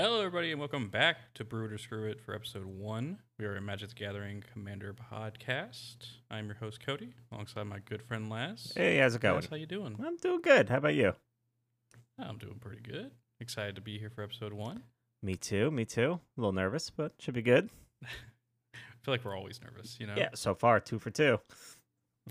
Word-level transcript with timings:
Hello, 0.00 0.20
everybody, 0.20 0.52
and 0.52 0.60
welcome 0.60 0.90
back 0.90 1.34
to 1.34 1.44
Brew 1.44 1.64
It 1.64 1.72
or 1.72 1.78
Screw 1.78 2.04
It 2.04 2.20
for 2.20 2.32
episode 2.32 2.64
one. 2.64 3.18
We 3.36 3.46
are 3.46 3.56
a 3.56 3.60
Magic 3.60 3.88
the 3.88 3.94
Gathering 3.96 4.44
Commander 4.52 4.94
podcast. 4.94 5.96
I'm 6.30 6.46
your 6.46 6.54
host 6.54 6.78
Cody, 6.86 7.14
alongside 7.32 7.64
my 7.64 7.80
good 7.80 8.04
friend 8.04 8.30
Lazz. 8.30 8.76
Hey, 8.76 8.98
how's 8.98 9.16
it 9.16 9.22
going? 9.22 9.42
Lazz, 9.42 9.50
how 9.50 9.56
you 9.56 9.66
doing? 9.66 9.96
I'm 9.98 10.16
doing 10.18 10.40
good. 10.40 10.68
How 10.68 10.76
about 10.76 10.94
you? 10.94 11.14
I'm 12.16 12.38
doing 12.38 12.60
pretty 12.60 12.80
good. 12.80 13.10
Excited 13.40 13.74
to 13.74 13.80
be 13.80 13.98
here 13.98 14.08
for 14.08 14.22
episode 14.22 14.52
one. 14.52 14.84
Me 15.20 15.34
too. 15.34 15.68
Me 15.72 15.84
too. 15.84 16.20
A 16.36 16.40
little 16.40 16.52
nervous, 16.52 16.90
but 16.90 17.14
should 17.18 17.34
be 17.34 17.42
good. 17.42 17.68
I 18.04 18.78
feel 19.02 19.12
like 19.14 19.24
we're 19.24 19.36
always 19.36 19.60
nervous, 19.60 19.96
you 19.98 20.06
know? 20.06 20.14
Yeah. 20.16 20.28
So 20.34 20.54
far, 20.54 20.78
two 20.78 21.00
for 21.00 21.10
two. 21.10 21.40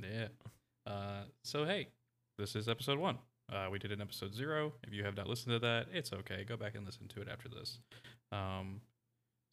Yeah. 0.02 0.30
Uh, 0.86 1.24
so 1.44 1.66
hey, 1.66 1.90
this 2.40 2.56
is 2.56 2.70
episode 2.70 2.98
one. 2.98 3.18
Uh, 3.52 3.68
we 3.72 3.80
did 3.80 3.92
an 3.92 4.02
episode 4.02 4.36
zero. 4.36 4.74
If 4.84 4.94
you 4.94 5.04
have 5.06 5.16
not 5.16 5.28
listened 5.28 5.54
to 5.54 5.60
that, 5.60 5.88
it's 5.94 6.12
okay. 6.12 6.44
Go 6.44 6.58
back 6.58 6.76
and 6.76 6.86
listen 6.86 7.08
to 7.10 7.22
it 7.22 7.30
after 7.32 7.48
this. 7.48 7.80
Um, 8.32 8.82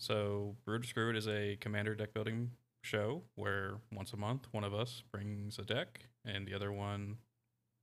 so 0.00 0.56
Brew 0.64 0.80
to 0.80 0.86
Screw 0.86 1.10
It 1.10 1.16
is 1.16 1.28
a 1.28 1.56
commander 1.60 1.94
deck 1.94 2.12
building 2.12 2.50
show 2.82 3.22
where 3.36 3.76
once 3.92 4.12
a 4.12 4.16
month 4.16 4.46
one 4.50 4.64
of 4.64 4.74
us 4.74 5.02
brings 5.12 5.58
a 5.58 5.62
deck 5.62 6.06
and 6.24 6.46
the 6.46 6.54
other 6.54 6.72
one 6.72 7.16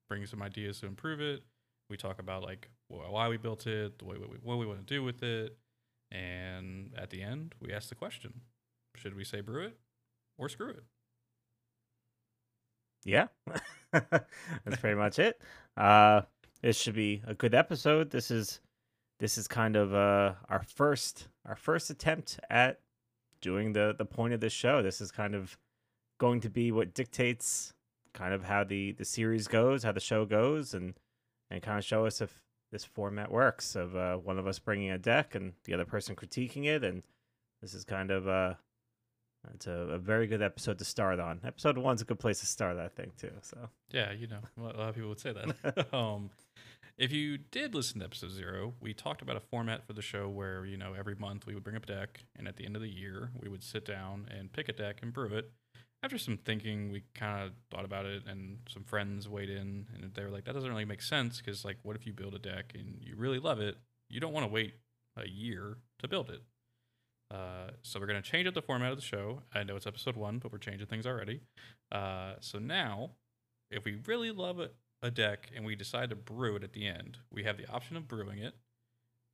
brings 0.09 0.29
some 0.29 0.41
ideas 0.41 0.81
to 0.81 0.87
improve 0.87 1.21
it. 1.21 1.43
We 1.89 1.97
talk 1.97 2.19
about 2.19 2.43
like 2.43 2.69
why 2.87 3.29
we 3.29 3.37
built 3.37 3.65
it, 3.67 3.97
the 3.97 4.05
way 4.05 4.17
we, 4.17 4.37
what 4.43 4.57
we 4.57 4.65
want 4.65 4.85
to 4.85 4.93
do 4.93 5.03
with 5.03 5.23
it, 5.23 5.57
and 6.11 6.91
at 6.97 7.09
the 7.09 7.21
end 7.21 7.55
we 7.61 7.73
ask 7.73 7.89
the 7.89 7.95
question: 7.95 8.41
Should 8.95 9.15
we 9.15 9.23
say 9.23 9.41
brew 9.41 9.65
it 9.65 9.77
or 10.37 10.49
screw 10.49 10.69
it? 10.69 10.83
Yeah. 13.03 13.27
That's 13.91 14.79
pretty 14.79 14.95
much 14.95 15.19
it. 15.19 15.41
Uh, 15.75 16.21
this 16.61 16.77
should 16.77 16.95
be 16.95 17.21
a 17.25 17.33
good 17.33 17.53
episode. 17.55 18.11
This 18.11 18.31
is 18.31 18.59
this 19.19 19.37
is 19.37 19.47
kind 19.47 19.75
of 19.75 19.93
uh 19.93 20.33
our 20.49 20.63
first 20.63 21.27
our 21.45 21.55
first 21.55 21.89
attempt 21.89 22.39
at 22.49 22.79
doing 23.41 23.73
the 23.73 23.95
the 23.97 24.05
point 24.05 24.33
of 24.33 24.39
this 24.39 24.53
show. 24.53 24.81
This 24.81 25.01
is 25.01 25.11
kind 25.11 25.35
of 25.35 25.57
going 26.19 26.41
to 26.41 26.49
be 26.49 26.71
what 26.71 26.93
dictates 26.93 27.73
kind 28.13 28.33
of 28.33 28.43
how 28.43 28.63
the 28.63 28.91
the 28.93 29.05
series 29.05 29.47
goes, 29.47 29.83
how 29.83 29.91
the 29.91 29.99
show 29.99 30.25
goes, 30.25 30.73
and 30.73 30.93
and 31.49 31.61
kind 31.61 31.77
of 31.77 31.85
show 31.85 32.05
us 32.05 32.21
if 32.21 32.39
this 32.71 32.85
format 32.85 33.31
works. 33.31 33.75
Of 33.75 33.95
uh, 33.95 34.17
one 34.17 34.37
of 34.37 34.47
us 34.47 34.59
bringing 34.59 34.91
a 34.91 34.97
deck 34.97 35.35
and 35.35 35.53
the 35.65 35.73
other 35.73 35.85
person 35.85 36.15
critiquing 36.15 36.65
it, 36.65 36.83
and 36.83 37.03
this 37.61 37.73
is 37.73 37.83
kind 37.83 38.11
of 38.11 38.27
uh 38.27 38.53
it's 39.53 39.67
a, 39.67 39.71
a 39.71 39.97
very 39.97 40.27
good 40.27 40.41
episode 40.41 40.79
to 40.79 40.85
start 40.85 41.19
on. 41.19 41.41
Episode 41.43 41.77
one's 41.77 42.01
a 42.01 42.05
good 42.05 42.19
place 42.19 42.39
to 42.39 42.45
start, 42.45 42.77
I 42.77 42.87
think, 42.87 43.17
too. 43.17 43.31
So 43.41 43.57
Yeah, 43.91 44.11
you 44.11 44.27
know, 44.27 44.39
a 44.57 44.61
lot 44.61 44.89
of 44.89 44.95
people 44.95 45.09
would 45.09 45.19
say 45.19 45.33
that. 45.33 45.93
um, 45.93 46.29
if 46.97 47.11
you 47.11 47.37
did 47.37 47.73
listen 47.73 47.99
to 47.99 48.05
episode 48.05 48.31
zero, 48.31 48.73
we 48.79 48.93
talked 48.93 49.21
about 49.21 49.35
a 49.35 49.39
format 49.39 49.85
for 49.85 49.93
the 49.93 50.01
show 50.01 50.29
where, 50.29 50.65
you 50.65 50.77
know, 50.77 50.93
every 50.93 51.15
month 51.15 51.45
we 51.47 51.55
would 51.55 51.63
bring 51.63 51.75
up 51.75 51.83
a 51.83 51.87
deck, 51.87 52.23
and 52.37 52.47
at 52.47 52.57
the 52.57 52.65
end 52.65 52.75
of 52.75 52.81
the 52.81 52.89
year, 52.89 53.31
we 53.41 53.49
would 53.49 53.63
sit 53.63 53.85
down 53.85 54.27
and 54.29 54.53
pick 54.53 54.69
a 54.69 54.73
deck 54.73 54.99
and 55.01 55.11
brew 55.13 55.33
it. 55.33 55.51
After 56.03 56.17
some 56.17 56.37
thinking, 56.37 56.91
we 56.91 57.03
kind 57.15 57.43
of 57.43 57.53
thought 57.71 57.85
about 57.85 58.05
it, 58.05 58.23
and 58.27 58.59
some 58.69 58.83
friends 58.83 59.27
weighed 59.27 59.49
in, 59.49 59.87
and 59.93 60.13
they 60.13 60.23
were 60.23 60.29
like, 60.29 60.45
that 60.45 60.53
doesn't 60.53 60.69
really 60.69 60.85
make 60.85 61.01
sense 61.01 61.37
because, 61.37 61.65
like, 61.65 61.77
what 61.83 61.95
if 61.95 62.05
you 62.05 62.13
build 62.13 62.35
a 62.35 62.39
deck 62.39 62.73
and 62.75 62.97
you 63.01 63.15
really 63.15 63.39
love 63.39 63.59
it? 63.59 63.77
You 64.09 64.19
don't 64.19 64.33
want 64.33 64.45
to 64.45 64.51
wait 64.51 64.75
a 65.17 65.27
year 65.27 65.77
to 65.99 66.07
build 66.07 66.29
it. 66.29 66.41
Uh, 67.31 67.71
so 67.81 67.99
we're 67.99 68.07
going 68.07 68.21
to 68.21 68.29
change 68.29 68.45
up 68.47 68.53
the 68.53 68.61
format 68.61 68.91
of 68.91 68.97
the 68.97 69.03
show. 69.03 69.41
I 69.53 69.63
know 69.63 69.75
it's 69.77 69.87
episode 69.87 70.17
one, 70.17 70.39
but 70.39 70.51
we're 70.51 70.57
changing 70.57 70.87
things 70.87 71.05
already. 71.07 71.41
Uh, 71.91 72.33
so 72.41 72.59
now, 72.59 73.11
if 73.69 73.85
we 73.85 73.99
really 74.05 74.31
love 74.31 74.59
a, 74.59 74.71
a 75.01 75.09
deck 75.09 75.49
and 75.55 75.65
we 75.65 75.75
decide 75.75 76.09
to 76.09 76.15
brew 76.15 76.57
it 76.57 76.63
at 76.63 76.73
the 76.73 76.87
end, 76.87 77.19
we 77.31 77.43
have 77.43 77.57
the 77.57 77.69
option 77.71 77.95
of 77.95 78.07
brewing 78.07 78.39
it, 78.39 78.53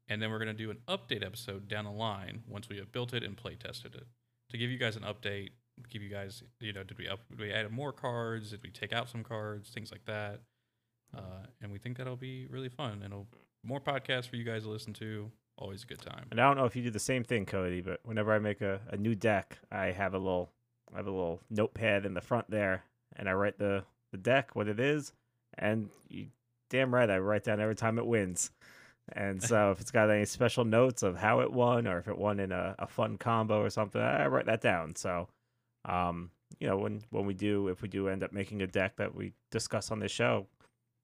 and 0.08 0.22
then 0.22 0.30
we're 0.30 0.38
going 0.38 0.48
to 0.48 0.54
do 0.54 0.70
an 0.70 0.78
update 0.88 1.26
episode 1.26 1.68
down 1.68 1.86
the 1.86 1.92
line 1.92 2.44
once 2.48 2.70
we 2.70 2.78
have 2.78 2.92
built 2.92 3.14
it 3.14 3.24
and 3.24 3.36
play 3.36 3.56
tested 3.56 3.96
it 3.96 4.06
to 4.52 4.58
give 4.58 4.70
you 4.70 4.78
guys 4.78 4.96
an 4.96 5.04
update. 5.04 5.50
Give 5.92 6.02
you 6.02 6.10
guys, 6.10 6.42
you 6.60 6.74
know, 6.74 6.84
did 6.84 6.98
we 6.98 7.08
up, 7.08 7.20
did 7.30 7.40
we 7.40 7.52
add 7.52 7.72
more 7.72 7.92
cards? 7.92 8.50
Did 8.50 8.64
we 8.64 8.72
take 8.72 8.92
out 8.92 9.10
some 9.10 9.24
cards? 9.24 9.70
Things 9.70 9.92
like 9.92 10.06
that. 10.06 10.42
Uh, 11.16 11.46
and 11.62 11.72
we 11.72 11.78
think 11.78 11.98
that'll 11.98 12.16
be 12.16 12.48
really 12.50 12.70
fun. 12.70 13.02
And 13.04 13.14
more 13.64 13.80
podcasts 13.80 14.28
for 14.28 14.38
you 14.38 14.44
guys 14.44 14.64
to 14.64 14.70
listen 14.70 14.94
to. 14.94 15.32
Always 15.58 15.84
a 15.84 15.88
good 15.88 16.02
time. 16.02 16.28
And 16.30 16.40
I 16.40 16.48
don't 16.48 16.58
know 16.58 16.66
if 16.66 16.76
you 16.76 16.84
do 16.84 16.92
the 16.92 17.00
same 17.00 17.24
thing, 17.24 17.46
Cody, 17.46 17.82
but 17.82 18.00
whenever 18.04 18.32
I 18.32 18.40
make 18.40 18.62
a, 18.62 18.80
a 18.90 18.98
new 18.98 19.16
deck, 19.16 19.58
I 19.72 19.88
have 19.88 20.14
a 20.14 20.20
little 20.20 20.52
I 20.94 20.98
have 20.98 21.08
a 21.08 21.12
little 21.12 21.42
notepad 21.50 22.06
in 22.06 22.14
the 22.14 22.22
front 22.22 22.50
there, 22.50 22.84
and 23.16 23.28
I 23.28 23.34
write 23.34 23.58
the 23.58 23.84
the 24.12 24.18
deck, 24.18 24.56
what 24.56 24.68
it 24.68 24.80
is, 24.80 25.14
and 25.58 25.90
you 26.10 26.28
damn 26.70 26.94
right 26.94 27.10
I 27.10 27.18
write 27.18 27.44
down 27.44 27.60
every 27.60 27.76
time 27.76 27.98
it 27.98 28.06
wins. 28.06 28.52
And 29.14 29.42
so 29.42 29.72
if 29.72 29.80
it's 29.80 29.92
got 29.92 30.10
any 30.10 30.26
special 30.26 30.66
notes 30.66 31.02
of 31.02 31.18
how 31.18 31.40
it 31.40 31.52
won, 31.52 31.88
or 31.88 31.98
if 31.98 32.08
it 32.08 32.18
won 32.18 32.40
in 32.40 32.52
a, 32.52 32.76
a 32.78 32.88
fun 32.88 33.18
combo 33.18 33.62
or 33.62 33.70
something, 33.70 34.02
I 34.02 34.28
write 34.28 34.48
that 34.48 34.62
down. 34.62 34.96
So, 34.96 35.30
um, 35.86 36.30
you 36.60 36.68
know, 36.68 36.78
when 36.78 37.02
when 37.10 37.26
we 37.26 37.34
do, 37.34 37.70
if 37.70 37.82
we 37.82 37.88
do 37.88 38.10
end 38.10 38.24
up 38.24 38.34
making 38.34 38.62
a 38.62 38.68
deck 38.68 38.98
that 38.98 39.16
we 39.16 39.34
discuss 39.50 39.92
on 39.92 40.00
this 40.00 40.12
show, 40.12 40.48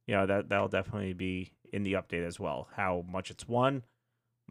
you 0.05 0.15
know 0.15 0.25
that 0.25 0.49
that'll 0.49 0.67
definitely 0.67 1.13
be 1.13 1.51
in 1.71 1.83
the 1.83 1.93
update 1.93 2.25
as 2.25 2.39
well. 2.39 2.67
How 2.75 3.05
much 3.09 3.31
it's 3.31 3.47
won, 3.47 3.83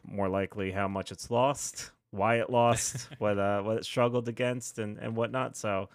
more 0.04 0.28
likely 0.28 0.70
how 0.70 0.88
much 0.88 1.12
it's 1.12 1.30
lost, 1.30 1.90
why 2.10 2.36
it 2.36 2.50
lost, 2.50 3.08
what 3.18 3.38
uh 3.38 3.62
what 3.62 3.78
it 3.78 3.84
struggled 3.84 4.28
against, 4.28 4.78
and 4.78 4.98
and 4.98 5.16
whatnot. 5.16 5.56
So, 5.56 5.88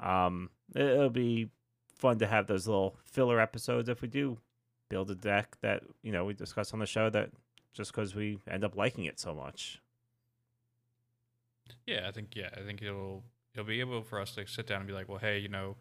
um, 0.00 0.50
it, 0.74 0.82
it'll 0.82 1.10
be 1.10 1.48
fun 1.96 2.18
to 2.18 2.26
have 2.26 2.46
those 2.46 2.66
little 2.66 2.96
filler 3.04 3.40
episodes 3.40 3.88
if 3.88 4.02
we 4.02 4.08
do 4.08 4.38
build 4.88 5.10
a 5.10 5.14
deck 5.14 5.56
that 5.62 5.82
you 6.02 6.12
know 6.12 6.24
we 6.24 6.34
discuss 6.34 6.72
on 6.72 6.78
the 6.78 6.86
show 6.86 7.10
that 7.10 7.30
just 7.72 7.92
because 7.92 8.14
we 8.14 8.38
end 8.50 8.64
up 8.64 8.76
liking 8.76 9.04
it 9.04 9.18
so 9.18 9.34
much. 9.34 9.80
Yeah, 11.86 12.06
I 12.08 12.12
think 12.12 12.34
yeah, 12.34 12.50
I 12.56 12.60
think 12.60 12.82
it'll 12.82 13.22
it'll 13.54 13.66
be 13.66 13.80
able 13.80 14.02
for 14.02 14.20
us 14.20 14.34
to 14.34 14.46
sit 14.46 14.66
down 14.66 14.78
and 14.78 14.86
be 14.86 14.94
like, 14.94 15.08
well, 15.08 15.18
hey, 15.18 15.38
you 15.38 15.48
know, 15.48 15.76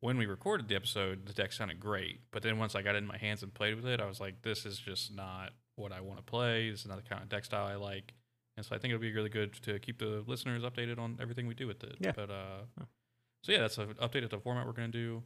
when 0.00 0.16
we 0.16 0.26
recorded 0.26 0.68
the 0.68 0.76
episode, 0.76 1.26
the 1.26 1.32
deck 1.32 1.52
sounded 1.52 1.80
great, 1.80 2.20
but 2.30 2.42
then 2.42 2.58
once 2.58 2.74
I 2.74 2.82
got 2.82 2.94
it 2.94 2.98
in 2.98 3.06
my 3.06 3.18
hands 3.18 3.42
and 3.42 3.52
played 3.52 3.76
with 3.76 3.86
it, 3.86 4.00
I 4.00 4.06
was 4.06 4.20
like, 4.20 4.42
this 4.42 4.64
is 4.66 4.78
just 4.78 5.14
not 5.14 5.50
what 5.78 5.92
I 5.92 6.00
want 6.00 6.18
to 6.18 6.24
play. 6.24 6.70
This 6.70 6.80
is 6.80 6.86
not 6.86 7.02
the 7.02 7.08
kind 7.08 7.22
of 7.22 7.28
deck 7.28 7.44
style 7.44 7.66
I 7.66 7.76
like, 7.76 8.12
and 8.56 8.64
so 8.64 8.74
I 8.74 8.78
think 8.78 8.92
it'll 8.92 9.00
be 9.00 9.12
really 9.12 9.28
good 9.28 9.52
to 9.62 9.78
keep 9.78 9.98
the 9.98 10.24
listeners 10.26 10.62
updated 10.62 10.98
on 10.98 11.18
everything 11.20 11.46
we 11.46 11.54
do 11.54 11.66
with 11.66 11.82
it. 11.84 11.96
Yeah. 12.00 12.12
But 12.14 12.30
uh, 12.30 12.62
so 13.44 13.52
yeah, 13.52 13.60
that's 13.60 13.78
an 13.78 13.94
update 14.02 14.24
of 14.24 14.30
the 14.30 14.38
format 14.38 14.66
we're 14.66 14.72
gonna 14.72 14.88
do. 14.88 15.22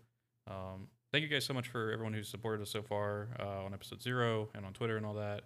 Um, 0.51 0.89
thank 1.13 1.23
you 1.23 1.29
guys 1.29 1.45
so 1.45 1.55
much 1.55 1.69
for 1.69 1.91
everyone 1.93 2.13
who's 2.13 2.29
supported 2.29 2.63
us 2.63 2.71
so 2.71 2.83
far 2.83 3.29
uh, 3.39 3.65
on 3.65 3.75
episode 3.75 4.03
zero 4.03 4.49
and 4.55 4.65
on 4.67 4.73
Twitter 4.73 4.97
and 4.97 5.07
all 5.07 5.15
that. 5.15 5.43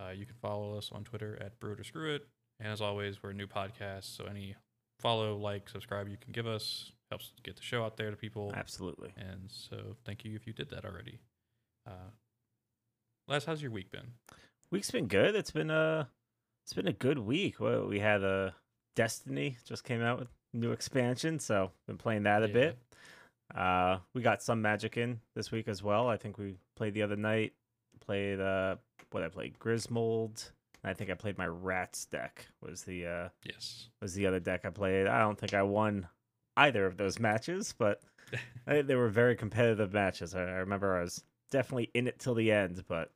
Uh, 0.00 0.10
you 0.10 0.26
can 0.26 0.36
follow 0.42 0.76
us 0.76 0.90
on 0.92 1.04
Twitter 1.04 1.38
at 1.40 1.58
Brew 1.58 1.72
It 1.72 1.80
or 1.80 1.84
Screw 1.84 2.14
It. 2.14 2.26
And 2.60 2.72
as 2.72 2.80
always, 2.80 3.22
we're 3.22 3.30
a 3.30 3.34
new 3.34 3.46
podcast, 3.46 4.16
so 4.16 4.24
any 4.24 4.56
follow, 5.00 5.36
like, 5.36 5.68
subscribe 5.68 6.08
you 6.08 6.16
can 6.16 6.32
give 6.32 6.46
us 6.46 6.92
helps 7.10 7.32
get 7.42 7.56
the 7.56 7.62
show 7.62 7.84
out 7.84 7.96
there 7.96 8.10
to 8.10 8.16
people. 8.16 8.52
Absolutely. 8.54 9.12
And 9.16 9.50
so 9.50 9.96
thank 10.04 10.24
you 10.24 10.34
if 10.34 10.46
you 10.46 10.52
did 10.52 10.70
that 10.70 10.84
already. 10.84 11.20
Uh, 11.86 12.10
Lazz, 13.30 13.44
how's 13.44 13.62
your 13.62 13.70
week 13.70 13.90
been? 13.90 14.12
Week's 14.70 14.90
been 14.90 15.06
good. 15.06 15.34
It's 15.34 15.50
been 15.50 15.70
a 15.70 16.08
it's 16.64 16.72
been 16.72 16.88
a 16.88 16.92
good 16.92 17.18
week. 17.18 17.60
Well, 17.60 17.86
we 17.86 18.00
had 18.00 18.22
a 18.22 18.54
Destiny 18.96 19.56
just 19.64 19.84
came 19.84 20.00
out 20.02 20.18
with 20.18 20.28
new 20.54 20.72
expansion, 20.72 21.38
so 21.38 21.70
been 21.86 21.98
playing 21.98 22.24
that 22.24 22.42
a 22.42 22.48
Yeah. 22.48 22.52
bit. 22.54 22.78
Uh, 23.54 23.98
we 24.14 24.22
got 24.22 24.42
some 24.42 24.60
Magic 24.62 24.96
in 24.96 25.20
this 25.34 25.52
week 25.52 25.68
as 25.68 25.82
well. 25.82 26.08
I 26.08 26.16
think 26.16 26.38
we 26.38 26.56
played 26.76 26.94
the 26.94 27.02
other 27.02 27.16
night. 27.16 27.52
Played 28.00 28.40
uh, 28.40 28.76
what 29.12 29.22
I 29.22 29.28
played 29.28 29.58
Grismold. 29.58 30.50
I 30.82 30.94
think 30.94 31.10
I 31.10 31.14
played 31.14 31.38
my 31.38 31.46
Rats 31.46 32.06
deck. 32.06 32.46
Was 32.60 32.82
the 32.82 33.06
uh 33.06 33.28
Yes. 33.44 33.88
was 34.02 34.14
the 34.14 34.26
other 34.26 34.40
deck 34.40 34.64
I 34.64 34.70
played. 34.70 35.06
I 35.06 35.20
don't 35.20 35.38
think 35.38 35.54
I 35.54 35.62
won 35.62 36.08
either 36.56 36.86
of 36.86 36.96
those 36.96 37.18
matches, 37.20 37.74
but 37.76 38.02
I, 38.66 38.82
they 38.82 38.94
were 38.96 39.08
very 39.08 39.36
competitive 39.36 39.92
matches. 39.92 40.34
I, 40.34 40.40
I 40.42 40.56
remember 40.58 40.96
I 40.96 41.02
was 41.02 41.22
definitely 41.50 41.90
in 41.94 42.08
it 42.08 42.18
till 42.18 42.34
the 42.34 42.50
end, 42.50 42.82
but 42.88 43.12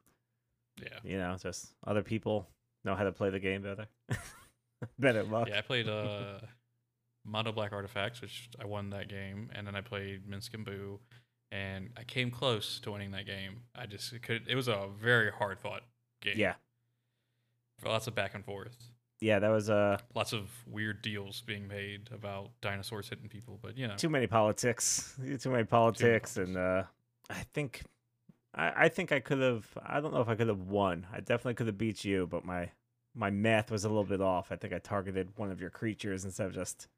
Yeah. 0.80 0.98
you 1.04 1.18
know, 1.18 1.36
just 1.40 1.72
other 1.86 2.02
people 2.02 2.48
know 2.84 2.94
how 2.94 3.04
to 3.04 3.12
play 3.12 3.30
the 3.30 3.40
game 3.40 3.62
better. 3.62 3.86
better 4.98 5.22
luck. 5.22 5.48
Yeah, 5.48 5.58
I 5.58 5.60
played 5.62 5.88
uh, 5.88 6.38
Mono 7.24 7.52
Black 7.52 7.72
Artifacts, 7.72 8.20
which 8.20 8.48
I 8.60 8.66
won 8.66 8.90
that 8.90 9.08
game, 9.08 9.50
and 9.54 9.66
then 9.66 9.74
I 9.76 9.80
played 9.80 10.26
Minsc 10.26 10.54
and 10.54 10.64
Boo, 10.64 11.00
and 11.52 11.90
I 11.96 12.04
came 12.04 12.30
close 12.30 12.80
to 12.80 12.92
winning 12.92 13.10
that 13.12 13.26
game. 13.26 13.62
I 13.74 13.86
just 13.86 14.20
could. 14.22 14.46
It 14.48 14.54
was 14.54 14.68
a 14.68 14.88
very 15.00 15.30
hard 15.30 15.58
fought 15.60 15.82
game. 16.22 16.38
yeah, 16.38 16.54
lots 17.84 18.06
of 18.06 18.14
back 18.14 18.34
and 18.34 18.44
forth, 18.44 18.76
yeah. 19.20 19.38
That 19.38 19.50
was 19.50 19.68
uh 19.70 19.98
lots 20.14 20.32
of 20.32 20.48
weird 20.66 21.02
deals 21.02 21.42
being 21.42 21.68
made 21.68 22.08
about 22.12 22.50
dinosaurs 22.60 23.08
hitting 23.08 23.28
people. 23.28 23.58
But 23.60 23.76
you 23.76 23.86
know, 23.86 23.96
too 23.96 24.08
many 24.08 24.26
politics. 24.26 25.14
Too 25.40 25.50
many 25.50 25.64
politics, 25.64 26.36
and 26.36 26.56
uh, 26.56 26.84
I 27.28 27.42
think 27.52 27.82
I, 28.54 28.84
I 28.84 28.88
think 28.88 29.12
I 29.12 29.20
could 29.20 29.38
have. 29.40 29.66
I 29.84 30.00
don't 30.00 30.12
know 30.14 30.20
if 30.20 30.28
I 30.28 30.34
could 30.34 30.48
have 30.48 30.62
won. 30.62 31.06
I 31.12 31.18
definitely 31.20 31.54
could 31.54 31.66
have 31.66 31.78
beat 31.78 32.04
you, 32.04 32.26
but 32.26 32.44
my 32.44 32.70
my 33.14 33.30
math 33.30 33.70
was 33.70 33.84
a 33.84 33.88
little 33.88 34.04
bit 34.04 34.20
off. 34.20 34.50
I 34.52 34.56
think 34.56 34.72
I 34.72 34.78
targeted 34.78 35.30
one 35.36 35.50
of 35.50 35.60
your 35.60 35.70
creatures 35.70 36.24
instead 36.24 36.46
of 36.46 36.54
just 36.54 36.88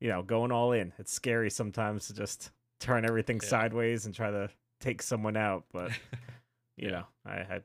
you 0.00 0.08
know 0.08 0.22
going 0.22 0.52
all 0.52 0.72
in. 0.72 0.92
It's 0.98 1.12
scary 1.12 1.50
sometimes 1.50 2.06
to 2.08 2.14
just 2.14 2.50
turn 2.80 3.04
everything 3.04 3.40
Yeah. 3.42 3.48
sideways 3.48 4.06
and 4.06 4.14
try 4.14 4.30
to 4.30 4.48
take 4.80 5.02
someone 5.02 5.36
out, 5.36 5.64
but 5.72 5.90
you 6.76 6.88
Yeah. 6.88 6.90
know, 6.90 7.04
I, 7.24 7.32
I 7.32 7.60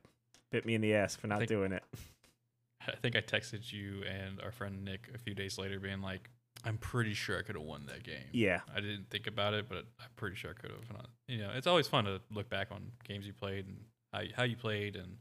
bit 0.51 0.65
me 0.65 0.75
in 0.75 0.81
the 0.81 0.95
ass 0.95 1.15
for 1.15 1.27
not 1.27 1.39
think- 1.39 1.49
doing 1.49 1.71
it. 1.73 1.83
I 2.87 2.95
think 2.95 3.15
I 3.15 3.21
texted 3.21 3.71
you 3.71 4.03
and 4.09 4.41
our 4.41 4.51
friend 4.51 4.83
Nick 4.83 5.09
a 5.13 5.17
few 5.19 5.35
days 5.35 5.59
later, 5.59 5.79
being 5.79 6.01
like, 6.01 6.31
"I'm 6.63 6.77
pretty 6.77 7.13
sure 7.13 7.37
I 7.37 7.41
could 7.41 7.55
have 7.55 7.63
won 7.63 7.85
that 7.87 8.03
game." 8.03 8.27
Yeah, 8.31 8.61
I 8.73 8.79
didn't 8.81 9.09
think 9.09 9.27
about 9.27 9.53
it, 9.53 9.67
but 9.69 9.85
I'm 9.99 10.09
pretty 10.15 10.35
sure 10.35 10.51
I 10.51 10.53
could 10.53 10.71
have. 10.71 11.05
You 11.27 11.39
know, 11.39 11.51
it's 11.55 11.67
always 11.67 11.87
fun 11.87 12.05
to 12.05 12.21
look 12.31 12.49
back 12.49 12.67
on 12.71 12.91
games 13.03 13.25
you 13.25 13.33
played 13.33 13.65
and 13.67 13.77
how 14.13 14.19
you, 14.21 14.31
how 14.35 14.43
you 14.43 14.57
played 14.57 14.95
and 14.95 15.17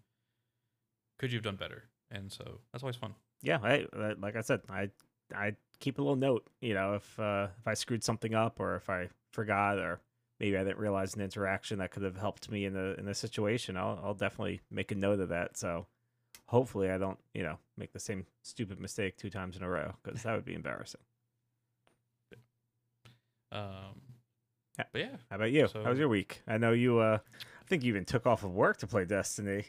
could 1.19 1.31
you 1.33 1.37
have 1.39 1.45
done 1.45 1.57
better. 1.57 1.85
And 2.11 2.33
so 2.33 2.61
that's 2.73 2.83
always 2.83 2.97
fun. 2.97 3.15
yeah. 3.43 3.59
I 3.63 3.87
like 4.19 4.37
I 4.37 4.41
said, 4.41 4.63
I 4.69 4.91
I 5.35 5.55
keep 5.79 5.99
a 5.99 6.03
little 6.03 6.17
note. 6.17 6.47
You 6.61 6.75
know, 6.75 6.95
if 6.95 7.21
uh, 7.21 7.49
if 7.59 7.67
I 7.69 7.75
screwed 7.75 8.03
something 8.03 8.35
up 8.35 8.59
or 8.59 8.75
if 8.77 8.91
I 8.91 9.09
forgot 9.33 9.79
or 9.79 10.01
maybe 10.41 10.57
I 10.57 10.65
didn't 10.65 10.79
realize 10.79 11.15
an 11.15 11.21
interaction 11.21 11.79
that 11.79 11.91
could 11.93 12.03
have 12.03 12.17
helped 12.17 12.51
me 12.51 12.65
in 12.65 12.73
the 12.73 12.97
in 12.99 13.05
the 13.05 13.15
situation, 13.15 13.77
I'll 13.77 14.01
I'll 14.03 14.15
definitely 14.15 14.61
make 14.71 14.91
a 14.91 14.97
note 14.97 15.21
of 15.21 15.29
that. 15.29 15.57
So 15.57 15.87
hopefully 16.47 16.91
I 16.91 16.99
don't 16.99 17.19
you 17.35 17.43
know 17.45 17.59
make 17.77 17.93
the 17.93 18.01
same 18.01 18.27
stupid 18.43 18.81
mistake 18.81 19.17
two 19.17 19.31
times 19.31 19.57
in 19.57 19.63
a 19.63 19.69
row 19.69 19.95
because 20.03 20.23
that 20.25 20.35
would 20.35 20.45
be 20.45 20.55
embarrassing. 20.55 21.01
Um, 23.53 24.01
but 24.93 24.99
yeah, 25.01 25.17
How 25.31 25.37
about 25.37 25.53
you? 25.53 25.69
So- 25.69 25.83
How 25.83 25.91
was 25.91 25.99
your 25.99 26.09
week? 26.09 26.43
I 26.47 26.57
know 26.59 26.73
you. 26.73 26.99
uh 26.99 27.19
I 27.25 27.65
think 27.71 27.85
you 27.85 27.91
even 27.91 28.05
took 28.05 28.27
off 28.27 28.43
of 28.45 28.53
work 28.53 28.79
to 28.79 28.87
play 28.87 29.05
Destiny. 29.05 29.65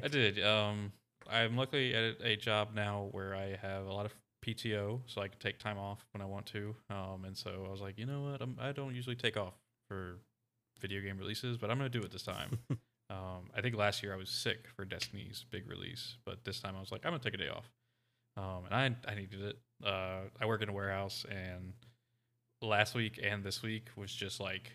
I 0.00 0.08
did. 0.08 0.42
Um, 0.44 0.92
I'm 1.28 1.56
luckily 1.56 1.94
at 1.94 2.16
a 2.22 2.36
job 2.36 2.68
now 2.74 3.08
where 3.12 3.34
I 3.34 3.56
have 3.60 3.86
a 3.86 3.92
lot 3.92 4.06
of 4.06 4.14
PTO, 4.46 5.00
so 5.06 5.20
I 5.20 5.28
can 5.28 5.38
take 5.38 5.58
time 5.58 5.76
off 5.78 6.04
when 6.12 6.22
I 6.22 6.24
want 6.24 6.46
to. 6.46 6.74
Um, 6.88 7.24
and 7.24 7.36
so 7.36 7.64
I 7.66 7.70
was 7.70 7.80
like, 7.80 7.98
you 7.98 8.06
know 8.06 8.22
what? 8.22 8.40
I'm, 8.40 8.56
I 8.60 8.72
don't 8.72 8.94
usually 8.94 9.16
take 9.16 9.36
off 9.36 9.54
for 9.88 10.18
video 10.80 11.00
game 11.00 11.18
releases, 11.18 11.56
but 11.56 11.70
I'm 11.70 11.78
gonna 11.78 11.88
do 11.88 12.00
it 12.00 12.10
this 12.12 12.22
time. 12.22 12.58
um, 13.10 13.50
I 13.56 13.60
think 13.60 13.74
last 13.76 14.02
year 14.02 14.12
I 14.14 14.16
was 14.16 14.30
sick 14.30 14.66
for 14.76 14.84
Destiny's 14.84 15.44
big 15.50 15.68
release, 15.68 16.16
but 16.24 16.44
this 16.44 16.60
time 16.60 16.74
I 16.76 16.80
was 16.80 16.92
like, 16.92 17.02
I'm 17.04 17.10
gonna 17.12 17.22
take 17.22 17.34
a 17.34 17.38
day 17.38 17.48
off. 17.48 17.70
Um, 18.36 18.66
and 18.70 18.74
I 18.74 19.10
I 19.10 19.14
needed 19.16 19.40
it. 19.42 19.58
Uh, 19.84 20.20
I 20.40 20.46
work 20.46 20.62
in 20.62 20.68
a 20.68 20.72
warehouse, 20.72 21.26
and 21.28 21.72
last 22.62 22.94
week 22.94 23.18
and 23.22 23.42
this 23.42 23.62
week 23.62 23.86
was 23.96 24.12
just 24.12 24.40
like 24.40 24.72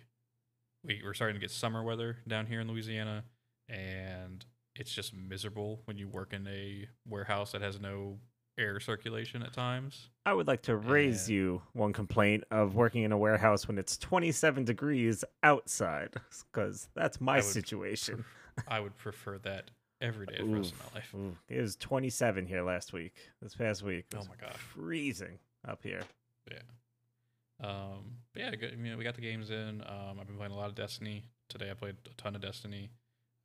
we 0.83 1.01
we're 1.03 1.13
starting 1.13 1.35
to 1.35 1.39
get 1.41 1.51
summer 1.51 1.83
weather 1.83 2.17
down 2.27 2.45
here 2.45 2.59
in 2.61 2.67
Louisiana, 2.67 3.23
and 3.69 4.45
it's 4.75 4.93
just 4.93 5.13
miserable 5.13 5.81
when 5.85 5.97
you 5.97 6.07
work 6.07 6.33
in 6.33 6.47
a 6.47 6.87
warehouse 7.07 7.51
that 7.53 7.61
has 7.61 7.79
no 7.79 8.17
air 8.57 8.79
circulation 8.79 9.41
at 9.43 9.51
times. 9.53 10.09
I 10.25 10.33
would 10.33 10.47
like 10.47 10.61
to 10.63 10.75
raise 10.77 11.27
And- 11.27 11.35
you 11.35 11.61
one 11.73 11.91
complaint 11.93 12.43
of 12.51 12.75
working 12.75 13.03
in 13.03 13.11
a 13.11 13.17
warehouse 13.17 13.67
when 13.67 13.77
it's 13.77 13.97
27 13.97 14.63
degrees 14.63 15.23
outside, 15.43 16.13
because 16.51 16.87
that's 16.95 17.19
my 17.19 17.37
I 17.37 17.41
situation. 17.41 18.23
I 18.67 18.79
would 18.79 18.95
prefer 18.97 19.37
that 19.39 19.71
every 20.01 20.25
day 20.27 20.37
for 20.37 20.45
the 20.45 20.55
rest 20.55 20.73
of 20.73 20.79
my 20.93 20.99
life. 20.99 21.13
Ooh, 21.15 21.35
it 21.49 21.59
was 21.61 21.75
27 21.77 22.45
here 22.45 22.61
last 22.61 22.93
week. 22.93 23.15
This 23.41 23.55
past 23.55 23.81
week. 23.83 24.05
Oh 24.15 24.23
my 24.29 24.35
gosh. 24.39 24.55
freezing 24.55 25.39
up 25.67 25.81
here. 25.83 26.01
Um, 27.63 28.17
but 28.33 28.43
yeah, 28.43 28.55
good, 28.55 28.77
you 28.77 28.91
know, 28.91 28.97
we 28.97 29.03
got 29.03 29.15
the 29.15 29.21
games 29.21 29.49
in. 29.49 29.81
Um, 29.87 30.19
I've 30.19 30.27
been 30.27 30.37
playing 30.37 30.51
a 30.51 30.55
lot 30.55 30.69
of 30.69 30.75
Destiny. 30.75 31.23
Today 31.49 31.71
I 31.71 31.73
played 31.73 31.95
a 32.05 32.13
ton 32.21 32.35
of 32.35 32.41
Destiny. 32.41 32.91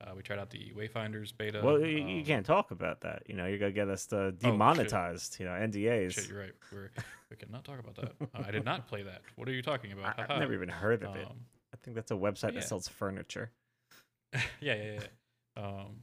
Uh, 0.03 0.12
we 0.17 0.23
tried 0.23 0.39
out 0.39 0.49
the 0.49 0.73
Wayfinders 0.75 1.37
beta. 1.37 1.61
well, 1.62 1.79
you, 1.79 1.99
you 1.99 2.21
um, 2.21 2.25
can't 2.25 2.47
talk 2.47 2.71
about 2.71 3.03
that. 3.03 3.23
You 3.27 3.35
know, 3.35 3.45
you're 3.45 3.59
gonna 3.59 3.71
get 3.71 3.89
us 3.89 4.09
Oh, 4.12 4.31
demonetized. 4.31 5.39
you 5.39 5.45
know, 5.45 5.53
NDAs. 5.53 6.12
Shit, 6.12 6.29
you're 6.29 6.41
right. 6.41 6.53
We're, 6.73 6.91
we 7.31 7.37
cannot 7.37 7.65
talk 7.65 7.79
about 7.79 7.97
that. 7.97 8.12
Uh, 8.35 8.45
I 8.47 8.51
did 8.51 8.65
not 8.65 8.89
play 8.89 9.03
that. 9.03 9.21
What 9.37 9.47
are 9.49 9.53
you 9.53 9.62
talking 9.62 9.93
about? 9.93 10.15
I, 10.19 10.23
have 10.23 10.41
never 10.41 10.55
even 10.55 10.71
heard 10.71 11.03
of 11.03 11.15
it. 11.17 11.27
Um, 11.27 11.37
I 11.75 11.77
think 11.83 11.95
that's 11.95 12.11
a 12.11 12.15
website 12.15 12.55
yeah. 12.55 12.61
that 12.61 12.69
sells 12.69 12.89
furniture. 12.89 13.51
yeah, 14.33 14.41
yeah, 14.61 15.01
yeah. 15.01 15.62
Um, 15.62 16.03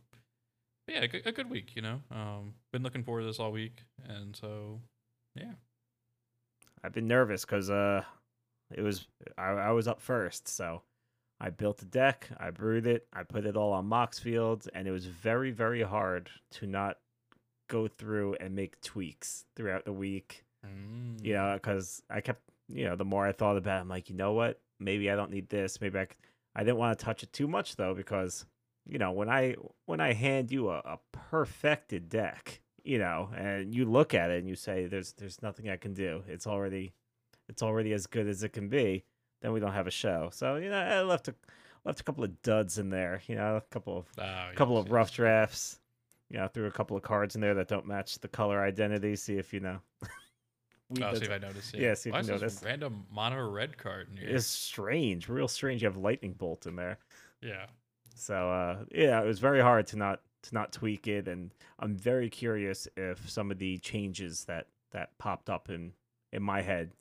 yeah, 0.88 1.02
a 1.02 1.08
good, 1.08 1.26
a 1.26 1.32
good 1.32 1.50
week. 1.50 1.76
You 1.76 1.82
know, 1.82 2.02
um, 2.12 2.54
been 2.72 2.84
looking 2.84 3.04
forward 3.04 3.22
to 3.22 3.28
this 3.28 3.40
all 3.40 3.52
week, 3.52 3.82
and 4.08 4.36
so 4.36 4.80
yeah, 5.36 5.54
I've 6.84 6.94
been 6.94 7.08
nervous 7.08 7.44
because 7.46 7.70
uh, 7.70 8.04
it 8.76 8.82
was 8.82 9.08
I, 9.38 9.50
I 9.50 9.72
was 9.72 9.88
up 9.88 10.02
first, 10.02 10.48
so 10.48 10.82
I 11.40 11.50
built 11.50 11.82
a 11.82 11.86
deck, 11.86 12.30
I 12.40 12.50
brewed 12.52 12.88
it, 12.88 13.08
I 13.14 13.24
put 13.24 13.46
it 13.46 13.56
all 13.58 13.74
on 13.74 13.88
Moxfield, 13.90 14.68
and 14.74 14.88
it 14.88 14.92
was 14.92 15.06
very 15.06 15.52
very 15.52 15.82
hard 15.84 16.30
to 16.52 16.68
not 16.68 16.98
go 17.70 17.88
through 17.88 18.36
and 18.36 18.56
make 18.56 18.80
tweaks 18.82 19.46
throughout 19.56 19.86
the 19.86 19.94
week. 19.94 20.46
mm, 20.66 21.24
You 21.24 21.34
know, 21.34 21.54
because 21.56 22.02
I 22.10 22.22
kept 22.22 22.42
you 22.70 22.86
know 22.86 22.96
the 22.96 23.06
more 23.06 23.26
I 23.26 23.32
thought 23.32 23.58
about, 23.58 23.78
it, 23.78 23.82
I'm 23.82 23.90
like, 23.90 24.10
you 24.10 24.16
know 24.16 24.34
what, 24.34 24.60
maybe 24.80 25.10
I 25.12 25.16
don't 25.16 25.32
need 25.32 25.50
this. 25.50 25.80
Maybe 25.82 26.00
I 26.00 26.06
c- 26.06 26.12
I 26.56 26.64
didn't 26.64 26.78
want 26.78 26.98
to 26.98 27.06
touch 27.06 27.24
it 27.24 27.32
too 27.34 27.48
much 27.48 27.76
though 27.76 27.94
because 27.94 28.46
you 28.86 28.98
know 28.98 29.12
when 29.12 29.30
I 29.30 29.56
when 29.86 30.00
I 30.00 30.14
hand 30.14 30.52
you 30.52 30.70
a, 30.70 30.78
a 30.80 31.00
perfected 31.12 32.10
deck, 32.10 32.62
you 32.88 33.00
know, 33.00 33.30
and 33.36 33.76
you 33.76 33.86
look 33.86 34.14
at 34.14 34.32
it 34.32 34.40
and 34.40 34.48
you 34.48 34.56
say 34.56 34.88
there's 34.88 35.12
there's 35.14 35.42
nothing 35.42 35.70
I 35.70 35.76
can 35.76 35.94
do. 35.94 36.24
It's 36.28 36.48
already 36.48 36.94
it's 37.50 37.62
already 37.62 37.92
as 37.92 38.08
good 38.08 38.28
as 38.28 38.44
it 38.44 38.54
can 38.54 38.70
be. 38.70 39.04
Then 39.42 39.52
we 39.52 39.60
don't 39.60 39.74
have 39.74 39.88
a 39.88 39.92
show. 39.92 40.30
So 40.32 40.56
you 40.56 40.70
know 40.70 40.80
I 40.80 41.02
left 41.02 41.28
a 41.28 41.36
left 41.84 42.00
a 42.00 42.04
couple 42.04 42.24
of 42.24 42.42
duds 42.42 42.78
in 42.78 42.90
there. 42.90 43.22
You 43.28 43.36
know, 43.36 43.58
a 43.58 43.62
couple 43.62 43.98
of 43.98 44.06
ah, 44.20 44.50
couple 44.56 44.78
of 44.78 44.90
rough 44.90 45.10
yes. 45.10 45.16
drafts. 45.16 45.80
You 46.30 46.38
know, 46.38 46.48
threw 46.48 46.66
a 46.66 46.72
couple 46.72 46.96
of 46.96 47.04
cards 47.04 47.36
in 47.36 47.42
there 47.42 47.54
that 47.56 47.68
don't 47.68 47.86
match 47.86 48.20
the 48.20 48.28
color 48.30 48.64
identity. 48.64 49.16
See 49.18 49.38
if 49.38 49.54
you 49.54 49.60
know. 49.60 49.80
We- 50.90 51.04
Oh, 51.04 51.14
see 51.16 51.26
if 51.26 51.32
I 51.32 51.38
notice. 51.38 51.74
yeah, 51.76 51.94
see 51.96 52.12
if 52.12 52.16
you 52.16 52.32
notice. 52.32 52.62
random 52.64 53.06
mono 53.12 53.50
red 53.50 53.78
card 53.78 54.08
in 54.10 54.16
here? 54.16 54.38
It's 54.38 54.46
strange, 54.46 55.28
real 55.28 55.50
strange. 55.50 55.82
You 55.82 55.90
have 55.90 55.98
lightning 55.98 56.32
bolt 56.32 56.66
in 56.66 56.78
there. 56.78 56.98
Yeah. 57.42 57.66
So 58.16 58.50
uh, 58.50 58.86
yeah, 58.90 59.22
it 59.22 59.26
was 59.26 59.40
very 59.40 59.60
hard 59.60 59.88
to 59.88 59.98
not 59.98 60.22
to 60.44 60.54
not 60.54 60.72
tweak 60.72 61.08
it, 61.08 61.28
and 61.28 61.52
I'm 61.80 61.96
very 61.96 62.30
curious 62.30 62.88
if 62.96 63.30
some 63.30 63.52
of 63.52 63.60
the 63.60 63.78
changes 63.80 64.46
that 64.46 64.68
that 64.92 65.18
popped 65.18 65.50
up 65.50 65.70
in 65.70 65.94
in 66.32 66.44
my 66.44 66.62
head 66.62 66.92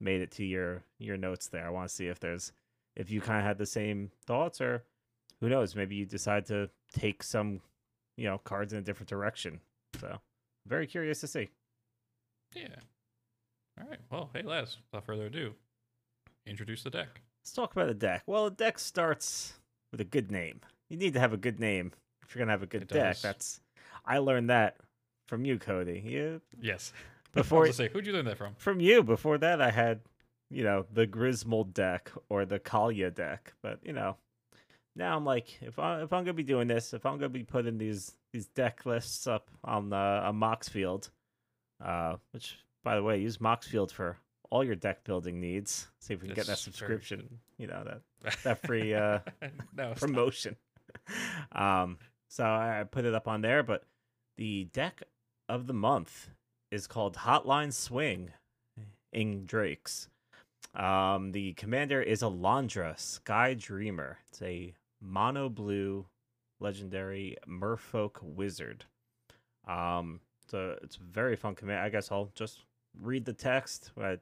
made 0.00 0.20
it 0.20 0.30
to 0.32 0.44
your 0.44 0.82
your 0.98 1.16
notes 1.16 1.48
there. 1.48 1.66
I 1.66 1.70
want 1.70 1.88
to 1.88 1.94
see 1.94 2.06
if 2.06 2.20
there's 2.20 2.52
if 2.96 3.10
you 3.10 3.20
kind 3.20 3.38
of 3.38 3.44
had 3.44 3.58
the 3.58 3.66
same 3.66 4.10
thoughts, 4.26 4.60
or 4.60 4.84
who 5.40 5.48
knows, 5.48 5.76
maybe 5.76 5.96
you 5.96 6.06
decide 6.06 6.46
to 6.46 6.70
take 6.92 7.22
some 7.22 7.60
you 8.16 8.24
know 8.24 8.38
cards 8.38 8.72
in 8.72 8.78
a 8.78 8.82
different 8.82 9.08
direction. 9.08 9.60
So 10.00 10.20
very 10.66 10.86
curious 10.86 11.20
to 11.20 11.26
see. 11.26 11.48
Yeah. 12.54 12.68
All 13.80 13.88
right. 13.88 14.00
Well, 14.10 14.30
hey, 14.34 14.42
Lazz. 14.42 14.76
Without 14.90 15.06
further 15.06 15.26
ado, 15.26 15.54
introduce 16.46 16.82
the 16.82 16.90
deck. 16.90 17.20
Let's 17.42 17.52
talk 17.52 17.72
about 17.72 17.88
the 17.88 17.94
deck. 17.94 18.22
Well, 18.26 18.44
the 18.44 18.56
deck 18.56 18.78
starts 18.78 19.54
with 19.92 20.00
a 20.00 20.04
good 20.04 20.30
name. 20.30 20.60
You 20.88 20.96
need 20.96 21.14
to 21.14 21.20
have 21.20 21.32
a 21.32 21.38
good 21.38 21.60
name 21.60 21.92
if 22.28 22.34
you're 22.34 22.40
gonna 22.42 22.52
have 22.52 22.62
a 22.62 22.66
good 22.66 22.82
It 22.82 22.88
deck. 22.88 23.14
does. 23.14 23.22
That's 23.22 23.60
I 24.04 24.18
learned 24.18 24.50
that 24.50 24.76
from 25.26 25.44
you, 25.44 25.58
Cody. 25.58 26.02
You 26.04 26.40
Yes. 26.60 26.92
before 27.34 27.66
I 27.66 27.70
say, 27.70 27.88
who'd 27.88 28.06
you 28.06 28.12
learn 28.12 28.24
that 28.26 28.38
from? 28.38 28.54
from 28.56 28.80
you. 28.80 29.02
Before 29.02 29.38
that, 29.38 29.60
I 29.60 29.70
had 29.70 30.00
you 30.50 30.62
know 30.64 30.86
the 30.92 31.06
Grismold 31.06 31.74
deck 31.74 32.10
or 32.28 32.44
the 32.44 32.58
Kaalia 32.58 33.14
deck. 33.14 33.52
But 33.62 33.80
you 33.82 33.92
know, 33.92 34.16
now 34.96 35.16
I'm 35.16 35.24
like, 35.24 35.58
if 35.60 35.78
I 35.78 36.02
if 36.02 36.12
I'm 36.12 36.24
gonna 36.24 36.32
be 36.34 36.42
doing 36.42 36.68
this, 36.68 36.94
if 36.94 37.04
I'm 37.06 37.16
gonna 37.18 37.28
be 37.28 37.44
putting 37.44 37.78
these 37.78 38.12
these 38.32 38.46
deck 38.46 38.84
lists 38.86 39.26
up 39.26 39.50
on 39.64 39.92
uh, 39.92 40.22
on 40.24 40.38
Moxfield, 40.38 41.10
uh, 41.84 42.16
which 42.32 42.58
by 42.84 42.96
the 42.96 43.02
way, 43.02 43.18
use 43.18 43.38
Moxfield 43.38 43.90
for 43.90 44.16
all 44.50 44.64
your 44.64 44.76
deck 44.76 45.04
building 45.04 45.40
needs. 45.40 45.88
See 46.00 46.14
if 46.14 46.22
we 46.22 46.28
can 46.28 46.34
get 46.34 46.46
that 46.46 46.58
subscription. 46.58 47.38
You 47.58 47.66
know 47.66 47.84
that 47.84 48.42
that 48.44 48.62
free 48.66 48.94
uh, 48.94 49.18
no, 49.76 49.92
promotion. 49.94 50.56
um, 51.52 51.98
so 52.28 52.44
I 52.44 52.80
I 52.80 52.84
put 52.84 53.04
it 53.04 53.14
up 53.14 53.28
on 53.28 53.40
there, 53.40 53.62
but 53.62 53.84
the 54.36 54.64
deck 54.72 55.02
of 55.48 55.66
the 55.66 55.72
month 55.72 56.30
is 56.70 56.86
called 56.86 57.16
Hotline 57.16 57.72
Swing 57.72 58.32
in 59.12 59.46
Drake's. 59.46 60.08
Um, 60.74 61.32
the 61.32 61.54
commander 61.54 62.02
is 62.02 62.22
Alandra 62.22 62.98
Sky 62.98 63.54
Dreamer. 63.54 64.18
It's 64.28 64.42
a 64.42 64.74
mono 65.00 65.48
blue 65.48 66.06
legendary 66.60 67.36
merfolk 67.48 68.22
wizard. 68.22 68.84
Um, 69.66 70.20
so 70.46 70.76
it's 70.82 70.96
a 70.96 71.02
very 71.02 71.36
fun 71.36 71.54
command. 71.54 71.80
I 71.80 71.88
guess 71.88 72.10
I'll 72.10 72.30
just 72.34 72.64
read 73.00 73.24
the 73.24 73.32
text. 73.32 73.92
My, 73.96 74.18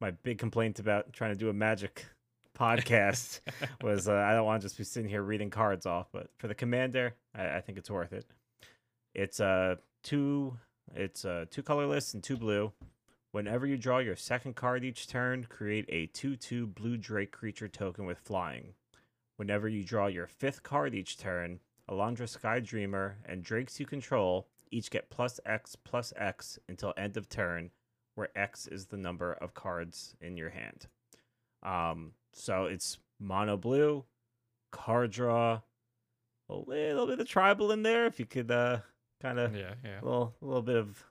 my 0.00 0.10
big 0.10 0.38
complaint 0.38 0.78
about 0.78 1.12
trying 1.12 1.32
to 1.32 1.38
do 1.38 1.48
a 1.48 1.54
magic 1.54 2.06
podcast 2.56 3.40
was 3.82 4.08
uh, 4.08 4.14
I 4.14 4.32
don't 4.32 4.46
want 4.46 4.62
to 4.62 4.66
just 4.66 4.78
be 4.78 4.84
sitting 4.84 5.08
here 5.08 5.22
reading 5.22 5.50
cards 5.50 5.86
off, 5.86 6.08
but 6.12 6.28
for 6.38 6.48
the 6.48 6.54
commander, 6.54 7.14
I, 7.34 7.56
I 7.56 7.60
think 7.60 7.78
it's 7.78 7.90
worth 7.90 8.12
it. 8.12 8.26
It's 9.14 9.40
uh 9.40 9.76
two 10.02 10.58
it's 10.94 11.24
uh 11.24 11.46
two 11.50 11.62
colorless 11.62 12.14
and 12.14 12.22
two 12.22 12.36
blue. 12.36 12.72
Whenever 13.32 13.66
you 13.66 13.76
draw 13.76 13.98
your 13.98 14.16
second 14.16 14.56
card 14.56 14.82
each 14.82 15.08
turn, 15.08 15.44
create 15.50 15.84
a 15.90 16.06
2-2 16.06 16.74
blue 16.74 16.96
Drake 16.96 17.32
creature 17.32 17.68
token 17.68 18.06
with 18.06 18.18
flying. 18.18 18.72
Whenever 19.36 19.68
you 19.68 19.84
draw 19.84 20.06
your 20.06 20.26
fifth 20.26 20.62
card 20.62 20.94
each 20.94 21.18
turn, 21.18 21.60
Alandra 21.90 22.26
Sky 22.26 22.60
Dreamer 22.60 23.18
and 23.26 23.44
Drakes 23.44 23.78
you 23.78 23.84
control 23.84 24.48
each 24.70 24.90
get 24.90 25.10
plus 25.10 25.38
X 25.44 25.76
plus 25.76 26.12
X 26.16 26.58
until 26.68 26.94
end 26.96 27.16
of 27.16 27.28
turn, 27.28 27.70
where 28.14 28.30
X 28.34 28.66
is 28.66 28.86
the 28.86 28.96
number 28.96 29.32
of 29.34 29.52
cards 29.52 30.16
in 30.20 30.36
your 30.36 30.50
hand. 30.50 30.86
Um, 31.62 32.12
so 32.36 32.66
it's 32.66 32.98
mono 33.18 33.56
blue, 33.56 34.04
card 34.70 35.10
draw, 35.10 35.60
a 36.48 36.54
little 36.54 37.06
bit 37.06 37.18
of 37.18 37.26
tribal 37.28 37.72
in 37.72 37.82
there 37.82 38.06
if 38.06 38.20
you 38.20 38.26
could 38.26 38.50
uh, 38.50 38.78
kind 39.20 39.38
of 39.38 39.54
Yeah, 39.56 39.74
yeah. 39.84 40.00
a 40.00 40.04
little 40.04 40.34
a 40.40 40.44
little 40.44 40.62
bit 40.62 40.76
of 40.76 41.04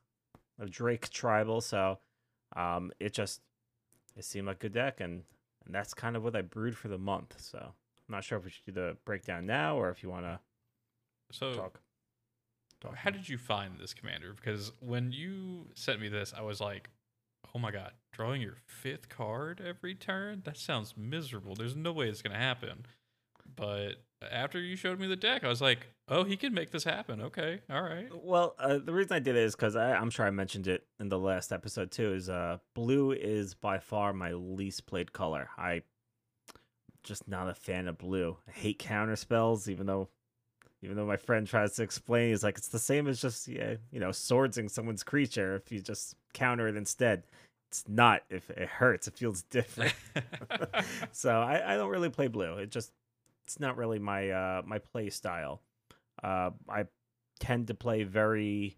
of 0.60 0.72
Drake 0.72 1.10
tribal. 1.10 1.60
So 1.62 2.00
um, 2.56 2.92
it 3.00 3.14
just 3.14 3.42
it 4.16 4.24
seemed 4.24 4.48
like 4.48 4.58
a 4.58 4.60
good 4.60 4.74
deck, 4.74 5.02
and 5.02 5.24
and 5.66 5.74
that's 5.76 5.94
kind 5.94 6.16
of 6.16 6.24
what 6.24 6.36
I 6.36 6.42
brewed 6.42 6.78
for 6.78 6.88
the 6.88 6.98
month. 6.98 7.36
So 7.40 7.58
I'm 7.60 8.12
not 8.16 8.24
sure 8.24 8.38
if 8.38 8.46
we 8.46 8.52
should 8.52 8.66
do 8.66 8.72
the 8.72 8.98
breakdown 9.04 9.46
now 9.46 9.78
or 9.78 9.90
if 9.90 10.04
you 10.04 10.10
want 10.10 10.26
to 10.26 10.40
So, 11.32 11.54
talk. 11.56 11.82
talk 12.80 12.96
how 12.96 13.10
did 13.10 13.28
you 13.28 13.38
find 13.38 13.80
this 13.80 13.94
commander? 13.96 14.34
Because 14.34 14.72
when 14.80 15.12
you 15.12 15.68
sent 15.74 16.00
me 16.00 16.08
this, 16.08 16.34
I 16.38 16.42
was 16.44 16.62
like, 16.62 16.90
"Oh 17.56 17.60
my 17.60 17.72
god, 17.72 17.92
drawing 18.16 18.42
your 18.42 18.56
fifth 18.66 19.10
card 19.10 19.62
every 19.66 19.94
turn? 19.94 20.42
That 20.46 20.58
sounds 20.58 20.96
miserable. 20.96 21.56
There's 21.56 21.76
no 21.76 21.92
way 21.92 22.08
it's 22.08 22.22
gonna 22.22 22.38
happen." 22.38 22.86
But 23.56 24.04
after 24.32 24.60
you 24.60 24.76
showed 24.76 25.00
me 25.00 25.08
the 25.08 25.16
deck, 25.16 25.44
I 25.44 25.50
was 25.50 25.62
like, 25.62 25.88
"Oh, 26.08 26.24
he 26.24 26.38
can 26.38 26.54
make 26.54 26.72
this 26.72 26.86
happen. 26.86 27.22
Okay, 27.22 27.62
all 27.70 27.82
right." 27.82 28.08
Well, 28.14 28.56
uh, 28.58 28.78
the 28.78 28.94
reason 28.94 29.16
I 29.16 29.20
did 29.20 29.36
it 29.36 29.44
is 29.44 29.56
because 29.56 29.76
I'm 29.76 30.10
sure 30.10 30.26
I 30.26 30.32
mentioned 30.32 30.68
it 30.68 30.86
in 31.00 31.10
the 31.10 31.20
last 31.20 31.52
episode 31.52 31.92
too. 31.92 32.14
Is 32.14 32.30
uh, 32.30 32.60
blue 32.74 33.12
is 33.12 33.54
by 33.54 33.80
far 33.80 34.14
my 34.14 34.32
least 34.32 34.86
played 34.86 35.12
color. 35.12 35.50
I 35.58 35.84
just 37.04 37.28
not 37.28 37.50
a 37.50 37.54
fan 37.54 37.88
of 37.88 37.98
blue. 37.98 38.38
I 38.48 38.52
hate 38.52 38.80
counter 38.80 39.16
spells, 39.16 39.70
even 39.70 39.86
though, 39.86 40.10
even 40.82 40.96
though 40.96 41.06
my 41.06 41.18
friend 41.18 41.46
tries 41.46 41.74
to 41.76 41.84
explain, 41.84 42.30
he's 42.30 42.44
like, 42.44 42.58
it's 42.58 42.70
the 42.70 42.80
same 42.80 43.08
as 43.08 43.22
just 43.22 43.48
yeah, 43.48 43.76
you 43.92 44.00
know, 44.00 44.12
swordsing 44.12 44.70
someone's 44.70 45.04
creature 45.04 45.56
if 45.56 45.72
you 45.72 45.82
just 45.82 46.16
counter 46.34 46.68
it 46.68 46.76
instead. 46.76 47.24
It's 47.76 47.90
not. 47.90 48.24
If 48.30 48.50
it 48.50 48.68
hurts, 48.70 49.08
it 49.08 49.18
feels 49.18 49.42
different. 49.50 49.94
so 51.12 51.32
I, 51.32 51.74
I 51.74 51.78
don't 51.78 51.90
really 51.90 52.10
play 52.10 52.28
blue. 52.28 52.58
It 52.58 52.72
just 52.72 52.92
it's 53.44 53.60
not 53.60 53.78
really 53.78 54.00
my 54.00 54.30
uh 54.30 54.62
my 54.66 54.80
play 54.80 55.10
style. 55.10 55.62
Uh, 56.24 56.52
I 56.70 56.86
tend 57.40 57.68
to 57.68 57.74
play 57.74 58.04
very 58.04 58.78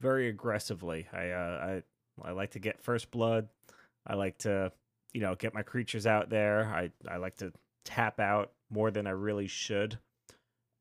very 0.00 0.28
aggressively. 0.28 1.06
I 1.12 1.30
uh 1.30 1.82
I 2.24 2.28
I 2.28 2.32
like 2.32 2.52
to 2.52 2.58
get 2.58 2.80
first 2.82 3.10
blood. 3.10 3.48
I 4.06 4.14
like 4.14 4.38
to 4.38 4.72
you 5.12 5.20
know 5.20 5.34
get 5.34 5.52
my 5.52 5.62
creatures 5.62 6.06
out 6.06 6.30
there. 6.30 6.64
I 6.64 6.90
I 7.06 7.18
like 7.18 7.36
to 7.36 7.52
tap 7.84 8.18
out 8.18 8.52
more 8.70 8.90
than 8.90 9.06
I 9.06 9.10
really 9.10 9.46
should. 9.46 9.98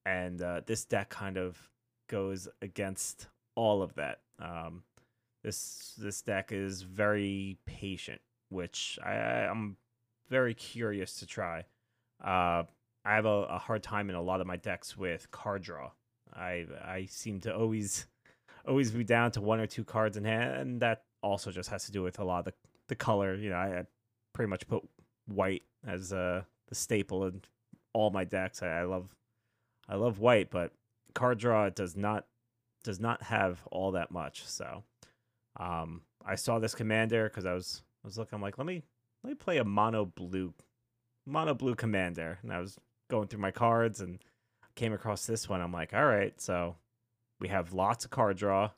And 0.06 0.42
uh, 0.42 0.62
this 0.66 0.86
deck 0.86 1.10
kind 1.10 1.38
of 1.38 1.70
goes 2.08 2.48
against 2.62 3.28
all 3.56 3.84
of 3.84 3.94
that. 3.96 4.22
Um, 4.40 4.84
this 5.44 5.94
this 5.98 6.22
deck 6.22 6.52
is 6.52 6.84
very 6.84 7.58
patient, 7.66 8.22
which 8.50 9.00
I, 9.04 9.14
I'm 9.14 9.78
very 10.30 10.54
curious 10.54 11.16
to 11.16 11.26
try. 11.26 11.66
Uh, 12.24 12.64
I 13.04 13.16
have 13.16 13.26
a, 13.26 13.44
a 13.50 13.58
hard 13.58 13.84
time 13.84 14.10
in 14.10 14.16
a 14.16 14.22
lot 14.22 14.42
of 14.42 14.48
my 14.48 14.58
decks 14.58 14.96
with 14.96 15.32
card 15.32 15.64
draw. 15.64 15.92
I 16.34 16.66
I 16.84 17.08
seem 17.10 17.40
to 17.42 17.56
always 17.56 18.06
always 18.68 18.92
be 18.92 19.04
down 19.04 19.32
to 19.32 19.42
one 19.42 19.60
or 19.60 19.68
two 19.68 19.84
cards 19.84 20.18
in 20.18 20.26
hand, 20.26 20.54
and 20.60 20.80
that 20.82 21.04
also 21.24 21.52
just 21.52 21.70
has 21.70 21.86
to 21.86 21.92
do 21.92 22.04
with 22.04 22.20
a 22.20 22.24
lot 22.24 22.40
of 22.40 22.46
the, 22.46 22.54
the 22.88 22.96
color. 22.96 23.36
You 23.36 23.50
know, 23.50 23.58
I, 23.58 23.80
I 23.80 23.86
pretty 24.34 24.50
much 24.50 24.68
put 24.68 24.84
white 25.28 25.64
as 25.86 26.14
uh, 26.14 26.44
the 26.68 26.76
staple 26.76 27.26
in 27.26 27.42
all 27.94 28.12
my 28.12 28.24
decks. 28.24 28.62
I, 28.62 28.68
I 28.68 28.84
love 28.84 29.10
I 29.90 29.96
love 29.96 30.20
white, 30.20 30.52
but 30.52 30.72
card 31.14 31.40
draw 31.40 31.70
does 31.70 31.98
not 31.98 32.26
does 32.84 33.00
not 33.00 33.24
have 33.24 33.60
all 33.72 33.92
that 33.92 34.12
much. 34.12 34.46
So 34.46 34.84
um, 35.58 36.02
I 36.26 36.36
saw 36.36 36.60
this 36.60 36.76
commander 36.76 37.26
because 37.26 37.46
I 37.46 37.54
was 37.54 37.84
I 38.04 38.08
was 38.08 38.18
looking 38.18 38.36
I'm 38.36 38.42
like 38.42 38.58
let 38.58 38.68
me 38.68 38.84
let 39.24 39.30
me 39.30 39.36
play 39.36 39.58
a 39.58 39.64
mono 39.64 40.06
blue 40.06 40.54
mono 41.26 41.54
blue 41.54 41.76
commander, 41.76 42.40
and 42.42 42.52
I 42.52 42.60
was 42.60 42.78
going 43.10 43.28
through 43.28 43.40
my 43.40 43.52
cards 43.52 44.02
and 44.02 44.20
came 44.76 44.94
across 44.94 45.26
this 45.26 45.50
one. 45.50 45.62
I'm 45.62 45.74
like, 45.74 45.94
all 45.94 46.06
right, 46.06 46.40
so 46.40 46.76
we 47.40 47.50
have 47.50 47.74
lots 47.74 48.06
of 48.06 48.12
card 48.12 48.38
draw. 48.38 48.72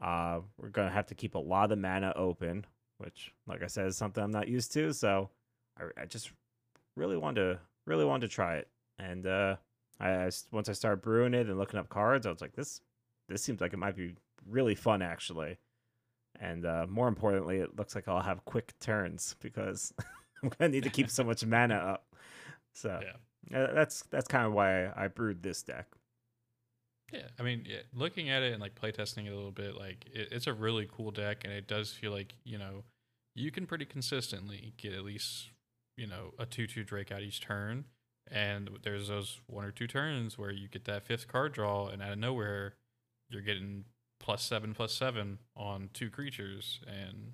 Uh, 0.00 0.40
we're 0.58 0.68
gonna 0.70 0.90
have 0.90 1.06
to 1.06 1.14
keep 1.14 1.34
a 1.34 1.38
lot 1.38 1.72
of 1.72 1.78
mana 1.78 2.12
open, 2.16 2.64
which, 2.98 3.32
like 3.46 3.62
I 3.62 3.66
said, 3.66 3.86
is 3.86 3.96
something 3.96 4.22
I'm 4.22 4.30
not 4.30 4.48
used 4.48 4.72
to. 4.72 4.92
So 4.92 5.30
I, 5.78 6.02
I 6.02 6.06
just 6.06 6.32
really 6.96 7.16
wanted 7.16 7.40
to 7.40 7.60
really 7.86 8.04
wanted 8.04 8.28
to 8.28 8.34
try 8.34 8.56
it, 8.56 8.68
and 8.98 9.26
uh, 9.26 9.56
I, 9.98 10.10
I 10.10 10.30
once 10.52 10.68
I 10.68 10.72
started 10.72 11.02
brewing 11.02 11.34
it 11.34 11.48
and 11.48 11.58
looking 11.58 11.78
up 11.78 11.88
cards, 11.88 12.26
I 12.26 12.30
was 12.30 12.40
like, 12.40 12.54
this 12.54 12.80
this 13.28 13.42
seems 13.42 13.60
like 13.60 13.72
it 13.72 13.78
might 13.78 13.96
be 13.96 14.14
really 14.48 14.74
fun 14.74 15.02
actually. 15.02 15.58
And 16.40 16.66
uh, 16.66 16.86
more 16.88 17.08
importantly, 17.08 17.58
it 17.58 17.76
looks 17.76 17.94
like 17.94 18.08
I'll 18.08 18.22
have 18.22 18.44
quick 18.46 18.72
turns 18.80 19.36
because 19.40 19.92
I'm 20.42 20.50
gonna 20.58 20.70
need 20.70 20.84
to 20.84 20.90
keep 20.90 21.10
so 21.10 21.24
much 21.24 21.44
mana 21.44 21.76
up. 21.76 22.06
So 22.72 23.00
Yeah. 23.00 23.58
uh, 23.58 23.74
that's 23.74 24.02
that's 24.10 24.28
kind 24.28 24.46
of 24.46 24.52
why 24.52 24.86
I, 24.86 25.04
I 25.04 25.08
brewed 25.08 25.42
this 25.42 25.62
deck. 25.62 25.86
Yeah, 27.12 27.28
I 27.38 27.42
mean, 27.42 27.64
yeah, 27.68 27.80
looking 27.92 28.30
at 28.30 28.42
it 28.42 28.52
and 28.52 28.62
like 28.62 28.74
playtesting 28.80 29.26
it 29.26 29.32
a 29.32 29.34
little 29.36 29.50
bit, 29.50 29.74
like 29.76 30.06
it, 30.12 30.28
it's 30.30 30.46
a 30.46 30.52
really 30.54 30.88
cool 30.90 31.10
deck, 31.10 31.42
and 31.44 31.52
it 31.52 31.66
does 31.66 31.92
feel 31.92 32.12
like 32.12 32.34
you 32.44 32.56
know 32.56 32.84
you 33.34 33.50
can 33.50 33.66
pretty 33.66 33.84
consistently 33.84 34.74
get 34.76 34.92
at 34.92 35.04
least 35.04 35.50
you 35.96 36.06
know 36.06 36.32
a 36.38 36.46
two-two 36.46 36.84
Drake 36.84 37.10
out 37.10 37.22
each 37.22 37.40
turn, 37.40 37.86
and 38.30 38.70
there's 38.84 39.08
those 39.08 39.40
one 39.48 39.64
or 39.64 39.72
two 39.72 39.88
turns 39.88 40.38
where 40.38 40.52
you 40.52 40.68
get 40.68 40.84
that 40.84 41.04
fifth 41.04 41.26
card 41.26 41.52
draw, 41.52 41.88
and 41.88 42.00
out 42.00 42.12
of 42.12 42.18
nowhere 42.18 42.74
you're 43.28 43.42
getting 43.42 43.84
plus 44.20 44.44
seven 44.44 44.72
plus 44.74 44.92
seven 44.94 45.38
on 45.56 45.90
two 45.92 46.10
creatures, 46.10 46.80
and 46.86 47.32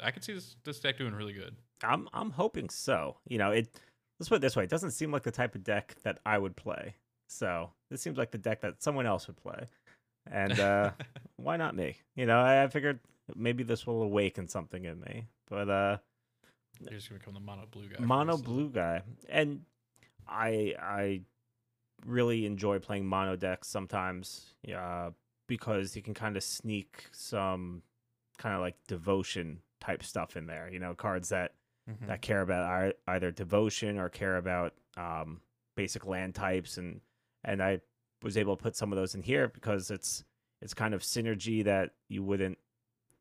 I 0.00 0.12
could 0.12 0.22
see 0.22 0.34
this 0.34 0.56
this 0.64 0.78
deck 0.78 0.98
doing 0.98 1.14
really 1.14 1.32
good. 1.32 1.56
I'm 1.82 2.08
I'm 2.12 2.30
hoping 2.30 2.68
so. 2.68 3.16
You 3.26 3.38
know, 3.38 3.50
it. 3.50 3.68
Let's 4.20 4.28
put 4.28 4.36
it 4.36 4.42
this 4.42 4.54
way: 4.54 4.64
it 4.64 4.70
doesn't 4.70 4.92
seem 4.92 5.10
like 5.10 5.24
the 5.24 5.30
type 5.30 5.54
of 5.54 5.64
deck 5.64 5.96
that 6.04 6.20
I 6.24 6.38
would 6.38 6.54
play. 6.54 6.94
So 7.26 7.70
this 7.90 8.02
seems 8.02 8.18
like 8.18 8.30
the 8.30 8.38
deck 8.38 8.60
that 8.60 8.82
someone 8.82 9.06
else 9.06 9.26
would 9.26 9.36
play, 9.36 9.66
and 10.30 10.58
uh, 10.60 10.90
why 11.36 11.56
not 11.56 11.74
me? 11.74 11.96
You 12.14 12.26
know, 12.26 12.38
I, 12.38 12.64
I 12.64 12.68
figured 12.68 13.00
maybe 13.34 13.62
this 13.62 13.86
will 13.86 14.02
awaken 14.02 14.48
something 14.48 14.84
in 14.84 15.00
me. 15.00 15.26
But 15.48 15.70
uh, 15.70 15.96
You're 16.80 16.92
just 16.98 17.08
gonna 17.08 17.18
become 17.18 17.34
the 17.34 17.40
mono 17.40 17.66
blue 17.70 17.88
guy. 17.88 18.04
mono 18.04 18.36
blue 18.36 18.68
guy, 18.68 19.02
and 19.28 19.62
I 20.28 20.74
I 20.78 21.22
really 22.06 22.46
enjoy 22.46 22.78
playing 22.78 23.06
mono 23.06 23.36
decks 23.36 23.68
sometimes. 23.68 24.54
Yeah, 24.62 25.10
because 25.50 25.96
you 25.96 26.00
can 26.02 26.14
kind 26.14 26.36
of 26.36 26.44
sneak 26.44 27.06
some 27.10 27.82
kind 28.38 28.54
of 28.54 28.60
like 28.60 28.76
devotion 28.86 29.58
type 29.80 30.02
stuff 30.04 30.36
in 30.36 30.46
there. 30.46 30.70
You 30.72 30.78
know, 30.78 30.94
cards 30.94 31.28
that 31.30 31.54
Mhm. 31.88 32.06
that 32.06 32.22
care 32.22 32.40
about 32.42 32.94
either 33.08 33.32
devotion 33.32 33.98
or 33.98 34.08
care 34.08 34.36
about 34.36 34.74
um, 34.96 35.40
basic 35.74 36.06
land 36.06 36.34
types 36.34 36.78
and 36.78 37.00
and 37.42 37.62
I 37.62 37.80
was 38.22 38.36
able 38.36 38.56
to 38.56 38.62
put 38.62 38.76
some 38.76 38.92
of 38.92 38.96
those 38.96 39.14
in 39.14 39.22
here 39.22 39.48
because 39.48 39.90
it's 39.90 40.24
it's 40.60 40.74
kind 40.74 40.94
of 40.94 41.02
synergy 41.02 41.64
that 41.64 41.94
you 42.08 42.22
wouldn't 42.22 42.58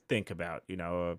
think 0.08 0.30
about 0.30 0.64
you 0.68 0.76
know 0.78 1.18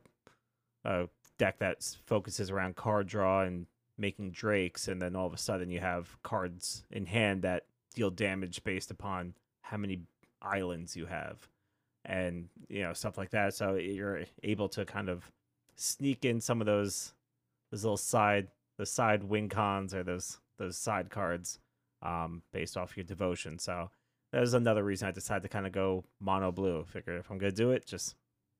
a, 0.84 0.88
a 1.02 1.08
deck 1.38 1.58
that 1.58 1.82
focuses 2.06 2.50
around 2.50 2.76
card 2.76 3.06
draw 3.08 3.42
and 3.42 3.66
making 3.98 4.30
drakes 4.30 4.86
and 4.86 5.00
then 5.02 5.16
all 5.16 5.26
of 5.26 5.32
a 5.34 5.38
sudden 5.38 5.70
you 5.70 5.80
have 5.80 6.22
cards 6.22 6.84
in 6.90 7.06
hand 7.06 7.42
that 7.42 7.66
deal 7.94 8.10
damage 8.10 8.62
based 8.64 8.90
upon 8.90 9.34
how 9.62 9.76
many 9.78 10.02
islands 10.42 10.96
you 10.96 11.06
have 11.06 11.48
and 12.04 12.48
you 12.68 12.82
know 12.82 12.92
stuff 12.92 13.18
like 13.18 13.30
that. 13.30 13.54
So 13.54 13.74
you're 13.74 14.24
able 14.42 14.68
to 14.70 14.84
kind 14.84 15.08
of 15.08 15.30
sneak 15.76 16.24
in 16.24 16.40
some 16.40 16.60
of 16.60 16.66
those 16.66 17.14
those 17.70 17.84
little 17.84 17.96
side 17.96 18.48
the 18.78 18.86
side 18.86 19.24
wing 19.24 19.48
cons 19.48 19.94
or 19.94 20.02
those 20.02 20.38
those 20.58 20.76
side 20.76 21.10
cards 21.10 21.58
um 22.02 22.42
based 22.52 22.76
off 22.76 22.96
your 22.96 23.04
devotion. 23.04 23.58
So 23.58 23.90
that 24.32 24.40
was 24.40 24.54
another 24.54 24.84
reason 24.84 25.08
i 25.08 25.10
decided 25.10 25.42
to 25.42 25.48
kind 25.48 25.66
of 25.66 25.72
go 25.72 26.04
mono 26.20 26.52
blue. 26.52 26.84
Figure 26.84 27.16
if 27.16 27.30
i'm 27.30 27.38
gonna 27.38 27.52
do 27.52 27.72
it 27.72 27.86
just 27.86 28.14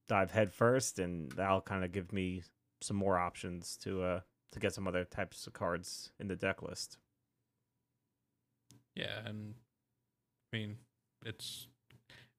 dive 0.08 0.32
head 0.32 0.52
first 0.52 0.98
and 0.98 1.30
that'll 1.32 1.60
kind 1.60 1.84
of 1.84 1.92
give 1.92 2.12
me 2.12 2.42
some 2.80 2.96
more 2.96 3.18
options 3.18 3.76
to 3.76 4.02
uh 4.02 4.20
to 4.52 4.58
get 4.58 4.74
some 4.74 4.88
other 4.88 5.04
types 5.04 5.46
of 5.46 5.52
cards 5.52 6.12
in 6.18 6.28
the 6.28 6.36
deck 6.36 6.62
list. 6.62 6.98
Yeah, 8.96 9.24
and 9.24 9.54
I 10.52 10.56
mean, 10.56 10.76
it's 11.24 11.68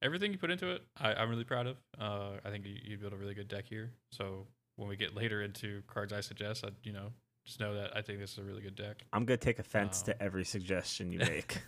everything 0.01 0.31
you 0.31 0.37
put 0.37 0.51
into 0.51 0.69
it. 0.71 0.81
I, 0.99 1.13
I'm 1.13 1.29
really 1.29 1.43
proud 1.43 1.67
of. 1.67 1.77
Uh, 1.99 2.31
I 2.45 2.49
think 2.49 2.65
you, 2.65 2.75
you 2.83 2.97
built 2.97 3.13
a 3.13 3.17
really 3.17 3.33
good 3.33 3.47
deck 3.47 3.65
here. 3.67 3.91
So 4.11 4.47
when 4.77 4.87
we 4.89 4.95
get 4.95 5.15
later 5.15 5.41
into 5.43 5.81
cards, 5.87 6.11
I 6.13 6.21
suggest, 6.21 6.63
I 6.65 6.69
you 6.83 6.93
know 6.93 7.11
just 7.45 7.59
know 7.59 7.73
that 7.73 7.95
I 7.97 8.01
think 8.01 8.19
this 8.19 8.33
is 8.33 8.37
a 8.37 8.43
really 8.43 8.61
good 8.61 8.75
deck. 8.75 9.03
i'm 9.13 9.25
gonna 9.25 9.37
take 9.37 9.57
offense 9.57 10.01
Um, 10.01 10.05
to 10.05 10.21
every 10.21 10.45
suggestion 10.45 11.11
you 11.11 11.17
make 11.35 11.59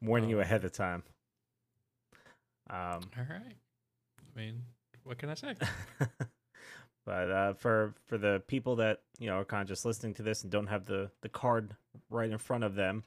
warning 0.00 0.30
you 0.30 0.36
Um, 0.36 0.42
ahead 0.42 0.64
of 0.64 0.72
time 0.72 1.02
um 2.70 3.02
All 3.18 3.26
right. 3.28 3.56
I 4.34 4.38
mean, 4.40 4.62
what 5.04 5.18
can 5.18 5.28
I 5.28 5.34
say? 5.34 5.54
but 7.06 7.30
uh, 7.30 7.52
for 7.54 7.94
for 8.06 8.16
the 8.18 8.42
people 8.46 8.76
that 8.76 9.02
you 9.18 9.26
know 9.28 9.36
are 9.40 9.44
kind 9.44 9.62
of 9.62 9.68
just 9.68 9.84
listening 9.84 10.14
to 10.14 10.22
this 10.22 10.42
and 10.42 10.50
don't 10.50 10.66
have 10.68 10.86
the 10.86 11.10
the 11.20 11.28
card 11.28 11.76
right 12.10 12.30
in 12.30 12.38
front 12.38 12.64
of 12.64 12.74
them, 12.74 13.04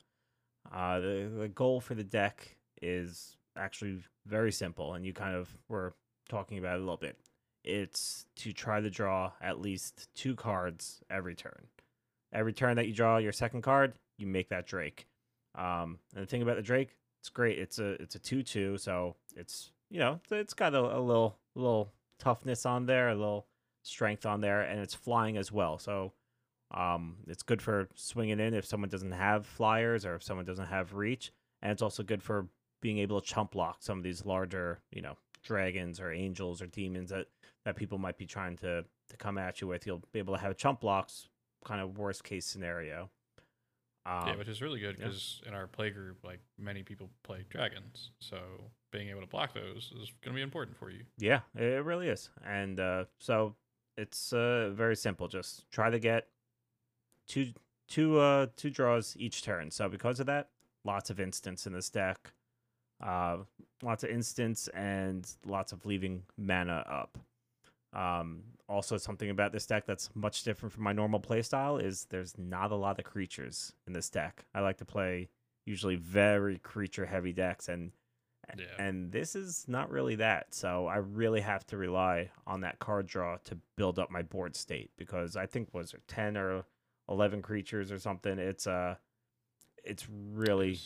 uh, 0.72 1.00
the 1.00 1.32
the 1.40 1.48
goal 1.48 1.82
for 1.82 1.96
the 1.96 2.04
deck 2.04 2.56
is 2.82 3.37
actually 3.58 4.00
very 4.26 4.52
simple, 4.52 4.94
and 4.94 5.06
you 5.06 5.14
kind 5.14 5.36
of 5.36 5.50
were 5.68 5.94
talking 6.30 6.58
about 6.58 6.76
it 6.76 6.78
a 6.78 6.84
little 6.84 6.98
bit. 6.98 7.18
It's 7.64 8.26
to 8.38 8.54
try 8.54 8.80
to 8.80 8.90
draw 8.90 9.32
at 9.42 9.60
least 9.60 10.08
two 10.16 10.36
cards 10.36 11.02
every 11.10 11.36
turn. 11.36 11.68
Every 12.34 12.54
turn 12.54 12.76
that 12.78 12.88
you 12.88 12.94
draw 12.94 13.18
your 13.18 13.32
second 13.32 13.62
card, 13.62 13.94
you 14.18 14.28
make 14.28 14.50
that 14.50 14.68
Drake. 14.68 15.08
Um, 15.56 16.00
and 16.14 16.24
the 16.24 16.28
thing 16.28 16.42
about 16.42 16.58
the 16.58 16.62
Drake, 16.62 16.96
it's 17.22 17.30
great. 17.30 17.58
It's 17.60 17.80
a 17.80 18.02
it's 18.02 18.16
a 18.16 18.20
two 18.20 18.44
two, 18.44 18.78
so 18.78 19.16
it's 19.36 19.72
you 19.90 20.00
know 20.00 20.20
it's- 20.32 20.54
got 20.54 20.74
a, 20.74 20.80
a 20.80 21.00
little 21.00 21.38
little 21.56 21.92
toughness 22.20 22.66
on 22.66 22.86
there, 22.86 23.10
a 23.10 23.16
little 23.16 23.48
strength 23.84 24.26
on 24.26 24.42
there, 24.42 24.62
and 24.62 24.80
it's 24.80 24.94
flying 24.94 25.38
as 25.38 25.52
well. 25.52 25.78
So 25.80 26.14
um, 26.72 27.18
it's 27.28 27.44
good 27.44 27.62
for 27.62 27.88
swinging 27.96 28.40
in 28.40 28.54
if 28.54 28.66
someone 28.66 28.90
doesn't 28.90 29.12
have 29.12 29.46
flyers 29.46 30.06
or 30.06 30.16
if 30.16 30.24
someone 30.24 30.46
doesn't 30.46 30.68
have 30.68 30.94
reach, 30.94 31.32
and 31.62 31.72
it's 31.72 31.82
also 31.82 32.04
good 32.04 32.22
for 32.22 32.48
being 32.82 33.00
able 33.00 33.20
to 33.22 33.28
chump 33.28 33.52
block 33.52 33.78
some 33.80 33.98
of 33.98 34.04
these 34.04 34.26
larger 34.26 34.80
you 34.92 35.02
know 35.02 35.18
dragons 35.44 36.00
or 36.00 36.12
angels 36.12 36.62
or 36.62 36.68
demons 36.68 37.10
that 37.10 37.28
that 37.66 37.76
people 37.76 37.98
might 37.98 38.18
be 38.18 38.26
trying 38.26 38.56
to 38.58 38.84
to 39.10 39.18
come 39.18 39.38
at 39.38 39.62
you 39.62 39.68
with. 39.68 39.86
You'll 39.86 40.04
be 40.12 40.20
able 40.20 40.36
to 40.36 40.42
have 40.42 40.58
chump 40.58 40.82
blocks, 40.82 41.28
kind 41.66 41.82
of 41.82 41.98
worst 41.98 42.24
case 42.24 42.46
scenario. 42.46 43.10
Um, 44.06 44.28
yeah, 44.28 44.36
which 44.38 44.48
is 44.48 44.62
really 44.62 44.80
good 44.80 44.96
yeah. 44.98 45.06
because 45.06 45.42
in 45.46 45.54
our 45.54 45.68
play 45.68 45.90
group, 45.90 46.24
like 46.24 46.40
many 46.58 46.82
people 46.82 47.10
play 47.24 47.46
dragons, 47.50 48.12
so 48.20 48.38
being 48.92 49.10
able 49.10 49.22
to 49.22 49.28
block 49.28 49.54
those 49.54 49.92
is 50.02 50.12
going 50.24 50.34
to 50.34 50.34
be 50.34 50.42
important 50.42 50.78
for 50.78 50.90
you. 50.90 51.04
Yeah, 51.18 51.42
it 51.56 51.84
really 51.84 52.08
is. 52.08 52.30
And 52.46 52.80
uh, 52.80 53.06
so 53.20 53.56
it's 53.98 54.32
uh, 54.32 54.72
very 54.74 54.96
simple. 54.96 55.28
Just 55.28 55.70
try 55.72 55.90
to 55.90 56.00
get 56.00 56.28
two 57.28 57.52
two 57.88 58.20
uh, 58.20 58.48
two 58.56 58.70
draws 58.70 59.16
each 59.20 59.44
turn. 59.44 59.72
So 59.72 59.90
because 59.90 60.20
of 60.20 60.26
that, 60.28 60.50
lots 60.86 61.10
of 61.10 61.20
instants 61.20 61.68
in 61.68 61.74
this 61.74 61.90
deck. 61.90 62.32
Uh, 63.02 63.38
lots 63.84 64.04
of 64.04 64.10
instants 64.10 64.68
and 64.70 65.30
lots 65.46 65.72
of 65.72 65.86
leaving 65.86 66.24
mana 66.38 66.84
up. 66.90 67.18
Um, 67.94 68.44
also, 68.68 68.98
something 68.98 69.30
about 69.30 69.52
this 69.54 69.66
deck 69.66 69.86
that's 69.86 70.10
much 70.14 70.44
different 70.44 70.74
from 70.74 70.84
my 70.84 70.94
normal 70.94 71.20
playstyle 71.20 71.82
is 71.82 72.06
there's 72.10 72.38
not 72.38 72.72
a 72.72 72.76
lot 72.76 73.00
of 73.00 73.06
creatures 73.06 73.74
in 73.86 73.94
this 73.94 74.10
deck. 74.10 74.46
I 74.54 74.60
like 74.60 74.78
to 74.78 74.86
play 74.86 75.30
usually 75.66 75.96
very 75.96 76.58
creature 76.60 77.06
heavy 77.06 77.34
decks, 77.34 77.70
and 77.70 77.92
Yeah. 78.58 78.66
and 78.80 79.12
this 79.12 79.36
is 79.36 79.66
not 79.68 79.90
really 79.90 80.16
that. 80.16 80.54
So 80.54 80.88
I 80.88 80.98
really 80.98 81.42
have 81.42 81.66
to 81.68 81.78
rely 81.78 82.32
on 82.46 82.62
that 82.62 82.80
card 82.80 83.08
draw 83.08 83.38
to 83.46 83.58
build 83.76 84.00
up 84.00 84.10
my 84.10 84.22
board 84.22 84.56
state 84.56 84.92
because 84.98 85.36
I 85.36 85.46
think 85.46 85.74
was 85.74 85.92
there 85.92 86.02
ten 86.08 86.36
or 86.38 86.66
eleven 87.10 87.42
creatures 87.42 87.92
or 87.92 88.00
something. 88.00 88.38
It's 88.38 88.68
uh, 88.68 88.96
it's 89.84 90.08
really 90.10 90.80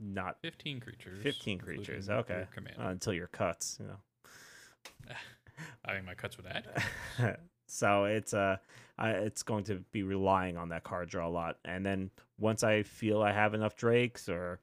not 0.00 0.36
15 0.42 0.80
creatures. 0.80 1.22
15 1.22 1.58
creatures, 1.58 2.08
okay. 2.08 2.46
Uh, 2.78 2.88
until 2.88 3.12
your 3.12 3.26
cuts, 3.28 3.78
you 3.80 3.86
know. 3.86 5.14
I 5.84 5.94
mean, 5.94 6.06
my 6.06 6.14
cuts 6.14 6.36
would 6.38 6.46
add. 6.46 7.36
so 7.70 8.04
it's 8.04 8.34
uh 8.34 8.56
I, 8.98 9.10
it's 9.10 9.42
going 9.42 9.64
to 9.64 9.76
be 9.92 10.02
relying 10.02 10.58
on 10.58 10.68
that 10.70 10.84
card 10.84 11.08
draw 11.08 11.26
a 11.26 11.30
lot 11.30 11.58
and 11.64 11.86
then 11.86 12.10
once 12.38 12.62
i 12.62 12.82
feel 12.82 13.22
i 13.22 13.32
have 13.32 13.54
enough 13.54 13.76
drakes 13.76 14.28
or 14.28 14.60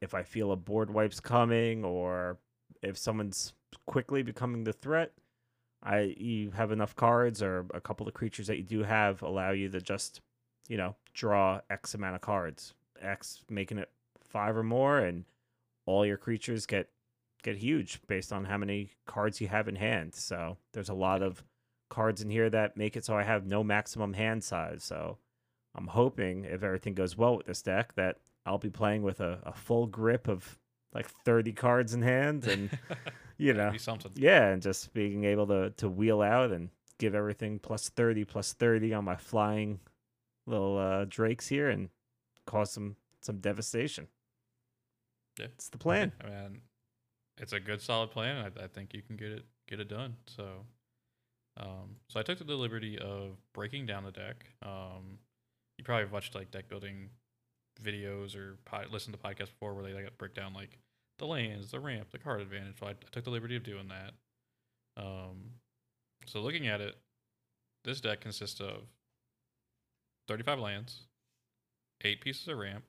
if 0.00 0.14
i 0.14 0.22
feel 0.22 0.52
a 0.52 0.56
board 0.56 0.90
wipe's 0.90 1.20
coming 1.20 1.84
or 1.84 2.38
if 2.82 2.96
someone's 2.98 3.54
quickly 3.86 4.22
becoming 4.22 4.64
the 4.64 4.72
threat 4.72 5.12
i 5.82 6.14
you 6.18 6.50
have 6.50 6.70
enough 6.70 6.94
cards 6.94 7.42
or 7.42 7.66
a 7.72 7.80
couple 7.80 8.06
of 8.06 8.14
creatures 8.14 8.46
that 8.46 8.58
you 8.58 8.62
do 8.62 8.82
have 8.82 9.22
allow 9.22 9.50
you 9.50 9.68
to 9.68 9.80
just 9.80 10.20
you 10.68 10.76
know 10.76 10.94
draw 11.14 11.60
x 11.70 11.94
amount 11.94 12.14
of 12.14 12.20
cards 12.20 12.74
x 13.00 13.42
making 13.48 13.78
it 13.78 13.90
five 14.30 14.56
or 14.56 14.62
more 14.62 14.98
and 14.98 15.24
all 15.86 16.06
your 16.06 16.16
creatures 16.16 16.66
get 16.66 16.88
get 17.42 17.56
huge 17.56 18.00
based 18.06 18.32
on 18.32 18.44
how 18.44 18.56
many 18.58 18.90
cards 19.06 19.40
you 19.40 19.48
have 19.48 19.66
in 19.66 19.76
hand 19.76 20.14
so 20.14 20.56
there's 20.72 20.88
a 20.90 20.94
lot 20.94 21.22
of 21.22 21.42
cards 21.88 22.22
in 22.22 22.30
here 22.30 22.48
that 22.48 22.76
make 22.76 22.96
it 22.96 23.04
so 23.04 23.16
I 23.16 23.24
have 23.24 23.44
no 23.46 23.64
maximum 23.64 24.12
hand 24.12 24.44
size. 24.44 24.84
So 24.84 25.18
I'm 25.74 25.88
hoping 25.88 26.44
if 26.44 26.62
everything 26.62 26.94
goes 26.94 27.16
well 27.18 27.36
with 27.36 27.46
this 27.46 27.62
deck 27.62 27.94
that 27.96 28.18
I'll 28.46 28.58
be 28.58 28.70
playing 28.70 29.02
with 29.02 29.18
a, 29.20 29.40
a 29.42 29.52
full 29.52 29.86
grip 29.88 30.28
of 30.28 30.56
like 30.94 31.08
30 31.08 31.52
cards 31.52 31.92
in 31.92 32.02
hand 32.02 32.46
and 32.46 32.70
you 33.38 33.54
know 33.54 33.72
Be 33.72 33.78
something. 33.78 34.12
yeah 34.14 34.46
and 34.50 34.62
just 34.62 34.92
being 34.94 35.24
able 35.24 35.46
to 35.48 35.70
to 35.78 35.88
wheel 35.88 36.22
out 36.22 36.52
and 36.52 36.68
give 36.98 37.14
everything 37.16 37.58
plus 37.58 37.88
30 37.88 38.24
plus 38.24 38.52
30 38.52 38.94
on 38.94 39.04
my 39.04 39.16
flying 39.16 39.80
little 40.46 40.78
uh 40.78 41.04
drakes 41.08 41.48
here 41.48 41.68
and 41.70 41.88
cause 42.46 42.70
some 42.72 42.94
some 43.20 43.38
devastation. 43.38 44.06
Yeah. 45.38 45.46
It's 45.46 45.68
the 45.68 45.78
plan. 45.78 46.12
I 46.22 46.28
mean, 46.28 46.60
it's 47.38 47.52
a 47.52 47.60
good, 47.60 47.80
solid 47.80 48.10
plan. 48.10 48.36
and 48.36 48.52
I, 48.58 48.64
I 48.64 48.66
think 48.66 48.94
you 48.94 49.02
can 49.02 49.16
get 49.16 49.32
it 49.32 49.44
get 49.68 49.80
it 49.80 49.88
done. 49.88 50.16
So, 50.26 50.44
um, 51.58 51.96
so 52.08 52.20
I 52.20 52.22
took 52.22 52.38
the 52.38 52.54
liberty 52.54 52.98
of 52.98 53.36
breaking 53.54 53.86
down 53.86 54.04
the 54.04 54.10
deck. 54.10 54.44
Um, 54.62 55.18
you 55.78 55.84
probably 55.84 56.04
have 56.04 56.12
watched 56.12 56.34
like 56.34 56.50
deck 56.50 56.68
building 56.68 57.08
videos 57.82 58.36
or 58.36 58.58
pod, 58.64 58.88
listened 58.90 59.16
to 59.16 59.20
podcasts 59.20 59.50
before 59.50 59.74
where 59.74 59.84
they 59.84 59.94
like 59.94 60.18
break 60.18 60.34
down 60.34 60.52
like 60.52 60.78
the 61.18 61.26
lands, 61.26 61.70
the 61.70 61.80
ramp, 61.80 62.08
the 62.10 62.18
card 62.18 62.40
advantage. 62.40 62.78
So 62.80 62.86
I, 62.86 62.90
I 62.90 62.94
took 63.12 63.24
the 63.24 63.30
liberty 63.30 63.56
of 63.56 63.62
doing 63.62 63.88
that. 63.88 65.02
Um, 65.02 65.52
so 66.26 66.40
looking 66.40 66.66
at 66.66 66.80
it, 66.80 66.96
this 67.84 68.00
deck 68.00 68.20
consists 68.20 68.60
of 68.60 68.82
35 70.28 70.58
lands, 70.58 71.00
eight 72.04 72.20
pieces 72.20 72.48
of 72.48 72.58
ramp, 72.58 72.84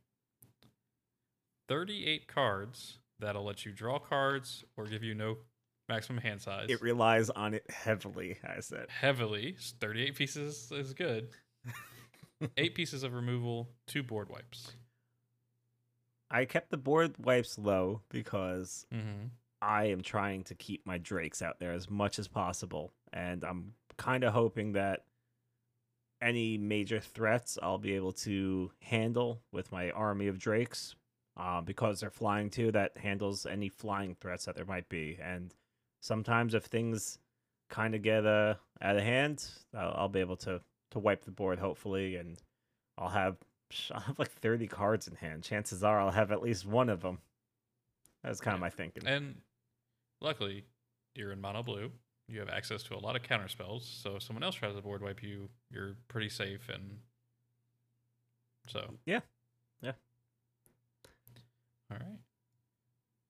38 1.72 2.28
cards 2.28 2.98
that'll 3.22 3.46
let 3.46 3.66
you 3.66 3.72
draw 3.72 3.98
cards 3.98 4.66
or 4.76 4.84
give 4.84 5.04
you 5.04 5.16
no 5.16 5.38
maximum 5.88 6.22
hand 6.22 6.42
size. 6.42 6.66
It 6.70 6.82
relies 6.82 7.30
on 7.30 7.54
it 7.54 7.64
heavily, 7.70 8.36
I 8.46 8.60
said. 8.60 8.88
Heavily, 8.90 9.56
38 9.80 10.16
pieces 10.16 10.70
is 10.70 10.94
good. 10.94 11.30
Eight 12.58 12.76
pieces 12.76 13.04
of 13.04 13.14
removal, 13.14 13.70
two 13.88 14.04
board 14.04 14.28
wipes. 14.30 14.74
I 16.30 16.44
kept 16.44 16.72
the 16.72 16.78
board 16.78 17.14
wipes 17.18 17.58
low 17.58 18.02
because 18.10 18.86
Mm-hmm. 18.94 19.28
I 19.62 19.86
am 19.86 20.02
trying 20.02 20.44
to 20.46 20.56
keep 20.56 20.86
my 20.86 20.98
drakes 20.98 21.42
out 21.42 21.60
there 21.62 21.72
as 21.72 21.90
much 21.90 22.20
as 22.20 22.28
possible, 22.28 22.92
and 23.14 23.46
I'm 23.46 23.76
kind 23.98 24.26
of 24.26 24.34
hoping 24.34 24.74
that 24.74 25.06
any 26.22 26.58
major 26.58 27.00
threats 27.00 27.58
I'll 27.64 27.78
be 27.78 27.94
able 27.94 28.12
to 28.14 28.72
handle 28.82 29.40
with 29.54 29.72
my 29.72 29.92
army 29.92 30.28
of 30.28 30.38
drakes, 30.38 30.96
uh, 31.38 31.62
because 31.62 32.00
they're 32.00 32.10
flying 32.10 32.50
too. 32.50 32.72
That 32.72 32.98
handles 32.98 33.46
any 33.46 33.70
flying 33.70 34.16
threats 34.16 34.46
that 34.46 34.56
there 34.56 34.66
might 34.66 34.90
be, 34.90 35.18
and 35.22 35.54
sometimes 36.02 36.54
if 36.54 36.66
things 36.66 37.20
kind 37.70 37.96
of 37.96 38.02
get 38.02 38.26
uh, 38.26 38.56
out 38.82 38.98
of 38.98 39.04
hand, 39.04 39.46
I'll, 39.76 39.94
I'll 39.96 40.10
be 40.10 40.20
able 40.20 40.38
to 40.38 40.62
to 40.92 41.00
wipe 41.00 41.24
the 41.24 41.32
board 41.32 41.60
hopefully, 41.60 42.16
and 42.18 42.38
I'll 42.98 43.10
have 43.10 43.38
I'll 43.92 44.02
have 44.02 44.20
like 44.20 44.32
30 44.32 44.68
cards 44.68 45.08
in 45.08 45.16
hand. 45.16 45.44
Chances 45.44 45.84
are 45.84 46.00
I'll 46.00 46.12
have 46.12 46.32
at 46.32 46.42
least 46.42 46.66
one 46.66 46.90
of 46.90 47.02
them. 47.02 47.20
That's 48.24 48.40
kind 48.42 48.54
of 48.56 48.60
Yeah. 48.60 48.62
my 48.62 48.70
thinking. 48.70 49.08
And 49.08 49.42
luckily, 50.20 50.66
you're 51.16 51.32
in 51.32 51.42
mono 51.42 51.64
blue. 51.64 51.92
You 52.28 52.40
have 52.40 52.50
access 52.50 52.84
to 52.84 52.96
a 52.96 53.00
lot 53.00 53.16
of 53.16 53.24
counter 53.24 53.48
spells. 53.48 53.86
So 53.86 54.16
if 54.18 54.24
someone 54.24 54.44
else 54.44 54.56
tries 54.56 54.76
to 54.76 54.82
board 54.82 55.02
wipe 55.02 55.24
you, 55.24 55.50
you're 55.70 55.96
pretty 56.08 56.30
safe. 56.30 56.70
And 56.70 57.00
so. 58.68 58.94
Yeah. 59.06 59.22
Yeah. 59.82 59.94
All 61.92 61.98
right. 61.98 62.18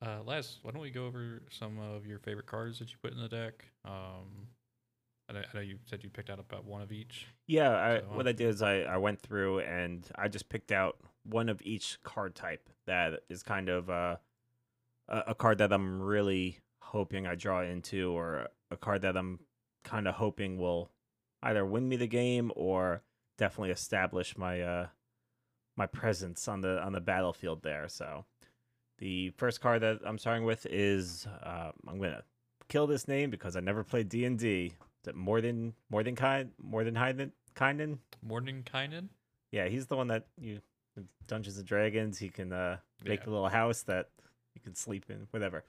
Uh, 0.03 0.23
Lazz, 0.23 0.57
why 0.63 0.71
don't 0.71 0.81
we 0.81 0.89
go 0.89 1.05
over 1.05 1.43
some 1.49 1.77
of 1.79 2.05
your 2.05 2.19
favorite 2.19 2.47
cards 2.47 2.79
that 2.79 2.89
you 2.89 2.97
put 3.01 3.11
in 3.11 3.19
the 3.19 3.27
deck? 3.27 3.65
Um, 3.85 4.47
I 5.29 5.33
know, 5.33 5.39
I 5.39 5.57
know 5.57 5.61
you 5.61 5.77
said 5.85 6.03
you 6.03 6.09
picked 6.09 6.29
out 6.29 6.39
about 6.39 6.65
one 6.65 6.81
of 6.81 6.91
each. 6.91 7.27
Yeah, 7.47 7.71
I, 7.71 7.99
So, 7.99 8.05
what 8.13 8.27
I 8.27 8.31
did 8.31 8.49
is 8.49 8.61
I, 8.61 8.81
I 8.81 8.97
went 8.97 9.21
through 9.21 9.59
and 9.59 10.07
I 10.15 10.27
just 10.27 10.49
picked 10.49 10.71
out 10.71 10.97
one 11.23 11.49
of 11.49 11.61
each 11.63 12.01
card 12.03 12.35
type 12.35 12.67
that 12.87 13.21
is 13.29 13.43
kind 13.43 13.69
of 13.69 13.89
uh, 13.89 14.15
a, 15.07 15.23
a 15.27 15.35
card 15.35 15.59
that 15.59 15.71
I'm 15.71 16.01
really 16.01 16.59
hoping 16.81 17.27
I 17.27 17.35
draw 17.35 17.61
into, 17.61 18.11
or 18.11 18.47
a 18.71 18.77
card 18.77 19.03
that 19.03 19.15
I'm 19.15 19.39
kind 19.83 20.07
of 20.07 20.15
hoping 20.15 20.57
will 20.57 20.91
either 21.43 21.65
win 21.65 21.87
me 21.87 21.95
the 21.95 22.07
game 22.07 22.51
or 22.55 23.03
definitely 23.37 23.71
establish 23.71 24.37
my 24.37 24.61
uh, 24.61 24.87
my 25.77 25.85
presence 25.85 26.47
on 26.47 26.61
the 26.61 26.81
on 26.81 26.91
the 26.91 27.01
battlefield 27.01 27.61
there. 27.63 27.87
So 27.87 28.25
the 29.01 29.31
first 29.31 29.59
card 29.59 29.81
that 29.81 29.99
I'm 30.05 30.17
starting 30.17 30.45
with 30.45 30.65
is 30.69 31.27
uh, 31.43 31.71
I'm 31.87 31.99
gonna 31.99 32.23
kill 32.69 32.87
this 32.87 33.07
name 33.09 33.29
because 33.29 33.57
I 33.57 33.59
never 33.59 33.83
played 33.83 34.07
D 34.07 34.23
and 34.23 34.39
D. 34.39 34.73
More 35.13 35.41
than 35.41 35.73
more 35.89 36.03
than 36.03 36.15
kind 36.15 36.51
more 36.61 36.83
than 36.85 36.95
Hyden 36.95 37.33
Kynan. 37.55 37.97
Mordenkainen? 38.25 39.09
Yeah, 39.51 39.67
he's 39.67 39.87
the 39.87 39.97
one 39.97 40.07
that 40.07 40.27
you 40.39 40.61
Dungeons 41.27 41.57
and 41.57 41.65
Dragons. 41.67 42.17
He 42.19 42.29
can 42.29 42.53
uh, 42.53 42.77
make 43.03 43.21
Yeah. 43.23 43.29
a 43.29 43.31
little 43.31 43.49
house 43.49 43.81
that 43.83 44.09
you 44.55 44.61
can 44.61 44.75
sleep 44.75 45.05
in, 45.09 45.27
whatever. 45.31 45.63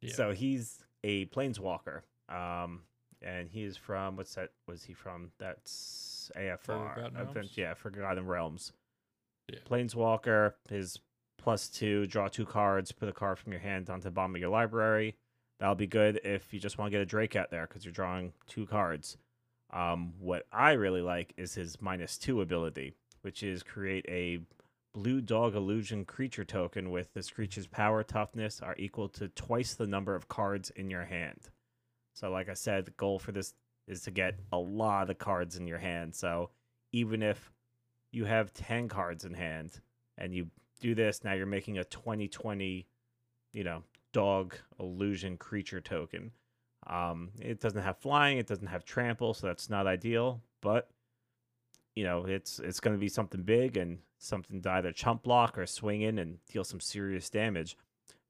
Yeah. 0.00 0.14
So 0.14 0.32
he's 0.32 0.82
a 1.04 1.26
planeswalker. 1.26 2.00
Um, 2.28 2.82
and 3.20 3.48
he 3.50 3.64
is 3.64 3.76
from 3.76 4.16
what's 4.16 4.34
that? 4.36 4.50
Was 4.66 4.84
he 4.84 4.94
from? 4.94 5.32
That's 5.38 6.30
AFR. 6.36 6.94
Forgotten 6.94 7.14
Realms? 7.34 7.50
yeah, 7.56 7.74
Forgotten 7.74 8.26
Realms. 8.26 8.72
Yeah. 9.52 9.58
Planeswalker. 9.68 10.54
His 10.70 10.98
plus 11.38 11.68
two. 11.68 12.06
Draw 12.06 12.28
two 12.28 12.44
cards. 12.44 12.92
Put 12.92 13.08
a 13.08 13.12
card 13.12 13.38
from 13.38 13.52
your 13.52 13.60
hand 13.60 13.88
onto 13.88 14.04
the 14.04 14.10
bottom 14.10 14.34
of 14.34 14.40
your 14.40 14.50
library. 14.50 15.16
That'll 15.58 15.74
be 15.74 15.86
good 15.86 16.20
if 16.24 16.52
you 16.52 16.60
just 16.60 16.78
want 16.78 16.90
to 16.90 16.96
get 16.96 17.02
a 17.02 17.06
Drake 17.06 17.34
out 17.34 17.50
there 17.50 17.66
because 17.66 17.84
you're 17.84 17.92
drawing 17.92 18.32
two 18.46 18.66
cards. 18.66 19.16
Um, 19.72 20.12
what 20.18 20.46
I 20.52 20.72
really 20.72 21.02
like 21.02 21.34
is 21.36 21.54
his 21.54 21.80
minus 21.80 22.16
two 22.16 22.40
ability, 22.40 22.94
which 23.22 23.42
is 23.42 23.62
create 23.62 24.06
a 24.08 24.40
blue 24.94 25.20
dog 25.20 25.54
illusion 25.54 26.04
creature 26.04 26.44
token 26.44 26.90
with 26.90 27.12
this 27.12 27.30
creature's 27.30 27.66
power 27.66 28.02
toughness 28.02 28.60
are 28.60 28.74
equal 28.78 29.08
to 29.08 29.28
twice 29.28 29.74
the 29.74 29.86
number 29.86 30.14
of 30.14 30.28
cards 30.28 30.70
in 30.70 30.90
your 30.90 31.04
hand. 31.04 31.50
So, 32.14 32.30
like 32.30 32.48
I 32.48 32.54
said, 32.54 32.86
the 32.86 32.92
goal 32.92 33.18
for 33.18 33.32
this 33.32 33.54
is 33.86 34.02
to 34.02 34.10
get 34.10 34.38
a 34.52 34.58
lot 34.58 35.10
of 35.10 35.18
cards 35.18 35.56
in 35.56 35.66
your 35.66 35.78
hand. 35.78 36.14
So, 36.14 36.50
even 36.92 37.22
if 37.22 37.52
you 38.10 38.24
have 38.24 38.52
10 38.54 38.88
cards 38.88 39.24
in 39.24 39.34
hand 39.34 39.80
and 40.16 40.34
you 40.34 40.48
do 40.80 40.94
this, 40.94 41.24
now 41.24 41.32
you're 41.32 41.46
making 41.46 41.78
a 41.78 41.84
2020, 41.84 42.86
you 43.52 43.64
know, 43.64 43.82
dog 44.12 44.54
illusion 44.80 45.36
creature 45.36 45.80
token. 45.80 46.30
Um, 46.86 47.30
it 47.40 47.60
doesn't 47.60 47.82
have 47.82 47.98
flying, 47.98 48.38
it 48.38 48.46
doesn't 48.46 48.66
have 48.66 48.84
trample, 48.84 49.34
so 49.34 49.46
that's 49.46 49.68
not 49.68 49.86
ideal, 49.86 50.40
but 50.62 50.88
you 51.94 52.04
know, 52.04 52.24
it's 52.26 52.60
it's 52.60 52.80
going 52.80 52.94
to 52.94 53.00
be 53.00 53.08
something 53.08 53.42
big 53.42 53.76
and 53.76 53.98
something 54.18 54.62
to 54.62 54.70
either 54.70 54.92
chump 54.92 55.24
block 55.24 55.58
or 55.58 55.66
swing 55.66 56.02
in 56.02 56.18
and 56.18 56.38
deal 56.46 56.64
some 56.64 56.80
serious 56.80 57.28
damage. 57.28 57.76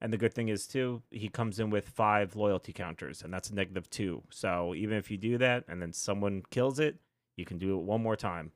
And 0.01 0.13
the 0.13 0.17
good 0.17 0.33
thing 0.33 0.47
is 0.47 0.65
too, 0.65 1.03
he 1.11 1.27
comes 1.27 1.59
in 1.59 1.69
with 1.69 1.89
five 1.89 2.35
loyalty 2.35 2.73
counters, 2.73 3.21
and 3.21 3.33
that's 3.33 3.49
a 3.49 3.55
negative 3.55 3.89
two. 3.89 4.23
So 4.29 4.73
even 4.73 4.97
if 4.97 5.11
you 5.11 5.17
do 5.17 5.37
that 5.37 5.65
and 5.67 5.81
then 5.81 5.93
someone 5.93 6.43
kills 6.49 6.79
it, 6.79 6.95
you 7.35 7.45
can 7.45 7.57
do 7.57 7.77
it 7.77 7.83
one 7.83 8.01
more 8.01 8.15
time. 8.15 8.51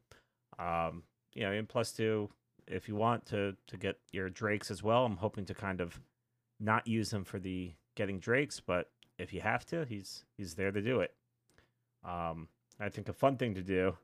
Um, 0.58 1.04
you 1.34 1.44
know, 1.44 1.52
and 1.52 1.68
plus 1.68 1.92
two, 1.92 2.30
if 2.68 2.88
you 2.88 2.96
want 2.96 3.26
to 3.28 3.56
to 3.68 3.78
get 3.78 4.00
your 4.12 4.30
drakes 4.30 4.72
as 4.72 4.84
well, 4.84 5.06
I'm 5.06 5.18
hoping 5.18 5.46
to 5.46 5.54
kind 5.54 5.82
of 5.82 6.00
not 6.60 6.88
use 6.88 7.12
him 7.12 7.24
for 7.24 7.40
the 7.40 7.74
getting 7.96 8.20
drakes, 8.20 8.60
but 8.60 8.90
if 9.18 9.34
you 9.34 9.42
have 9.42 9.66
to, 9.68 9.86
he's 9.86 10.26
he's 10.38 10.56
there 10.56 10.72
to 10.72 10.82
do 10.82 11.02
it. 11.02 11.14
Um, 12.04 12.48
I 12.80 12.90
think 12.90 13.10
a 13.10 13.14
fun 13.14 13.38
thing 13.38 13.56
to 13.56 13.62
do 13.62 13.96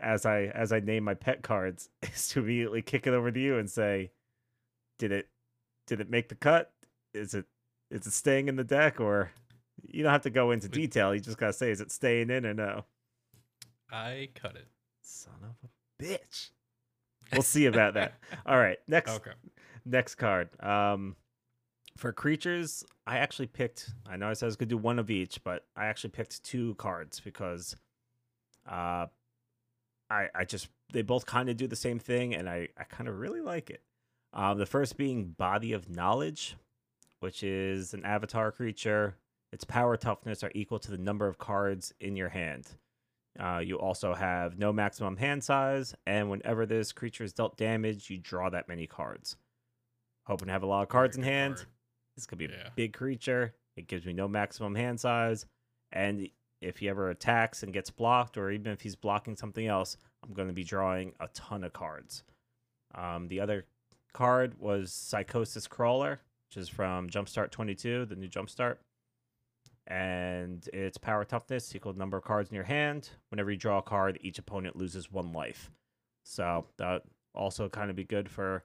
as 0.00 0.26
I 0.26 0.44
as 0.54 0.72
I 0.72 0.80
name 0.80 1.04
my 1.04 1.14
pet 1.14 1.42
cards 1.42 1.88
is 2.02 2.28
to 2.28 2.40
immediately 2.40 2.82
kick 2.82 3.06
it 3.06 3.14
over 3.14 3.30
to 3.30 3.40
you 3.40 3.58
and 3.58 3.70
say, 3.70 4.10
did 4.98 5.12
it 5.12 5.28
did 5.86 6.00
it 6.00 6.10
make 6.10 6.28
the 6.28 6.34
cut? 6.34 6.72
Is 7.12 7.34
it 7.34 7.46
is 7.90 8.06
it 8.06 8.12
staying 8.12 8.48
in 8.48 8.56
the 8.56 8.64
deck 8.64 9.00
or 9.00 9.30
you 9.82 10.02
don't 10.02 10.12
have 10.12 10.22
to 10.22 10.30
go 10.30 10.50
into 10.50 10.68
detail. 10.68 11.14
You 11.14 11.20
just 11.20 11.38
gotta 11.38 11.52
say, 11.52 11.70
is 11.70 11.80
it 11.80 11.92
staying 11.92 12.30
in 12.30 12.46
or 12.46 12.54
no? 12.54 12.84
I 13.90 14.30
cut 14.34 14.56
it. 14.56 14.68
Son 15.02 15.34
of 15.42 15.56
a 15.62 16.02
bitch. 16.02 16.50
We'll 17.34 17.42
see 17.42 17.66
about 17.66 17.94
that. 17.94 18.14
All 18.46 18.56
right, 18.58 18.78
next 18.88 19.12
Okay. 19.12 19.32
next 19.84 20.14
card. 20.14 20.48
Um, 20.62 21.16
for 21.96 22.12
creatures, 22.12 22.84
I 23.06 23.18
actually 23.18 23.46
picked. 23.46 23.90
I 24.08 24.16
know 24.16 24.28
I 24.28 24.32
said 24.32 24.46
I 24.46 24.48
was 24.48 24.56
gonna 24.56 24.68
do 24.68 24.76
one 24.78 24.98
of 24.98 25.10
each, 25.10 25.42
but 25.44 25.66
I 25.76 25.86
actually 25.86 26.10
picked 26.10 26.42
two 26.42 26.74
cards 26.74 27.20
because, 27.20 27.76
uh, 28.68 29.06
I 30.10 30.28
I 30.34 30.44
just 30.44 30.68
they 30.92 31.02
both 31.02 31.26
kind 31.26 31.48
of 31.48 31.56
do 31.56 31.66
the 31.66 31.76
same 31.76 31.98
thing, 31.98 32.34
and 32.34 32.48
I 32.48 32.68
I 32.78 32.84
kind 32.84 33.08
of 33.08 33.18
really 33.18 33.40
like 33.40 33.70
it. 33.70 33.82
Um, 34.32 34.58
the 34.58 34.66
first 34.66 34.96
being 34.96 35.26
Body 35.38 35.72
of 35.72 35.88
Knowledge, 35.88 36.56
which 37.20 37.42
is 37.42 37.94
an 37.94 38.04
avatar 38.04 38.50
creature. 38.50 39.16
Its 39.52 39.62
power 39.64 39.96
toughness 39.96 40.42
are 40.42 40.50
equal 40.52 40.80
to 40.80 40.90
the 40.90 40.98
number 40.98 41.28
of 41.28 41.38
cards 41.38 41.94
in 42.00 42.16
your 42.16 42.30
hand. 42.30 42.66
Uh, 43.38 43.58
you 43.58 43.78
also 43.78 44.14
have 44.14 44.58
no 44.58 44.72
maximum 44.72 45.16
hand 45.16 45.42
size, 45.42 45.94
and 46.06 46.30
whenever 46.30 46.66
this 46.66 46.92
creature 46.92 47.24
is 47.24 47.32
dealt 47.32 47.56
damage, 47.56 48.08
you 48.08 48.18
draw 48.18 48.48
that 48.50 48.68
many 48.68 48.86
cards. 48.86 49.36
Hoping 50.26 50.46
to 50.46 50.52
have 50.52 50.62
a 50.62 50.66
lot 50.66 50.82
of 50.82 50.88
cards 50.88 51.16
in 51.16 51.22
hand. 51.22 51.56
card. 51.56 51.66
This 52.16 52.26
could 52.26 52.38
be 52.38 52.44
Yeah. 52.46 52.68
a 52.68 52.70
big 52.76 52.92
creature. 52.92 53.54
It 53.76 53.88
gives 53.88 54.06
me 54.06 54.12
no 54.12 54.28
maximum 54.28 54.76
hand 54.76 55.00
size, 55.00 55.46
and 55.90 56.28
if 56.60 56.78
he 56.78 56.88
ever 56.88 57.10
attacks 57.10 57.62
and 57.64 57.72
gets 57.72 57.90
blocked, 57.90 58.38
or 58.38 58.50
even 58.50 58.70
if 58.72 58.80
he's 58.82 58.94
blocking 58.96 59.34
something 59.36 59.66
else, 59.66 59.96
I'm 60.22 60.32
going 60.32 60.48
to 60.48 60.54
be 60.54 60.64
drawing 60.64 61.12
a 61.20 61.26
ton 61.28 61.64
of 61.64 61.72
cards. 61.72 62.22
Um, 62.94 63.26
the 63.28 63.40
other 63.40 63.66
card 64.12 64.58
was 64.60 64.92
Psychosis 64.92 65.66
Crawler, 65.66 66.20
which 66.48 66.56
is 66.56 66.68
from 66.68 67.10
Jumpstart 67.10 67.50
22, 67.50 68.04
the 68.06 68.14
new 68.14 68.28
Jumpstart. 68.28 68.76
And 69.86 70.66
its 70.72 70.96
power 70.96 71.24
toughness 71.24 71.74
equal 71.74 71.92
number 71.92 72.16
of 72.16 72.24
cards 72.24 72.48
in 72.48 72.54
your 72.54 72.64
hand. 72.64 73.10
Whenever 73.28 73.50
you 73.50 73.56
draw 73.58 73.78
a 73.78 73.82
card, 73.82 74.18
each 74.22 74.38
opponent 74.38 74.76
loses 74.76 75.12
one 75.12 75.32
life. 75.32 75.70
So 76.24 76.66
that 76.78 77.02
also 77.34 77.68
kind 77.68 77.90
of 77.90 77.96
be 77.96 78.04
good 78.04 78.30
for 78.30 78.64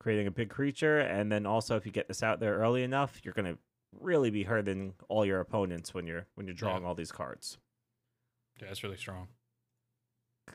creating 0.00 0.26
a 0.26 0.32
big 0.32 0.48
creature. 0.50 0.98
And 0.98 1.30
then 1.30 1.46
also, 1.46 1.76
if 1.76 1.86
you 1.86 1.92
get 1.92 2.08
this 2.08 2.22
out 2.22 2.40
there 2.40 2.58
early 2.58 2.82
enough, 2.82 3.20
you're 3.22 3.34
gonna 3.34 3.56
really 4.00 4.30
be 4.30 4.42
hurting 4.42 4.94
all 5.08 5.24
your 5.24 5.40
opponents 5.40 5.94
when 5.94 6.06
you're 6.06 6.26
when 6.34 6.46
you're 6.46 6.54
drawing 6.54 6.84
all 6.84 6.94
these 6.94 7.12
cards. 7.12 7.58
Yeah, 8.60 8.66
that's 8.66 8.82
really 8.82 8.96
strong. 8.96 9.28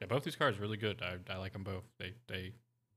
Yeah, 0.02 0.08
both 0.08 0.24
these 0.24 0.36
cards 0.36 0.58
are 0.58 0.62
really 0.62 0.78
good. 0.78 1.02
I, 1.02 1.34
I 1.34 1.38
like 1.38 1.54
them 1.54 1.64
both. 1.64 1.84
They 1.98 2.14
they 2.28 2.54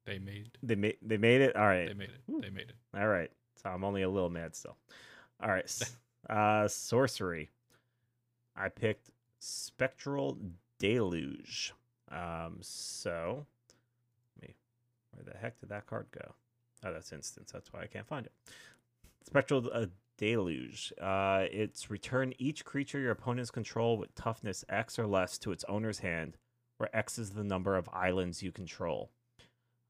they 0.06 0.18
made 0.18 0.50
They 0.62 0.74
made 0.74 0.96
they 1.02 1.18
made 1.18 1.40
it. 1.40 1.54
All 1.56 1.66
right. 1.66 1.86
they 1.86 1.94
made 1.94 2.10
it. 2.10 2.42
They 2.42 2.50
made 2.50 2.70
it. 2.70 2.76
All 2.96 3.06
right. 3.06 3.30
So 3.62 3.70
I'm 3.70 3.84
only 3.84 4.02
a 4.02 4.08
little 4.10 4.30
mad 4.30 4.56
still. 4.56 4.76
All 5.40 5.50
right. 5.50 5.70
Uh 6.28 6.66
sorcery. 6.68 7.50
I 8.56 8.68
picked 8.68 9.10
Spectral 9.38 10.38
Deluge. 10.78 11.72
Um 12.10 12.58
so 12.60 13.46
me 14.40 14.54
where 15.12 15.24
the 15.24 15.38
heck 15.38 15.58
did 15.60 15.68
that 15.68 15.86
card 15.86 16.06
go? 16.12 16.34
Oh, 16.84 16.92
that's 16.92 17.12
instance. 17.12 17.50
That's 17.52 17.72
why 17.72 17.82
I 17.82 17.86
can't 17.86 18.06
find 18.06 18.26
it. 18.26 18.32
Spectral 19.24 19.68
uh, 19.72 19.86
Deluge. 20.18 20.92
Uh 21.00 21.46
it's 21.50 21.90
return 21.90 22.32
each 22.38 22.64
creature 22.64 22.98
your 22.98 23.12
opponents 23.12 23.50
control 23.50 23.96
with 23.96 24.14
toughness 24.14 24.64
X 24.68 24.98
or 24.98 25.06
less 25.06 25.38
to 25.38 25.52
its 25.52 25.64
owner's 25.68 26.00
hand, 26.00 26.36
where 26.78 26.94
X 26.94 27.18
is 27.18 27.30
the 27.30 27.44
number 27.44 27.76
of 27.76 27.88
islands 27.92 28.42
you 28.42 28.52
control. 28.52 29.10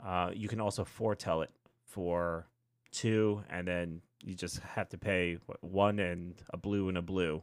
Uh, 0.04 0.30
you 0.34 0.48
can 0.48 0.60
also 0.60 0.84
foretell 0.84 1.40
it 1.40 1.50
for 1.84 2.46
two, 2.92 3.42
and 3.50 3.66
then 3.66 4.00
you 4.22 4.34
just 4.34 4.58
have 4.60 4.88
to 4.90 4.98
pay 4.98 5.38
one 5.60 5.98
and 5.98 6.34
a 6.50 6.56
blue 6.56 6.88
and 6.88 6.98
a 6.98 7.02
blue 7.02 7.42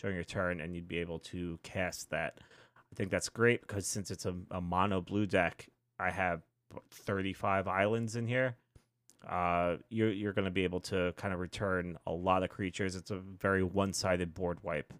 during 0.00 0.16
your 0.16 0.24
turn, 0.24 0.60
and 0.60 0.74
you'd 0.74 0.88
be 0.88 0.98
able 0.98 1.18
to 1.20 1.58
cast 1.62 2.10
that. 2.10 2.38
I 2.76 2.96
think 2.96 3.10
that's 3.10 3.28
great 3.28 3.60
because 3.60 3.86
since 3.86 4.10
it's 4.10 4.26
a, 4.26 4.34
a 4.50 4.60
mono 4.60 5.00
blue 5.00 5.26
deck, 5.26 5.68
I 5.98 6.10
have 6.10 6.42
35 6.90 7.68
islands 7.68 8.16
in 8.16 8.26
here. 8.26 8.56
Uh, 9.28 9.76
you're 9.88 10.12
you're 10.12 10.32
going 10.32 10.44
to 10.44 10.50
be 10.50 10.64
able 10.64 10.80
to 10.80 11.14
kind 11.16 11.32
of 11.32 11.40
return 11.40 11.96
a 12.06 12.12
lot 12.12 12.42
of 12.42 12.50
creatures. 12.50 12.94
It's 12.94 13.10
a 13.10 13.16
very 13.16 13.62
one-sided 13.62 14.34
board 14.34 14.58
wipe, 14.62 14.92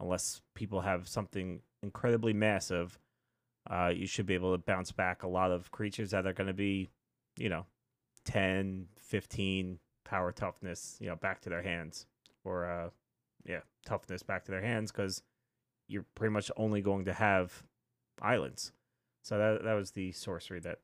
unless 0.00 0.40
people 0.54 0.80
have 0.80 1.06
something 1.06 1.60
incredibly 1.82 2.32
massive. 2.32 2.98
Uh, 3.70 3.92
you 3.94 4.06
should 4.06 4.26
be 4.26 4.34
able 4.34 4.52
to 4.52 4.58
bounce 4.58 4.90
back 4.90 5.22
a 5.22 5.28
lot 5.28 5.52
of 5.52 5.70
creatures 5.70 6.10
that 6.10 6.26
are 6.26 6.32
going 6.32 6.46
to 6.46 6.54
be, 6.54 6.88
you 7.36 7.48
know, 7.48 7.66
10, 8.24 8.86
15 9.08 9.78
power 10.04 10.32
toughness, 10.32 10.96
you 11.00 11.08
know, 11.08 11.16
back 11.16 11.40
to 11.42 11.50
their 11.50 11.62
hands 11.62 12.06
or, 12.44 12.64
uh, 12.66 12.90
yeah, 13.44 13.60
toughness 13.84 14.22
back 14.22 14.44
to 14.44 14.50
their 14.50 14.62
hands 14.62 14.90
because 14.92 15.22
you're 15.88 16.04
pretty 16.14 16.32
much 16.32 16.50
only 16.56 16.80
going 16.82 17.04
to 17.06 17.12
have 17.12 17.62
islands. 18.22 18.72
So 19.22 19.38
that 19.38 19.64
that 19.64 19.74
was 19.74 19.90
the 19.92 20.12
sorcery 20.12 20.60
that 20.60 20.78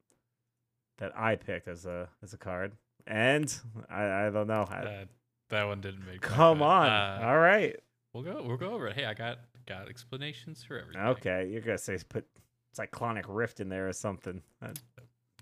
that 0.99 1.13
I 1.19 1.37
picked 1.37 1.69
as 1.69 1.87
a 1.87 2.09
as 2.23 2.35
a 2.35 2.39
card, 2.39 2.73
and 3.07 3.55
I 3.89 4.27
I 4.27 4.31
don't 4.31 4.47
know. 4.47 4.67
I, 4.69 4.85
That 4.85 5.09
that 5.51 5.65
one 5.67 5.81
didn't 5.81 6.07
make. 6.07 6.21
come 6.21 6.63
on, 6.63 6.89
Uh, 6.89 7.21
all 7.27 7.39
right, 7.39 7.77
we'll 8.13 8.23
go. 8.23 8.43
We'll 8.43 8.57
go 8.59 8.71
over 8.73 8.89
it. 8.89 8.97
Hey, 8.97 9.05
I 9.07 9.15
got 9.15 9.39
got 9.67 9.89
explanations 9.89 10.63
for 10.63 10.79
everything. 10.79 11.03
okay. 11.03 11.49
You're 11.51 11.63
gonna 11.63 11.79
say 11.79 11.99
put 12.09 12.27
cyclonic 12.73 13.25
rift 13.29 13.61
in 13.61 13.69
there 13.71 13.89
or 13.89 13.93
something. 13.93 14.43
Uh, 14.63 14.69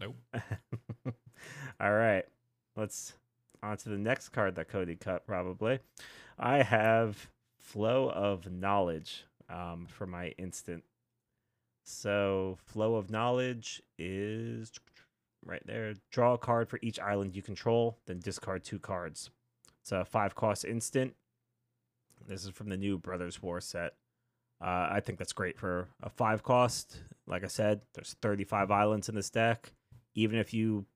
Nope. 0.01 0.17
All 1.81 1.93
right. 1.93 2.25
Let's 2.77 3.15
on 3.63 3.77
to 3.77 3.89
the 3.89 3.99
next 3.99 4.31
card 4.31 4.55
that 4.57 4.69
Cody 4.69 4.97
cut 4.97 5.27
probably. 5.27 5.81
I 6.39 6.63
have 6.63 7.29
Flow 7.59 8.11
of 8.11 8.51
Knowledge 8.51 9.25
um, 9.49 9.87
for 9.89 10.07
my 10.07 10.35
instant. 10.39 10.85
So 11.85 12.59
Flow 12.65 12.97
of 12.97 13.11
Knowledge 13.11 13.83
is 13.99 14.73
right 15.45 15.63
there. 15.67 15.95
Draw 16.11 16.35
a 16.35 16.39
card 16.39 16.69
for 16.69 16.79
each 16.83 16.99
island 16.99 17.37
you 17.37 17.43
control, 17.43 17.99
then 18.07 18.21
discard 18.21 18.65
two 18.65 18.79
cards. 18.79 19.31
It's 19.81 19.93
a 19.93 20.05
five 20.05 20.35
cost 20.35 20.65
instant. 20.65 21.15
This 22.27 22.45
is 22.45 22.51
from 22.51 22.69
the 22.69 22.77
new 22.77 22.99
Brothers 22.99 23.43
War 23.43 23.61
set. 23.61 23.95
Uh, 24.61 24.89
I 24.93 25.01
think 25.01 25.19
that's 25.19 25.33
great 25.33 25.59
for 25.59 25.89
a 26.03 26.09
five 26.09 26.45
cost. 26.45 26.97
Like 27.27 27.43
I 27.43 27.49
said, 27.49 27.81
there's 27.95 28.15
35 28.23 28.71
islands 28.71 29.09
in 29.09 29.17
this 29.17 29.31
deck. 29.31 29.73
Even 30.15 30.39
if 30.39 30.55
you, 30.55 30.87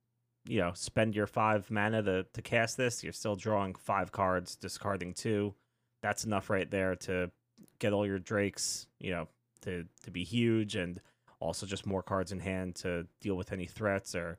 you 0.46 0.61
know, 0.61 0.72
spend 0.74 1.14
your 1.14 1.26
five 1.26 1.70
mana 1.70 2.02
to, 2.02 2.26
to 2.32 2.42
cast 2.42 2.76
this, 2.76 3.02
you're 3.02 3.12
still 3.12 3.37
drawing 3.37 3.74
five 3.74 4.12
cards, 4.12 4.56
discarding 4.56 5.14
two. 5.14 5.54
That's 6.02 6.24
enough 6.24 6.50
right 6.50 6.70
there 6.70 6.94
to 6.96 7.30
get 7.78 7.92
all 7.92 8.06
your 8.06 8.18
drakes, 8.18 8.87
you 9.00 9.11
know, 9.11 9.28
to, 9.62 9.85
to 10.04 10.11
be 10.11 10.24
huge 10.24 10.76
and 10.76 11.00
also 11.40 11.66
just 11.66 11.87
more 11.87 12.02
cards 12.02 12.32
in 12.32 12.40
hand 12.40 12.76
to 12.76 13.06
deal 13.20 13.35
with 13.35 13.52
any 13.52 13.66
threats 13.66 14.14
or, 14.14 14.38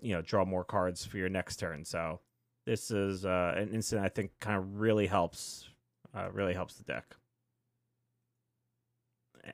you 0.00 0.14
know, 0.14 0.22
draw 0.22 0.44
more 0.44 0.64
cards 0.64 1.04
for 1.04 1.18
your 1.18 1.28
next 1.28 1.56
turn. 1.56 1.84
So 1.84 2.20
this 2.64 2.90
is 2.90 3.24
uh, 3.24 3.54
an 3.56 3.70
instant 3.70 4.04
I 4.04 4.08
think 4.08 4.30
kind 4.40 4.56
of 4.56 4.80
really 4.80 5.06
helps, 5.06 5.68
uh, 6.14 6.30
really 6.32 6.54
helps 6.54 6.74
the 6.74 6.84
deck. 6.84 7.16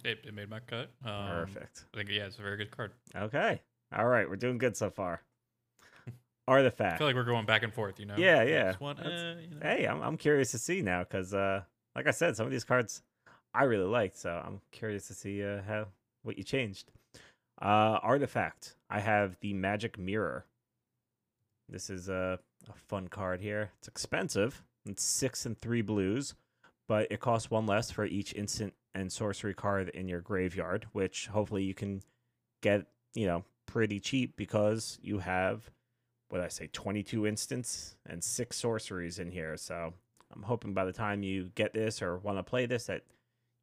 It, 0.04 0.18
it 0.24 0.34
made 0.34 0.50
my 0.50 0.60
cut. 0.60 0.90
Um, 1.04 1.26
Perfect. 1.28 1.84
I 1.94 1.98
think 1.98 2.10
yeah, 2.10 2.26
it's 2.26 2.38
a 2.38 2.42
very 2.42 2.56
good 2.56 2.70
card. 2.70 2.92
Okay. 3.14 3.60
All 3.96 4.06
right, 4.06 4.28
we're 4.28 4.36
doing 4.36 4.58
good 4.58 4.76
so 4.76 4.90
far. 4.90 5.22
I 6.46 6.52
Artifact. 6.52 6.98
feel 6.98 7.06
like 7.06 7.16
we're 7.16 7.24
going 7.24 7.46
back 7.46 7.62
and 7.62 7.72
forth, 7.72 7.98
you 7.98 8.06
know? 8.06 8.16
Yeah, 8.18 8.42
yeah. 8.42 8.72
this 8.72 8.80
one, 8.80 8.96
That's- 8.96 9.20
eh, 9.38 9.40
you 9.48 9.54
know. 9.56 9.60
hey, 9.62 9.84
I'm 9.86 10.02
I'm 10.02 10.16
curious 10.16 10.50
to 10.50 10.58
see 10.58 10.82
now 10.82 11.02
because, 11.02 11.32
uh, 11.32 11.62
like 11.96 12.06
I 12.06 12.10
said, 12.10 12.36
some 12.36 12.44
of 12.46 12.52
these 12.52 12.64
cards 12.64 13.02
I 13.54 13.64
really 13.64 13.86
liked, 13.86 14.16
so 14.18 14.42
I'm 14.44 14.60
curious 14.72 15.06
to 15.08 15.14
see 15.14 15.42
uh, 15.44 15.62
how 15.66 15.86
what 16.22 16.36
you 16.36 16.44
changed. 16.44 16.90
Uh, 17.62 17.98
artifact. 18.02 18.76
I 18.90 19.00
have 19.00 19.36
the 19.40 19.54
Magic 19.54 19.96
Mirror. 19.98 20.44
This 21.68 21.88
is 21.88 22.08
a, 22.08 22.38
a 22.68 22.72
fun 22.88 23.08
card 23.08 23.40
here. 23.40 23.70
It's 23.78 23.88
expensive. 23.88 24.62
It's 24.86 25.02
six 25.02 25.46
and 25.46 25.56
three 25.58 25.80
blues, 25.82 26.34
but 26.88 27.06
it 27.10 27.20
costs 27.20 27.50
one 27.50 27.64
less 27.66 27.90
for 27.90 28.04
each 28.04 28.34
instant 28.34 28.74
and 28.94 29.10
sorcery 29.10 29.54
card 29.54 29.88
in 29.90 30.08
your 30.08 30.20
graveyard, 30.20 30.86
which 30.92 31.28
hopefully 31.28 31.62
you 31.64 31.74
can 31.74 32.02
get, 32.62 32.86
you 33.14 33.26
know, 33.26 33.44
pretty 33.66 33.98
cheap 34.00 34.34
because 34.36 34.98
you 35.00 35.20
have 35.20 35.70
what 36.28 36.40
I 36.40 36.48
say, 36.48 36.68
22 36.72 37.26
instants 37.26 37.96
and 38.06 38.22
six 38.22 38.56
sorceries 38.56 39.18
in 39.18 39.30
here. 39.30 39.56
So 39.56 39.92
I'm 40.34 40.42
hoping 40.42 40.74
by 40.74 40.84
the 40.84 40.92
time 40.92 41.22
you 41.22 41.50
get 41.54 41.72
this 41.74 42.02
or 42.02 42.18
want 42.18 42.38
to 42.38 42.42
play 42.42 42.66
this, 42.66 42.86
that 42.86 43.02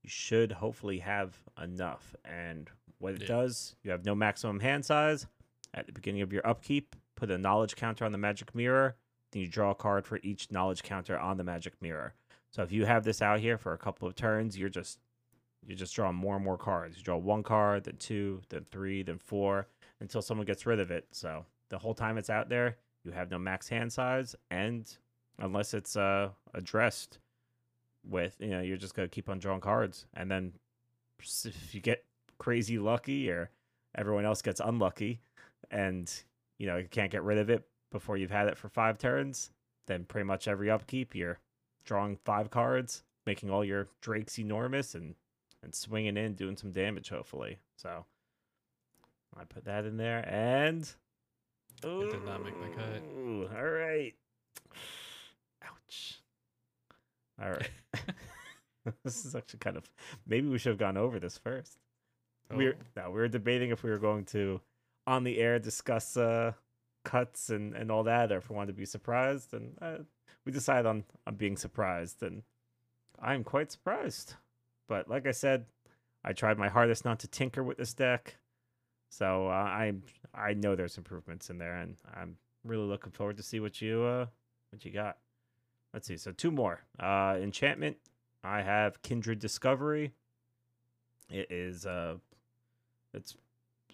you 0.02 0.10
should 0.10 0.52
hopefully 0.54 1.00
have 1.00 1.38
enough. 1.62 2.16
And 2.24 2.70
what 3.00 3.14
it 3.16 3.22
Yeah. 3.22 3.28
does, 3.28 3.76
you 3.84 3.92
have 3.92 4.06
no 4.06 4.16
maximum 4.16 4.60
hand 4.60 4.86
size. 4.86 5.28
At 5.74 5.86
the 5.88 5.94
beginning 5.94 6.22
of 6.22 6.34
your 6.34 6.46
upkeep, 6.46 6.96
put 7.16 7.32
a 7.32 7.38
knowledge 7.38 7.76
counter 7.76 8.06
on 8.06 8.12
the 8.12 8.18
magic 8.18 8.54
mirror. 8.54 8.96
Then 9.32 9.42
you 9.42 9.48
draw 9.48 9.72
a 9.72 9.76
card 9.76 10.06
for 10.06 10.20
each 10.24 10.52
knowledge 10.52 10.84
counter 10.84 11.18
on 11.18 11.38
the 11.38 11.44
magic 11.44 11.82
mirror. 11.82 12.14
So 12.50 12.64
if 12.64 12.72
you 12.72 12.86
have 12.86 13.04
this 13.06 13.22
out 13.22 13.40
here 13.40 13.58
for 13.58 13.72
a 13.74 13.78
couple 13.78 14.08
of 14.08 14.16
turns, 14.16 14.58
you're 14.58 14.70
just 14.70 15.00
you're 15.66 15.78
just 15.78 15.94
drawing 15.96 16.16
more 16.16 16.36
and 16.36 16.44
more 16.44 16.58
cards. 16.58 16.98
You 16.98 17.04
draw 17.04 17.18
one 17.18 17.44
card, 17.44 17.84
then 17.84 17.96
two, 17.98 18.42
then 18.50 18.66
three, 18.72 19.04
then 19.04 19.20
four, 19.20 19.68
until 20.00 20.22
someone 20.24 20.48
gets 20.48 20.66
rid 20.66 20.80
of 20.80 20.90
it. 20.90 21.08
So 21.12 21.46
the 21.72 21.80
whole 21.80 21.96
time 21.96 22.18
it's 22.18 22.30
out 22.30 22.50
there, 22.50 22.78
you 23.04 23.12
have 23.12 23.32
no 23.32 23.40
max 23.40 23.68
hand 23.68 23.92
size, 23.92 24.36
and 24.52 24.98
unless 25.40 25.74
it's 25.74 25.96
uh 25.96 26.30
addressed 26.54 27.18
with, 28.04 28.36
you 28.40 28.50
know, 28.50 28.62
you're 28.62 28.78
just 28.78 28.94
gonna 28.94 29.08
keep 29.08 29.30
on 29.30 29.40
drawing 29.40 29.62
cards, 29.62 30.06
and 30.14 30.30
then 30.30 30.54
if 31.20 31.74
you 31.74 31.82
get 31.82 32.04
crazy 32.38 32.78
lucky 32.78 33.30
or 33.30 33.50
everyone 33.96 34.26
else 34.26 34.42
gets 34.42 34.60
unlucky, 34.60 35.22
and 35.72 36.14
you 36.60 36.68
know 36.68 36.78
you 36.78 36.88
can't 36.88 37.12
get 37.12 37.24
rid 37.24 37.38
of 37.38 37.50
it 37.50 37.68
before 37.92 38.18
you've 38.18 38.32
had 38.32 38.48
it 38.48 38.58
for 38.58 38.70
five 38.70 38.98
turns, 38.98 39.52
then 39.88 40.04
pretty 40.04 40.26
much 40.26 40.48
every 40.48 40.70
upkeep 40.70 41.16
you're 41.16 41.40
drawing 41.86 42.18
five 42.26 42.50
cards, 42.52 43.04
making 43.26 43.50
all 43.50 43.64
your 43.66 43.88
drakes 44.02 44.38
enormous, 44.38 44.94
and 44.94 45.16
and 45.64 45.74
swinging 45.74 46.18
in, 46.18 46.34
doing 46.34 46.58
some 46.58 46.72
damage 46.72 47.10
hopefully. 47.10 47.60
So 47.78 48.06
I 49.40 49.46
put 49.46 49.66
that 49.66 49.86
in 49.86 49.98
there, 49.98 50.28
and 50.28 50.92
It 51.84 52.12
did 52.12 52.26
not 52.26 52.44
make 52.44 52.60
my 52.60 52.68
cut. 52.70 53.02
Ooh, 53.18 53.50
All 53.56 53.64
right. 53.64 54.14
Ouch. 55.64 56.22
All 57.42 57.50
right. 57.52 57.70
this 59.04 59.26
is 59.26 59.36
actually 59.36 59.60
kind 59.60 59.78
of. 59.78 59.90
Maybe 60.28 60.48
we 60.48 60.58
should 60.58 60.72
have 60.72 60.80
gone 60.80 60.98
over 60.98 61.20
this 61.20 61.38
first. 61.38 61.78
We 62.56 62.66
were, 62.66 62.76
Oh, 62.98 63.02
no, 63.04 63.10
we 63.12 63.20
were 63.20 63.28
debating 63.28 63.70
if 63.70 63.84
we 63.84 63.90
were 63.90 63.98
going 63.98 64.26
to, 64.26 64.60
on 65.08 65.24
the 65.24 65.38
air, 65.40 65.58
discuss 65.60 66.18
uh, 66.18 66.52
cuts 67.06 67.50
and, 67.50 67.74
and 67.74 67.90
all 67.90 68.04
that, 68.04 68.32
or 68.32 68.38
if 68.38 68.50
we 68.50 68.56
wanted 68.56 68.74
to 68.74 68.74
be 68.74 68.86
surprised. 68.86 69.54
And 69.54 69.78
uh, 69.82 69.98
we 70.46 70.52
decided 70.52 70.86
on, 70.86 71.06
on 71.26 71.36
being 71.36 71.56
surprised, 71.56 72.24
and 72.24 72.44
I'm 73.22 73.44
quite 73.44 73.72
surprised. 73.72 74.36
But 74.90 75.10
like 75.10 75.28
I 75.28 75.32
said, 75.32 75.66
I 76.24 76.34
tried 76.34 76.58
my 76.58 76.68
hardest 76.68 77.06
not 77.06 77.20
to 77.20 77.28
tinker 77.28 77.64
with 77.64 77.78
this 77.78 77.94
deck, 77.94 78.36
so 79.10 79.48
uh, 79.48 79.52
I 79.52 79.94
I 80.34 80.54
know 80.54 80.76
there's 80.76 80.98
improvements 80.98 81.50
in 81.50 81.58
there, 81.58 81.78
and 81.78 81.98
I'm 82.16 82.38
really 82.64 82.86
looking 82.86 83.12
forward 83.12 83.38
to 83.38 83.44
see 83.44 83.60
what 83.60 83.82
you 83.82 84.04
uh 84.04 84.26
what 84.72 84.86
you 84.86 84.92
got. 84.92 85.18
Let's 85.94 86.08
see. 86.08 86.18
So 86.18 86.32
two 86.32 86.52
more. 86.52 86.82
Uh, 87.00 87.38
enchantment. 87.42 87.98
I 88.44 88.62
have 88.62 89.02
Kindred 89.02 89.40
Discovery. 89.40 90.14
It 91.30 91.52
is 91.52 91.86
uh, 91.86 92.16
it's 93.14 93.36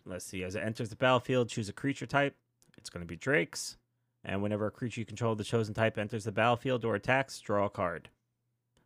let's 0.05 0.25
see. 0.25 0.43
As 0.43 0.55
it 0.55 0.63
enters 0.63 0.89
the 0.89 0.95
battlefield, 0.95 1.49
choose 1.49 1.69
a 1.69 1.73
creature 1.73 2.05
type. 2.05 2.35
It's 2.77 2.89
going 2.89 3.01
to 3.01 3.07
be 3.07 3.15
Drakes, 3.15 3.77
and 4.23 4.41
whenever 4.41 4.67
a 4.67 4.71
creature 4.71 5.01
you 5.01 5.05
control 5.05 5.35
the 5.35 5.43
chosen 5.43 5.73
type 5.73 5.97
enters 5.97 6.23
the 6.23 6.31
battlefield 6.31 6.85
or 6.85 6.95
attacks, 6.95 7.39
draw 7.39 7.65
a 7.65 7.69
card. 7.69 8.09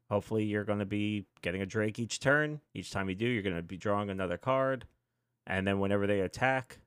Hopefully, 0.10 0.44
you're 0.44 0.66
going 0.66 0.80
to 0.80 0.86
be 0.86 1.26
getting 1.42 1.62
a 1.62 1.66
Drake 1.66 2.00
each 2.00 2.20
turn. 2.20 2.62
Each 2.74 2.92
time 2.92 3.08
you 3.08 3.16
do, 3.16 3.28
you're 3.28 3.44
going 3.44 3.56
to 3.56 3.62
be 3.62 3.78
drawing 3.78 4.10
another 4.10 4.38
card, 4.38 4.86
and 5.46 5.68
then 5.68 5.80
whenever 5.80 6.08
they 6.08 6.22
attack, 6.22 6.80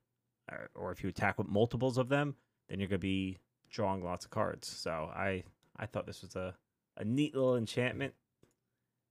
or, 0.51 0.69
or 0.75 0.91
if 0.91 1.03
you 1.03 1.09
attack 1.09 1.37
with 1.37 1.47
multiples 1.47 1.97
of 1.97 2.09
them, 2.09 2.35
then 2.69 2.79
you're 2.79 2.89
going 2.89 2.99
to 2.99 3.07
be 3.07 3.37
drawing 3.69 4.03
lots 4.03 4.25
of 4.25 4.31
cards. 4.31 4.67
So 4.67 5.09
I 5.13 5.43
I 5.77 5.85
thought 5.85 6.05
this 6.05 6.21
was 6.21 6.35
a 6.35 6.55
a 6.97 7.03
neat 7.03 7.35
little 7.35 7.55
enchantment, 7.57 8.13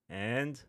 and 0.08 0.60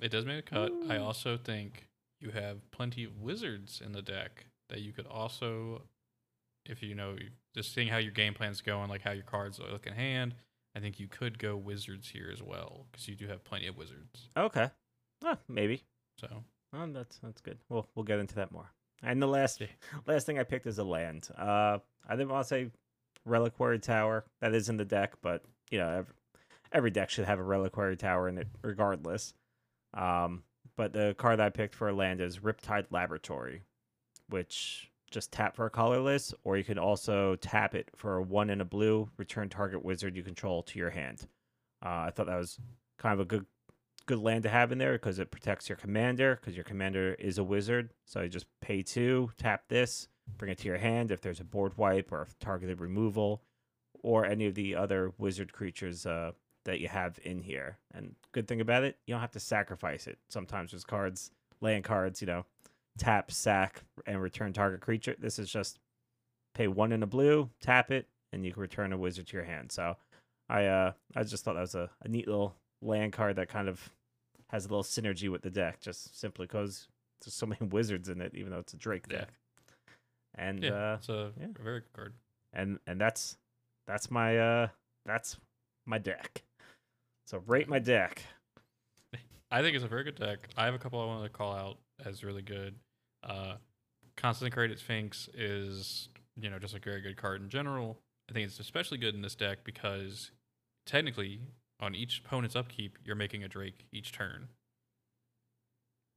It 0.00 0.10
does 0.10 0.24
make 0.26 0.38
a 0.38 0.42
cut. 0.42 0.72
I 0.88 0.96
also 0.96 1.36
think 1.36 1.88
you 2.20 2.30
have 2.30 2.70
plenty 2.70 3.04
of 3.04 3.20
wizards 3.20 3.80
in 3.84 3.92
the 3.92 4.02
deck 4.02 4.46
that 4.68 4.80
you 4.80 4.92
could 4.92 5.06
also, 5.06 5.82
if 6.64 6.82
you 6.82 6.94
know, 6.94 7.16
just 7.54 7.74
seeing 7.74 7.88
how 7.88 7.98
your 7.98 8.12
game 8.12 8.34
plan's 8.34 8.60
going, 8.60 8.88
like 8.88 9.02
how 9.02 9.12
your 9.12 9.24
cards 9.24 9.58
look 9.58 9.86
in 9.86 9.92
hand. 9.92 10.34
I 10.74 10.80
think 10.80 10.98
you 10.98 11.06
could 11.06 11.38
go 11.38 11.54
wizards 11.56 12.08
here 12.08 12.30
as 12.32 12.42
well 12.42 12.86
because 12.90 13.06
you 13.06 13.14
do 13.14 13.26
have 13.28 13.44
plenty 13.44 13.66
of 13.66 13.76
wizards. 13.76 14.28
okay, 14.36 14.70
oh, 15.24 15.36
maybe. 15.48 15.84
So 16.18 16.44
Oh, 16.74 16.86
that's 16.90 17.18
that's 17.18 17.42
good. 17.42 17.58
We'll 17.68 17.86
we'll 17.94 18.04
get 18.04 18.18
into 18.18 18.34
that 18.36 18.50
more. 18.50 18.70
And 19.02 19.20
the 19.20 19.26
last 19.26 19.62
last 20.06 20.26
thing 20.26 20.38
I 20.38 20.44
picked 20.44 20.66
is 20.66 20.78
a 20.78 20.84
land. 20.84 21.28
Uh, 21.36 21.78
I 22.08 22.16
didn't 22.16 22.28
want 22.28 22.44
to 22.44 22.48
say 22.48 22.70
reliquary 23.24 23.78
tower. 23.78 24.24
That 24.40 24.54
is 24.54 24.68
in 24.68 24.76
the 24.76 24.84
deck, 24.84 25.14
but 25.22 25.42
you 25.70 25.78
know 25.78 25.88
every, 25.88 26.14
every 26.72 26.90
deck 26.90 27.10
should 27.10 27.24
have 27.24 27.38
a 27.38 27.44
reliquary 27.44 27.96
tower 27.96 28.28
in 28.28 28.38
it, 28.38 28.48
regardless. 28.62 29.34
Um, 29.94 30.44
but 30.76 30.92
the 30.92 31.14
card 31.18 31.40
I 31.40 31.50
picked 31.50 31.74
for 31.74 31.88
a 31.88 31.92
land 31.92 32.20
is 32.20 32.38
Riptide 32.38 32.86
Laboratory, 32.90 33.62
which 34.28 34.90
just 35.10 35.32
tap 35.32 35.54
for 35.54 35.66
a 35.66 35.70
colorless, 35.70 36.32
or 36.44 36.56
you 36.56 36.64
can 36.64 36.78
also 36.78 37.36
tap 37.36 37.74
it 37.74 37.90
for 37.96 38.16
a 38.16 38.22
one 38.22 38.50
and 38.50 38.62
a 38.62 38.64
blue. 38.64 39.08
Return 39.18 39.48
target 39.48 39.84
wizard 39.84 40.16
you 40.16 40.22
control 40.22 40.62
to 40.64 40.78
your 40.78 40.90
hand. 40.90 41.26
Uh, 41.84 42.06
I 42.06 42.12
thought 42.14 42.26
that 42.26 42.38
was 42.38 42.58
kind 42.98 43.12
of 43.12 43.20
a 43.20 43.24
good 43.24 43.44
good 44.06 44.18
land 44.18 44.42
to 44.44 44.48
have 44.48 44.72
in 44.72 44.78
there 44.78 44.92
because 44.92 45.18
it 45.18 45.30
protects 45.30 45.68
your 45.68 45.76
commander 45.76 46.38
because 46.40 46.56
your 46.56 46.64
commander 46.64 47.14
is 47.14 47.38
a 47.38 47.44
wizard. 47.44 47.92
So 48.06 48.20
you 48.22 48.28
just 48.28 48.46
pay 48.60 48.82
two, 48.82 49.30
tap 49.38 49.64
this, 49.68 50.08
bring 50.38 50.50
it 50.50 50.58
to 50.58 50.68
your 50.68 50.78
hand 50.78 51.10
if 51.10 51.20
there's 51.20 51.40
a 51.40 51.44
board 51.44 51.76
wipe 51.76 52.12
or 52.12 52.28
targeted 52.40 52.80
removal 52.80 53.42
or 54.02 54.24
any 54.26 54.46
of 54.46 54.54
the 54.54 54.74
other 54.74 55.12
wizard 55.18 55.52
creatures 55.52 56.06
uh, 56.06 56.32
that 56.64 56.80
you 56.80 56.88
have 56.88 57.18
in 57.24 57.40
here. 57.40 57.78
And 57.94 58.14
good 58.32 58.48
thing 58.48 58.60
about 58.60 58.84
it, 58.84 58.96
you 59.06 59.14
don't 59.14 59.20
have 59.20 59.32
to 59.32 59.40
sacrifice 59.40 60.06
it. 60.06 60.18
Sometimes 60.28 60.72
there's 60.72 60.84
cards, 60.84 61.30
land 61.60 61.84
cards, 61.84 62.20
you 62.20 62.26
know, 62.26 62.44
tap, 62.98 63.30
sack, 63.30 63.82
and 64.06 64.20
return 64.20 64.52
target 64.52 64.80
creature. 64.80 65.16
This 65.18 65.38
is 65.38 65.50
just 65.50 65.78
pay 66.54 66.68
one 66.68 66.92
in 66.92 67.02
a 67.02 67.06
blue, 67.06 67.50
tap 67.60 67.90
it, 67.90 68.08
and 68.32 68.44
you 68.44 68.52
can 68.52 68.62
return 68.62 68.92
a 68.92 68.98
wizard 68.98 69.26
to 69.28 69.36
your 69.36 69.44
hand. 69.44 69.72
So 69.72 69.96
I 70.48 70.66
uh 70.66 70.92
I 71.16 71.22
just 71.22 71.44
thought 71.44 71.54
that 71.54 71.60
was 71.60 71.74
a, 71.74 71.90
a 72.02 72.08
neat 72.08 72.26
little 72.26 72.56
land 72.82 73.12
card 73.12 73.36
that 73.36 73.48
kind 73.48 73.68
of 73.68 73.90
has 74.50 74.64
a 74.66 74.68
little 74.68 74.82
synergy 74.84 75.30
with 75.30 75.42
the 75.42 75.50
deck, 75.50 75.80
just 75.80 76.18
simply 76.18 76.46
because 76.46 76.88
there's 77.24 77.34
so 77.34 77.46
many 77.52 77.64
wizards 77.66 78.08
in 78.08 78.20
it, 78.20 78.32
even 78.34 78.50
though 78.50 78.58
it's 78.58 78.74
a 78.74 78.76
Drake 78.78 79.04
Yeah. 79.10 79.18
deck. 79.18 79.28
And 80.34 80.62
yeah, 80.62 80.70
uh, 80.92 80.96
it's 80.98 81.08
a, 81.08 81.30
yeah. 81.38 81.46
very 81.62 81.80
good 81.80 81.92
card. 81.94 82.14
and 82.54 82.78
and 82.86 82.98
that's 83.00 83.36
that's 83.86 84.10
my 84.10 84.38
uh 84.38 84.68
that's 85.04 85.36
my 85.86 85.98
deck. 85.98 86.42
So 87.26 87.42
rate 87.46 87.68
my 87.68 87.78
deck. 87.78 88.22
I 89.50 89.60
think 89.60 89.74
it's 89.76 89.84
a 89.84 89.88
very 89.88 90.04
good 90.04 90.16
deck. 90.16 90.48
I 90.56 90.64
have 90.64 90.72
a 90.74 90.78
couple 90.78 91.00
I 91.02 91.04
wanted 91.06 91.24
to 91.24 91.28
call 91.34 91.54
out 91.54 91.76
as 92.06 92.24
really 92.24 92.40
good. 92.40 92.74
Uh, 93.22 93.56
Consecrated 94.16 94.78
Sphinx 94.78 95.28
is, 95.34 96.08
you 96.40 96.48
know, 96.48 96.58
just 96.58 96.74
a 96.74 96.78
very 96.78 97.02
good 97.02 97.16
card 97.18 97.42
in 97.42 97.50
general. 97.50 97.98
I 98.30 98.32
think 98.32 98.46
it's 98.46 98.58
especially 98.60 98.96
good 98.96 99.14
in 99.14 99.20
this 99.20 99.34
deck 99.34 99.58
because 99.64 100.30
technically, 100.86 101.40
on 101.82 101.94
each 101.94 102.22
opponent's 102.24 102.56
upkeep, 102.56 102.96
you're 103.04 103.16
making 103.16 103.42
a 103.42 103.48
Drake 103.48 103.86
each 103.92 104.12
turn. 104.12 104.48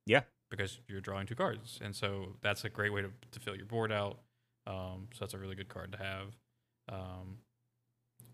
Yeah. 0.06 0.22
Because 0.52 0.80
you're 0.88 1.02
drawing 1.02 1.26
two 1.26 1.36
cards. 1.36 1.80
And 1.84 1.96
so 1.96 2.36
that's 2.42 2.64
a 2.64 2.70
great 2.70 2.94
way 2.94 3.02
to, 3.02 3.10
to 3.32 3.40
fill 3.40 3.56
your 3.56 3.66
board 3.66 3.92
out. 3.92 4.20
Um, 4.68 5.08
so 5.12 5.20
that's 5.22 5.34
a 5.34 5.40
really 5.40 5.56
good 5.56 5.68
card 5.68 5.92
to 5.94 5.98
have. 5.98 6.28
Um, 6.88 7.40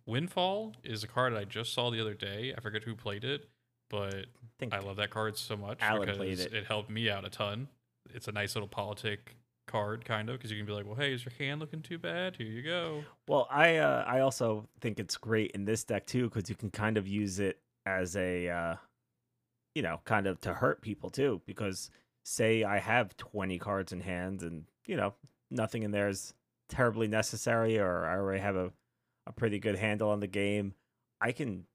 Windfall 0.05 0.73
is 0.83 1.03
a 1.03 1.07
card 1.07 1.33
I 1.33 1.45
just 1.45 1.73
saw 1.73 1.89
the 1.89 2.01
other 2.01 2.13
day. 2.13 2.53
I 2.55 2.59
forget 2.59 2.83
who 2.83 2.95
played 2.95 3.23
it, 3.23 3.47
but 3.89 4.25
I 4.61 4.75
I 4.75 4.79
love 4.79 4.97
that 4.97 5.09
card 5.09 5.37
so 5.37 5.55
much 5.55 5.77
Alan 5.81 6.07
because 6.07 6.41
it. 6.41 6.53
it. 6.53 6.65
helped 6.65 6.89
me 6.89 7.09
out 7.09 7.23
a 7.23 7.29
ton. 7.29 7.69
It's 8.13 8.27
a 8.27 8.31
nice 8.31 8.55
little 8.55 8.67
politic 8.67 9.35
card, 9.67 10.05
kind 10.05 10.29
of, 10.29 10.37
because 10.37 10.51
you 10.51 10.57
can 10.57 10.65
be 10.65 10.73
like, 10.73 10.85
well, 10.85 10.95
hey, 10.95 11.13
is 11.13 11.23
your 11.23 11.33
hand 11.39 11.59
looking 11.59 11.81
too 11.81 11.97
bad? 11.97 12.35
Here 12.35 12.47
you 12.47 12.61
go. 12.61 13.03
Well, 13.27 13.47
I 13.49 13.77
uh, 13.77 14.03
I 14.07 14.19
also 14.19 14.67
think 14.79 14.99
it's 14.99 15.17
great 15.17 15.51
in 15.51 15.65
this 15.65 15.83
deck 15.83 16.05
too 16.05 16.29
because 16.29 16.49
you 16.49 16.55
can 16.55 16.69
kind 16.69 16.97
of 16.97 17.07
use 17.07 17.39
it 17.39 17.59
as 17.85 18.15
a 18.15 18.49
uh, 18.49 18.75
you 19.75 19.81
know 19.81 19.99
kind 20.05 20.27
of 20.27 20.39
to 20.41 20.53
hurt 20.53 20.81
people 20.81 21.09
too 21.09 21.41
because 21.45 21.89
say 22.23 22.63
I 22.63 22.79
have 22.79 23.17
20 23.17 23.57
cards 23.57 23.91
in 23.91 23.99
hand 24.01 24.43
and 24.43 24.65
you 24.85 24.95
know 24.95 25.13
nothing 25.49 25.83
in 25.83 25.91
there 25.91 26.09
is 26.09 26.33
terribly 26.69 27.07
necessary, 27.07 27.77
or 27.77 28.05
I 28.05 28.15
already 28.15 28.41
have 28.41 28.55
a 28.55 28.71
a 29.27 29.31
pretty 29.31 29.59
good 29.59 29.75
handle 29.75 30.09
on 30.09 30.19
the 30.19 30.27
game, 30.27 30.73
I 31.19 31.31
can 31.31 31.65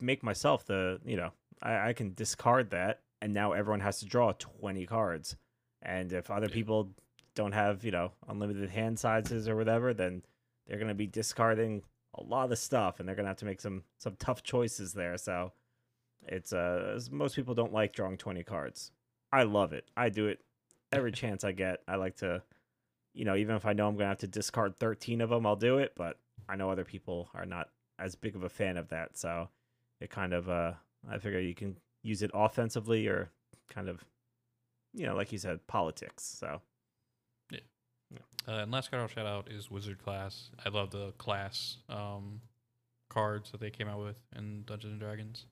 make 0.00 0.22
myself 0.22 0.66
the 0.66 1.00
you 1.04 1.16
know 1.16 1.32
I, 1.62 1.88
I 1.88 1.92
can 1.94 2.12
discard 2.14 2.70
that, 2.70 3.00
and 3.22 3.32
now 3.32 3.52
everyone 3.52 3.80
has 3.80 4.00
to 4.00 4.06
draw 4.06 4.32
twenty 4.32 4.84
cards, 4.84 5.36
and 5.82 6.12
if 6.12 6.30
other 6.30 6.46
Yeah. 6.48 6.54
people 6.54 6.94
don't 7.34 7.52
have 7.52 7.84
you 7.84 7.90
know 7.90 8.12
unlimited 8.28 8.70
hand 8.70 8.98
sizes 8.98 9.48
or 9.48 9.56
whatever, 9.56 9.92
then 9.94 10.22
they're 10.66 10.78
gonna 10.78 10.94
be 10.94 11.06
discarding 11.06 11.82
a 12.14 12.22
lot 12.22 12.52
of 12.52 12.58
stuff, 12.58 13.00
and 13.00 13.08
they're 13.08 13.16
gonna 13.16 13.28
have 13.28 13.38
to 13.38 13.44
make 13.46 13.60
some 13.60 13.84
some 13.98 14.16
tough 14.16 14.42
choices 14.42 14.92
there. 14.92 15.16
So 15.16 15.52
it's 16.28 16.52
uh 16.52 17.00
most 17.10 17.34
people 17.36 17.54
don't 17.54 17.72
like 17.72 17.92
drawing 17.92 18.16
twenty 18.18 18.42
cards. 18.44 18.92
I 19.32 19.44
love 19.44 19.72
it. 19.72 19.88
I 19.96 20.08
do 20.08 20.26
it 20.28 20.40
every 20.92 21.12
chance 21.22 21.42
I 21.44 21.52
get. 21.52 21.82
I 21.88 21.96
like 21.96 22.16
to, 22.16 22.42
you 23.14 23.24
know, 23.24 23.34
even 23.34 23.56
if 23.56 23.64
I 23.66 23.72
know 23.72 23.88
I'm 23.88 23.96
gonna 23.96 24.08
have 24.08 24.18
to 24.18 24.26
discard 24.26 24.76
thirteen 24.78 25.20
of 25.20 25.30
them, 25.30 25.46
I'll 25.46 25.56
do 25.56 25.78
it. 25.78 25.92
But 25.96 26.18
I 26.48 26.56
know 26.56 26.70
other 26.70 26.84
people 26.84 27.30
are 27.34 27.46
not 27.46 27.70
as 27.98 28.14
big 28.14 28.34
of 28.36 28.42
a 28.42 28.48
fan 28.48 28.76
of 28.76 28.88
that, 28.88 29.16
so 29.16 29.48
it 30.00 30.10
kind 30.10 30.32
of 30.32 30.48
uh 30.48 30.74
I 31.08 31.18
figure 31.18 31.40
you 31.40 31.54
can 31.54 31.78
use 32.02 32.22
it 32.22 32.30
offensively 32.34 33.06
or 33.08 33.30
kind 33.68 33.88
of, 33.88 34.04
you 34.92 35.06
know, 35.06 35.14
like 35.14 35.32
you 35.32 35.38
said, 35.38 35.66
politics. 35.66 36.24
So 36.24 36.60
Uh, 38.48 38.52
and 38.52 38.72
last 38.72 38.90
card 38.90 39.00
I'll 39.00 39.08
shout 39.08 39.26
out 39.26 39.50
is 39.50 39.70
Wizard 39.70 40.02
Class. 40.02 40.50
I 40.64 40.68
love 40.68 40.90
the 40.90 41.12
class 41.12 41.78
um, 41.88 42.40
cards 43.08 43.52
that 43.52 43.60
they 43.60 43.70
came 43.70 43.88
out 43.88 44.00
with 44.00 44.18
in 44.36 44.64
Dungeons 44.66 44.92
and 44.92 45.00
Dragons. 45.00 45.46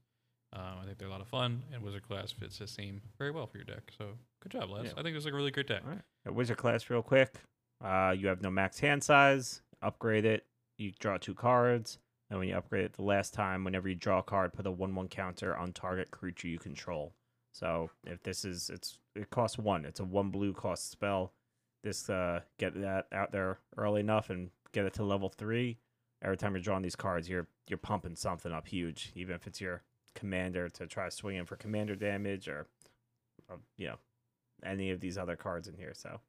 Um, 0.53 0.79
I 0.83 0.85
think 0.85 0.98
they're 0.98 1.07
a 1.09 1.11
lot 1.11 1.20
of 1.20 1.29
fun, 1.29 1.62
and 1.72 1.83
Wizard 1.83 2.03
Class 2.03 2.33
fits 2.33 2.59
this 2.59 2.74
theme 2.74 3.00
very 3.16 3.31
well 3.31 3.46
for 3.46 3.59
your 3.59 3.64
deck. 3.64 3.92
So 3.96 4.07
good 4.42 4.50
job, 4.50 4.68
Lazz. 4.70 4.87
Yeah. 4.87 4.92
I 4.96 5.03
think 5.03 5.14
this 5.14 5.22
is 5.22 5.26
a 5.26 5.33
really 5.33 5.53
great 5.53 5.68
deck. 5.68 5.83
All 5.85 5.92
right. 5.92 6.03
A 6.26 6.33
wizard 6.33 6.57
class, 6.57 6.90
real 6.90 7.03
quick. 7.03 7.37
Uh, 7.83 8.14
you 8.18 8.26
have 8.26 8.42
no 8.42 8.50
max 8.50 8.81
hand 8.81 9.03
size. 9.05 9.62
Upgrade 9.81 10.24
it. 10.24 10.44
You 10.76 10.92
draw 10.98 11.16
two 11.16 11.35
cards. 11.35 11.98
And 12.29 12.38
when 12.38 12.48
you 12.48 12.57
upgrade 12.57 12.85
it 12.85 12.92
the 12.92 13.03
last 13.03 13.33
time, 13.33 13.64
whenever 13.64 13.88
you 13.88 13.94
draw 13.94 14.18
a 14.18 14.22
card, 14.22 14.53
put 14.53 14.66
a 14.66 14.70
one-one 14.70 15.09
counter 15.09 15.57
on 15.57 15.72
target 15.72 16.11
creature 16.11 16.48
you 16.48 16.59
control. 16.59 17.14
So 17.52 17.90
if 18.06 18.22
this 18.22 18.44
is, 18.44 18.70
it's 18.70 18.98
it 19.14 19.30
costs 19.30 19.58
one. 19.58 19.84
It's 19.84 20.00
a 20.00 20.04
one 20.04 20.30
blue 20.30 20.52
cost 20.52 20.90
spell. 20.90 21.32
This 21.82 22.08
uh, 22.10 22.40
get 22.58 22.80
that 22.80 23.06
out 23.12 23.32
there 23.32 23.58
early 23.76 24.00
enough 24.00 24.30
and 24.30 24.50
get 24.72 24.84
it 24.84 24.94
to 24.94 25.04
level 25.04 25.28
three. 25.28 25.78
Every 26.22 26.36
time 26.36 26.52
you're 26.52 26.62
drawing 26.62 26.82
these 26.82 26.96
cards, 26.96 27.28
you're 27.28 27.48
you're 27.68 27.78
pumping 27.78 28.16
something 28.16 28.52
up 28.52 28.68
huge. 28.68 29.12
Even 29.14 29.34
if 29.34 29.46
it's 29.46 29.60
your 29.60 29.82
commander 30.14 30.68
to 30.68 30.86
try 30.86 31.06
to 31.06 31.10
swing 31.10 31.36
in 31.36 31.46
for 31.46 31.56
commander 31.56 31.94
damage 31.94 32.48
or, 32.48 32.66
or 33.48 33.58
you 33.76 33.86
know 33.86 33.96
any 34.64 34.90
of 34.90 35.00
these 35.00 35.16
other 35.16 35.36
cards 35.36 35.68
in 35.68 35.74
here. 35.74 35.92
So, 35.94 36.20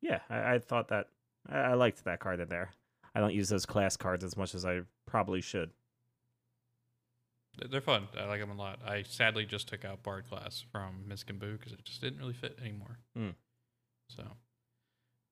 yeah, 0.00 0.20
I, 0.28 0.54
I 0.54 0.58
thought 0.58 0.88
that 0.88 1.08
I, 1.48 1.58
I 1.58 1.74
liked 1.74 2.04
that 2.04 2.20
card 2.20 2.40
in 2.40 2.48
there. 2.48 2.70
I 3.14 3.20
don't 3.20 3.34
use 3.34 3.48
those 3.48 3.66
class 3.66 3.96
cards 3.96 4.24
as 4.24 4.36
much 4.36 4.54
as 4.54 4.64
I 4.64 4.80
probably 5.06 5.40
should. 5.40 5.70
Th- 7.60 7.70
They're 7.70 7.80
fun. 7.80 8.08
I 8.18 8.24
like 8.24 8.40
them 8.40 8.50
a 8.50 8.54
lot. 8.54 8.80
I 8.86 9.02
sadly 9.02 9.44
just 9.46 9.68
took 9.68 9.84
out 9.84 10.02
Bard 10.02 10.24
Class 10.28 10.64
from 10.72 11.04
Minsc 11.08 11.28
and 11.28 11.38
Boo 11.38 11.56
because 11.58 11.72
it 11.72 11.84
just 11.84 12.00
didn't 12.00 12.18
really 12.18 12.32
fit 12.32 12.58
anymore. 12.60 12.98
Hmm. 13.16 13.30
So, 14.08 14.24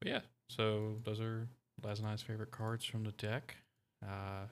but 0.01 0.09
yeah. 0.11 0.21
So 0.51 0.97
those 1.05 1.21
are 1.21 1.49
Lazz 1.83 1.99
and 1.99 2.09
I's 2.09 2.23
favorite 2.23 2.51
cards 2.51 2.85
from 2.85 3.05
the 3.05 3.13
deck. 3.13 3.57
Uh, 4.05 4.47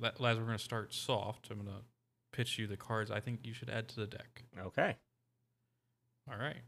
Lazz, 0.00 0.18
we're 0.38 0.44
going 0.44 0.58
to 0.58 0.58
start 0.58 0.92
soft. 0.94 1.48
I'm 1.50 1.58
going 1.58 1.68
to 1.68 1.82
pitch 2.32 2.58
you 2.58 2.66
the 2.66 2.76
cards 2.76 3.10
I 3.10 3.20
think 3.20 3.40
you 3.44 3.52
should 3.52 3.68
add 3.70 3.88
to 3.88 3.96
the 4.00 4.06
deck. 4.06 4.42
Okay. 4.58 4.96
All 6.30 6.38
right. 6.38 6.62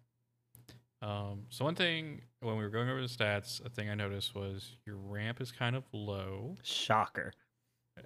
Um, 1.02 1.42
so 1.50 1.64
one 1.64 1.74
thing 1.74 2.22
when 2.40 2.56
we 2.56 2.62
were 2.62 2.70
going 2.70 2.88
over 2.88 3.00
the 3.00 3.08
stats, 3.08 3.64
a 3.64 3.68
thing 3.68 3.90
I 3.90 3.94
noticed 3.94 4.34
was 4.34 4.76
your 4.86 4.96
ramp 4.96 5.40
is 5.40 5.52
kind 5.52 5.76
of 5.76 5.84
low 5.92 6.56
Shocker. 6.62 7.32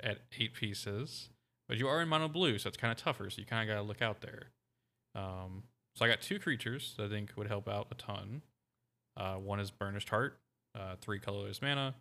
at 0.02 0.18
eight 0.38 0.54
pieces, 0.54 1.30
but 1.68 1.78
you 1.78 1.88
are 1.88 2.00
in 2.00 2.08
mono 2.08 2.28
blue, 2.28 2.58
so 2.58 2.68
it's 2.68 2.76
kind 2.76 2.90
of 2.90 2.98
tougher. 2.98 3.28
So 3.30 3.40
you 3.40 3.46
kind 3.46 3.68
of 3.68 3.74
got 3.74 3.80
to 3.80 3.86
look 3.86 4.02
out 4.02 4.20
there. 4.20 4.50
Um, 5.14 5.64
so 5.96 6.04
I 6.04 6.08
got 6.08 6.20
two 6.20 6.38
creatures 6.38 6.94
that 6.96 7.06
I 7.06 7.08
think 7.08 7.32
would 7.36 7.48
help 7.48 7.68
out 7.68 7.88
a 7.90 7.94
ton. 7.94 8.42
Uh, 9.16 9.34
one 9.34 9.58
is 9.60 9.70
Burnished 9.70 10.08
Heart, 10.10 10.38
uh, 10.78 10.94
three 11.00 11.18
colorless 11.18 11.60
mana. 11.60 11.94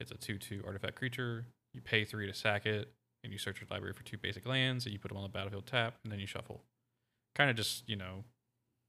It's 0.00 0.10
a 0.10 0.16
two-two 0.16 0.62
artifact 0.66 0.96
creature. 0.96 1.46
You 1.74 1.80
pay 1.80 2.04
three 2.04 2.26
to 2.26 2.34
sack 2.34 2.66
it, 2.66 2.88
and 3.22 3.32
you 3.32 3.38
search 3.38 3.60
your 3.60 3.68
library 3.70 3.92
for 3.92 4.02
two 4.02 4.16
basic 4.16 4.46
lands, 4.46 4.86
and 4.86 4.92
you 4.92 4.98
put 4.98 5.08
them 5.08 5.18
on 5.18 5.22
the 5.22 5.28
battlefield 5.28 5.66
tap, 5.66 5.96
and 6.02 6.12
then 6.12 6.18
you 6.18 6.26
shuffle. 6.26 6.62
Kind 7.34 7.50
of 7.50 7.56
just 7.56 7.88
you 7.88 7.96
know, 7.96 8.24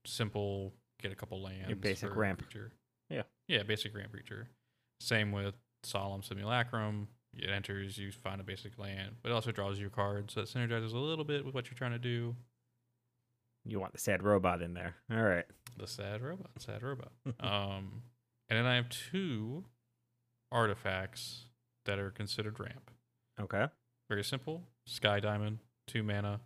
simple. 0.05 0.73
Get 1.01 1.11
a 1.11 1.15
couple 1.15 1.41
lands. 1.41 1.73
basic 1.81 2.15
ramp. 2.15 2.39
Creature. 2.39 2.71
Yeah. 3.09 3.23
Yeah, 3.47 3.63
basic 3.63 3.95
ramp 3.95 4.11
creature. 4.11 4.47
Same 5.01 5.31
with 5.31 5.55
Solemn 5.83 6.23
Simulacrum. 6.23 7.09
It 7.38 7.50
enters, 7.50 7.98
you 7.98 8.12
find 8.12 8.39
a 8.39 8.43
basic 8.43 8.78
land, 8.80 9.15
but 9.21 9.30
it 9.32 9.36
also 9.36 9.52
draws 9.52 9.78
you 9.80 9.88
a 9.88 9.89
card, 9.89 10.32
so 10.32 10.41
it 10.41 10.48
synergizes 10.48 10.93
a 10.93 10.98
little 10.98 11.26
bit 11.26 11.45
with 11.45 11.54
what 11.54 11.65
you're 11.65 11.78
trying 11.78 11.91
to 11.91 12.00
do. 12.00 12.36
You 13.65 13.80
want 13.80 13.93
the 13.93 14.00
sad 14.00 14.24
robot 14.24 14.62
in 14.62 14.74
there. 14.74 14.95
All 15.12 15.21
right. 15.21 15.45
The 15.78 15.88
sad 15.88 16.21
robot, 16.21 16.52
sad 16.60 16.84
robot. 16.84 17.12
um, 17.39 18.04
and 18.50 18.58
then 18.60 18.65
I 18.65 18.76
have 18.76 18.88
two 18.89 19.65
artifacts 20.52 21.45
that 21.86 22.00
are 22.00 22.12
considered 22.12 22.60
ramp. 22.60 22.91
Okay. 23.39 23.65
Very 24.08 24.24
simple. 24.24 24.63
Sky 24.86 25.19
Diamond, 25.19 25.60
two 25.88 26.04
mana. 26.04 26.39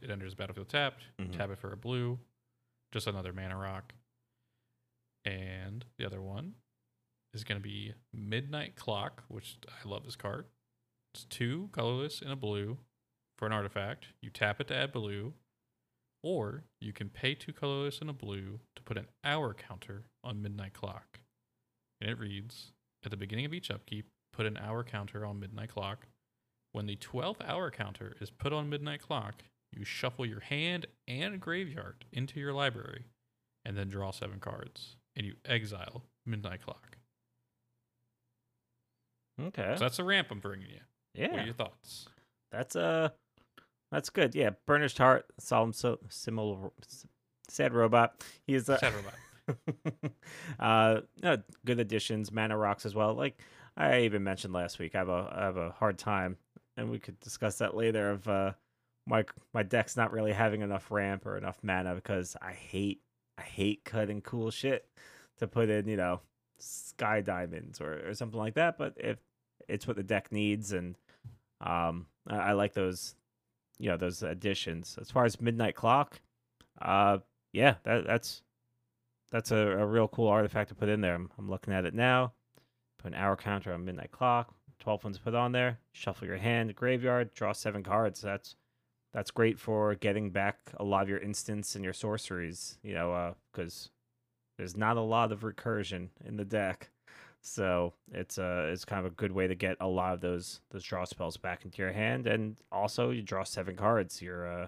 It 0.00 0.10
enters 0.10 0.34
battlefield 0.34 0.68
tapped. 0.68 1.04
Mhm. 1.20 1.36
Tap 1.36 1.50
it 1.50 1.58
for 1.58 1.72
a 1.72 1.76
blue. 1.76 2.18
Just 2.92 3.06
another 3.06 3.32
mana 3.32 3.56
rock. 3.56 3.92
And 5.24 5.84
the 5.98 6.06
other 6.06 6.20
one 6.22 6.54
is 7.34 7.44
going 7.44 7.60
to 7.60 7.62
be 7.62 7.94
Midnight 8.12 8.76
Clock, 8.76 9.22
which 9.28 9.56
I 9.68 9.88
love 9.88 10.04
this 10.04 10.16
card. 10.16 10.46
It's 11.14 11.24
two 11.24 11.68
colorless 11.72 12.22
and 12.22 12.32
a 12.32 12.36
blue 12.36 12.78
for 13.38 13.46
an 13.46 13.52
artifact. 13.52 14.06
You 14.20 14.30
tap 14.30 14.60
it 14.60 14.68
to 14.68 14.76
add 14.76 14.92
blue, 14.92 15.34
or 16.22 16.64
you 16.80 16.92
can 16.92 17.08
pay 17.08 17.34
two 17.34 17.52
colorless 17.52 18.00
and 18.00 18.10
a 18.10 18.14
blue 18.14 18.60
to 18.76 18.82
put 18.82 18.96
an 18.96 19.08
hour 19.24 19.54
counter 19.54 20.04
on 20.22 20.42
Midnight 20.42 20.74
Clock. 20.74 21.20
And 22.00 22.10
it 22.10 22.18
reads 22.18 22.72
At 23.04 23.10
the 23.10 23.16
beginning 23.16 23.44
of 23.44 23.54
each 23.54 23.70
upkeep, 23.70 24.06
put 24.32 24.46
an 24.46 24.56
hour 24.56 24.84
counter 24.84 25.24
on 25.24 25.40
Midnight 25.40 25.70
Clock. 25.70 26.06
When 26.72 26.86
the 26.86 26.96
12th 26.96 27.46
hour 27.46 27.70
counter 27.70 28.16
is 28.20 28.30
put 28.30 28.52
on 28.52 28.70
Midnight 28.70 29.02
Clock, 29.02 29.42
you 29.72 29.84
shuffle 29.84 30.26
your 30.26 30.40
hand 30.40 30.86
and 31.06 31.40
graveyard 31.40 32.04
into 32.12 32.40
your 32.40 32.52
library 32.52 33.04
and 33.64 33.76
then 33.76 33.88
draw 33.88 34.10
seven 34.10 34.40
cards. 34.40 34.96
And 35.14 35.26
you 35.26 35.34
exile 35.44 36.04
Midnight 36.24 36.62
Clock. 36.62 36.91
Okay. 39.48 39.74
So 39.76 39.84
that's 39.84 39.96
the 39.96 40.04
ramp 40.04 40.28
I'm 40.30 40.40
bringing 40.40 40.68
you. 40.68 40.80
Yeah. 41.14 41.30
What 41.30 41.40
are 41.40 41.44
your 41.44 41.54
thoughts? 41.54 42.08
That's 42.50 42.76
uh 42.76 43.10
that's 43.90 44.10
good. 44.10 44.34
Yeah, 44.34 44.50
Burnished 44.66 44.98
Heart, 44.98 45.26
Solemn 45.38 45.72
so 45.72 45.98
similar 46.08 46.70
sad 47.48 47.74
robot. 47.74 48.24
He's 48.46 48.68
a 48.68 48.78
Sad 48.78 48.94
Robot. 48.94 49.14
uh 50.58 51.00
no, 51.22 51.38
good 51.64 51.80
additions, 51.80 52.32
mana 52.32 52.56
rocks 52.56 52.86
as 52.86 52.94
well. 52.94 53.14
Like 53.14 53.40
I 53.76 54.00
even 54.00 54.22
mentioned 54.22 54.52
last 54.52 54.78
week, 54.78 54.94
I 54.94 54.98
have 54.98 55.08
a 55.08 55.34
I 55.36 55.44
have 55.44 55.56
a 55.56 55.70
hard 55.70 55.98
time 55.98 56.36
and 56.76 56.90
we 56.90 56.98
could 56.98 57.18
discuss 57.20 57.58
that 57.58 57.76
later 57.76 58.10
of 58.10 58.28
uh 58.28 58.52
my 59.06 59.24
my 59.52 59.62
deck's 59.62 59.96
not 59.96 60.12
really 60.12 60.32
having 60.32 60.62
enough 60.62 60.90
ramp 60.90 61.26
or 61.26 61.36
enough 61.36 61.58
mana 61.62 61.94
because 61.94 62.36
I 62.40 62.52
hate 62.52 63.00
I 63.38 63.42
hate 63.42 63.84
cutting 63.84 64.20
cool 64.20 64.50
shit 64.50 64.86
to 65.38 65.46
put 65.46 65.68
in, 65.68 65.88
you 65.88 65.96
know, 65.96 66.20
sky 66.58 67.20
diamonds 67.20 67.80
or, 67.80 68.08
or 68.08 68.14
something 68.14 68.38
like 68.38 68.54
that. 68.54 68.78
But 68.78 68.94
if 68.96 69.18
it's 69.68 69.86
what 69.86 69.96
the 69.96 70.02
deck 70.02 70.32
needs 70.32 70.72
and 70.72 70.96
um 71.60 72.06
I, 72.26 72.36
I 72.36 72.52
like 72.52 72.74
those 72.74 73.14
you 73.78 73.88
know, 73.88 73.96
those 73.96 74.22
additions. 74.22 74.96
As 75.00 75.10
far 75.10 75.24
as 75.24 75.40
Midnight 75.40 75.74
Clock, 75.74 76.20
uh 76.80 77.18
yeah, 77.52 77.74
that 77.84 78.06
that's 78.06 78.42
that's 79.30 79.50
a, 79.50 79.56
a 79.56 79.86
real 79.86 80.08
cool 80.08 80.28
artifact 80.28 80.68
to 80.68 80.74
put 80.74 80.88
in 80.88 81.00
there. 81.00 81.14
I'm, 81.14 81.30
I'm 81.38 81.50
looking 81.50 81.72
at 81.72 81.84
it 81.86 81.94
now. 81.94 82.32
Put 82.98 83.12
an 83.12 83.18
hour 83.18 83.34
counter 83.36 83.72
on 83.72 83.84
Midnight 83.84 84.12
Clock. 84.12 84.54
12 84.80 85.04
ones 85.04 85.18
put 85.18 85.34
on 85.34 85.52
there. 85.52 85.78
Shuffle 85.92 86.26
your 86.26 86.36
hand, 86.36 86.74
graveyard, 86.74 87.34
draw 87.34 87.52
seven 87.52 87.82
cards. 87.82 88.20
That's 88.20 88.56
that's 89.12 89.30
great 89.30 89.58
for 89.58 89.94
getting 89.94 90.30
back 90.30 90.58
a 90.78 90.84
lot 90.84 91.02
of 91.02 91.08
your 91.08 91.18
instants 91.18 91.74
and 91.74 91.84
your 91.84 91.92
sorceries, 91.92 92.78
you 92.82 92.94
know, 92.94 93.34
because 93.52 93.90
there's 94.56 94.76
not 94.76 94.96
a 94.96 95.02
lot 95.02 95.32
of 95.32 95.40
recursion 95.40 96.08
in 96.24 96.36
the 96.36 96.44
deck. 96.44 96.90
So 97.44 97.92
it's 98.12 98.38
a 98.38 98.68
it's 98.68 98.84
kind 98.84 99.04
of 99.04 99.12
a 99.12 99.14
good 99.16 99.32
way 99.32 99.46
to 99.48 99.54
get 99.54 99.76
a 99.80 99.86
lot 99.86 100.14
of 100.14 100.20
those 100.20 100.60
those 100.70 100.84
draw 100.84 101.04
spells 101.04 101.36
back 101.36 101.64
into 101.64 101.82
your 101.82 101.92
hand, 101.92 102.26
and 102.28 102.56
also 102.70 103.10
you 103.10 103.20
draw 103.22 103.42
seven 103.42 103.74
cards. 103.76 104.22
You're 104.22 104.46
uh 104.62 104.66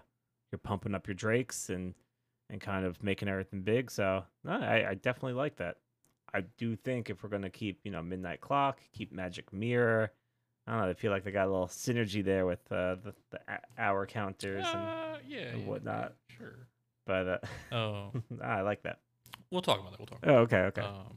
you're 0.50 0.58
pumping 0.58 0.94
up 0.94 1.06
your 1.06 1.14
drakes 1.14 1.70
and 1.70 1.94
and 2.50 2.60
kind 2.60 2.84
of 2.84 3.02
making 3.02 3.28
everything 3.28 3.62
big. 3.62 3.90
So 3.90 4.24
no, 4.42 4.52
I, 4.52 4.90
I 4.90 4.94
definitely 4.94 5.34
like 5.34 5.56
that. 5.56 5.76
I 6.34 6.40
do 6.58 6.74
think 6.74 7.10
if 7.10 7.22
we're 7.22 7.28
gonna 7.30 7.48
keep 7.48 7.78
you 7.84 7.92
know 7.92 8.02
Midnight 8.02 8.40
Clock, 8.40 8.80
keep 8.92 9.12
Magic 9.12 9.52
Mirror, 9.52 10.10
I 10.66 10.72
don't 10.72 10.80
know. 10.82 10.88
I 10.90 10.94
feel 10.94 11.12
like 11.12 11.22
they 11.22 11.30
got 11.30 11.46
a 11.46 11.50
little 11.52 11.68
synergy 11.68 12.24
there 12.24 12.44
with 12.44 12.60
uh, 12.72 12.96
the 12.96 13.14
the 13.30 13.38
hour 13.78 14.04
counters, 14.04 14.66
and, 14.66 14.82
Uh, 14.88 15.16
yeah, 15.28 15.38
and 15.52 15.62
yeah, 15.62 15.68
whatnot. 15.68 16.14
Sure. 16.36 16.66
but 17.06 17.28
uh, 17.28 17.38
Oh, 17.76 18.12
I 18.42 18.62
like 18.62 18.82
that. 18.82 18.98
we'll 19.52 19.62
talk 19.62 19.78
about 19.78 19.92
that. 19.92 20.00
We'll 20.00 20.06
talk. 20.08 20.18
Oh, 20.24 20.34
okay, 20.38 20.58
okay. 20.62 20.82
Um, 20.82 21.14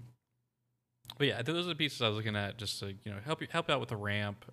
But 1.18 1.28
yeah, 1.28 1.41
those 1.41 1.65
are 1.65 1.70
the 1.70 1.76
pieces 1.76 2.01
I 2.01 2.07
was 2.09 2.18
looking 2.18 2.36
at 2.36 2.57
just 2.57 2.80
to 2.80 2.88
you 3.03 3.11
know 3.11 3.18
help 3.24 3.41
you 3.41 3.47
help 3.49 3.70
out 3.70 3.80
with 3.80 3.89
the 3.89 3.97
ramp, 3.97 4.45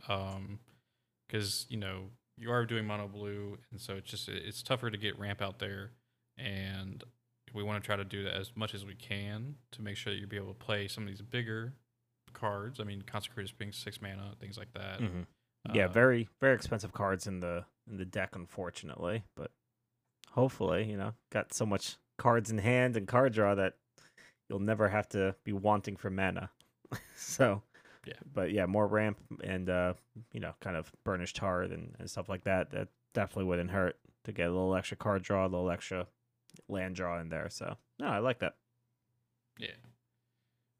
because 1.29 1.67
you 1.69 1.77
know 1.77 2.11
you 2.39 2.51
are 2.51 2.65
doing 2.65 2.87
mono 2.87 3.07
blue, 3.09 3.59
and 3.71 3.81
so 3.81 3.95
it's 3.95 4.11
just 4.11 4.29
it's 4.29 4.62
tougher 4.62 4.91
to 4.91 4.97
get 4.97 5.19
ramp 5.19 5.43
out 5.43 5.59
there, 5.59 5.91
and 6.39 7.05
we 7.53 7.62
want 7.62 7.83
to 7.83 7.87
try 7.87 7.97
to 7.97 8.05
do 8.05 8.25
that 8.25 8.35
as 8.35 8.53
much 8.57 8.75
as 8.75 8.85
we 8.85 8.95
can 8.95 9.55
to 9.73 9.83
make 9.83 9.97
sure 9.97 10.12
that 10.12 10.19
you'll 10.19 10.29
be 10.29 10.37
able 10.37 10.49
to 10.49 10.55
play 10.55 10.89
some 10.89 11.05
of 11.05 11.09
these 11.09 11.23
bigger 11.23 11.75
cards. 12.33 12.81
I 12.81 12.85
mean, 12.85 13.03
consecrators 13.03 13.53
being 13.57 13.73
six 13.73 14.01
mana, 14.01 14.35
things 14.41 14.59
like 14.59 14.73
that. 14.73 15.01
Mhm. 15.01 15.27
yeah, 15.75 15.85
Uh, 15.85 15.89
very 15.89 16.29
very 16.41 16.55
expensive 16.55 16.93
cards 16.93 17.27
in 17.27 17.41
the 17.41 17.65
in 17.89 17.99
the 17.99 18.05
deck, 18.07 18.35
unfortunately. 18.35 19.23
But 19.37 19.51
hopefully, 20.31 20.91
you 20.91 20.97
know, 20.97 21.15
got 21.31 21.53
so 21.53 21.67
much 21.67 21.97
cards 22.19 22.51
in 22.51 22.59
hand 22.59 22.97
and 22.97 23.07
card 23.07 23.33
draw 23.35 23.55
that 23.55 23.75
you'll 24.49 24.59
never 24.59 24.89
have 24.89 25.09
to 25.11 25.37
be 25.45 25.53
wanting 25.53 25.97
for 25.97 26.11
mana. 26.11 26.51
so, 27.16 27.62
Yeah. 28.05 28.20
But 28.35 28.53
yeah, 28.53 28.66
more 28.66 28.87
ramp 28.89 29.18
and 29.45 29.70
uh, 29.70 29.95
you 30.32 30.41
know, 30.41 30.55
kind 30.61 30.76
of 30.76 30.93
burnished 31.05 31.39
heart 31.39 31.70
and, 31.72 31.95
and 31.99 32.11
stuff 32.11 32.28
like 32.28 32.45
that. 32.45 32.70
That 32.72 32.89
definitely 33.14 33.47
wouldn't 33.47 33.70
hurt 33.70 33.99
to 34.24 34.32
get 34.32 34.49
a 34.49 34.53
little 34.53 34.74
extra 34.76 34.97
card 34.97 35.22
draw, 35.22 35.45
a 35.47 35.49
little 35.49 35.70
extra 35.70 36.07
land 36.68 36.97
draw 36.97 37.20
in 37.20 37.28
there. 37.30 37.49
So 37.51 37.76
no, 38.01 38.07
I 38.09 38.18
like 38.20 38.41
that. 38.41 38.57
Yeah. 39.59 39.76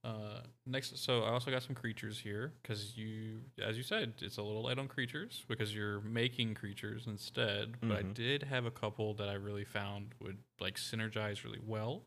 Uh, 0.02 0.40
next, 0.66 0.98
so 0.98 1.22
I 1.22 1.30
also 1.30 1.50
got 1.50 1.62
some 1.62 1.74
creatures 1.74 2.18
here 2.18 2.52
because 2.61 2.94
you, 2.94 3.40
as 3.62 3.78
you 3.78 3.82
said, 3.82 4.12
it's 4.20 4.36
a 4.36 4.42
little 4.42 4.62
light 4.62 4.78
on 4.78 4.86
creatures 4.86 5.44
because 5.48 5.74
you're 5.74 6.02
making 6.02 6.55
creatures 6.55 7.05
instead. 7.07 7.76
But 7.88 7.96
I 7.96 8.02
Mhm. 8.02 8.12
did 8.12 8.42
have 8.42 8.66
a 8.66 8.70
couple 8.70 9.14
that 9.14 9.30
I 9.30 9.34
really 9.34 9.64
found 9.64 10.09
would 10.20 10.38
like 10.61 10.76
synergize 10.76 11.42
really 11.42 11.61
well. 11.64 12.02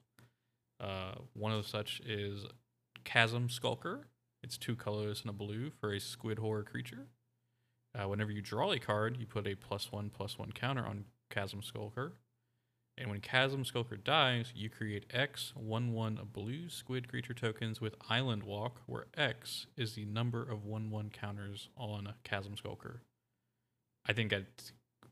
Uh, 0.79 1.15
one 1.33 1.51
of 1.53 1.67
such 1.67 2.01
is 2.01 2.45
Chasm 3.07 3.49
Skulker. 3.49 4.09
It's 4.43 4.57
two 4.57 4.75
colors 4.75 5.21
and 5.21 5.29
a 5.29 5.33
blue 5.33 5.71
for 5.79 5.93
a 5.93 5.99
squid 5.99 6.39
horror 6.39 6.63
creature. 6.63 7.07
Uh, 7.97 8.09
whenever 8.09 8.31
you 8.31 8.41
draw 8.41 8.73
a 8.73 8.79
card, 8.79 9.15
you 9.17 9.25
put 9.25 9.47
a 9.47 9.55
plus 9.55 9.93
one 9.93 10.09
plus 10.09 10.37
one 10.37 10.51
counter 10.51 10.85
on 10.85 11.05
Chasm 11.29 11.63
Skulker. 11.63 12.15
And 12.97 13.09
when 13.09 13.21
Chasm 13.21 13.63
Skulker 13.63 13.95
dies, 13.95 14.51
you 14.53 14.69
create 14.69 15.05
X 15.09 15.53
1 15.55 15.93
1 15.93 16.19
blue 16.33 16.67
squid 16.67 17.07
creature 17.07 17.33
tokens 17.33 17.79
with 17.79 17.95
Island 18.09 18.43
Walk, 18.43 18.81
where 18.87 19.05
X 19.15 19.67
is 19.77 19.95
the 19.95 20.03
number 20.03 20.43
of 20.43 20.65
1 20.65 20.91
1 20.91 21.09
counters 21.11 21.69
on 21.77 22.13
Chasm 22.25 22.57
Skulker. 22.57 23.03
I 24.05 24.11
think 24.11 24.31
that 24.31 24.47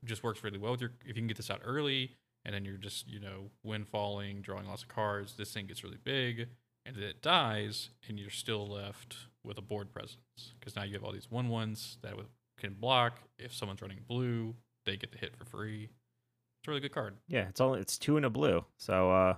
just 0.03 0.21
works 0.21 0.43
really 0.43 0.57
well 0.57 0.73
with 0.73 0.81
your. 0.81 0.91
If 1.05 1.15
you 1.15 1.21
can 1.21 1.27
get 1.27 1.37
this 1.37 1.49
out 1.49 1.61
early, 1.63 2.11
and 2.43 2.53
then 2.53 2.65
you're 2.65 2.75
just, 2.75 3.07
you 3.07 3.21
know, 3.21 3.51
windfalling, 3.65 4.41
drawing 4.41 4.67
lots 4.67 4.83
of 4.83 4.89
cards, 4.89 5.35
this 5.37 5.53
thing 5.53 5.67
gets 5.67 5.81
really 5.81 5.99
big, 6.03 6.49
and 6.85 6.97
it 6.97 7.21
dies, 7.21 7.89
and 8.07 8.19
you're 8.19 8.29
still 8.29 8.67
left 8.67 9.17
with 9.43 9.57
a 9.57 9.61
board 9.61 9.91
presence. 9.91 10.17
Because 10.59 10.75
now 10.75 10.83
you 10.83 10.93
have 10.93 11.03
all 11.03 11.11
these 11.11 11.31
1 11.31 11.49
1s 11.49 11.97
that 12.01 12.13
can 12.57 12.73
block. 12.73 13.19
If 13.37 13.53
someone's 13.53 13.81
running 13.81 14.01
blue, 14.07 14.55
they 14.85 14.97
get 14.97 15.11
the 15.11 15.17
hit 15.17 15.35
for 15.35 15.45
free. 15.45 15.83
It's 15.85 16.67
a 16.67 16.71
really 16.71 16.81
good 16.81 16.93
card. 16.93 17.15
Yeah, 17.27 17.47
it's 17.49 17.61
only 17.61 17.79
it's 17.79 17.97
two 17.97 18.17
and 18.17 18.25
a 18.25 18.29
blue. 18.29 18.65
So 18.77 19.11
uh 19.11 19.35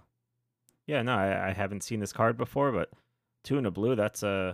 yeah, 0.86 1.02
no, 1.02 1.14
I, 1.14 1.50
I 1.50 1.54
haven't 1.54 1.84
seen 1.84 2.00
this 2.00 2.14
card 2.14 2.38
before, 2.38 2.72
but 2.72 2.90
two 3.44 3.58
and 3.58 3.68
a 3.68 3.72
blue, 3.72 3.96
that's 3.96 4.24
uh 4.24 4.54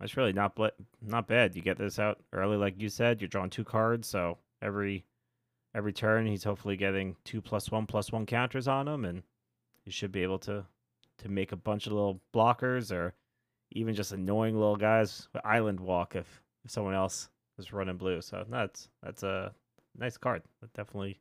that's 0.00 0.16
really 0.16 0.32
not 0.32 0.54
bl- 0.54 0.66
not 1.02 1.26
bad. 1.26 1.54
You 1.54 1.62
get 1.62 1.78
this 1.78 1.98
out 1.98 2.20
early 2.32 2.56
like 2.56 2.80
you 2.80 2.88
said, 2.88 3.20
you're 3.20 3.28
drawing 3.28 3.50
two 3.50 3.64
cards, 3.64 4.08
so 4.08 4.38
every 4.62 5.04
every 5.74 5.92
turn 5.92 6.26
he's 6.26 6.44
hopefully 6.44 6.76
getting 6.76 7.16
two 7.24 7.42
plus 7.42 7.70
one 7.70 7.86
plus 7.86 8.12
one 8.12 8.26
counters 8.26 8.68
on 8.68 8.86
him 8.86 9.04
and 9.04 9.22
you 9.84 9.92
should 9.92 10.12
be 10.12 10.22
able 10.22 10.38
to 10.38 10.64
to 11.18 11.28
make 11.28 11.52
a 11.52 11.56
bunch 11.56 11.86
of 11.86 11.92
little 11.92 12.20
blockers 12.34 12.90
or 12.92 13.14
even 13.72 13.94
just 13.94 14.12
annoying 14.12 14.54
little 14.54 14.76
guys 14.76 15.28
island 15.44 15.80
walk 15.80 16.14
if, 16.16 16.42
if 16.64 16.70
someone 16.70 16.94
else 16.94 17.28
is 17.58 17.72
running 17.72 17.96
blue. 17.96 18.20
So 18.22 18.44
that's 18.48 18.88
that's 19.02 19.22
a 19.22 19.52
nice 19.96 20.16
card. 20.16 20.42
That 20.60 20.72
definitely 20.74 21.20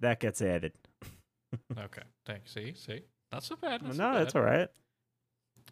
that 0.00 0.20
gets 0.20 0.42
added. 0.42 0.72
Okay. 1.78 2.02
Thanks. 2.24 2.50
See, 2.54 2.72
see, 2.74 3.02
not 3.30 3.42
so 3.44 3.56
bad. 3.56 3.82
no, 3.82 3.88
Not 3.88 3.96
so 3.96 4.18
that's 4.18 4.32
bad. 4.32 4.38
all 4.40 4.44
right. 4.46 4.68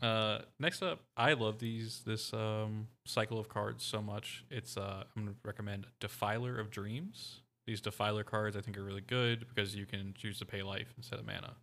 Uh, 0.02 0.42
next 0.58 0.82
up, 0.82 1.00
I 1.16 1.32
love 1.32 1.58
these 1.58 2.02
this 2.04 2.34
um 2.34 2.88
cycle 3.06 3.38
of 3.38 3.48
cards 3.48 3.82
so 3.82 4.02
much. 4.02 4.44
It's 4.50 4.76
uh, 4.76 5.04
I'm 5.16 5.24
gonna 5.24 5.36
recommend 5.42 5.86
Defiler 5.98 6.58
of 6.60 6.70
Dreams. 6.70 7.40
These 7.66 7.80
Defiler 7.80 8.24
cards 8.24 8.56
I 8.56 8.60
think 8.60 8.76
are 8.76 8.82
really 8.84 9.00
good 9.00 9.46
because 9.48 9.74
you 9.74 9.86
can 9.86 10.12
choose 10.14 10.38
to 10.40 10.44
pay 10.44 10.62
life 10.62 10.92
instead 10.98 11.18
of 11.18 11.24
mana. 11.24 11.54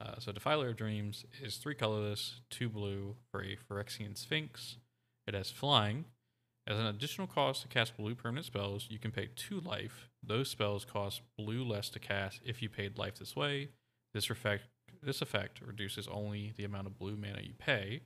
Uh, 0.00 0.18
so 0.18 0.32
Defiler 0.32 0.70
of 0.70 0.76
Dreams 0.76 1.26
is 1.42 1.56
three 1.56 1.74
colorless, 1.74 2.40
two 2.48 2.68
blue 2.68 3.16
for 3.30 3.42
a 3.42 3.56
Phyrexian 3.56 4.16
Sphinx. 4.16 4.76
It 5.26 5.34
has 5.34 5.50
flying. 5.50 6.06
As 6.66 6.78
an 6.78 6.86
additional 6.86 7.26
cost 7.26 7.62
to 7.62 7.68
cast 7.68 7.96
blue 7.96 8.14
permanent 8.14 8.46
spells, 8.46 8.86
you 8.90 8.98
can 8.98 9.10
pay 9.10 9.28
two 9.34 9.60
life. 9.60 10.08
Those 10.22 10.48
spells 10.48 10.84
cost 10.84 11.22
blue 11.36 11.64
less 11.64 11.90
to 11.90 11.98
cast 11.98 12.40
if 12.44 12.62
you 12.62 12.68
paid 12.68 12.96
life 12.96 13.18
this 13.18 13.36
way. 13.36 13.68
This 14.14 14.30
effect 14.30 14.64
this 15.02 15.22
effect 15.22 15.60
reduces 15.64 16.08
only 16.08 16.52
the 16.56 16.64
amount 16.64 16.86
of 16.86 16.98
blue 16.98 17.16
mana 17.16 17.40
you 17.42 17.54
pay. 17.58 18.02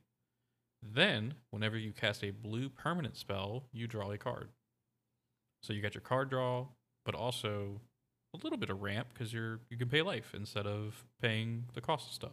Then, 0.82 1.34
whenever 1.50 1.76
you 1.76 1.92
cast 1.92 2.22
a 2.22 2.30
blue 2.30 2.68
permanent 2.68 3.16
spell, 3.16 3.64
you 3.72 3.86
draw 3.86 4.12
a 4.12 4.18
card. 4.18 4.50
So 5.62 5.72
you 5.72 5.82
got 5.82 5.94
your 5.94 6.02
card 6.02 6.30
draw, 6.30 6.66
but 7.04 7.14
also 7.14 7.80
a 8.34 8.36
little 8.42 8.58
bit 8.58 8.68
of 8.70 8.82
ramp 8.82 9.08
because 9.12 9.32
you're 9.32 9.60
you 9.70 9.76
can 9.78 9.88
pay 9.88 10.02
life 10.02 10.32
instead 10.34 10.66
of 10.66 11.04
paying 11.22 11.64
the 11.74 11.80
cost 11.80 12.08
of 12.08 12.14
stuff. 12.14 12.32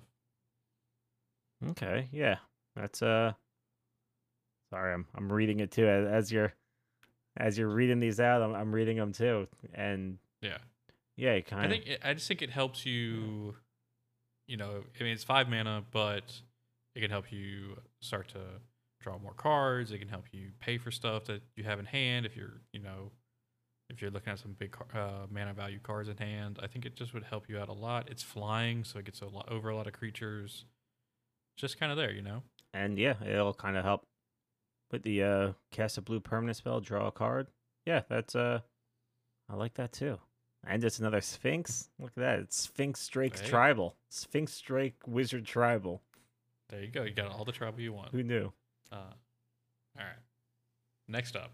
Okay, 1.69 2.09
yeah, 2.11 2.37
that's 2.75 3.01
uh. 3.01 3.33
Sorry, 4.71 4.93
I'm 4.93 5.05
I'm 5.15 5.31
reading 5.31 5.59
it 5.59 5.71
too 5.71 5.87
as, 5.87 6.07
as 6.07 6.31
you're 6.31 6.53
as 7.37 7.57
you're 7.57 7.69
reading 7.69 7.99
these 7.99 8.19
out. 8.19 8.41
I'm 8.41 8.53
I'm 8.55 8.73
reading 8.73 8.97
them 8.97 9.11
too, 9.13 9.47
and 9.73 10.17
Yeah. 10.41 10.57
yeah, 11.17 11.39
kind 11.41 11.65
I 11.65 11.69
think 11.69 11.87
it, 11.87 11.99
I 12.03 12.13
just 12.13 12.27
think 12.27 12.41
it 12.41 12.49
helps 12.49 12.85
you. 12.85 13.55
You 14.47 14.57
know, 14.57 14.83
I 14.99 15.03
mean, 15.03 15.13
it's 15.13 15.23
five 15.23 15.47
mana, 15.49 15.83
but 15.91 16.41
it 16.95 17.01
can 17.01 17.11
help 17.11 17.31
you 17.31 17.77
start 18.01 18.29
to 18.29 18.39
draw 18.99 19.17
more 19.17 19.33
cards. 19.33 19.91
It 19.91 19.99
can 19.99 20.09
help 20.09 20.25
you 20.31 20.51
pay 20.59 20.77
for 20.77 20.91
stuff 20.91 21.25
that 21.25 21.41
you 21.55 21.63
have 21.63 21.79
in 21.79 21.85
hand. 21.85 22.25
If 22.25 22.35
you're, 22.35 22.61
you 22.73 22.81
know, 22.81 23.11
if 23.91 24.01
you're 24.01 24.09
looking 24.11 24.31
at 24.33 24.39
some 24.39 24.53
big 24.57 24.75
uh, 24.93 25.25
mana 25.29 25.53
value 25.53 25.79
cards 25.83 26.09
in 26.09 26.17
hand, 26.17 26.59
I 26.63 26.67
think 26.67 26.85
it 26.85 26.95
just 26.95 27.13
would 27.13 27.23
help 27.23 27.47
you 27.49 27.59
out 27.59 27.69
a 27.69 27.73
lot. 27.73 28.09
It's 28.09 28.23
flying, 28.23 28.83
so 28.83 28.99
it 28.99 29.05
gets 29.05 29.21
a 29.21 29.25
lot 29.27 29.49
over 29.51 29.69
a 29.69 29.75
lot 29.75 29.85
of 29.87 29.93
creatures. 29.93 30.65
Just 31.57 31.79
kind 31.79 31.91
of 31.91 31.97
there, 31.97 32.11
you 32.11 32.21
know. 32.21 32.43
and 32.73 32.97
yeah, 32.97 33.15
it'll 33.23 33.53
kind 33.53 33.77
of 33.77 33.83
help 33.83 34.03
with 34.91 35.03
the 35.03 35.23
uh 35.23 35.51
cast 35.71 35.97
a 35.97 36.01
blue 36.01 36.19
permanent 36.19 36.57
spell, 36.57 36.79
draw 36.79 37.07
a 37.07 37.11
card. 37.11 37.47
Yeah, 37.85 38.01
that's 38.09 38.35
uh, 38.35 38.59
I 39.49 39.55
like 39.55 39.73
that 39.75 39.91
too. 39.91 40.17
And 40.65 40.83
it's 40.83 40.99
another 40.99 41.21
Sphinx. 41.21 41.89
Look 41.99 42.11
at 42.15 42.21
that. 42.21 42.39
It's 42.39 42.55
Sphinx 42.57 43.07
Drake 43.07 43.37
Hey. 43.39 43.47
Tribal. 43.47 43.95
Sphinx 44.09 44.61
Drake 44.61 44.95
Wizard 45.07 45.45
Tribal. 45.45 46.01
There 46.69 46.81
you 46.81 46.87
go. 46.87 47.03
You 47.03 47.13
got 47.13 47.31
all 47.31 47.43
the 47.45 47.51
tribal 47.51 47.81
you 47.81 47.93
want. 47.93 48.09
Who 48.11 48.21
knew? 48.23 48.53
Uh, 48.91 48.95
all 49.97 50.05
right. 50.05 50.21
Next 51.07 51.35
up, 51.35 51.51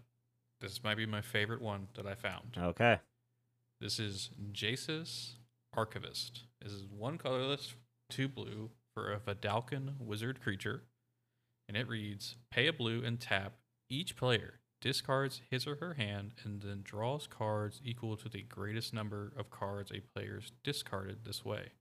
this 0.60 0.82
might 0.82 0.96
be 0.96 1.06
my 1.06 1.20
favorite 1.20 1.62
one 1.62 1.88
that 1.94 2.06
I 2.06 2.14
found. 2.14 2.56
Okay. 2.58 2.98
This 3.80 3.98
is 3.98 4.30
Jace's 4.52 5.36
Archivist. 5.76 6.44
This 6.62 6.72
is 6.72 6.84
one 6.84 7.18
colorless, 7.18 7.74
two 8.10 8.28
blue 8.28 8.70
for 8.94 9.12
a 9.12 9.20
Vedalken 9.20 9.98
wizard 10.00 10.40
creature. 10.40 10.82
And 11.68 11.76
it 11.76 11.88
reads 11.88 12.36
Pay 12.50 12.66
a 12.66 12.72
blue 12.72 13.04
and 13.04 13.20
tap. 13.20 13.54
Each 13.90 14.16
player 14.16 14.60
discards 14.80 15.40
his 15.50 15.66
or 15.66 15.76
her 15.76 15.94
hand 15.94 16.32
and 16.44 16.62
then 16.62 16.80
draws 16.82 17.26
cards 17.26 17.80
equal 17.84 18.16
to 18.16 18.28
the 18.28 18.42
greatest 18.42 18.94
number 18.94 19.32
of 19.36 19.50
cards 19.50 19.90
a 19.90 20.00
player's 20.00 20.52
discarded 20.62 21.24
this 21.24 21.44
way. 21.44 21.72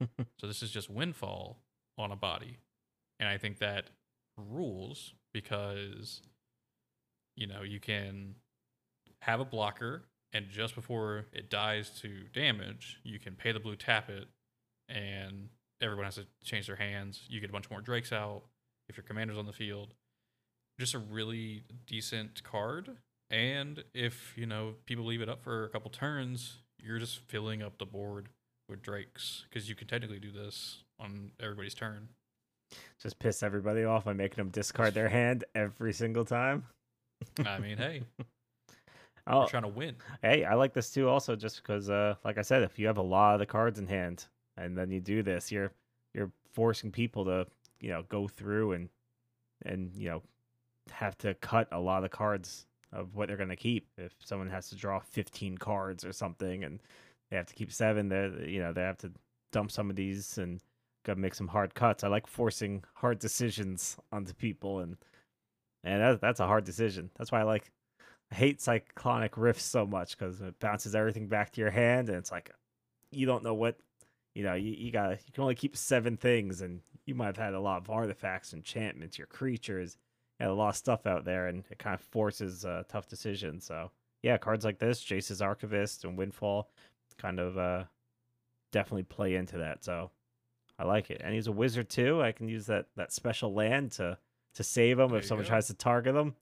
so 0.40 0.46
this 0.46 0.62
is 0.62 0.70
just 0.70 0.90
windfall 0.90 1.62
on 1.98 2.10
a 2.10 2.16
body. 2.16 2.58
And 3.20 3.28
I 3.28 3.38
think 3.38 3.58
that 3.58 3.90
rules 4.36 5.14
because, 5.32 6.22
you 7.36 7.46
know, 7.46 7.62
you 7.62 7.80
can 7.80 8.34
have 9.20 9.40
a 9.40 9.44
blocker 9.44 10.04
and 10.32 10.48
just 10.48 10.74
before 10.74 11.26
it 11.32 11.50
dies 11.50 11.90
to 12.00 12.24
damage, 12.32 12.98
you 13.04 13.18
can 13.18 13.34
pay 13.34 13.52
the 13.52 13.60
blue, 13.60 13.76
tap 13.76 14.08
it, 14.08 14.28
and 14.88 15.48
everyone 15.80 16.04
has 16.06 16.14
to 16.14 16.26
change 16.42 16.66
their 16.66 16.76
hands. 16.76 17.22
You 17.28 17.40
get 17.40 17.50
a 17.50 17.52
bunch 17.52 17.70
more 17.70 17.80
drakes 17.80 18.12
out 18.12 18.42
if 18.88 18.96
your 18.96 19.04
commander's 19.04 19.36
on 19.36 19.46
the 19.46 19.52
field. 19.52 19.94
Just 20.78 20.94
a 20.94 20.98
really 20.98 21.64
decent 21.86 22.42
card. 22.42 22.96
And 23.30 23.84
if, 23.94 24.32
you 24.36 24.46
know, 24.46 24.74
people 24.86 25.04
leave 25.04 25.20
it 25.20 25.28
up 25.28 25.42
for 25.42 25.64
a 25.64 25.68
couple 25.68 25.90
turns, 25.90 26.58
you're 26.78 26.98
just 26.98 27.18
filling 27.28 27.62
up 27.62 27.78
the 27.78 27.86
board 27.86 28.28
with 28.68 28.82
drakes 28.82 29.44
because 29.48 29.68
you 29.68 29.74
can 29.74 29.86
technically 29.86 30.18
do 30.18 30.30
this 30.32 30.82
on 30.98 31.32
everybody's 31.40 31.74
turn. 31.74 32.08
Just 33.02 33.18
piss 33.18 33.42
everybody 33.42 33.84
off 33.84 34.06
by 34.06 34.14
making 34.14 34.36
them 34.36 34.48
discard 34.48 34.94
their 34.94 35.10
hand 35.10 35.44
every 35.54 35.92
single 35.92 36.24
time. 36.24 36.64
I 37.46 37.58
mean, 37.58 37.76
hey, 37.76 38.02
Oh, 39.26 39.40
we're 39.40 39.46
trying 39.46 39.62
to 39.62 39.68
win. 39.68 39.94
hey, 40.20 40.44
I 40.44 40.54
like 40.54 40.72
this 40.72 40.90
too. 40.90 41.08
Also, 41.08 41.36
just 41.36 41.56
because, 41.62 41.88
uh, 41.88 42.16
like 42.24 42.38
I 42.38 42.42
said, 42.42 42.62
if 42.62 42.76
you 42.78 42.88
have 42.88 42.96
a 42.96 43.02
lot 43.02 43.34
of 43.34 43.38
the 43.38 43.46
cards 43.46 43.78
in 43.78 43.86
hand 43.86 44.26
and 44.56 44.76
then 44.76 44.90
you 44.90 45.00
do 45.00 45.22
this, 45.22 45.52
you're 45.52 45.70
you're 46.12 46.32
forcing 46.52 46.90
people 46.90 47.24
to, 47.26 47.46
you 47.80 47.90
know, 47.90 48.02
go 48.08 48.26
through 48.26 48.72
and 48.72 48.88
and 49.64 49.94
you 49.94 50.08
know 50.08 50.22
have 50.90 51.16
to 51.18 51.34
cut 51.34 51.68
a 51.70 51.78
lot 51.78 52.02
of 52.02 52.10
cards 52.10 52.66
of 52.92 53.14
what 53.14 53.28
they're 53.28 53.36
going 53.36 53.48
to 53.48 53.56
keep. 53.56 53.86
If 53.96 54.12
someone 54.24 54.50
has 54.50 54.68
to 54.70 54.76
draw 54.76 54.98
15 54.98 55.56
cards 55.56 56.04
or 56.04 56.12
something, 56.12 56.64
and 56.64 56.80
they 57.30 57.36
have 57.36 57.46
to 57.46 57.54
keep 57.54 57.70
seven, 57.72 58.08
they 58.08 58.28
you 58.48 58.60
know 58.60 58.72
they 58.72 58.82
have 58.82 58.98
to 58.98 59.12
dump 59.52 59.70
some 59.70 59.88
of 59.88 59.94
these 59.94 60.36
and 60.38 60.60
got 61.04 61.14
to 61.14 61.20
make 61.20 61.34
some 61.34 61.48
hard 61.48 61.74
cuts. 61.76 62.02
I 62.02 62.08
like 62.08 62.26
forcing 62.26 62.82
hard 62.94 63.20
decisions 63.20 63.96
onto 64.10 64.34
people, 64.34 64.80
and 64.80 64.96
and 65.84 66.00
that, 66.00 66.20
that's 66.20 66.40
a 66.40 66.46
hard 66.46 66.64
decision. 66.64 67.10
That's 67.16 67.32
why 67.32 67.40
I 67.40 67.44
like 67.44 67.70
I 68.30 68.34
hate 68.34 68.60
cyclonic 68.60 69.36
rifts 69.36 69.64
so 69.64 69.86
much 69.86 70.16
because 70.16 70.40
it 70.40 70.58
bounces 70.58 70.94
everything 70.94 71.28
back 71.28 71.52
to 71.52 71.60
your 71.60 71.70
hand, 71.70 72.08
and 72.08 72.18
it's 72.18 72.32
like 72.32 72.50
you 73.10 73.26
don't 73.26 73.44
know 73.44 73.54
what 73.54 73.76
you 74.34 74.42
know. 74.42 74.54
You, 74.54 74.72
you 74.72 74.90
got 74.90 75.10
you 75.10 75.32
can 75.32 75.42
only 75.42 75.54
keep 75.54 75.76
seven 75.76 76.16
things, 76.16 76.62
and 76.62 76.80
you 77.04 77.14
might 77.14 77.26
have 77.26 77.36
had 77.36 77.54
a 77.54 77.60
lot 77.60 77.82
of 77.82 77.90
artifacts, 77.90 78.54
enchantments, 78.54 79.18
your 79.18 79.26
creatures, 79.26 79.98
and 80.40 80.48
a 80.48 80.54
lot 80.54 80.70
of 80.70 80.76
stuff 80.76 81.06
out 81.06 81.24
there, 81.24 81.48
and 81.48 81.64
it 81.70 81.78
kind 81.78 81.94
of 81.94 82.00
forces 82.00 82.64
a 82.64 82.86
tough 82.88 83.06
decision. 83.06 83.60
So 83.60 83.90
yeah, 84.22 84.38
cards 84.38 84.64
like 84.64 84.78
this, 84.78 85.00
Jace's 85.00 85.42
Archivist 85.42 86.04
and 86.04 86.16
Windfall, 86.16 86.70
kind 87.18 87.38
of 87.38 87.58
uh, 87.58 87.84
definitely 88.70 89.02
play 89.02 89.34
into 89.34 89.58
that. 89.58 89.84
So 89.84 90.10
I 90.78 90.84
like 90.84 91.10
it, 91.10 91.20
and 91.22 91.34
he's 91.34 91.48
a 91.48 91.52
wizard 91.52 91.90
too. 91.90 92.22
I 92.22 92.32
can 92.32 92.48
use 92.48 92.66
that 92.66 92.86
that 92.96 93.12
special 93.12 93.52
land 93.52 93.92
to 93.92 94.16
to 94.54 94.62
save 94.64 94.96
them 94.98 95.10
There 95.10 95.18
if 95.18 95.26
someone 95.26 95.44
go. 95.44 95.50
tries 95.50 95.66
to 95.68 95.74
target 95.74 96.14
them. 96.14 96.34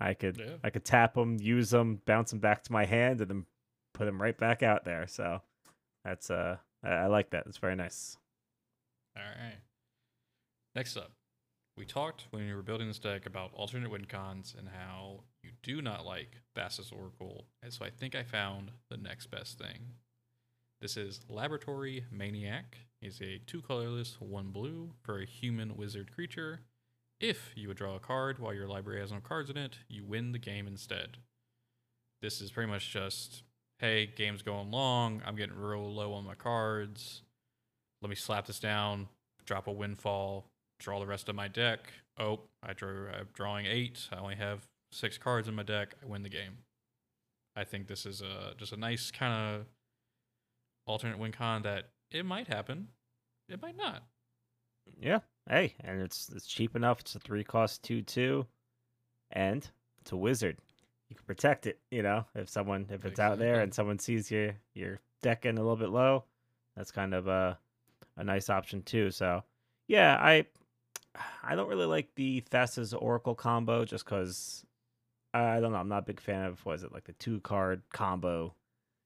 I 0.00 0.14
could 0.14 0.38
Yeah. 0.38 0.56
I 0.64 0.70
could 0.70 0.84
tap 0.84 1.14
them, 1.14 1.38
use 1.40 1.70
them, 1.70 2.00
bounce 2.06 2.30
them 2.30 2.40
back 2.40 2.62
to 2.64 2.72
my 2.72 2.84
hand, 2.84 3.20
and 3.20 3.30
then 3.30 3.46
put 3.94 4.04
them 4.06 4.20
right 4.20 4.36
back 4.36 4.62
out 4.62 4.84
there. 4.84 5.06
So 5.06 5.42
that's 6.04 6.30
uh 6.30 6.56
I, 6.82 6.88
I 6.90 7.06
like 7.06 7.30
that. 7.30 7.44
It's 7.46 7.58
very 7.58 7.76
nice. 7.76 8.16
All 9.16 9.22
right. 9.22 9.58
Next 10.74 10.96
up, 10.96 11.12
we 11.76 11.84
talked 11.84 12.26
when 12.30 12.46
you 12.46 12.56
were 12.56 12.62
building 12.62 12.88
this 12.88 12.98
deck 12.98 13.26
about 13.26 13.52
alternate 13.54 13.90
win 13.90 14.06
cons 14.06 14.54
and 14.58 14.68
how 14.68 15.20
you 15.42 15.50
do 15.62 15.82
not 15.82 16.04
like 16.06 16.38
Thassa's 16.56 16.90
Oracle, 16.90 17.46
and 17.62 17.72
so 17.72 17.84
I 17.84 17.90
think 17.90 18.14
I 18.14 18.22
found 18.22 18.70
the 18.90 18.96
next 18.96 19.26
best 19.30 19.58
thing. 19.58 19.80
This 20.80 20.96
is 20.96 21.20
Laboratory 21.28 22.04
Maniac. 22.10 22.78
He's 23.00 23.20
a 23.20 23.38
two 23.46 23.62
colorless, 23.62 24.16
one 24.18 24.48
blue 24.50 24.90
for 25.02 25.18
a 25.20 25.26
human 25.26 25.76
wizard 25.76 26.10
creature. 26.12 26.60
If 27.22 27.52
you 27.54 27.68
would 27.68 27.76
draw 27.76 27.94
a 27.94 28.00
card 28.00 28.40
while 28.40 28.52
your 28.52 28.66
library 28.66 28.98
has 28.98 29.12
no 29.12 29.20
cards 29.20 29.48
in 29.48 29.56
it, 29.56 29.78
you 29.88 30.04
win 30.04 30.32
the 30.32 30.40
game 30.40 30.66
instead. 30.66 31.18
This 32.20 32.40
is 32.40 32.50
pretty 32.50 32.68
much 32.68 32.92
just, 32.92 33.44
hey, 33.78 34.06
game's 34.06 34.42
going 34.42 34.72
long. 34.72 35.22
I'm 35.24 35.36
getting 35.36 35.54
real 35.54 35.88
low 35.88 36.14
on 36.14 36.24
my 36.24 36.34
cards. 36.34 37.22
Let 38.02 38.10
me 38.10 38.16
slap 38.16 38.46
this 38.46 38.58
down, 38.58 39.06
drop 39.46 39.68
a 39.68 39.72
windfall, 39.72 40.46
draw 40.80 40.98
the 40.98 41.06
rest 41.06 41.28
of 41.28 41.36
my 41.36 41.46
deck. 41.46 41.92
Oh, 42.18 42.40
I 42.60 42.72
drew. 42.72 43.06
I'm 43.08 43.28
drawing 43.32 43.66
eight. 43.66 44.08
I 44.12 44.16
only 44.16 44.34
have 44.34 44.66
six 44.90 45.16
cards 45.16 45.46
in 45.46 45.54
my 45.54 45.62
deck. 45.62 45.94
I 46.02 46.06
win 46.06 46.24
the 46.24 46.28
game. 46.28 46.58
I 47.54 47.62
think 47.62 47.86
this 47.86 48.04
is 48.04 48.20
a 48.20 48.54
just 48.56 48.72
a 48.72 48.76
nice 48.76 49.12
kind 49.12 49.32
of 49.32 49.66
alternate 50.88 51.20
win 51.20 51.30
con 51.30 51.62
that 51.62 51.90
it 52.10 52.26
might 52.26 52.48
happen, 52.48 52.88
it 53.48 53.62
might 53.62 53.76
not. 53.76 54.02
Yeah. 55.00 55.20
Hey, 55.48 55.74
and 55.84 56.00
it's 56.00 56.30
it's 56.34 56.46
cheap 56.46 56.76
enough. 56.76 57.00
It's 57.00 57.14
a 57.14 57.18
three 57.18 57.44
cost 57.44 57.82
two 57.82 58.02
two, 58.02 58.46
and 59.32 59.68
it's 60.00 60.12
a 60.12 60.16
wizard. 60.16 60.58
You 61.08 61.16
can 61.16 61.24
protect 61.26 61.66
it. 61.66 61.80
You 61.90 62.02
know, 62.02 62.24
if 62.34 62.48
someone 62.48 62.86
if 62.90 63.04
it's 63.04 63.20
out 63.20 63.38
there 63.38 63.60
and 63.60 63.74
someone 63.74 63.98
sees 63.98 64.30
your 64.30 64.52
your 64.74 65.00
deck 65.22 65.44
in 65.44 65.58
a 65.58 65.60
little 65.60 65.76
bit 65.76 65.90
low, 65.90 66.24
that's 66.76 66.90
kind 66.92 67.12
of 67.14 67.26
a 67.28 67.58
a 68.16 68.24
nice 68.24 68.48
option 68.50 68.82
too. 68.82 69.10
So 69.10 69.42
yeah, 69.88 70.16
I 70.20 70.46
I 71.42 71.54
don't 71.56 71.68
really 71.68 71.86
like 71.86 72.14
the 72.14 72.42
Thassa's 72.50 72.94
Oracle 72.94 73.34
combo 73.34 73.84
just 73.84 74.04
because 74.04 74.64
I 75.34 75.60
don't 75.60 75.72
know. 75.72 75.78
I'm 75.78 75.88
not 75.88 75.98
a 76.04 76.06
big 76.06 76.20
fan 76.20 76.44
of 76.44 76.64
what 76.64 76.76
is 76.76 76.84
it 76.84 76.92
like 76.92 77.04
the 77.04 77.12
two 77.14 77.40
card 77.40 77.82
combo. 77.92 78.54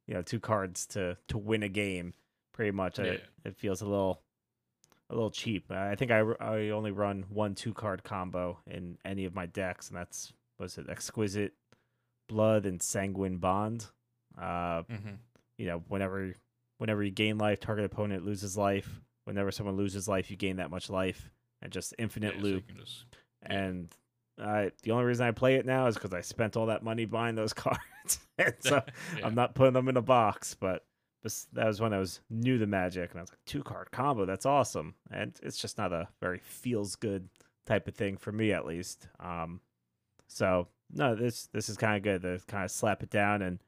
You 0.06 0.14
know, 0.14 0.22
two 0.22 0.38
cards 0.38 0.86
to 0.88 1.16
to 1.28 1.38
win 1.38 1.62
a 1.62 1.68
game. 1.68 2.12
Pretty 2.52 2.70
much, 2.70 2.98
Yeah. 2.98 3.04
it, 3.06 3.24
it 3.44 3.56
feels 3.56 3.82
a 3.82 3.86
little 3.86 4.22
a 5.10 5.14
little 5.14 5.30
cheap. 5.30 5.70
I 5.70 5.94
think 5.94 6.10
I, 6.10 6.20
I 6.40 6.70
only 6.70 6.90
run 6.90 7.24
one 7.28 7.54
two 7.54 7.72
card 7.74 8.02
combo 8.04 8.58
in 8.66 8.98
any 9.04 9.24
of 9.24 9.34
my 9.34 9.46
decks, 9.46 9.88
and 9.88 9.96
that's 9.96 10.32
was 10.58 10.78
it 10.78 10.88
Exquisite 10.88 11.52
Blood 12.28 12.66
and 12.66 12.82
Sanguine 12.82 13.38
Bond. 13.38 13.86
Uh, 14.36 14.82
Mm-hmm. 14.90 15.14
you 15.58 15.66
know, 15.66 15.82
whenever 15.88 16.34
whenever 16.78 17.02
you 17.02 17.10
gain 17.10 17.38
life, 17.38 17.60
target 17.60 17.84
opponent 17.84 18.24
loses 18.24 18.56
life. 18.56 19.00
Whenever 19.24 19.50
someone 19.50 19.76
loses 19.76 20.06
life, 20.06 20.30
you 20.30 20.36
gain 20.36 20.56
that 20.56 20.70
much 20.70 20.88
life, 20.90 21.30
and 21.62 21.72
just 21.72 21.94
infinite 21.98 22.40
loop. 22.40 22.64
just, 22.78 23.04
yeah. 23.42 23.54
And 23.54 23.88
I 24.40 24.70
the 24.82 24.90
only 24.92 25.04
reason 25.04 25.26
I 25.26 25.30
play 25.30 25.54
it 25.56 25.66
now 25.66 25.86
is 25.86 25.94
because 25.94 26.12
I 26.14 26.20
spent 26.20 26.56
all 26.56 26.66
that 26.66 26.82
money 26.84 27.06
buying 27.06 27.34
those 27.34 27.52
cards, 27.64 28.18
and 28.38 28.54
so 28.60 28.82
yeah. 29.18 29.26
I'm 29.26 29.34
not 29.34 29.54
putting 29.54 29.72
them 29.72 29.88
in 29.88 29.96
a 29.96 30.02
box, 30.02 30.54
but 30.58 30.84
that 31.52 31.66
was 31.66 31.80
when 31.80 31.92
I 31.92 31.98
was 31.98 32.20
new 32.30 32.58
to 32.58 32.66
Magic, 32.66 33.10
and 33.10 33.18
I 33.18 33.22
was 33.22 33.30
like, 33.30 33.44
two 33.46 33.62
card 33.62 33.90
combo, 33.90 34.24
that's 34.26 34.46
awesome. 34.46 34.94
And 35.10 35.38
it's 35.42 35.58
just 35.58 35.78
not 35.78 35.92
a 35.92 36.08
very 36.20 36.38
feels 36.38 36.96
good 36.96 37.28
type 37.66 37.88
of 37.88 37.94
thing 37.94 38.16
for 38.16 38.32
me, 38.32 38.52
at 38.52 38.66
least. 38.66 39.08
Um, 39.20 39.60
so 40.26 40.68
no, 40.92 41.14
this 41.14 41.48
this 41.52 41.68
is 41.68 41.76
kind 41.76 41.96
of 41.96 42.02
good 42.02 42.22
to 42.22 42.44
kind 42.46 42.64
of 42.64 42.70
slap 42.70 43.02
it 43.02 43.10
down, 43.10 43.42
and 43.42 43.58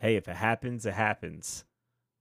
hey, 0.00 0.16
if 0.16 0.28
it 0.28 0.36
happens, 0.36 0.86
it 0.86 0.94
happens. 0.94 1.64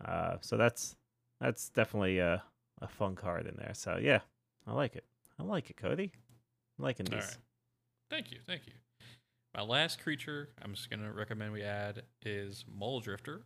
Uh, 0.04 0.38
so 0.42 0.58
that's 0.58 0.96
that's 1.40 1.70
definitely 1.70 2.20
a 2.20 2.44
a 2.82 2.88
fun 2.88 3.16
card 3.16 3.48
in 3.48 3.56
there. 3.58 3.74
So 3.74 4.00
yeah, 4.02 4.20
I 4.66 4.74
like 4.74 4.96
it. 4.96 5.06
I 5.40 5.44
like 5.44 5.70
it, 5.70 5.78
Cody. 5.78 6.12
I'm 6.78 6.86
liking 6.86 7.06
this. 7.06 7.26
right. 7.26 7.38
Thank 8.10 8.32
you. 8.32 8.40
Thank 8.46 8.68
you. 8.68 8.74
My 9.56 9.62
last 9.64 10.02
creature 10.02 10.50
I'm 10.64 10.74
just 10.74 10.90
going 10.90 11.02
to 11.02 11.12
recommend 11.12 11.52
we 11.52 11.62
add 11.62 12.04
is 12.24 12.64
Mulldrifter, 12.80 13.42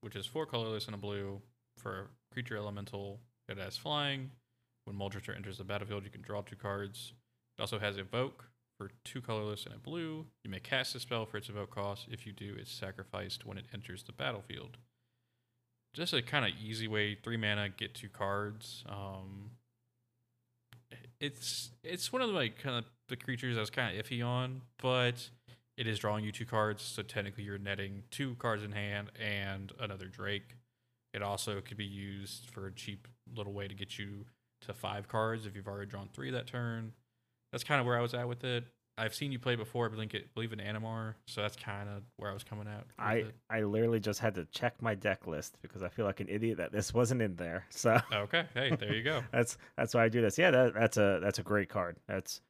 which 0.00 0.16
is 0.16 0.26
four 0.26 0.46
colorless 0.46 0.86
and 0.86 0.94
a 0.94 0.98
blue 0.98 1.40
for 1.76 2.10
creature 2.32 2.56
elemental 2.56 3.20
that 3.48 3.58
has 3.58 3.76
flying. 3.76 4.30
When 4.84 4.96
Mole 4.96 5.12
enters 5.34 5.58
the 5.58 5.64
battlefield, 5.64 6.04
you 6.04 6.10
can 6.10 6.22
draw 6.22 6.40
two 6.40 6.56
cards. 6.56 7.12
It 7.58 7.60
also 7.60 7.78
has 7.78 7.98
Evoke 7.98 8.44
for 8.78 8.90
two 9.04 9.20
colorless 9.20 9.66
and 9.66 9.74
a 9.74 9.78
blue. 9.78 10.26
You 10.44 10.50
may 10.50 10.60
cast 10.60 10.94
a 10.94 11.00
spell 11.00 11.26
for 11.26 11.36
its 11.36 11.48
Evoke 11.48 11.74
cost. 11.74 12.06
If 12.10 12.26
you 12.26 12.32
do, 12.32 12.54
it's 12.58 12.72
sacrificed 12.72 13.44
when 13.44 13.58
it 13.58 13.66
enters 13.74 14.04
the 14.04 14.12
battlefield. 14.12 14.78
Just 15.94 16.12
a 16.12 16.22
kind 16.22 16.44
of 16.44 16.52
easy 16.62 16.86
way, 16.86 17.16
three 17.16 17.36
mana, 17.36 17.68
get 17.68 17.94
two 17.94 18.08
cards. 18.08 18.84
Um, 18.88 19.50
it's 21.20 21.70
it's 21.82 22.12
one 22.12 22.22
of 22.22 22.28
the 22.28 22.34
like 22.34 22.62
kind 22.62 22.76
of 22.76 22.84
the 23.08 23.16
creatures 23.16 23.56
I 23.56 23.60
was 23.60 23.70
kind 23.70 23.98
of 23.98 24.04
iffy 24.04 24.24
on, 24.24 24.62
but 24.80 25.28
it 25.78 25.86
is 25.86 25.98
drawing 26.00 26.24
you 26.24 26.32
two 26.32 26.44
cards, 26.44 26.82
so 26.82 27.02
technically 27.02 27.44
you're 27.44 27.56
netting 27.56 28.02
two 28.10 28.34
cards 28.34 28.64
in 28.64 28.72
hand 28.72 29.12
and 29.18 29.72
another 29.78 30.06
Drake. 30.06 30.56
It 31.14 31.22
also 31.22 31.60
could 31.60 31.76
be 31.76 31.86
used 31.86 32.50
for 32.50 32.66
a 32.66 32.72
cheap 32.72 33.06
little 33.34 33.52
way 33.52 33.68
to 33.68 33.74
get 33.74 33.96
you 33.96 34.26
to 34.62 34.74
five 34.74 35.06
cards 35.06 35.46
if 35.46 35.54
you've 35.54 35.68
already 35.68 35.88
drawn 35.88 36.08
three 36.12 36.32
that 36.32 36.48
turn. 36.48 36.92
That's 37.52 37.62
kind 37.62 37.80
of 37.80 37.86
where 37.86 37.96
I 37.96 38.02
was 38.02 38.12
at 38.12 38.28
with 38.28 38.42
it. 38.42 38.64
I've 38.98 39.14
seen 39.14 39.30
you 39.30 39.38
play 39.38 39.54
before, 39.54 39.86
I 39.86 39.88
believe, 39.90 40.12
it, 40.12 40.34
believe 40.34 40.52
in 40.52 40.58
Animar, 40.58 41.14
so 41.28 41.42
that's 41.42 41.54
kind 41.54 41.88
of 41.88 42.02
where 42.16 42.28
I 42.28 42.34
was 42.34 42.42
coming 42.42 42.66
at. 42.66 42.84
I 42.98 43.14
it. 43.14 43.34
I 43.48 43.60
literally 43.60 44.00
just 44.00 44.18
had 44.18 44.34
to 44.34 44.44
check 44.46 44.82
my 44.82 44.96
deck 44.96 45.28
list 45.28 45.56
because 45.62 45.84
I 45.84 45.88
feel 45.88 46.04
like 46.04 46.18
an 46.18 46.28
idiot 46.28 46.58
that 46.58 46.72
this 46.72 46.92
wasn't 46.92 47.22
in 47.22 47.36
there. 47.36 47.64
So 47.70 48.00
okay, 48.12 48.46
hey, 48.54 48.74
there 48.74 48.92
you 48.92 49.04
go. 49.04 49.22
that's 49.32 49.56
that's 49.76 49.94
why 49.94 50.02
I 50.02 50.08
do 50.08 50.20
this. 50.20 50.36
Yeah, 50.36 50.50
that, 50.50 50.74
that's 50.74 50.96
a 50.96 51.20
that's 51.22 51.38
a 51.38 51.44
great 51.44 51.68
card. 51.68 51.98
That's 52.08 52.40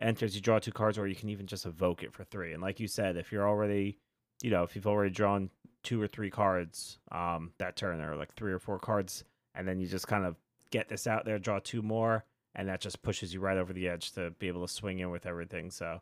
enters 0.00 0.34
you 0.34 0.40
draw 0.40 0.58
two 0.58 0.72
cards, 0.72 0.98
or 0.98 1.06
you 1.06 1.14
can 1.14 1.28
even 1.28 1.46
just 1.46 1.66
evoke 1.66 2.02
it 2.02 2.12
for 2.12 2.24
three. 2.24 2.52
And 2.52 2.62
like 2.62 2.80
you 2.80 2.88
said, 2.88 3.16
if 3.16 3.32
you're 3.32 3.48
already, 3.48 3.98
you 4.42 4.50
know, 4.50 4.62
if 4.62 4.74
you've 4.74 4.86
already 4.86 5.10
drawn 5.10 5.50
two 5.82 6.00
or 6.00 6.06
three 6.06 6.30
cards 6.30 6.98
um 7.12 7.52
that 7.58 7.76
turn, 7.76 8.00
or 8.00 8.16
like 8.16 8.34
three 8.34 8.52
or 8.52 8.58
four 8.58 8.78
cards, 8.78 9.24
and 9.54 9.66
then 9.66 9.80
you 9.80 9.86
just 9.86 10.08
kind 10.08 10.24
of 10.24 10.36
get 10.70 10.88
this 10.88 11.06
out 11.06 11.24
there, 11.24 11.38
draw 11.38 11.58
two 11.62 11.82
more, 11.82 12.24
and 12.54 12.68
that 12.68 12.80
just 12.80 13.02
pushes 13.02 13.32
you 13.32 13.40
right 13.40 13.58
over 13.58 13.72
the 13.72 13.88
edge 13.88 14.12
to 14.12 14.30
be 14.38 14.48
able 14.48 14.66
to 14.66 14.72
swing 14.72 14.98
in 14.98 15.10
with 15.10 15.26
everything. 15.26 15.70
So 15.70 16.00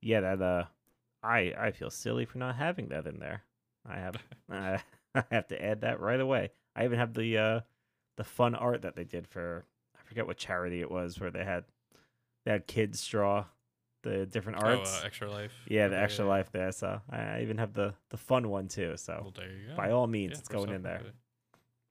yeah, 0.00 0.20
that 0.20 0.42
uh, 0.42 0.64
I 1.22 1.52
I 1.58 1.70
feel 1.70 1.90
silly 1.90 2.24
for 2.24 2.38
not 2.38 2.56
having 2.56 2.88
that 2.88 3.06
in 3.06 3.18
there. 3.18 3.42
I 3.86 3.98
have 3.98 4.16
I 4.50 4.80
I 5.14 5.24
have 5.30 5.48
to 5.48 5.62
add 5.62 5.82
that 5.82 6.00
right 6.00 6.20
away. 6.20 6.50
I 6.74 6.84
even 6.84 6.98
have 6.98 7.14
the 7.14 7.38
uh 7.38 7.60
the 8.16 8.24
fun 8.24 8.54
art 8.54 8.82
that 8.82 8.96
they 8.96 9.04
did 9.04 9.26
for 9.26 9.64
I 9.98 10.02
forget 10.04 10.26
what 10.26 10.36
charity 10.36 10.80
it 10.80 10.90
was 10.90 11.20
where 11.20 11.30
they 11.30 11.44
had 11.44 11.64
had 12.50 12.66
kids 12.66 13.06
draw 13.06 13.44
the 14.02 14.26
different 14.26 14.62
arts. 14.62 14.98
Oh, 14.98 15.02
uh, 15.02 15.06
extra 15.06 15.30
life. 15.30 15.52
yeah, 15.68 15.88
the 15.88 15.98
extra 15.98 16.24
yeah. 16.24 16.30
life 16.30 16.50
there. 16.52 16.72
So 16.72 17.00
I 17.10 17.40
even 17.42 17.58
have 17.58 17.72
the 17.72 17.94
the 18.10 18.16
fun 18.16 18.48
one 18.48 18.68
too. 18.68 18.96
So 18.96 19.18
Well, 19.22 19.32
there 19.36 19.48
you 19.48 19.68
go. 19.68 19.76
by 19.76 19.90
all 19.90 20.06
means, 20.06 20.32
Yeah, 20.32 20.38
it's 20.38 20.48
going 20.48 20.70
in 20.70 20.82
there. 20.82 21.02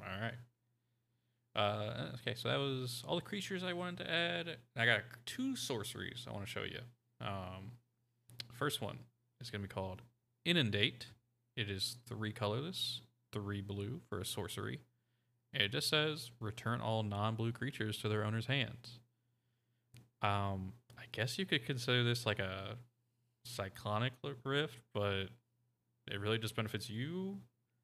All 0.02 0.22
right. 0.22 0.34
Uh, 1.54 2.08
okay, 2.16 2.34
so 2.34 2.48
that 2.48 2.58
was 2.60 3.04
all 3.06 3.16
the 3.16 3.22
creatures 3.22 3.62
I 3.64 3.74
wanted 3.74 4.06
to 4.06 4.12
add. 4.12 4.58
I 4.78 4.86
got 4.86 5.02
two 5.26 5.56
sorceries 5.56 6.26
I 6.28 6.32
want 6.32 6.46
to 6.46 6.50
show 6.50 6.64
you. 6.64 6.80
Um, 7.20 7.74
first 8.54 8.82
one 8.82 9.00
is 9.42 9.50
going 9.50 9.62
to 9.62 9.68
be 9.68 9.74
called 9.74 10.02
Inundate. 10.46 11.08
It 11.58 11.70
is 11.70 11.98
three 12.08 12.32
colorless, 12.32 13.02
three 13.34 13.62
blue 13.62 14.00
for 14.08 14.20
a 14.22 14.26
sorcery. 14.26 14.80
And 15.54 15.64
it 15.64 15.74
just 15.74 15.90
says 15.90 16.32
return 16.40 16.80
all 16.80 17.04
non-blue 17.04 17.52
creatures 17.52 17.98
to 17.98 18.08
their 18.08 18.24
owner's 18.24 18.46
hands. 18.46 19.00
Um, 20.22 20.74
I 20.98 21.04
guess 21.12 21.38
you 21.40 21.46
could 21.46 21.66
consider 21.66 22.04
this 22.04 22.26
like 22.26 22.40
a 22.40 22.78
cyclonic 23.46 24.14
rift, 24.44 24.80
but 24.94 25.26
it 26.08 26.20
really 26.20 26.38
just 26.38 26.56
benefits 26.56 26.90
you. 26.90 27.38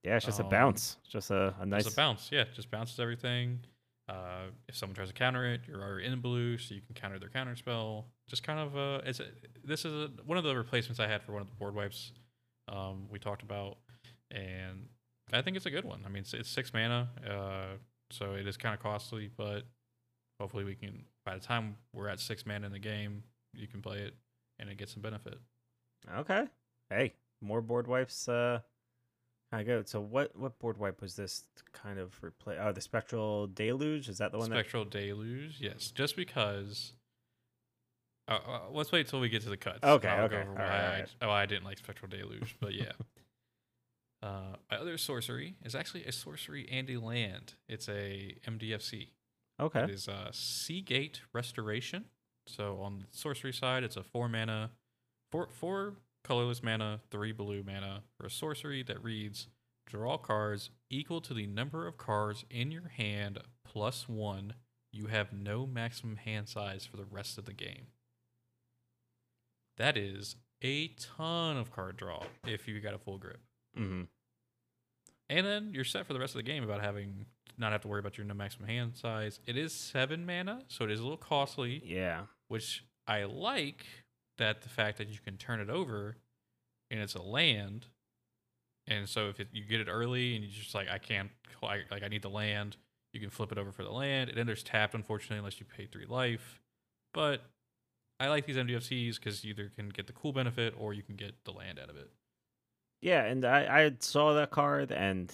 Yeah, 0.04 0.18
it's 0.18 0.26
just 0.26 0.40
a 0.40 0.44
Um, 0.44 0.50
bounce. 0.50 0.98
It's 1.04 1.12
just 1.12 1.32
a, 1.32 1.54
a 1.60 1.66
nice. 1.66 1.86
It's 1.86 1.94
a 1.94 1.96
bounce, 1.96 2.30
yeah, 2.32 2.46
just 2.54 2.70
bounces 2.72 3.00
everything. 3.00 3.60
Uh, 4.08 4.46
if 4.70 4.76
someone 4.76 4.96
tries 4.96 5.10
to 5.10 5.14
counter 5.14 5.46
it, 5.46 5.62
you're 5.68 5.82
already 5.82 6.06
in 6.06 6.22
blue, 6.22 6.58
so 6.58 6.74
you 6.74 6.82
can 6.82 6.96
counter 6.96 7.20
their 7.20 7.30
counter 7.30 7.56
spell. 7.56 8.06
Just 8.30 8.44
kind 8.44 8.60
of 8.60 8.78
uh, 8.78 9.02
it's 9.06 9.20
a, 9.20 9.26
this 9.66 9.84
is 9.84 9.94
a, 9.94 10.08
one 10.26 10.38
of 10.38 10.46
the 10.46 10.56
replacements 10.56 11.00
I 11.00 11.08
had 11.08 11.24
for 11.24 11.34
one 11.34 11.42
of 11.42 11.50
the 11.50 11.56
board 11.56 11.76
wipes 11.76 12.14
um, 12.70 13.08
we 13.12 13.20
talked 13.20 13.42
about, 13.44 13.80
and 14.32 14.88
I 15.34 15.42
think 15.42 15.58
it's 15.58 15.66
a 15.66 15.72
good 15.72 15.84
one. 15.84 16.04
I 16.06 16.10
mean, 16.10 16.22
it's, 16.22 16.34
it's 16.34 16.50
six 16.50 16.74
mana, 16.74 17.10
uh, 17.30 17.78
so 18.12 18.34
it 18.36 18.48
is 18.48 18.56
kind 18.56 18.74
of 18.74 18.82
costly, 18.82 19.30
but 19.36 19.64
hopefully 20.40 20.64
we 20.64 20.76
can. 20.76 21.06
By 21.26 21.36
the 21.36 21.42
time 21.42 21.78
we're 21.94 22.08
at 22.08 22.20
six 22.20 22.46
man 22.46 22.64
in 22.64 22.72
the 22.72 22.80
game, 22.80 23.24
you 23.54 23.68
can 23.68 23.82
play 23.82 24.00
it 24.00 24.16
and 24.60 24.70
it 24.70 24.78
gets 24.78 24.94
some 24.94 25.02
benefit. 25.02 25.38
Okay. 26.18 26.46
Hey, 26.90 27.14
more 27.42 27.62
board 27.62 27.88
wipes. 27.88 28.28
Uh, 28.28 28.60
of 29.52 29.66
good. 29.66 29.88
So 29.88 30.02
what 30.02 30.36
what 30.36 30.60
board 30.60 30.78
wipe 30.78 31.02
was 31.02 31.16
this 31.16 31.46
kind 31.74 32.00
of 32.00 32.14
replace? 32.24 32.58
Oh, 32.62 32.72
the 32.72 32.82
Spectral 32.82 33.48
Deluge. 33.48 34.10
Is 34.10 34.18
that 34.18 34.32
the 34.32 34.38
one? 34.38 34.48
Spectral 34.48 34.86
Deluge, 34.86 35.58
yes. 35.60 35.92
Just 35.92 36.16
because. 36.16 36.94
Uh, 38.30 38.40
uh, 38.46 38.60
let's 38.72 38.92
wait 38.92 39.08
till 39.08 39.22
we 39.22 39.30
get 39.30 39.42
to 39.44 39.50
the 39.50 39.56
cuts. 39.56 39.80
Okay, 39.82 40.10
I'll 40.10 40.28
go 40.28 40.36
okay. 40.36 40.50
All 40.50 40.56
right, 40.56 40.70
I, 40.70 41.00
right. 41.00 41.10
oh, 41.22 41.30
I 41.30 41.46
didn't 41.46 41.64
like 41.64 41.78
Spectral 41.78 42.10
Deluge, 42.10 42.58
but 42.60 42.74
yeah. 42.74 42.92
uh, 44.22 44.58
my 44.70 44.78
other 44.78 44.98
sorcery 44.98 45.56
is 45.64 45.76
actually 45.76 46.04
a 46.04 46.12
sorcery 46.12 46.68
and 46.70 46.90
a 46.90 46.98
land. 46.98 47.54
It's 47.70 47.88
a 47.88 48.36
MDFC. 48.46 49.08
Okay. 49.60 49.84
It 49.84 49.90
is 49.90 50.08
a 50.08 50.30
Seagate 50.32 51.22
Restoration. 51.34 52.06
So 52.48 52.80
on 52.82 53.00
the 53.00 53.06
sorcery 53.12 53.54
side, 53.54 53.84
it's 53.84 53.98
a 53.98 54.04
four 54.04 54.30
mana, 54.30 54.72
four 55.32 55.50
four 55.52 55.96
colorless 56.24 56.64
mana, 56.64 57.02
three 57.10 57.32
blue 57.32 57.64
mana 57.64 58.04
for 58.18 58.28
a 58.28 58.32
sorcery 58.32 58.84
that 58.84 59.04
reads: 59.04 59.48
Draw 59.88 60.20
cards 60.20 60.70
equal 60.90 61.22
to 61.22 61.34
the 61.34 61.48
number 61.48 61.88
of 61.88 61.98
cards 61.98 62.46
in 62.50 62.72
your 62.72 62.90
hand 62.90 63.40
plus 63.66 64.08
one. 64.08 64.54
You 64.92 65.08
have 65.08 65.34
no 65.34 65.66
maximum 65.68 66.16
hand 66.16 66.48
size 66.48 66.86
for 66.86 66.98
the 66.98 67.06
rest 67.06 67.38
of 67.38 67.46
the 67.46 67.54
game. 67.54 67.88
That 69.78 69.98
is 69.98 70.36
a 70.64 70.88
ton 70.88 71.58
of 71.58 71.72
card 71.72 71.98
draw 71.98 72.24
if 72.46 72.68
you 72.68 72.80
got 72.80 72.94
a 72.94 72.98
full 72.98 73.18
grip. 73.18 73.42
Mm-hmm. 73.78 74.04
And 75.30 75.46
then 75.46 75.72
you're 75.74 75.84
set 75.84 76.08
for 76.08 76.14
the 76.14 76.20
rest 76.20 76.34
of 76.36 76.40
the 76.40 76.52
game 76.52 76.64
about 76.64 76.82
having 76.82 77.26
not 77.58 77.72
have 77.72 77.82
to 77.82 77.88
worry 77.88 78.00
about 78.00 78.18
your 78.18 78.26
no 78.26 78.34
maximum 78.34 78.68
hand 78.68 78.96
size. 78.96 79.40
It 79.46 79.58
is 79.58 79.74
seven 79.74 80.26
mana, 80.26 80.62
so 80.68 80.86
it 80.86 80.92
is 80.92 81.00
a 81.00 81.04
little 81.04 81.18
costly, 81.18 81.82
Yeah. 81.86 82.24
which 82.48 82.84
I 83.08 83.24
like 83.24 83.86
that 84.38 84.62
the 84.62 84.70
fact 84.70 84.98
that 85.00 85.08
you 85.08 85.18
can 85.24 85.38
turn 85.38 85.60
it 85.60 85.70
over 85.70 86.18
and 86.92 87.00
it's 87.00 87.16
a 87.16 87.22
land. 87.22 87.88
And 88.86 89.10
so 89.10 89.30
if 89.30 89.40
it, 89.40 89.48
you 89.52 89.64
get 89.66 89.82
it 89.82 89.88
early 89.90 90.36
and 90.36 90.44
you're 90.46 90.54
just 90.54 90.76
like 90.76 90.88
I 90.90 90.98
can't 90.98 91.30
I, 91.64 91.82
like 91.90 92.04
I 92.04 92.08
need 92.08 92.22
the 92.22 92.30
land, 92.30 92.78
you 93.14 93.20
can 93.20 93.30
flip 93.30 93.52
it 93.52 93.58
over 93.58 93.72
for 93.72 93.84
the 93.84 93.92
land. 93.92 94.30
It 94.30 94.38
enters 94.38 94.62
tapped 94.64 94.94
unfortunately 94.94 95.38
unless 95.40 95.60
you 95.60 95.66
pay 95.66 95.86
three 95.88 96.06
life. 96.06 96.62
But 97.14 97.42
I 98.20 98.28
like 98.30 98.46
these 98.46 98.58
MDFCs 98.58 99.16
because 99.16 99.44
you 99.44 99.52
either 99.52 99.72
can 99.76 99.90
get 99.90 100.08
the 100.08 100.14
cool 100.14 100.34
benefit 100.34 100.74
or 100.78 100.94
you 100.94 101.04
can 101.04 101.16
get 101.16 101.34
the 101.46 101.52
land 101.52 101.80
out 101.80 101.90
of 101.90 101.98
it. 101.98 102.10
Yeah, 103.02 103.24
and 103.26 103.44
I 103.46 103.84
I 103.86 103.92
saw 104.00 104.34
that 104.36 104.52
card 104.52 104.92
and 104.92 105.34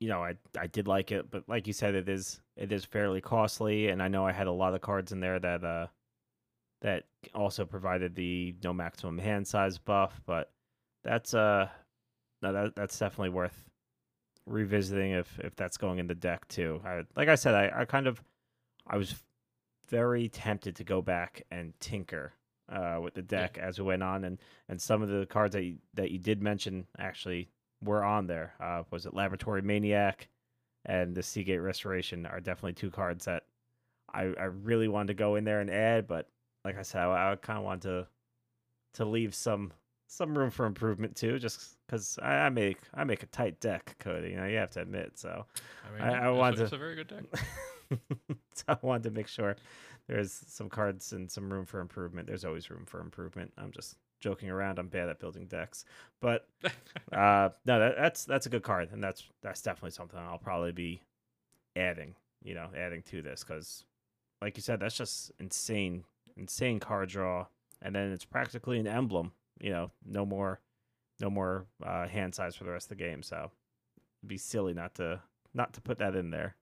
you 0.00 0.08
know, 0.08 0.22
I 0.22 0.34
I 0.58 0.66
did 0.66 0.86
like 0.88 1.12
it, 1.12 1.30
but 1.30 1.48
like 1.48 1.66
you 1.66 1.72
said 1.72 1.94
it 1.94 2.08
is 2.08 2.40
it 2.56 2.72
is 2.72 2.84
fairly 2.84 3.20
costly 3.20 3.88
and 3.88 4.02
I 4.02 4.08
know 4.08 4.26
I 4.26 4.32
had 4.32 4.46
a 4.46 4.52
lot 4.52 4.74
of 4.74 4.80
cards 4.80 5.12
in 5.12 5.20
there 5.20 5.38
that 5.38 5.64
uh 5.64 5.86
that 6.82 7.04
also 7.34 7.64
provided 7.64 8.14
the 8.14 8.54
no 8.62 8.72
maximum 8.72 9.18
hand 9.18 9.46
size 9.46 9.78
buff, 9.78 10.20
but 10.26 10.50
that's 11.04 11.34
uh 11.34 11.68
no 12.42 12.52
that 12.52 12.76
that's 12.76 12.98
definitely 12.98 13.30
worth 13.30 13.64
revisiting 14.46 15.12
if 15.12 15.38
if 15.40 15.56
that's 15.56 15.76
going 15.76 15.98
in 15.98 16.06
the 16.06 16.14
deck 16.14 16.46
too. 16.48 16.80
I 16.84 17.02
like 17.16 17.28
I 17.28 17.34
said 17.34 17.54
I 17.54 17.80
I 17.80 17.84
kind 17.84 18.06
of 18.06 18.22
I 18.86 18.96
was 18.96 19.14
very 19.88 20.28
tempted 20.28 20.76
to 20.76 20.84
go 20.84 21.00
back 21.02 21.42
and 21.50 21.72
tinker 21.80 22.32
uh, 22.68 22.98
with 23.00 23.14
the 23.14 23.22
deck 23.22 23.58
as 23.58 23.78
we 23.78 23.84
went 23.86 24.02
on, 24.02 24.24
and 24.24 24.38
and 24.68 24.80
some 24.80 25.02
of 25.02 25.08
the 25.08 25.26
cards 25.26 25.54
that 25.54 25.62
you, 25.62 25.76
that 25.94 26.10
you 26.10 26.18
did 26.18 26.42
mention 26.42 26.86
actually 26.98 27.48
were 27.82 28.02
on 28.04 28.26
there. 28.26 28.54
Uh, 28.60 28.82
was 28.90 29.06
it 29.06 29.14
Laboratory 29.14 29.62
Maniac 29.62 30.28
and 30.84 31.14
the 31.14 31.22
Seagate 31.22 31.60
Restoration 31.60 32.26
are 32.26 32.40
definitely 32.40 32.72
two 32.74 32.90
cards 32.90 33.24
that 33.26 33.44
I 34.12 34.22
I 34.38 34.44
really 34.44 34.88
wanted 34.88 35.08
to 35.08 35.14
go 35.14 35.34
in 35.36 35.44
there 35.44 35.60
and 35.60 35.70
add, 35.70 36.06
but 36.06 36.28
like 36.64 36.78
I 36.78 36.82
said, 36.82 37.02
I, 37.02 37.32
I 37.32 37.36
kind 37.36 37.58
of 37.58 37.64
want 37.64 37.82
to 37.82 38.06
to 38.94 39.04
leave 39.04 39.34
some 39.34 39.72
some 40.08 40.38
room 40.38 40.50
for 40.50 40.66
improvement 40.66 41.16
too, 41.16 41.38
just 41.38 41.76
because 41.86 42.18
I, 42.22 42.34
I 42.46 42.48
make 42.48 42.78
I 42.94 43.04
make 43.04 43.22
a 43.24 43.26
tight 43.26 43.60
deck, 43.60 43.96
Cody. 43.98 44.30
You 44.30 44.36
know, 44.36 44.46
you 44.46 44.56
have 44.58 44.70
to 44.70 44.80
admit. 44.80 45.18
So 45.18 45.44
I 45.84 45.92
mean, 45.92 46.02
I- 46.02 46.12
I 46.12 46.16
it's 46.18 46.26
a- 46.26 46.34
wanted 46.34 46.60
it's 46.60 46.72
a 46.72 46.78
very 46.78 46.94
good 46.94 47.08
deck. 47.08 47.24
so 48.54 48.64
I 48.68 48.76
wanted 48.82 49.02
to 49.04 49.10
make 49.10 49.28
sure 49.28 49.56
there's 50.08 50.32
some 50.32 50.68
cards 50.68 51.12
and 51.12 51.30
some 51.30 51.52
room 51.52 51.66
for 51.66 51.80
improvement. 51.80 52.28
There's 52.28 52.44
always 52.44 52.70
room 52.70 52.84
for 52.86 53.00
improvement. 53.00 53.52
I'm 53.58 53.72
just 53.72 53.96
joking 54.20 54.50
around. 54.50 54.78
I'm 54.78 54.88
bad 54.88 55.08
at 55.08 55.18
building 55.18 55.46
decks, 55.46 55.84
but 56.20 56.48
uh, 57.12 57.50
no, 57.64 57.78
that, 57.78 57.96
that's 57.96 58.24
that's 58.24 58.46
a 58.46 58.50
good 58.50 58.62
card, 58.62 58.90
and 58.92 59.02
that's 59.02 59.24
that's 59.42 59.62
definitely 59.62 59.90
something 59.90 60.18
I'll 60.18 60.38
probably 60.38 60.72
be 60.72 61.02
adding. 61.76 62.14
You 62.42 62.54
know, 62.54 62.68
adding 62.76 63.02
to 63.10 63.22
this 63.22 63.42
because, 63.42 63.84
like 64.40 64.56
you 64.56 64.62
said, 64.62 64.80
that's 64.80 64.96
just 64.96 65.32
insane, 65.38 66.04
insane 66.36 66.78
card 66.78 67.08
draw, 67.08 67.46
and 67.82 67.94
then 67.94 68.12
it's 68.12 68.24
practically 68.24 68.78
an 68.78 68.86
emblem. 68.86 69.32
You 69.60 69.70
know, 69.70 69.90
no 70.04 70.26
more, 70.26 70.60
no 71.20 71.30
more 71.30 71.66
uh, 71.84 72.06
hand 72.06 72.34
size 72.34 72.54
for 72.54 72.64
the 72.64 72.70
rest 72.70 72.86
of 72.86 72.98
the 72.98 73.04
game. 73.04 73.22
So 73.22 73.50
it'd 74.20 74.28
be 74.28 74.38
silly 74.38 74.74
not 74.74 74.94
to 74.96 75.20
not 75.54 75.72
to 75.74 75.80
put 75.80 75.98
that 75.98 76.14
in 76.14 76.30
there. 76.30 76.54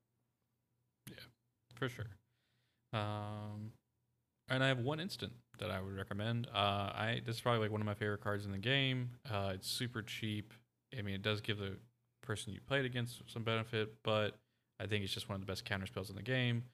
Yeah, 1.11 1.17
for 1.75 1.89
sure. 1.89 2.07
Um, 2.93 3.73
and 4.49 4.63
I 4.63 4.69
have 4.69 4.79
one 4.79 5.01
instant 5.01 5.33
that 5.59 5.71
I 5.71 5.81
would 5.81 5.97
recommend. 5.97 6.49
Uh, 6.55 6.59
I 6.59 7.23
this 7.25 7.37
is 7.37 7.41
probably 7.41 7.61
like 7.61 7.71
one 7.71 7.81
of 7.81 7.87
my 7.87 7.95
favorite 7.95 8.21
cards 8.21 8.45
in 8.45 8.53
the 8.53 8.59
game. 8.59 9.11
Uh, 9.31 9.53
it's 9.55 9.69
super 9.69 10.03
cheap. 10.03 10.53
I 10.97 11.03
mean, 11.03 11.15
it 11.15 11.23
does 11.23 11.41
give 11.41 11.59
the 11.59 11.77
person 12.23 12.53
you 12.53 12.61
played 12.67 12.85
against 12.85 13.23
some 13.27 13.45
benefit, 13.45 13.95
but 14.03 14.39
I 14.81 14.87
think 14.87 15.05
it's 15.05 15.15
just 15.15 15.29
one 15.29 15.37
of 15.37 15.41
the 15.41 15.51
best 15.51 15.65
counter 15.65 15.87
spells 15.87 16.11
in 16.11 16.17
the 16.17 16.23
game. 16.23 16.65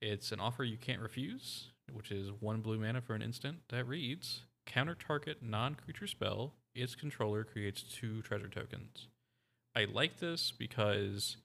It's 0.00 0.32
an 0.32 0.40
offer 0.40 0.64
you 0.64 0.76
can't 0.76 1.00
refuse, 1.00 1.70
which 1.92 2.10
is 2.10 2.30
one 2.40 2.60
blue 2.60 2.78
mana 2.78 3.00
for 3.00 3.14
an 3.14 3.22
instant 3.22 3.58
that 3.70 3.86
reads 3.88 4.42
counter 4.66 4.94
target 4.94 5.38
non 5.42 5.74
creature 5.74 6.06
spell. 6.06 6.54
Its 6.74 6.94
controller 6.94 7.42
creates 7.42 7.82
two 7.82 8.22
treasure 8.22 8.48
tokens. 8.48 9.08
I 9.74 9.86
like 9.86 10.18
this 10.18 10.52
because 10.56 11.38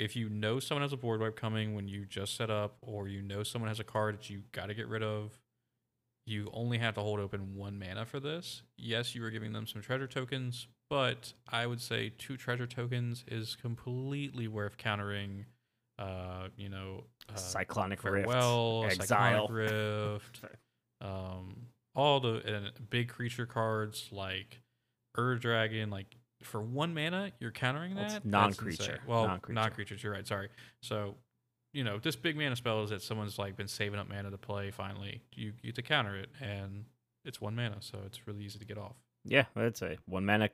if 0.00 0.16
you 0.16 0.30
know 0.30 0.58
someone 0.58 0.82
has 0.82 0.94
a 0.94 0.96
board 0.96 1.20
wipe 1.20 1.36
coming 1.36 1.74
when 1.74 1.86
you 1.86 2.06
just 2.06 2.34
set 2.34 2.50
up, 2.50 2.78
or 2.80 3.06
you 3.06 3.20
know 3.20 3.42
someone 3.42 3.68
has 3.68 3.80
a 3.80 3.84
card 3.84 4.16
that 4.16 4.30
you 4.30 4.42
got 4.52 4.66
to 4.66 4.74
get 4.74 4.88
rid 4.88 5.02
of, 5.02 5.38
you 6.26 6.50
only 6.54 6.78
have 6.78 6.94
to 6.94 7.02
hold 7.02 7.20
open 7.20 7.54
one 7.54 7.78
mana 7.78 8.06
for 8.06 8.18
this. 8.18 8.62
Yes, 8.78 9.14
you 9.14 9.22
are 9.24 9.30
giving 9.30 9.52
them 9.52 9.66
some 9.66 9.82
treasure 9.82 10.06
tokens, 10.06 10.68
but 10.88 11.34
I 11.46 11.66
would 11.66 11.82
say 11.82 12.12
two 12.16 12.38
treasure 12.38 12.66
tokens 12.66 13.24
is 13.28 13.56
completely 13.56 14.48
worth 14.48 14.78
countering. 14.78 15.44
Uh, 15.98 16.48
you 16.56 16.70
know, 16.70 17.04
uh, 17.28 17.36
Cyclonic 17.36 18.02
Rift, 18.02 18.26
Exile. 18.26 18.90
Cyclonic 18.90 19.50
Rift, 19.50 20.40
um, 21.02 21.66
all 21.94 22.20
the 22.20 22.42
and 22.46 22.70
big 22.88 23.10
creature 23.10 23.44
cards 23.44 24.08
like 24.10 24.62
Ur 25.18 25.34
Dragon, 25.34 25.90
like 25.90 26.16
for 26.42 26.62
one 26.62 26.94
mana, 26.94 27.32
you're 27.38 27.50
countering 27.50 27.94
that. 27.94 28.04
it's 28.04 28.12
That's 28.14 28.24
non-creature. 28.24 29.00
Well, 29.06 29.26
non-creature. 29.26 29.54
non-creatures. 29.60 30.02
You're 30.02 30.12
right. 30.12 30.26
Sorry. 30.26 30.48
So, 30.82 31.16
you 31.72 31.84
know, 31.84 31.98
this 31.98 32.16
big 32.16 32.36
mana 32.36 32.56
spell 32.56 32.82
is 32.82 32.90
that 32.90 33.02
someone's 33.02 33.38
like 33.38 33.56
been 33.56 33.68
saving 33.68 33.98
up 34.00 34.08
mana 34.08 34.30
to 34.30 34.38
play. 34.38 34.70
Finally, 34.70 35.22
you 35.32 35.52
get 35.62 35.74
to 35.76 35.82
counter 35.82 36.16
it, 36.16 36.30
and 36.40 36.84
it's 37.24 37.40
one 37.40 37.54
mana, 37.54 37.76
so 37.80 37.98
it's 38.06 38.26
really 38.26 38.44
easy 38.44 38.58
to 38.58 38.64
get 38.64 38.78
off. 38.78 38.96
Yeah, 39.24 39.44
that's 39.54 39.82
a 39.82 39.96
one 40.06 40.24
mana 40.24 40.48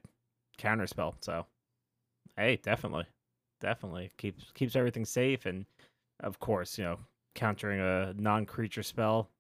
counter 0.59 0.87
spell. 0.87 1.15
So, 1.21 1.47
hey, 2.37 2.59
definitely, 2.63 3.07
definitely 3.61 4.11
keeps 4.19 4.51
keeps 4.55 4.77
everything 4.77 5.05
safe, 5.05 5.47
and 5.47 5.65
of 6.21 6.41
course, 6.41 6.77
you 6.79 6.85
know, 6.85 6.99
countering 7.35 7.81
a 7.81 8.13
non-creature 8.15 8.83
spell 8.83 9.31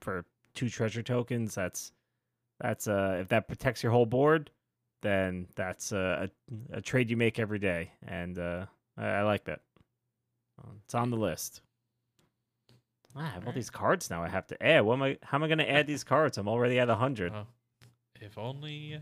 for 0.00 0.24
two 0.54 0.68
treasure 0.68 1.02
tokens. 1.02 1.54
That's 1.54 1.92
that's 2.60 2.88
uh 2.88 3.18
if 3.20 3.28
that 3.28 3.48
protects 3.48 3.82
your 3.82 3.92
whole 3.92 4.06
board, 4.06 4.50
then 5.04 5.46
that's 5.54 5.92
uh, 5.92 6.26
a 6.72 6.76
a 6.78 6.80
trade 6.80 7.10
you 7.10 7.16
make 7.16 7.38
every 7.38 7.58
day, 7.60 7.92
and 8.06 8.36
uh, 8.38 8.66
I, 8.96 9.06
I 9.06 9.22
like 9.22 9.44
that. 9.44 9.60
Um, 10.58 10.80
It's 10.84 10.94
on 10.94 11.10
the 11.10 11.16
list. 11.16 11.60
Ah, 13.16 13.20
I 13.20 13.24
have 13.26 13.34
all 13.34 13.40
Alright. 13.42 13.54
these 13.54 13.70
cards 13.70 14.10
now. 14.10 14.24
I 14.24 14.28
have 14.28 14.46
to 14.48 14.60
add. 14.60 14.80
What 14.84 14.94
am 14.94 15.02
I? 15.02 15.18
How 15.22 15.38
am 15.38 15.44
I 15.44 15.46
going 15.46 15.58
to 15.58 15.70
add 15.70 15.86
these 15.86 16.02
cards? 16.12 16.38
I'm 16.38 16.48
already 16.48 16.78
at 16.80 16.88
hundred. 16.88 17.32
Uh, 17.32 17.44
if 18.20 18.36
only 18.38 19.00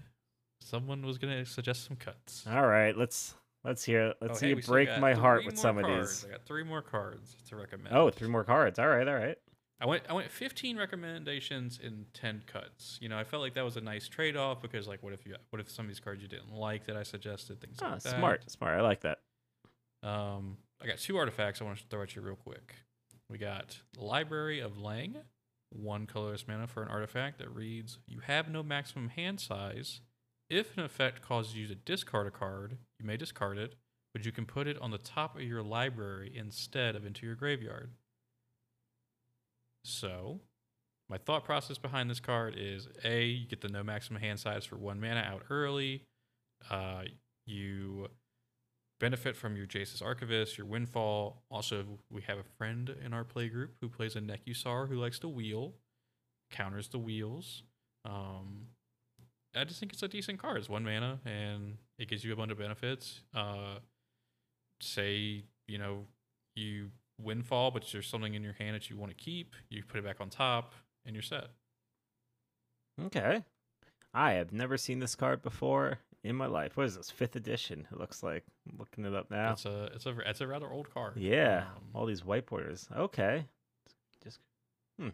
someone 0.61 1.05
was 1.07 1.19
gonna 1.19 1.45
suggest 1.47 1.85
some 1.87 1.97
cuts. 1.97 2.45
All 2.51 2.67
right, 2.67 2.97
let's 2.97 3.35
let's 3.65 3.85
hear. 3.85 4.09
it. 4.09 4.17
Let's 4.21 4.33
Oh, 4.35 4.41
see 4.41 4.47
hey, 4.51 4.55
you 4.57 4.63
break 4.63 4.89
my 5.01 5.15
heart 5.15 5.47
with 5.47 5.57
some 5.59 5.79
cards. 5.81 5.89
of 5.89 5.99
these. 6.01 6.25
I 6.29 6.33
got 6.33 6.45
three 6.45 6.65
more 6.65 6.83
cards 6.83 7.37
to 7.49 7.57
recommend. 7.57 7.95
Oh, 7.97 8.11
three 8.11 8.29
more 8.29 8.45
cards. 8.45 8.79
All 8.79 8.89
right, 8.89 9.07
all 9.09 9.15
right. 9.15 9.39
I 9.83 9.87
went 9.87 10.05
I 10.09 10.13
went 10.13 10.31
15 10.31 10.77
recommendations 10.79 11.81
in 11.83 12.07
10 12.15 12.45
cuts. 12.47 12.99
You 13.03 13.09
know, 13.09 13.19
I 13.19 13.25
felt 13.25 13.43
like 13.43 13.55
that 13.55 13.65
was 13.65 13.77
a 13.77 13.81
nice 13.81 14.07
trade 14.07 14.37
off 14.37 14.63
because 14.63 14.87
like 14.87 15.03
what 15.03 15.13
if 15.13 15.27
you 15.27 15.35
what 15.51 15.59
if 15.61 15.69
some 15.71 15.85
of 15.87 15.89
these 15.89 15.99
cards 16.01 16.23
you 16.23 16.29
didn't 16.29 16.53
like 16.55 16.87
that 16.87 16.97
I 16.97 17.03
suggested 17.03 17.61
things 17.61 17.79
Ah, 17.83 17.95
like 17.95 18.03
that. 18.05 18.17
smart, 18.17 18.51
smart. 18.51 18.79
I 18.79 18.83
like 18.83 19.01
that. 19.01 19.19
Um, 20.05 20.57
I 20.81 20.87
got 20.87 20.99
two 20.99 21.17
artifacts 21.17 21.61
I 21.61 21.65
want 21.65 21.79
to 21.79 21.85
throw 21.91 22.03
at 22.03 22.15
you 22.15 22.23
real 22.23 22.37
quick. 22.37 22.75
We 23.29 23.39
got 23.39 23.79
Library 23.97 24.61
of 24.61 24.75
Leng, 24.77 25.17
one 25.71 26.07
colorless 26.07 26.47
mana 26.47 26.67
for 26.67 26.83
an 26.83 26.89
artifact 26.89 27.39
that 27.39 27.53
reads: 27.55 27.99
You 28.07 28.21
have 28.21 28.49
no 28.51 28.63
maximum 28.63 29.09
hand 29.09 29.41
size. 29.41 30.01
If 30.51 30.77
an 30.77 30.85
effect 30.85 31.23
causes 31.23 31.57
you 31.57 31.67
to 31.67 31.75
discard 31.75 32.27
a 32.27 32.31
card, 32.31 32.77
you 33.01 33.07
may 33.07 33.17
discard 33.17 33.59
it, 33.59 33.75
but 34.13 34.25
you 34.27 34.33
can 34.33 34.45
put 34.45 34.67
it 34.69 34.77
on 34.81 34.91
the 34.91 34.99
top 34.99 35.35
of 35.35 35.43
your 35.43 35.63
library 35.63 36.31
instead 36.35 36.95
of 36.95 37.07
into 37.07 37.25
your 37.27 37.35
graveyard. 37.35 37.93
So, 39.85 40.41
my 41.09 41.19
thought 41.19 41.45
process 41.45 41.79
behind 41.79 42.09
this 42.09 42.21
card 42.21 42.55
is 42.57 42.89
A, 43.05 43.25
you 43.27 43.47
get 43.47 43.61
the 43.61 43.69
no 43.69 43.83
maximum 43.83 44.21
hand 44.21 44.39
size 44.39 44.65
for 44.65 44.77
one 44.77 45.01
mana 45.01 45.21
out 45.21 45.43
early. 45.51 46.07
Uh, 46.71 47.03
you 47.47 48.09
benefit 49.01 49.37
from 49.37 49.57
your 49.57 49.67
Jace's 49.67 50.01
Archivist, 50.01 50.57
your 50.57 50.67
Windfall. 50.67 51.43
Also, 51.51 51.99
we 52.11 52.23
have 52.23 52.39
a 52.39 52.45
friend 52.57 52.95
in 53.05 53.13
our 53.13 53.25
play 53.25 53.49
group 53.49 53.75
who 53.81 53.89
plays 53.89 54.15
a 54.15 54.21
Nekusar 54.21 54.89
who 54.89 54.95
likes 54.95 55.19
to 55.19 55.29
wheel, 55.29 55.75
counters 56.51 56.89
the 56.89 56.99
wheels. 56.99 57.65
Um, 58.05 58.69
I 59.55 59.65
just 59.65 59.81
think 59.81 59.93
it's 59.93 60.03
a 60.03 60.09
decent 60.09 60.39
card. 60.39 60.59
It's 60.59 60.69
one 60.69 60.85
mana 60.85 61.21
and 61.25 61.79
it 61.99 62.09
gives 62.09 62.25
you 62.25 62.33
a 62.33 62.37
bunch 62.37 62.53
of 62.53 62.59
benefits. 62.59 63.21
Uh, 63.35 63.81
say, 64.81 65.45
you 65.67 65.79
know, 65.79 66.07
you 66.55 66.91
Windfall, 67.23 67.71
but 67.71 67.85
there's 67.93 68.07
something 68.07 68.35
in 68.35 68.43
your 68.43 68.55
hand 68.55 68.75
that 68.75 68.91
you 68.91 68.97
want 68.97 69.11
to 69.11 69.17
keep, 69.17 69.55
you 69.69 69.83
put 69.87 69.99
it 69.99 70.05
back 70.05 70.21
on 70.21 70.29
top 70.31 70.75
and 71.07 71.15
you're 71.15 71.23
set. 71.23 71.49
Okay. 73.07 73.43
I 74.15 74.33
have 74.33 74.53
never 74.53 74.77
seen 74.77 74.99
this 74.99 75.15
card 75.15 75.43
before 75.43 75.99
in 76.23 76.37
my 76.37 76.47
life. 76.47 76.77
What 76.77 76.87
is 76.87 76.97
this? 76.97 77.11
Fifth 77.11 77.37
edition. 77.37 77.87
It 77.91 77.99
looks 77.99 78.23
like. 78.23 78.45
I'm 78.71 78.79
looking 78.79 79.05
it 79.05 79.15
up 79.15 79.31
now. 79.31 79.53
It's 79.53 79.65
a 79.65 79.85
it's 79.95 80.07
a 80.07 80.15
it's 80.27 80.41
a 80.41 80.47
rather 80.47 80.71
old 80.71 80.93
card. 80.93 81.17
Yeah, 81.17 81.65
Um, 81.77 81.83
all 81.95 82.07
these 82.07 82.25
white 82.25 82.47
borders. 82.47 82.87
Okay, 82.95 83.47
just 84.23 84.39
hmm. 85.01 85.09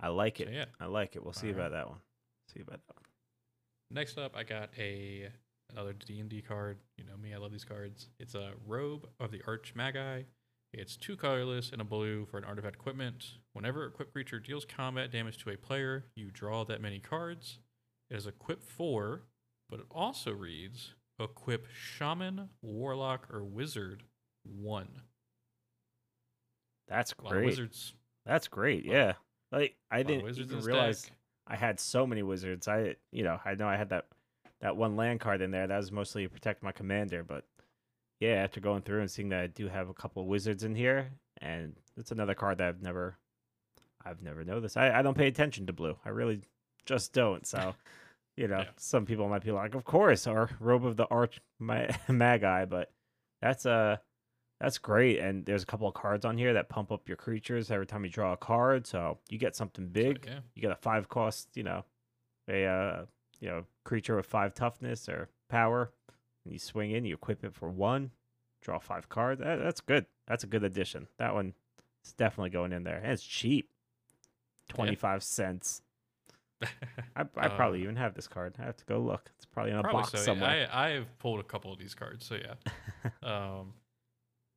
I 0.00 0.08
like 0.08 0.38
so 0.38 0.44
it. 0.44 0.50
yeah. 0.52 0.64
I 0.80 0.86
like 0.86 1.14
it. 1.16 1.22
We'll 1.22 1.32
see 1.32 1.48
Alright. 1.48 1.66
about 1.66 1.72
that 1.72 1.88
one. 1.88 1.98
See 2.52 2.60
about 2.60 2.80
that 2.86 2.96
one. 2.96 3.04
Next 3.90 4.18
up, 4.18 4.36
I 4.36 4.42
got 4.42 4.70
a 4.76 5.28
another 5.70 5.92
D 5.92 6.18
and 6.18 6.28
D 6.28 6.42
card. 6.42 6.78
You 6.96 7.04
know 7.04 7.16
me, 7.16 7.32
I 7.34 7.38
love 7.38 7.52
these 7.52 7.64
cards. 7.64 8.08
It's 8.18 8.34
a 8.34 8.50
Robe 8.66 9.06
of 9.20 9.30
the 9.30 9.40
Arch 9.46 9.72
Magi. 9.76 10.22
It's 10.72 10.96
two 10.96 11.16
colorless 11.16 11.70
and 11.72 11.80
a 11.80 11.84
blue 11.84 12.26
for 12.26 12.36
an 12.38 12.44
artifact 12.44 12.76
equipment. 12.76 13.24
Whenever 13.54 13.84
a 13.84 13.88
equipped 13.88 14.12
creature 14.12 14.38
deals 14.38 14.64
combat 14.64 15.10
damage 15.10 15.38
to 15.38 15.50
a 15.50 15.56
player, 15.56 16.04
you 16.14 16.30
draw 16.30 16.64
that 16.64 16.82
many 16.82 17.00
cards. 17.00 17.58
It 18.10 18.16
is 18.16 18.26
equipped 18.26 18.64
four, 18.64 19.22
but 19.70 19.80
it 19.80 19.86
also 19.90 20.32
reads 20.32 20.94
equip 21.20 21.66
Shaman, 21.72 22.50
Warlock, 22.62 23.28
or 23.32 23.44
Wizard 23.44 24.04
one. 24.44 25.02
That's 26.86 27.14
A 27.18 27.22
lot 27.22 27.32
of 27.32 27.36
great. 27.38 27.46
wizards. 27.46 27.94
That's 28.24 28.48
great. 28.48 28.84
Yeah. 28.84 29.14
Like 29.50 29.76
I 29.90 29.98
a 29.98 30.04
lot 30.04 30.10
of 30.28 30.36
didn't 30.36 30.38
even 30.38 30.60
realize 30.64 31.02
deck. 31.02 31.12
I 31.46 31.56
had 31.56 31.80
so 31.80 32.06
many 32.06 32.22
wizards. 32.22 32.68
I 32.68 32.96
you 33.10 33.24
know 33.24 33.40
I 33.44 33.54
know 33.54 33.66
I 33.68 33.76
had 33.76 33.90
that 33.90 34.06
that 34.60 34.76
one 34.76 34.96
land 34.96 35.20
card 35.20 35.40
in 35.40 35.50
there. 35.50 35.66
That 35.66 35.76
was 35.76 35.90
mostly 35.92 36.24
to 36.24 36.28
protect 36.28 36.62
my 36.62 36.72
commander. 36.72 37.24
But 37.24 37.44
yeah, 38.20 38.34
after 38.34 38.60
going 38.60 38.82
through 38.82 39.00
and 39.00 39.10
seeing 39.10 39.28
that 39.30 39.40
I 39.40 39.46
do 39.48 39.68
have 39.68 39.88
a 39.88 39.94
couple 39.94 40.22
of 40.22 40.28
wizards 40.28 40.64
in 40.64 40.74
here, 40.74 41.10
and 41.40 41.74
it's 41.96 42.10
another 42.10 42.34
card 42.34 42.58
that 42.58 42.68
I've 42.68 42.82
never 42.82 43.16
I've 44.04 44.22
never 44.22 44.44
noticed. 44.44 44.76
I, 44.76 44.98
I 44.98 45.02
don't 45.02 45.16
pay 45.16 45.26
attention 45.28 45.66
to 45.66 45.72
blue. 45.72 45.96
I 46.04 46.10
really 46.10 46.40
just 46.86 47.12
don't. 47.12 47.46
So 47.46 47.74
you 48.36 48.48
know, 48.48 48.58
Yeah. 48.60 48.70
some 48.76 49.04
people 49.04 49.28
might 49.28 49.44
be 49.44 49.50
like, 49.52 49.74
of 49.74 49.84
course, 49.84 50.26
our 50.26 50.48
robe 50.60 50.86
of 50.86 50.96
the 50.96 51.06
arch 51.06 51.40
ma- 51.58 51.86
magi, 52.08 52.64
but 52.64 52.92
that's 53.42 53.66
uh 53.66 53.96
that's 54.60 54.78
great. 54.78 55.20
And 55.20 55.46
there's 55.46 55.62
a 55.62 55.66
couple 55.66 55.86
of 55.86 55.94
cards 55.94 56.24
on 56.24 56.36
here 56.36 56.54
that 56.54 56.68
pump 56.68 56.90
up 56.90 57.06
your 57.08 57.16
creatures 57.16 57.70
every 57.70 57.86
time 57.86 58.04
you 58.04 58.10
draw 58.10 58.32
a 58.32 58.36
card. 58.36 58.86
So 58.88 59.18
you 59.28 59.38
get 59.38 59.54
something 59.54 59.84
So, 59.86 59.90
big 59.92 60.28
you 60.54 60.62
get 60.62 60.72
a 60.72 60.76
five 60.76 61.08
cost, 61.08 61.48
you 61.56 61.62
know, 61.62 61.84
a 62.48 62.64
uh, 62.64 63.04
you 63.40 63.48
know 63.48 63.64
creature 63.84 64.16
with 64.16 64.26
five 64.26 64.54
toughness 64.54 65.08
or 65.08 65.28
power, 65.48 65.92
and 66.48 66.54
you 66.54 66.58
swing 66.58 66.90
in, 66.90 67.04
you 67.04 67.14
equip 67.14 67.44
it 67.44 67.54
for 67.54 67.68
one, 67.70 68.10
draw 68.62 68.78
five 68.78 69.08
cards. 69.08 69.40
That, 69.40 69.56
that's 69.56 69.80
good. 69.80 70.06
That's 70.26 70.44
a 70.44 70.46
good 70.46 70.64
addition. 70.64 71.06
That 71.18 71.34
one 71.34 71.54
is 72.04 72.12
definitely 72.12 72.50
going 72.50 72.72
in 72.72 72.84
there, 72.84 72.98
and 73.02 73.12
it's 73.12 73.22
cheap, 73.22 73.68
twenty 74.68 74.94
five 74.94 75.22
cents. 75.22 75.82
I, 77.14 77.22
I 77.36 77.48
probably 77.48 77.80
Uh, 77.80 77.84
even 77.84 77.96
have 77.96 78.14
this 78.14 78.26
card. 78.26 78.54
I 78.58 78.64
have 78.64 78.76
to 78.78 78.84
go 78.84 78.98
look. 78.98 79.30
It's 79.36 79.46
probably 79.46 79.72
in 79.72 79.78
a 79.78 79.82
Probably 79.82 80.00
box 80.00 80.12
so. 80.12 80.18
somewhere. 80.18 80.68
I 80.72 80.86
I 80.86 80.90
have 80.90 81.18
pulled 81.18 81.38
a 81.40 81.44
couple 81.44 81.72
of 81.72 81.78
these 81.78 81.94
cards, 81.94 82.26
so 82.26 82.36
yeah. 82.36 82.54
um, 83.22 83.74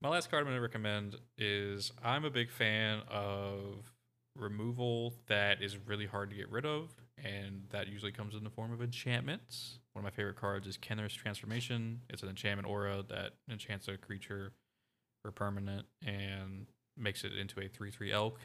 my 0.01 0.09
last 0.09 0.31
card 0.31 0.41
I'm 0.41 0.47
going 0.47 0.55
to 0.57 0.61
recommend 0.61 1.17
is 1.37 1.91
I'm 2.03 2.25
a 2.25 2.31
big 2.31 2.49
fan 2.49 3.01
of 3.07 3.90
removal 4.35 5.13
that 5.27 5.61
is 5.61 5.77
really 5.77 6.05
hard 6.05 6.29
to 6.29 6.35
get 6.35 6.49
rid 6.49 6.65
of, 6.65 6.89
and 7.17 7.63
that 7.69 7.87
usually 7.87 8.11
comes 8.11 8.35
in 8.35 8.43
the 8.43 8.49
form 8.49 8.71
of 8.71 8.81
enchantments. 8.81 9.79
One 9.93 10.05
of 10.05 10.11
my 10.11 10.15
favorite 10.15 10.37
cards 10.37 10.67
is 10.67 10.77
Kenrith's 10.77 11.15
Transformation. 11.15 12.01
It's 12.09 12.23
an 12.23 12.29
enchantment 12.29 12.67
aura 12.67 13.03
that 13.09 13.33
enchants 13.49 13.87
a 13.87 13.97
creature 13.97 14.53
for 15.23 15.31
permanent 15.31 15.85
and 16.05 16.67
makes 16.97 17.23
it 17.23 17.33
into 17.33 17.59
a 17.59 17.67
3 17.67 17.91
3 17.91 18.11
elk. 18.11 18.39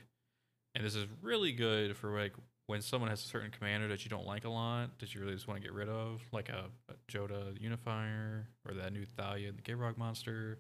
And 0.75 0.85
this 0.85 0.95
is 0.95 1.07
really 1.23 1.53
good 1.53 1.97
for 1.97 2.21
like 2.21 2.35
when 2.67 2.83
someone 2.83 3.09
has 3.11 3.25
a 3.25 3.29
certain 3.29 3.51
commander 3.51 3.89
that 3.89 4.05
you 4.05 4.11
don't 4.11 4.27
like 4.27 4.45
a 4.45 4.49
lot, 4.51 4.99
that 4.99 5.15
you 5.15 5.21
really 5.21 5.35
just 5.35 5.47
want 5.47 5.61
to 5.61 5.67
get 5.67 5.73
rid 5.73 5.89
of, 5.89 6.21
like 6.33 6.49
a, 6.49 6.65
a 6.89 6.95
Jodah 7.11 7.61
Unifier 7.61 8.49
or 8.69 8.75
that 8.75 8.93
new 8.93 9.05
Thalia 9.05 9.53
the 9.53 9.63
Gitrog 9.63 9.97
monster. 9.97 10.59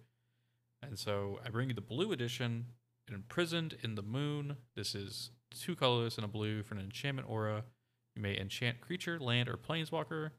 And 0.83 0.99
so 0.99 1.41
I 1.45 1.51
bring 1.51 1.69
you 1.69 1.75
the 1.75 1.81
blue 1.81 2.13
edition, 2.13 2.67
Imprisoned 3.15 3.77
in 3.83 3.95
the 3.95 4.03
Moon. 4.03 4.57
This 4.75 4.95
is 4.95 5.31
two 5.55 5.77
colorless 5.77 6.17
and 6.17 6.25
a 6.25 6.29
blue 6.29 6.63
for 6.63 6.75
an 6.75 6.81
enchantment 6.81 7.29
aura. 7.31 7.65
You 8.15 8.23
may 8.23 8.37
enchant 8.39 8.81
creature, 8.81 9.19
land, 9.21 9.49
or 9.49 9.57
planeswalker. 9.57 10.31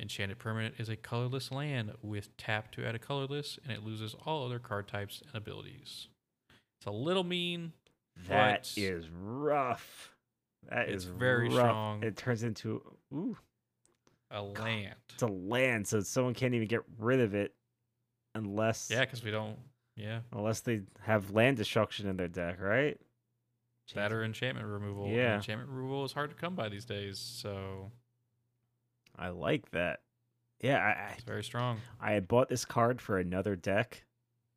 Enchanted 0.00 0.38
permanent 0.38 0.76
is 0.78 0.88
a 0.88 0.96
colorless 0.96 1.50
land 1.50 1.92
with 2.02 2.34
tap 2.36 2.70
to 2.72 2.86
add 2.86 2.94
a 2.94 2.98
colorless, 3.00 3.58
and 3.64 3.72
it 3.72 3.82
loses 3.84 4.14
all 4.24 4.46
other 4.46 4.60
card 4.60 4.86
types 4.86 5.20
and 5.26 5.34
abilities. 5.34 6.08
It's 6.80 6.86
a 6.86 6.92
little 6.92 7.24
mean, 7.24 7.72
That 8.28 8.72
is 8.76 9.06
rough. 9.10 10.12
That 10.70 10.88
is 10.88 11.04
very 11.04 11.48
rough. 11.48 11.54
strong. 11.56 12.02
It 12.04 12.16
turns 12.16 12.44
into 12.44 12.80
ooh, 13.12 13.36
a 14.30 14.40
land. 14.40 14.94
it's 15.12 15.22
a 15.22 15.26
land, 15.26 15.86
so 15.88 16.00
someone 16.00 16.34
can't 16.34 16.54
even 16.54 16.68
get 16.68 16.82
rid 16.98 17.20
of 17.20 17.34
it 17.34 17.52
unless 18.36 18.88
Yeah, 18.90 19.00
because 19.00 19.24
we 19.24 19.32
don't. 19.32 19.56
Yeah, 19.98 20.20
Unless 20.32 20.60
they 20.60 20.82
have 21.00 21.32
land 21.32 21.56
destruction 21.56 22.08
in 22.08 22.16
their 22.16 22.28
deck, 22.28 22.60
right? 22.60 22.98
that 23.94 24.12
or 24.12 24.22
enchantment 24.22 24.68
removal. 24.68 25.04
and 25.04 25.14
Yeah. 25.14 25.36
enchantment 25.36 25.70
removal 25.70 26.04
is 26.04 26.12
hard 26.12 26.28
to 26.30 26.36
come 26.36 26.54
by 26.54 26.68
these 26.68 26.84
days, 26.84 27.18
so 27.18 27.90
I 29.16 29.30
like 29.30 29.70
that. 29.70 30.02
Yeah, 30.60 31.12
it's 31.14 31.24
very 31.24 31.42
strong. 31.44 31.80
I, 32.00 32.10
I 32.10 32.12
had 32.14 32.28
bought 32.28 32.48
this 32.48 32.64
card 32.64 33.00
for 33.00 33.18
another 33.18 33.56
deck 33.56 34.04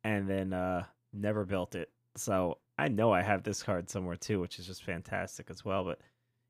and 0.04 0.28
then 0.28 0.52
uh 0.52 0.84
never 1.12 1.44
built 1.44 1.74
it. 1.74 1.90
So 2.16 2.58
I 2.76 2.88
know 2.88 3.12
I 3.12 3.22
have 3.22 3.42
this 3.42 3.62
card 3.62 3.88
somewhere 3.88 4.16
too, 4.16 4.40
which 4.40 4.58
is 4.58 4.66
just 4.66 4.84
fantastic 4.84 5.48
as 5.48 5.64
well. 5.64 5.84
But 5.84 6.00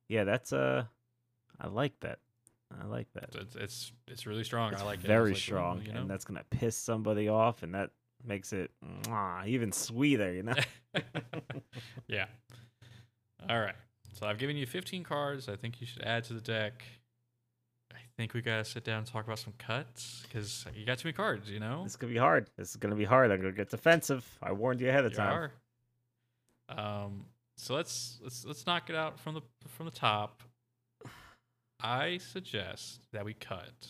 yeah, 0.08 0.24
that's 0.24 0.52
uh 0.52 0.84
I 1.60 1.68
like 1.68 1.98
that. 2.00 2.18
I 2.80 2.86
like 2.86 3.12
that. 3.14 3.34
It's 3.34 3.54
it's 3.56 3.92
it's, 4.08 4.26
really 4.26 4.44
strong. 4.44 4.72
It's 4.72 4.82
I 4.82 4.86
like 4.86 4.94
it. 4.94 5.00
It's 5.00 5.06
very 5.06 5.32
like, 5.32 5.40
strong, 5.40 5.82
you 5.82 5.92
know? 5.92 6.00
and 6.00 6.10
that's 6.10 6.24
gonna 6.24 6.44
piss 6.50 6.76
somebody 6.76 7.28
off, 7.28 7.62
and 7.62 7.74
that 7.74 7.90
makes 8.24 8.52
it 8.52 8.70
mwah, 9.04 9.46
even 9.46 9.72
sweeter. 9.72 10.32
You 10.32 10.42
know. 10.44 10.54
yeah. 12.08 12.26
All 13.48 13.60
right. 13.60 13.74
So 14.12 14.26
I've 14.26 14.38
given 14.38 14.56
you 14.56 14.66
15 14.66 15.04
cards. 15.04 15.48
I 15.48 15.56
think 15.56 15.80
you 15.80 15.86
should 15.86 16.02
add 16.02 16.24
to 16.24 16.34
the 16.34 16.40
deck. 16.40 16.84
I 17.92 17.98
think 18.16 18.34
we 18.34 18.42
gotta 18.42 18.64
sit 18.64 18.84
down 18.84 18.98
and 18.98 19.06
talk 19.06 19.24
about 19.24 19.38
some 19.38 19.54
cuts 19.58 20.22
because 20.28 20.66
you 20.74 20.84
got 20.84 20.98
too 20.98 21.08
many 21.08 21.14
cards. 21.14 21.50
You 21.50 21.60
know. 21.60 21.82
This 21.82 21.92
is 21.92 21.96
gonna 21.96 22.12
be 22.12 22.18
hard. 22.18 22.50
This 22.56 22.70
is 22.70 22.76
gonna 22.76 22.94
be 22.94 23.04
hard. 23.04 23.30
I'm 23.30 23.38
gonna 23.40 23.52
get 23.52 23.70
defensive. 23.70 24.26
I 24.42 24.52
warned 24.52 24.80
you 24.80 24.88
ahead 24.88 25.04
of 25.04 25.12
You 25.12 25.18
time. 25.18 25.50
are. 26.68 26.72
Um. 27.04 27.24
So 27.56 27.74
let's 27.74 28.18
let's 28.22 28.44
let's 28.44 28.66
knock 28.66 28.90
it 28.90 28.96
out 28.96 29.18
from 29.20 29.34
the 29.34 29.42
from 29.68 29.86
the 29.86 29.92
top. 29.92 30.42
I 31.80 32.18
suggest 32.18 33.00
that 33.12 33.24
we 33.24 33.34
cut 33.34 33.88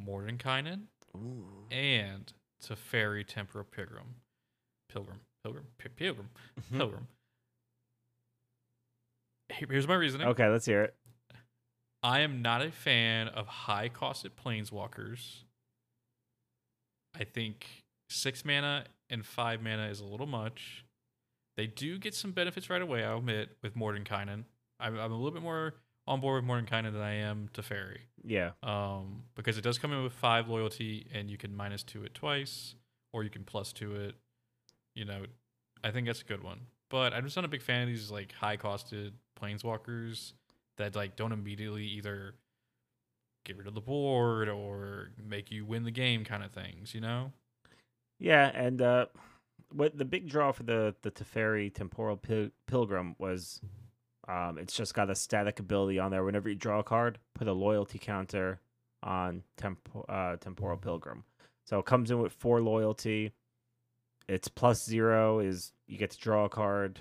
Mordenkainen 0.00 0.82
Ooh. 1.16 1.44
and 1.70 2.30
Teferi 2.62 3.26
Temporal 3.26 3.64
Pilgrim. 3.64 4.16
Pilgrim. 4.92 5.20
Pilgrim. 5.44 5.66
Pilgrim. 5.96 6.28
Hmm. 6.70 6.78
Pilgrim. 6.78 7.08
Here's 9.48 9.88
my 9.88 9.94
reasoning. 9.94 10.28
Okay, 10.28 10.48
let's 10.48 10.66
hear 10.66 10.82
it. 10.82 10.94
I 12.02 12.20
am 12.20 12.42
not 12.42 12.62
a 12.62 12.70
fan 12.70 13.28
of 13.28 13.46
high 13.46 13.88
costed 13.88 14.30
planeswalkers. 14.44 15.42
I 17.18 17.24
think 17.24 17.66
six 18.08 18.44
mana 18.44 18.84
and 19.10 19.24
five 19.24 19.62
mana 19.62 19.88
is 19.88 20.00
a 20.00 20.04
little 20.04 20.26
much. 20.26 20.84
They 21.56 21.66
do 21.66 21.98
get 21.98 22.14
some 22.14 22.32
benefits 22.32 22.70
right 22.70 22.80
away, 22.80 23.04
I'll 23.04 23.18
admit, 23.18 23.50
with 23.62 23.76
Mordenkainen. 23.76 24.44
I'm, 24.80 24.98
I'm 24.98 25.12
a 25.12 25.16
little 25.16 25.30
bit 25.30 25.42
more 25.42 25.74
on 26.06 26.20
board 26.20 26.42
with 26.42 26.50
Mordenkainen 26.50 26.92
than 26.92 27.02
I 27.02 27.14
am 27.14 27.48
to 27.54 27.62
Teferi. 27.62 27.98
Yeah. 28.24 28.50
Um, 28.62 29.24
because 29.34 29.58
it 29.58 29.62
does 29.62 29.78
come 29.78 29.92
in 29.92 30.02
with 30.02 30.12
five 30.12 30.48
loyalty, 30.48 31.06
and 31.12 31.30
you 31.30 31.36
can 31.36 31.54
minus 31.54 31.82
two 31.82 32.04
it 32.04 32.14
twice, 32.14 32.74
or 33.12 33.24
you 33.24 33.30
can 33.30 33.44
plus 33.44 33.72
two 33.72 33.94
it. 33.94 34.14
You 34.94 35.04
know, 35.04 35.24
I 35.82 35.90
think 35.90 36.06
that's 36.06 36.20
a 36.20 36.24
good 36.24 36.42
one. 36.42 36.60
But 36.90 37.14
I'm 37.14 37.24
just 37.24 37.36
not 37.36 37.44
a 37.44 37.48
big 37.48 37.62
fan 37.62 37.82
of 37.82 37.88
these 37.88 38.10
like 38.10 38.32
high 38.32 38.56
costed 38.56 39.12
planeswalkers 39.40 40.32
that 40.76 40.94
like 40.94 41.16
don't 41.16 41.32
immediately 41.32 41.84
either 41.84 42.34
get 43.44 43.56
rid 43.56 43.66
of 43.66 43.74
the 43.74 43.80
board 43.80 44.48
or 44.48 45.10
make 45.22 45.50
you 45.50 45.64
win 45.64 45.84
the 45.84 45.90
game 45.90 46.24
kind 46.24 46.44
of 46.44 46.52
things, 46.52 46.94
you 46.94 47.00
know? 47.00 47.32
Yeah, 48.18 48.50
and 48.54 48.80
uh, 48.80 49.06
what 49.72 49.96
the 49.96 50.04
big 50.04 50.28
draw 50.28 50.52
for 50.52 50.62
the 50.62 50.94
the 51.02 51.10
Teferi 51.10 51.72
Temporal 51.72 52.16
Pil- 52.16 52.50
Pilgrim 52.66 53.16
was, 53.18 53.60
um, 54.28 54.58
it's 54.58 54.74
just 54.74 54.94
got 54.94 55.10
a 55.10 55.14
static 55.14 55.58
ability 55.58 55.98
on 55.98 56.10
there. 56.10 56.24
Whenever 56.24 56.48
you 56.48 56.54
draw 56.54 56.78
a 56.80 56.84
card, 56.84 57.18
put 57.34 57.48
a 57.48 57.52
loyalty 57.52 57.98
counter 57.98 58.60
on 59.02 59.42
temp- 59.56 59.88
uh, 60.08 60.36
Temporal 60.36 60.76
Pilgrim. 60.76 61.24
So 61.64 61.78
it 61.78 61.86
comes 61.86 62.10
in 62.10 62.20
with 62.20 62.32
four 62.32 62.60
loyalty. 62.60 63.32
Its 64.28 64.48
plus 64.48 64.84
zero 64.84 65.40
is 65.40 65.72
you 65.88 65.98
get 65.98 66.10
to 66.10 66.18
draw 66.18 66.44
a 66.44 66.48
card. 66.48 67.00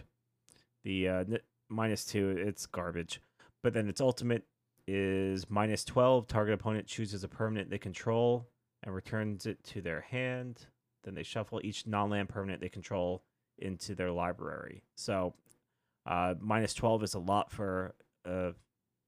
The 0.84 1.08
uh, 1.08 1.20
n- 1.20 1.40
minus 1.70 2.06
two, 2.06 2.30
it's 2.38 2.66
garbage. 2.66 3.22
But 3.62 3.74
then 3.74 3.88
its 3.88 4.02
ultimate 4.02 4.44
is 4.88 5.50
minus 5.50 5.86
12. 5.86 6.28
Target 6.28 6.56
opponent 6.56 6.88
chooses 6.88 7.24
a 7.24 7.28
permanent 7.28 7.70
they 7.70 7.78
control 7.78 8.48
and 8.84 8.96
returns 8.96 9.46
it 9.46 9.64
to 9.66 9.82
their 9.82 10.02
hand. 10.02 10.66
Then 11.04 11.14
they 11.14 11.24
shuffle 11.24 11.62
each 11.64 11.86
non 11.86 12.10
land 12.10 12.30
permanent 12.30 12.62
they 12.62 12.70
control 12.70 13.24
into 13.60 13.94
their 13.94 14.12
library. 14.12 14.84
So 14.96 15.34
uh, 16.06 16.36
minus 16.40 16.74
12 16.74 17.04
is 17.04 17.14
a 17.14 17.20
lot 17.20 17.52
for 17.52 17.94
uh, 18.26 18.52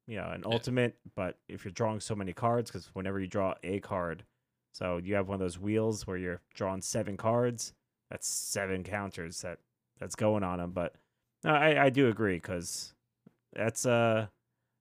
you 0.07 0.17
know 0.17 0.29
an 0.29 0.43
Yeah. 0.45 0.53
ultimate, 0.53 0.97
but 1.15 1.39
if 1.47 1.65
you're 1.65 1.71
drawing 1.71 1.99
so 1.99 2.15
many 2.15 2.33
cards, 2.33 2.69
because 2.71 2.87
whenever 2.93 3.19
you 3.19 3.27
draw 3.27 3.55
a 3.63 3.79
card, 3.79 4.25
so 4.73 4.97
you 4.97 5.15
have 5.15 5.27
one 5.27 5.35
of 5.35 5.39
those 5.39 5.59
wheels 5.59 6.05
where 6.07 6.17
you're 6.17 6.41
drawing 6.53 6.81
seven 6.81 7.17
cards, 7.17 7.73
that's 8.09 8.27
seven 8.27 8.83
counters 8.83 9.41
that 9.41 9.59
that's 9.99 10.15
going 10.15 10.43
on 10.43 10.59
them. 10.59 10.71
But 10.71 10.95
no, 11.43 11.51
I, 11.51 11.85
I 11.85 11.89
do 11.89 12.09
agree 12.09 12.35
because 12.37 12.93
that's 13.53 13.85
uh 13.85 14.27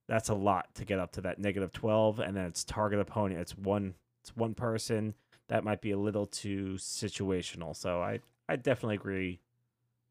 that's 0.08 0.28
a 0.28 0.34
lot 0.34 0.74
to 0.74 0.84
get 0.84 0.98
up 0.98 1.12
to 1.12 1.20
that 1.22 1.38
negative 1.38 1.72
12 1.72 2.18
and 2.20 2.36
then 2.36 2.46
it's 2.46 2.64
target 2.64 2.98
opponent 3.00 3.40
it's 3.40 3.56
one 3.56 3.94
it's 4.22 4.36
one 4.36 4.54
person 4.54 5.14
that 5.48 5.64
might 5.64 5.80
be 5.80 5.92
a 5.92 5.98
little 5.98 6.26
too 6.26 6.74
situational 6.78 7.76
so 7.76 8.02
i 8.02 8.20
i 8.48 8.56
definitely 8.56 8.96
agree 8.96 9.40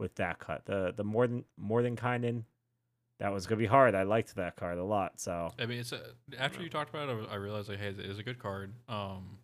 with 0.01 0.15
that 0.15 0.39
cut 0.39 0.65
the 0.65 0.93
the 0.97 1.03
more 1.03 1.27
than 1.27 1.45
more 1.57 1.81
than 1.81 1.95
kind 1.95 2.43
that 3.19 3.31
was 3.31 3.45
gonna 3.45 3.59
be 3.59 3.67
hard 3.67 3.95
i 3.95 4.03
liked 4.03 4.35
that 4.35 4.57
card 4.57 4.77
a 4.77 4.83
lot 4.83 5.19
so 5.21 5.49
I 5.59 5.67
mean, 5.67 5.79
it's 5.79 5.91
a, 5.91 6.01
after 6.37 6.61
you 6.61 6.69
talked 6.69 6.89
about 6.89 7.07
it, 7.07 7.27
I 7.31 7.35
realized 7.35 7.69
like, 7.69 7.79
hey, 7.79 7.89
it 7.89 7.99
is 7.99 8.17
a 8.17 8.23
good 8.23 8.39
card. 8.39 8.73
Um, 8.89 9.37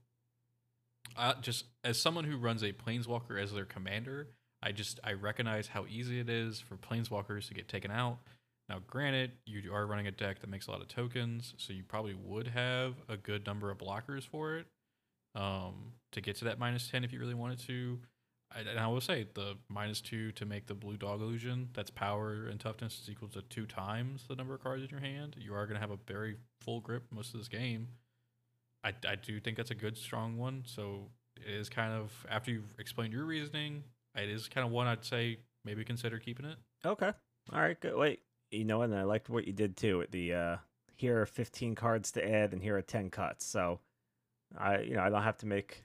I 1.15 1.33
just 1.41 1.65
as 1.83 2.01
someone 2.01 2.23
who 2.23 2.37
runs 2.37 2.63
a 2.63 2.73
planeswalker 2.73 3.41
as 3.41 3.53
their 3.53 3.65
commander, 3.65 4.29
I 4.61 4.71
just 4.71 4.99
I 5.03 5.13
recognize 5.13 5.67
how 5.67 5.85
easy 5.87 6.19
it 6.19 6.29
is 6.29 6.59
for 6.59 6.75
planeswalkers 6.75 7.47
to 7.47 7.53
get 7.53 7.67
taken 7.67 7.91
out. 7.91 8.17
Now, 8.69 8.79
granted, 8.85 9.31
you 9.45 9.73
are 9.73 9.85
running 9.85 10.07
a 10.07 10.11
deck 10.11 10.39
that 10.39 10.49
makes 10.49 10.67
a 10.67 10.71
lot 10.71 10.81
of 10.81 10.89
tokens, 10.89 11.53
so 11.57 11.71
you 11.71 11.83
probably 11.83 12.15
would 12.15 12.47
have 12.47 12.95
a 13.07 13.15
good 13.15 13.45
number 13.45 13.71
of 13.71 13.77
blockers 13.77 14.27
for 14.27 14.57
it 14.57 14.65
um, 15.35 15.93
to 16.11 16.19
get 16.19 16.35
to 16.37 16.45
that 16.45 16.59
minus 16.59 16.89
ten 16.89 17.03
if 17.03 17.13
you 17.13 17.19
really 17.19 17.33
wanted 17.33 17.59
to. 17.67 17.99
I, 18.55 18.59
and 18.61 18.79
I 18.79 18.87
will 18.87 19.01
say 19.01 19.27
the 19.33 19.55
minus 19.69 20.01
two 20.01 20.31
to 20.33 20.45
make 20.45 20.67
the 20.67 20.73
blue 20.73 20.97
dog 20.97 21.21
illusion. 21.21 21.69
That's 21.73 21.89
power 21.89 22.47
and 22.49 22.59
toughness 22.59 22.99
is 23.01 23.09
equal 23.09 23.27
to 23.29 23.41
two 23.43 23.65
times 23.65 24.25
the 24.27 24.35
number 24.35 24.53
of 24.55 24.61
cards 24.63 24.83
in 24.83 24.89
your 24.89 24.99
hand. 25.01 25.35
You 25.39 25.53
are 25.53 25.65
going 25.65 25.75
to 25.75 25.81
have 25.81 25.91
a 25.91 25.99
very 26.07 26.37
full 26.61 26.79
grip 26.79 27.03
most 27.11 27.33
of 27.33 27.39
this 27.39 27.47
game. 27.49 27.87
I, 28.83 28.93
I 29.07 29.15
do 29.15 29.39
think 29.39 29.57
that's 29.57 29.71
a 29.71 29.75
good 29.75 29.97
strong 29.97 30.37
one. 30.37 30.63
So 30.65 31.09
it 31.35 31.53
is 31.53 31.69
kind 31.69 31.93
of 31.93 32.25
after 32.29 32.51
you've 32.51 32.73
explained 32.79 33.13
your 33.13 33.25
reasoning, 33.25 33.83
it 34.15 34.29
is 34.29 34.47
kind 34.47 34.65
of 34.65 34.71
one 34.71 34.87
I'd 34.87 35.03
say 35.05 35.39
maybe 35.65 35.83
consider 35.83 36.17
keeping 36.17 36.45
it. 36.45 36.57
okay 36.85 37.11
all 37.51 37.59
right 37.59 37.79
good 37.81 37.95
wait 37.95 38.21
you 38.51 38.63
know 38.63 38.81
and 38.81 38.95
i 38.95 39.03
liked 39.03 39.29
what 39.29 39.45
you 39.45 39.51
did 39.51 39.75
too 39.75 39.97
with 39.97 40.11
the 40.11 40.33
uh 40.33 40.55
here 40.95 41.21
are 41.21 41.25
15 41.25 41.75
cards 41.75 42.11
to 42.13 42.25
add 42.25 42.53
and 42.53 42.61
here 42.63 42.77
are 42.77 42.81
10 42.81 43.09
cuts 43.09 43.45
so 43.45 43.79
i 44.57 44.79
you 44.79 44.95
know 44.95 45.01
i 45.01 45.09
don't 45.09 45.23
have 45.23 45.37
to 45.37 45.45
make 45.45 45.83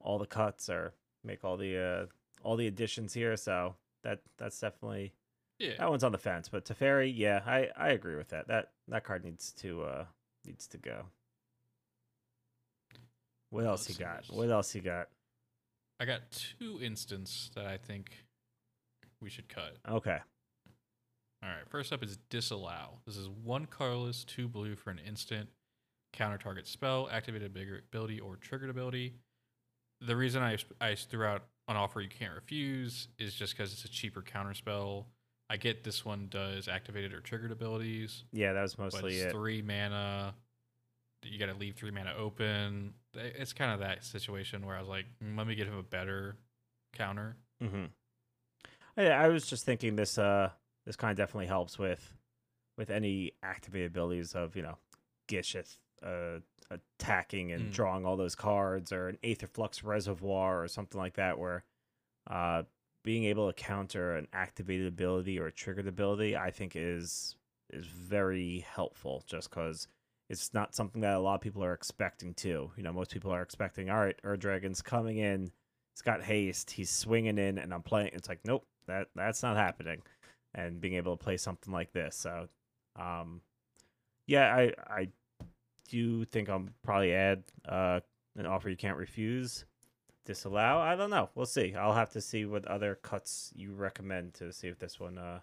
all 0.00 0.18
the 0.18 0.26
cuts 0.26 0.68
or 0.68 0.94
make 1.24 1.44
all 1.44 1.56
the 1.56 1.76
uh 1.78 2.06
all 2.42 2.56
the 2.56 2.66
additions 2.66 3.14
here 3.14 3.36
so 3.36 3.74
that 4.02 4.20
that's 4.38 4.58
definitely 4.58 5.12
Yeah. 5.58 5.74
that 5.78 5.90
one's 5.90 6.04
on 6.04 6.12
the 6.12 6.18
fence 6.18 6.48
but 6.48 6.64
Teferi, 6.64 7.12
yeah 7.14 7.40
i 7.46 7.68
i 7.76 7.90
agree 7.90 8.16
with 8.16 8.28
that 8.30 8.48
that 8.48 8.70
that 8.88 9.04
card 9.04 9.24
needs 9.24 9.52
to 9.52 9.82
uh 9.82 10.04
needs 10.44 10.66
to 10.68 10.78
go 10.78 11.04
what 13.50 13.64
else 13.66 13.88
you 13.88 13.94
got 13.94 14.24
what 14.30 14.50
else 14.50 14.74
you 14.74 14.80
got 14.80 15.08
I 16.00 16.04
got 16.04 16.22
two 16.58 16.80
instants 16.82 17.52
that 17.54 17.64
I 17.66 17.76
think 17.76 18.10
we 19.20 19.30
should 19.30 19.48
cut. 19.48 19.76
okay 19.88 20.18
All 21.44 21.48
right. 21.48 21.68
First 21.68 21.92
up 21.92 22.02
is 22.02 22.16
disallow. 22.28 22.98
This 23.06 23.16
is 23.16 23.28
one 23.28 23.66
colorless, 23.66 24.24
two 24.24 24.48
blue 24.48 24.74
for 24.74 24.90
an 24.90 24.98
instant. 25.06 25.48
Counter 26.12 26.38
target 26.38 26.66
spell, 26.66 27.08
activated 27.12 27.54
bigger 27.54 27.78
ability, 27.88 28.18
or 28.18 28.34
triggered 28.34 28.68
ability. 28.70 29.14
The 30.06 30.16
reason 30.16 30.42
I 30.42 30.58
I 30.80 30.94
threw 30.94 31.24
out 31.24 31.42
an 31.68 31.76
offer 31.76 32.00
you 32.00 32.08
can't 32.08 32.34
refuse 32.34 33.08
is 33.18 33.34
just 33.34 33.56
because 33.56 33.72
it's 33.72 33.84
a 33.84 33.88
cheaper 33.88 34.22
counter 34.22 34.54
spell. 34.54 35.06
I 35.48 35.56
get 35.56 35.84
this 35.84 36.04
one 36.04 36.28
does 36.30 36.66
activated 36.66 37.12
or 37.12 37.20
triggered 37.20 37.52
abilities, 37.52 38.24
yeah 38.32 38.52
that 38.52 38.62
was 38.62 38.78
mostly 38.78 39.16
it's 39.16 39.26
it 39.26 39.32
three 39.32 39.62
mana. 39.62 40.34
You 41.24 41.38
got 41.38 41.46
to 41.46 41.54
leave 41.54 41.76
three 41.76 41.90
mana 41.90 42.14
open. 42.18 42.94
It's 43.14 43.52
kind 43.52 43.72
of 43.72 43.80
that 43.80 44.04
situation 44.04 44.66
where 44.66 44.76
I 44.76 44.80
was 44.80 44.88
like, 44.88 45.06
"Mm, 45.22 45.38
let 45.38 45.46
me 45.46 45.54
get 45.54 45.68
him 45.68 45.76
a 45.76 45.82
better 45.82 46.36
counter. 46.92 47.36
Mm-hmm. 47.62 47.84
I, 48.96 49.06
I 49.06 49.28
was 49.28 49.46
just 49.46 49.64
thinking 49.64 49.96
this 49.96 50.18
uh 50.18 50.50
this 50.86 50.96
kind 50.96 51.10
of 51.10 51.16
definitely 51.16 51.46
helps 51.46 51.78
with 51.78 52.14
with 52.76 52.90
any 52.90 53.32
activated 53.42 53.88
abilities 53.88 54.34
of 54.34 54.56
you 54.56 54.62
know 54.62 54.76
Gishath 55.28 55.78
uh 56.02 56.40
attacking 56.70 57.52
and 57.52 57.70
Mm. 57.70 57.74
drawing 57.74 58.04
all 58.06 58.16
those 58.16 58.34
cards 58.34 58.92
or 58.92 59.08
an 59.08 59.18
Aether 59.22 59.46
Flux 59.46 59.82
Reservoir 59.84 60.62
or 60.62 60.68
something 60.68 60.98
like 61.00 61.14
that 61.14 61.38
where 61.38 61.64
uh 62.28 62.62
being 63.04 63.24
able 63.24 63.52
to 63.52 63.52
counter 63.52 64.14
an 64.16 64.28
activated 64.32 64.86
ability 64.86 65.38
or 65.38 65.46
a 65.46 65.52
triggered 65.52 65.88
ability 65.88 66.36
I 66.36 66.50
think 66.50 66.76
is 66.76 67.36
is 67.70 67.86
very 67.86 68.60
helpful 68.60 69.24
just 69.26 69.50
because 69.50 69.88
it's 70.28 70.54
not 70.54 70.74
something 70.74 71.00
that 71.02 71.14
a 71.16 71.18
lot 71.18 71.34
of 71.34 71.40
people 71.40 71.64
are 71.64 71.74
expecting 71.74 72.32
too. 72.32 72.70
You 72.76 72.82
know, 72.82 72.92
most 72.92 73.10
people 73.10 73.32
are 73.32 73.42
expecting, 73.42 73.90
all 73.90 73.98
right, 73.98 74.18
Ur 74.24 74.36
Dragon's 74.36 74.80
coming 74.80 75.18
in, 75.18 75.50
it's 75.92 76.00
got 76.02 76.22
haste, 76.22 76.70
he's 76.70 76.88
swinging 76.90 77.38
in, 77.38 77.58
and 77.58 77.74
I'm 77.74 77.82
playing. 77.82 78.10
It's 78.14 78.28
like, 78.28 78.40
nope, 78.44 78.64
that 78.86 79.08
that's 79.14 79.42
not 79.42 79.56
happening. 79.56 80.02
And 80.54 80.80
being 80.80 80.94
able 80.94 81.16
to 81.16 81.22
play 81.22 81.36
something 81.36 81.72
like 81.72 81.92
this, 81.92 82.14
so, 82.16 82.48
um, 82.96 83.40
yeah, 84.26 84.54
I 84.54 84.72
I 84.88 85.08
do 85.92 86.24
think 86.24 86.48
I'll 86.48 86.66
probably 86.82 87.12
add 87.14 87.44
uh 87.68 88.00
an 88.36 88.46
offer 88.46 88.70
you 88.70 88.76
can't 88.76 88.96
refuse, 88.96 89.66
disallow. 90.24 90.78
I 90.78 90.96
don't 90.96 91.10
know. 91.10 91.28
We'll 91.34 91.46
see. 91.46 91.74
I'll 91.74 91.92
have 91.92 92.10
to 92.12 92.20
see 92.20 92.46
what 92.46 92.66
other 92.66 92.94
cuts 93.02 93.52
you 93.54 93.74
recommend 93.74 94.34
to 94.34 94.52
see 94.52 94.68
if 94.68 94.78
this 94.78 94.98
one 94.98 95.18
uh 95.18 95.40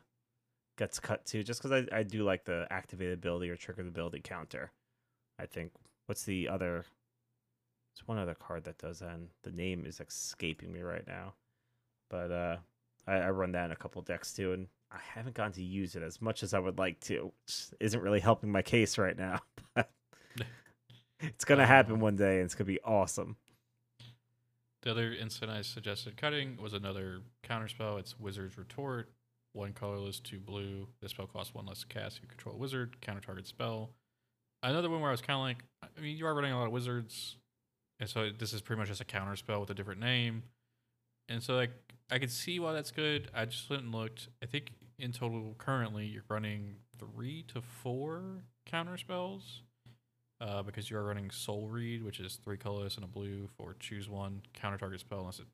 gets 0.78 1.00
cut 1.00 1.26
too. 1.26 1.44
Just 1.44 1.62
because 1.62 1.86
I 1.94 2.00
I 2.00 2.04
do 2.04 2.24
like 2.24 2.46
the 2.46 2.68
activated 2.72 3.14
ability 3.14 3.50
or 3.50 3.56
triggered 3.56 3.88
ability 3.88 4.22
counter. 4.24 4.72
I 5.40 5.46
think 5.46 5.72
what's 6.08 6.24
the 6.24 6.50
other? 6.50 6.86
There's 7.94 8.08
one 8.08 8.18
other 8.18 8.36
card 8.36 8.64
that 8.66 8.78
does 8.80 9.00
that. 9.00 9.14
And 9.14 9.28
the 9.44 9.52
name 9.52 9.86
is 9.86 10.00
escaping 10.00 10.72
me 10.74 10.82
right 10.82 11.06
now, 11.08 11.34
but 12.10 12.32
uh, 12.32 12.58
I, 13.08 13.16
I 13.18 13.30
run 13.32 13.52
that 13.54 13.66
in 13.66 13.72
a 13.72 13.76
couple 13.76 14.02
decks 14.02 14.34
too, 14.34 14.54
and 14.54 14.68
I 14.92 14.98
haven't 15.14 15.36
gotten 15.36 15.54
to 15.54 15.64
use 15.64 15.96
it 15.96 16.04
as 16.04 16.22
much 16.22 16.44
as 16.44 16.54
I 16.54 16.60
would 16.60 16.80
like 16.80 17.00
to, 17.02 17.32
which 17.46 17.68
isn't 17.80 18.02
really 18.02 18.20
helping 18.20 18.52
my 18.52 18.62
case 18.62 18.98
right 18.98 19.18
now. 19.18 19.42
But 19.76 19.92
it's 21.20 21.46
gonna 21.46 21.66
happen 21.66 21.94
Um, 21.94 22.00
one 22.00 22.16
day, 22.16 22.38
and 22.38 22.46
it's 22.46 22.56
gonna 22.56 22.66
be 22.66 22.82
awesome. 22.82 23.38
The 24.82 24.92
other 24.92 25.14
instant 25.14 25.52
I 25.52 25.62
suggested 25.62 26.16
cutting 26.16 26.58
was 26.58 26.74
another 26.74 27.20
counterspell. 27.44 28.00
It's 28.00 28.20
Wizard's 28.20 28.58
Retort. 28.58 29.12
One 29.54 29.74
colorless, 29.74 30.20
two 30.20 30.40
blue. 30.40 30.88
This 31.02 31.12
spell 31.12 31.28
costs 31.28 31.54
one 31.54 31.66
less 31.66 31.82
to 31.82 31.88
cast. 31.88 32.22
You 32.22 32.28
control 32.28 32.58
wizard, 32.58 33.02
counter 33.02 33.20
target 33.20 33.48
spell. 33.48 33.92
Another 34.62 34.90
one 34.90 35.02
where 35.02 35.10
I 35.10 35.12
was 35.12 35.22
kind 35.22 35.38
of 35.38 35.42
like, 35.42 35.64
I 35.98 36.02
mean, 36.02 36.16
you 36.18 36.26
are 36.28 36.34
running 36.36 36.52
a 36.52 36.58
lot 36.58 36.68
of 36.68 36.72
wizards, 36.72 37.38
and 38.00 38.08
so 38.08 38.30
this 38.30 38.54
is 38.54 38.62
pretty 38.62 38.80
much 38.80 38.90
just 38.90 39.02
a 39.02 39.06
counter 39.06 39.36
spell 39.36 39.60
with 39.60 39.70
a 39.70 39.74
different 39.74 40.00
name. 40.00 40.44
And 41.28 41.42
so, 41.42 41.56
like, 41.56 41.72
I 42.12 42.20
could 42.20 42.32
see 42.32 42.60
why 42.60 42.74
that's 42.74 42.92
good. 42.92 43.30
I 43.34 43.46
just 43.46 43.70
went 43.70 43.84
and 43.84 43.94
looked. 43.94 44.30
I 44.44 44.46
think 44.46 44.72
in 44.98 45.12
total, 45.12 45.56
currently, 45.58 46.06
you're 46.06 46.24
running 46.30 46.76
three 46.98 47.44
to 47.50 47.62
four 47.62 48.44
counter 48.66 48.98
spells 48.98 49.62
uh, 50.42 50.64
because 50.64 50.90
you 50.90 50.98
are 50.98 51.04
running 51.04 51.30
Soul 51.32 51.68
Read, 51.68 52.04
which 52.04 52.20
is 52.20 52.40
three 52.44 52.58
colorless 52.58 52.96
and 52.96 53.04
a 53.04 53.08
blue 53.08 53.48
for 53.58 53.76
choose 53.80 54.10
one 54.10 54.42
counter 54.54 54.78
target 54.78 55.00
spell 55.00 55.20
unless 55.20 55.40
it 55.40 55.48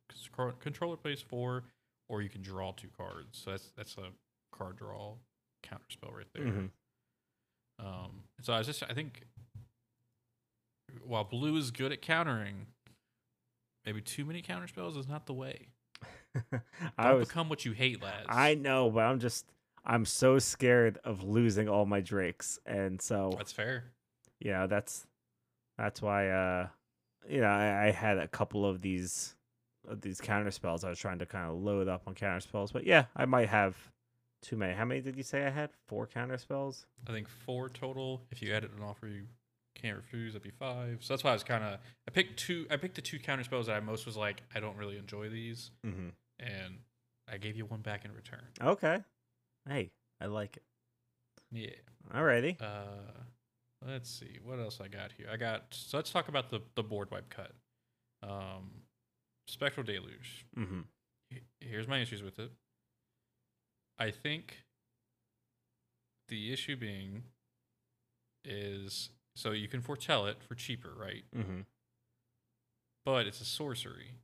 controller 0.60 0.96
plays 0.98 1.22
four 1.22 1.64
or 2.08 2.22
you 2.22 2.30
can 2.30 2.42
draw 2.42 2.72
two 2.72 2.90
cards. 2.96 3.42
So 3.44 3.52
that's 3.52 3.72
that's 3.76 3.98
a 3.98 4.10
card 4.56 4.78
draw 4.78 5.16
counter 5.64 5.86
spell 5.90 6.12
right 6.16 6.28
there. 6.34 6.46
Mhm. 6.46 6.70
Um, 7.80 8.24
so 8.42 8.54
I 8.54 8.60
was 8.60 8.68
just 8.68 8.84
I 8.84 8.94
think 8.94 9.24
while 11.04 11.24
blue 11.24 11.58
is 11.58 11.72
good 11.72 11.92
at 11.92 12.02
countering, 12.02 12.68
maybe 13.86 14.02
too 14.02 14.24
many 14.26 14.42
counter 14.42 14.68
spells 14.68 14.96
is 14.96 15.08
not 15.08 15.26
the 15.26 15.34
way. 15.34 15.68
I 16.98 17.10
Don't 17.10 17.20
was 17.20 17.28
become 17.28 17.50
what 17.50 17.66
you 17.66 17.72
hate, 17.72 18.02
Lazz. 18.02 18.26
I 18.28 18.56
know, 18.56 18.90
but 18.92 19.02
I'm 19.02 19.20
just 19.20 19.46
I'm 19.84 20.06
so 20.06 20.40
scared 20.40 21.00
of 21.04 21.24
losing 21.24 21.68
all 21.68 21.86
my 21.86 22.02
drakes, 22.02 22.60
and 22.66 23.02
so 23.02 23.34
That's 23.38 23.52
fair. 23.52 23.86
You 24.40 24.52
know 24.52 24.68
that's 24.68 25.06
that's 25.78 26.02
why 26.02 26.30
uh 26.30 26.68
you 27.30 27.42
know 27.42 27.48
I, 27.48 27.88
I 27.88 27.92
had 27.92 28.18
a 28.18 28.28
couple 28.28 28.66
of 28.66 28.82
these 28.82 29.36
of 29.88 30.02
these 30.02 30.20
counter 30.20 30.52
spells. 30.52 30.84
I 30.84 30.90
was 30.90 31.00
trying 31.00 31.20
to 31.20 31.26
kind 31.26 31.50
of 31.50 31.56
load 31.62 31.88
up 31.88 32.04
on 32.08 32.16
counter 32.16 32.40
spells, 32.40 32.72
but 32.72 32.86
yeah, 32.86 33.06
I 33.16 33.26
might 33.26 33.50
have 33.50 33.76
too 34.42 34.58
many. 34.58 34.74
How 34.74 34.86
many 34.86 35.02
did 35.02 35.16
you 35.16 35.24
say 35.24 35.46
I 35.46 35.50
had? 35.50 35.70
Four 35.88 36.08
counter 36.08 36.38
spells. 36.38 36.86
I 37.08 37.12
think 37.12 37.28
four 37.28 37.70
total. 37.70 38.22
If 38.32 38.42
you 38.42 38.54
edit 38.54 38.72
an 38.76 38.84
offer 38.84 39.08
you 39.08 39.24
can't 39.76 39.98
refuse, 39.98 40.34
that'd 40.34 40.44
be 40.44 40.50
five. 40.52 41.00
So 41.02 41.14
that's 41.14 41.24
why 41.24 41.32
I 41.32 41.34
was 41.34 41.44
kind 41.44 41.64
of 41.64 41.80
I 42.08 42.12
picked 42.12 42.40
two. 42.40 42.66
I 42.72 42.78
picked 42.78 42.96
the 42.96 43.02
two 43.02 43.20
counter 43.20 43.44
spells 43.44 43.68
that 43.68 43.76
I 43.76 43.80
most 43.80 44.06
was 44.06 44.18
like 44.18 44.42
I 44.56 44.60
don't 44.60 44.78
really 44.78 44.98
enjoy 44.98 45.30
these, 45.30 45.72
Mm-hmm. 45.86 46.10
and 46.40 46.80
I 47.32 47.38
gave 47.38 47.56
you 47.56 47.66
one 47.66 47.82
back 47.82 48.06
in 48.06 48.14
return. 48.14 48.44
Okay. 48.62 49.00
Hey, 49.68 49.90
I 50.22 50.26
like 50.28 50.58
it. 50.58 50.64
Yeah. 51.52 52.16
Alrighty. 52.16 52.62
Uh, 52.62 53.12
let's 53.86 54.10
see 54.10 54.40
what 54.44 54.60
else 54.60 54.80
I 54.82 54.88
got 54.88 55.12
here. 55.18 55.28
I 55.32 55.38
got 55.38 55.66
so 55.72 55.98
let's 55.98 56.12
talk 56.12 56.28
about 56.28 56.50
the 56.50 56.62
the 56.76 56.84
board 56.84 57.12
wipe 57.12 57.30
cut. 57.30 57.52
Um, 58.24 58.72
Spectral 59.48 59.86
Deluge. 59.86 60.46
Mm-hmm. 60.58 60.82
Here's 61.60 61.88
my 61.88 62.00
issues 62.00 62.24
with 62.24 62.40
it. 62.40 62.52
I 64.00 64.12
think 64.12 64.64
the 66.28 66.52
issue 66.52 66.76
being 66.76 67.24
is 68.44 69.10
so 69.36 69.52
you 69.52 69.68
can 69.68 69.82
foretell 69.82 70.26
it 70.28 70.38
for 70.42 70.56
cheaper, 70.56 70.94
right? 70.98 71.24
Mm-hmm. 71.36 71.62
But 73.06 73.28
it's 73.28 73.42
a 73.42 73.46
sorcery. 73.46 74.16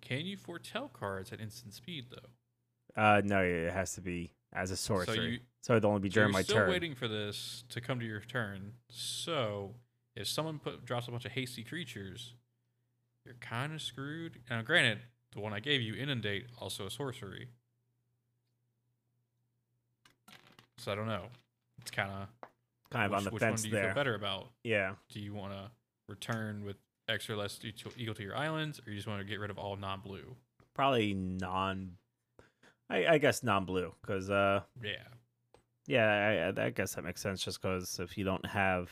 Can 0.00 0.26
you 0.26 0.36
foretell 0.36 0.88
cards 0.88 1.32
at 1.32 1.40
instant 1.40 1.74
speed 1.74 2.06
though? 2.10 3.00
Uh, 3.00 3.20
no, 3.24 3.40
it 3.40 3.72
has 3.72 3.94
to 3.94 4.00
be 4.00 4.32
as 4.52 4.70
a 4.70 4.76
sorcery. 4.76 5.14
So 5.16 5.22
you 5.22 5.38
So 5.62 5.72
it'd 5.74 5.84
only 5.84 6.00
be 6.00 6.10
so 6.10 6.14
during 6.14 6.28
you're 6.28 6.32
my 6.32 6.42
still 6.42 6.56
turn. 6.56 6.70
waiting 6.70 6.94
for 6.94 7.08
this 7.08 7.64
to 7.70 7.80
come 7.80 8.00
to 8.00 8.06
your 8.06 8.20
turn. 8.20 8.72
So 8.90 9.74
if 10.16 10.26
someone 10.26 10.58
put 10.58 10.84
drops 10.84 11.08
a 11.08 11.10
bunch 11.10 11.24
of 11.24 11.32
hasty 11.32 11.62
creatures, 11.64 12.34
you're 13.24 13.36
kind 13.40 13.72
of 13.74 13.82
screwed. 13.82 14.40
Now, 14.48 14.62
granted, 14.62 15.00
the 15.32 15.40
one 15.40 15.52
I 15.52 15.60
gave 15.60 15.82
you, 15.82 15.94
inundate, 15.94 16.46
also 16.58 16.86
a 16.86 16.90
sorcery. 16.90 17.48
So 20.78 20.92
I 20.92 20.94
don't 20.94 21.06
know. 21.08 21.24
It's 21.80 21.90
kind 21.90 22.10
of 22.10 22.28
kind 22.90 23.06
of 23.06 23.12
on 23.12 23.24
the 23.24 23.30
which 23.30 23.40
fence 23.42 23.62
one 23.62 23.70
do 23.70 23.76
you 23.76 23.82
there. 23.82 23.90
feel 23.90 23.94
better 23.94 24.14
about? 24.14 24.48
Yeah. 24.64 24.94
Do 25.10 25.20
you 25.20 25.34
want 25.34 25.52
to 25.52 25.70
return 26.08 26.64
with 26.64 26.76
extra 27.08 27.36
less 27.36 27.60
equal 27.64 28.14
to 28.14 28.22
your 28.22 28.36
islands, 28.36 28.80
or 28.80 28.90
you 28.90 28.96
just 28.96 29.06
want 29.08 29.20
to 29.20 29.24
get 29.26 29.40
rid 29.40 29.50
of 29.50 29.58
all 29.58 29.76
non-blue? 29.76 30.36
Probably 30.74 31.14
non. 31.14 31.92
I, 32.90 33.06
I 33.06 33.18
guess 33.18 33.42
non-blue, 33.42 33.92
because 34.00 34.30
uh, 34.30 34.62
Yeah, 34.82 35.06
yeah, 35.86 36.52
I, 36.56 36.66
I 36.66 36.70
guess 36.70 36.94
that 36.94 37.04
makes 37.04 37.20
sense. 37.20 37.42
Just 37.42 37.60
because 37.60 37.98
if 37.98 38.16
you 38.18 38.24
don't 38.24 38.44
have, 38.46 38.90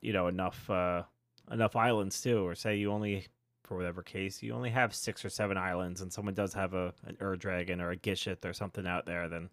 you 0.00 0.12
know, 0.12 0.28
enough 0.28 0.68
uh 0.70 1.02
enough 1.50 1.76
islands 1.76 2.20
too, 2.22 2.46
or 2.46 2.54
say 2.54 2.76
you 2.76 2.92
only, 2.92 3.26
for 3.64 3.76
whatever 3.76 4.02
case, 4.02 4.42
you 4.42 4.52
only 4.54 4.70
have 4.70 4.94
six 4.94 5.24
or 5.24 5.28
seven 5.28 5.56
islands, 5.56 6.00
and 6.00 6.12
someone 6.12 6.34
does 6.34 6.54
have 6.54 6.74
a 6.74 6.92
an 7.06 7.16
Ur 7.20 7.36
Dragon 7.36 7.80
or 7.80 7.90
a 7.90 7.96
Gishath 7.96 8.44
or 8.44 8.52
something 8.52 8.86
out 8.86 9.06
there, 9.06 9.28
then 9.28 9.50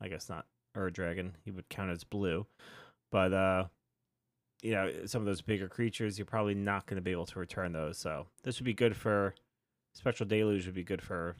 I 0.00 0.08
guess 0.08 0.28
not 0.28 0.46
Ur 0.76 0.90
Dragon. 0.90 1.36
He 1.44 1.50
would 1.50 1.68
count 1.68 1.90
as 1.90 2.04
blue, 2.04 2.46
but 3.10 3.32
uh, 3.32 3.64
you 4.62 4.72
know, 4.72 4.90
some 5.06 5.22
of 5.22 5.26
those 5.26 5.42
bigger 5.42 5.68
creatures, 5.68 6.18
you're 6.18 6.26
probably 6.26 6.54
not 6.54 6.86
going 6.86 6.96
to 6.96 7.02
be 7.02 7.12
able 7.12 7.26
to 7.26 7.38
return 7.38 7.72
those. 7.72 7.98
So 7.98 8.26
this 8.42 8.58
would 8.58 8.64
be 8.64 8.74
good 8.74 8.96
for 8.96 9.34
Spectral 9.92 10.28
Deluge. 10.28 10.66
Would 10.66 10.74
be 10.74 10.84
good 10.84 11.02
for 11.02 11.36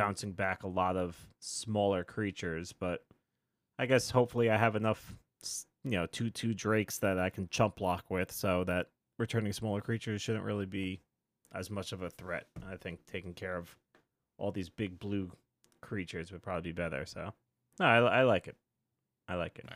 bouncing 0.00 0.32
back 0.32 0.62
a 0.62 0.66
lot 0.66 0.96
of 0.96 1.14
smaller 1.40 2.02
creatures, 2.02 2.72
but 2.72 3.04
I 3.78 3.84
guess 3.84 4.10
hopefully 4.10 4.48
I 4.48 4.56
have 4.56 4.74
enough, 4.74 5.14
you 5.84 5.90
know, 5.90 6.06
two 6.06 6.30
two 6.30 6.54
drakes 6.54 6.96
that 7.00 7.18
I 7.18 7.28
can 7.28 7.50
chump 7.50 7.76
block 7.76 8.06
with, 8.08 8.32
so 8.32 8.64
that 8.64 8.86
returning 9.18 9.52
smaller 9.52 9.82
creatures 9.82 10.22
shouldn't 10.22 10.46
really 10.46 10.64
be 10.64 11.02
as 11.52 11.68
much 11.68 11.92
of 11.92 12.00
a 12.00 12.08
threat. 12.08 12.46
I 12.66 12.76
think 12.76 13.04
taking 13.04 13.34
care 13.34 13.58
of 13.58 13.76
all 14.38 14.50
these 14.50 14.70
big 14.70 14.98
blue 14.98 15.30
creatures 15.82 16.32
would 16.32 16.42
probably 16.42 16.72
be 16.72 16.82
better. 16.82 17.04
So, 17.04 17.34
no, 17.78 17.84
I, 17.84 17.98
I 17.98 18.22
like 18.22 18.48
it. 18.48 18.56
I 19.28 19.34
like 19.34 19.58
it. 19.58 19.68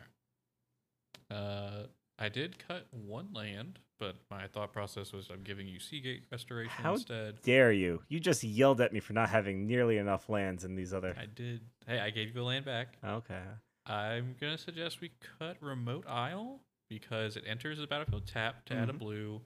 Uh, 1.30 1.86
I 2.18 2.28
did 2.28 2.56
cut 2.66 2.86
one 2.90 3.28
land, 3.32 3.80
but 3.98 4.16
my 4.30 4.46
thought 4.46 4.72
process 4.72 5.12
was 5.12 5.28
I'm 5.30 5.42
giving 5.42 5.66
you 5.66 5.80
Sea 5.80 6.00
Gate 6.00 6.22
Restoration 6.30 6.70
How 6.70 6.94
instead. 6.94 7.42
Dare 7.42 7.72
you? 7.72 8.02
You 8.08 8.20
just 8.20 8.44
yelled 8.44 8.80
at 8.80 8.92
me 8.92 9.00
for 9.00 9.12
not 9.12 9.30
having 9.30 9.66
nearly 9.66 9.98
enough 9.98 10.28
lands 10.28 10.64
in 10.64 10.76
these 10.76 10.94
other. 10.94 11.14
I 11.20 11.26
did. 11.26 11.62
Hey, 11.86 11.98
I 11.98 12.10
gave 12.10 12.34
you 12.34 12.42
a 12.42 12.44
land 12.44 12.64
back. 12.64 12.98
Okay. 13.04 13.42
I'm 13.86 14.36
gonna 14.40 14.58
suggest 14.58 15.00
we 15.00 15.10
cut 15.38 15.56
Remote 15.60 16.04
Isle 16.08 16.60
because 16.88 17.36
it 17.36 17.44
enters 17.46 17.78
the 17.78 17.86
battlefield 17.86 18.26
tap 18.26 18.64
to 18.66 18.74
add 18.74 18.84
a 18.88 18.92
mm-hmm. 18.92 18.98
blue, 18.98 19.40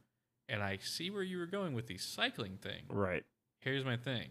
and 0.48 0.62
I 0.62 0.78
see 0.82 1.10
where 1.10 1.22
you 1.22 1.38
were 1.38 1.46
going 1.46 1.72
with 1.72 1.86
the 1.86 1.98
cycling 1.98 2.58
thing. 2.60 2.84
Right. 2.90 3.24
Here's 3.62 3.84
my 3.84 3.96
thing. 3.96 4.30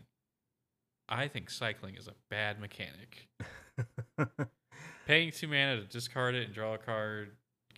I 1.09 1.27
think 1.27 1.49
cycling 1.49 1.95
is 1.95 2.07
a 2.07 2.13
bad 2.29 2.59
mechanic. 2.59 3.27
Paying 5.07 5.31
two 5.31 5.47
mana 5.47 5.77
to 5.77 5.83
discard 5.83 6.35
it 6.35 6.45
and 6.45 6.53
draw 6.53 6.73
a 6.73 6.77
card 6.77 7.31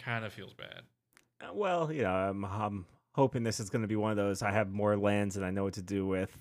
kind 0.04 0.26
of 0.26 0.34
feels 0.34 0.54
bad. 0.54 0.82
Uh, 1.42 1.54
well, 1.54 1.92
you 1.92 2.04
know, 2.04 2.12
I'm, 2.12 2.44
I'm 2.46 2.86
hoping 3.14 3.44
this 3.44 3.60
is 3.60 3.70
going 3.70 3.82
to 3.82 3.88
be 3.88 3.96
one 3.96 4.12
of 4.12 4.18
those. 4.18 4.42
I 4.42 4.52
have 4.52 4.70
more 4.70 4.98
lands 4.98 5.36
and 5.38 5.46
I 5.46 5.52
know 5.52 5.64
what 5.64 5.74
to 5.74 5.82
do 5.82 6.06
with, 6.06 6.36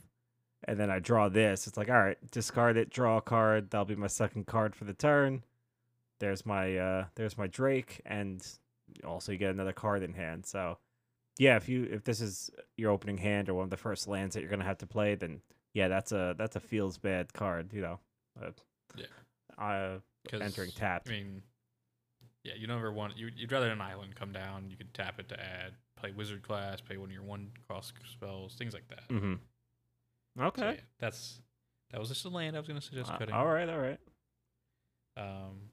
and 0.64 0.78
then 0.78 0.90
I 0.90 0.98
draw 0.98 1.28
this. 1.28 1.66
It's 1.66 1.76
like, 1.76 1.88
all 1.88 2.00
right, 2.00 2.18
discard 2.30 2.76
it, 2.76 2.90
draw 2.90 3.18
a 3.18 3.22
card. 3.22 3.70
That'll 3.70 3.84
be 3.84 3.96
my 3.96 4.06
second 4.06 4.46
card 4.46 4.74
for 4.74 4.84
the 4.84 4.94
turn. 4.94 5.44
There's 6.20 6.44
my 6.44 6.76
uh, 6.76 7.04
there's 7.14 7.38
my 7.38 7.46
Drake, 7.46 8.00
and 8.04 8.44
also 9.06 9.32
you 9.32 9.38
get 9.38 9.50
another 9.50 9.72
card 9.72 10.02
in 10.02 10.14
hand. 10.14 10.46
So, 10.46 10.78
yeah, 11.38 11.56
if 11.56 11.68
you 11.68 11.84
if 11.84 12.02
this 12.02 12.20
is 12.20 12.50
your 12.76 12.90
opening 12.90 13.18
hand 13.18 13.48
or 13.48 13.54
one 13.54 13.64
of 13.64 13.70
the 13.70 13.76
first 13.76 14.08
lands 14.08 14.34
that 14.34 14.40
you're 14.40 14.50
gonna 14.50 14.64
have 14.64 14.78
to 14.78 14.86
play, 14.86 15.14
then 15.14 15.40
yeah, 15.74 15.86
that's 15.86 16.10
a 16.10 16.34
that's 16.36 16.56
a 16.56 16.60
feels 16.60 16.98
bad 16.98 17.32
card. 17.32 17.72
You 17.72 17.82
know, 17.82 18.00
Yeah. 18.96 19.04
Uh, 19.56 19.98
entering 20.32 20.70
tapped. 20.72 21.08
I 21.08 21.12
mean, 21.12 21.42
yeah, 22.44 22.54
you 22.56 22.66
never 22.66 22.92
want 22.92 23.16
you. 23.16 23.30
You'd 23.34 23.52
rather 23.52 23.70
an 23.70 23.80
island 23.80 24.14
come 24.14 24.32
down. 24.32 24.70
You 24.70 24.76
could 24.76 24.92
tap 24.94 25.18
it 25.18 25.28
to 25.30 25.38
add, 25.40 25.72
play 25.96 26.12
wizard 26.12 26.42
class, 26.42 26.80
play 26.80 26.96
one 26.96 27.08
of 27.10 27.14
your 27.14 27.22
one 27.24 27.50
cross 27.66 27.92
spells, 28.10 28.54
things 28.54 28.74
like 28.74 28.88
that. 28.88 29.08
mm-hmm. 29.08 29.34
So, 30.38 30.44
Okay. 30.44 30.74
yeah, 30.74 30.80
that's 31.00 31.40
that 31.90 31.98
was 31.98 32.08
just 32.08 32.24
a 32.24 32.28
land 32.28 32.54
I 32.56 32.60
was 32.60 32.68
gonna 32.68 32.80
suggest 32.80 33.10
Uh, 33.10 33.18
cutting. 33.18 33.34
all 33.34 33.46
right. 33.46 33.68
All 33.68 33.78
right. 33.78 33.98
Um, 35.16 35.70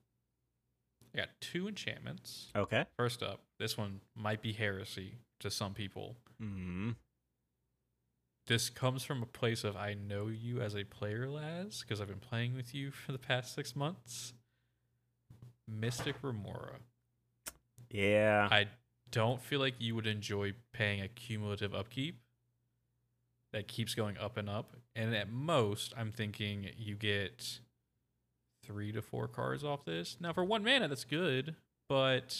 I 1.14 1.18
got 1.20 1.30
two 1.40 1.68
enchantments. 1.68 2.48
Okay. 2.56 2.86
First 2.98 3.22
up, 3.22 3.42
this 3.60 3.78
one 3.78 4.02
might 4.16 4.42
be 4.42 4.54
heresy 4.54 5.20
to 5.40 5.50
some 5.52 5.74
people. 5.74 6.18
Mm-hmm. 6.42 6.92
This 8.48 8.70
comes 8.70 9.04
from 9.04 9.24
a 9.24 9.26
place 9.26 9.64
of 9.64 9.76
I 9.76 9.94
know 9.96 10.28
you 10.28 10.62
as 10.62 10.76
a 10.76 10.84
player, 10.84 11.28
Lazz, 11.28 11.82
because 11.82 12.00
I've 12.02 12.08
been 12.08 12.20
playing 12.20 12.56
with 12.56 12.76
you 12.76 12.92
for 12.92 13.12
the 13.12 13.18
past 13.18 13.54
six 13.56 13.76
months. 13.76 14.34
Mystic 15.68 16.16
Remora. 16.22 16.80
Yeah. 17.90 18.48
I 18.52 18.68
don't 19.12 19.42
feel 19.42 19.60
like 19.60 19.76
you 19.80 19.96
would 19.96 20.08
enjoy 20.08 20.54
paying 20.74 21.02
a 21.02 21.08
cumulative 21.08 21.74
upkeep 21.74 22.20
that 23.54 23.68
keeps 23.68 23.96
going 23.96 24.18
up 24.18 24.38
and 24.38 24.50
up. 24.50 24.76
And 24.96 25.16
at 25.16 25.32
most, 25.32 25.94
I'm 25.98 26.12
thinking 26.12 26.68
you 26.78 26.96
get 26.96 27.60
three 28.66 28.92
to 28.92 29.02
four 29.02 29.28
cards 29.28 29.64
off 29.64 29.86
this. 29.86 30.18
Now, 30.20 30.34
for 30.34 30.44
one 30.44 30.64
mana, 30.64 30.88
that's 30.88 31.06
good, 31.06 31.56
but 31.88 32.38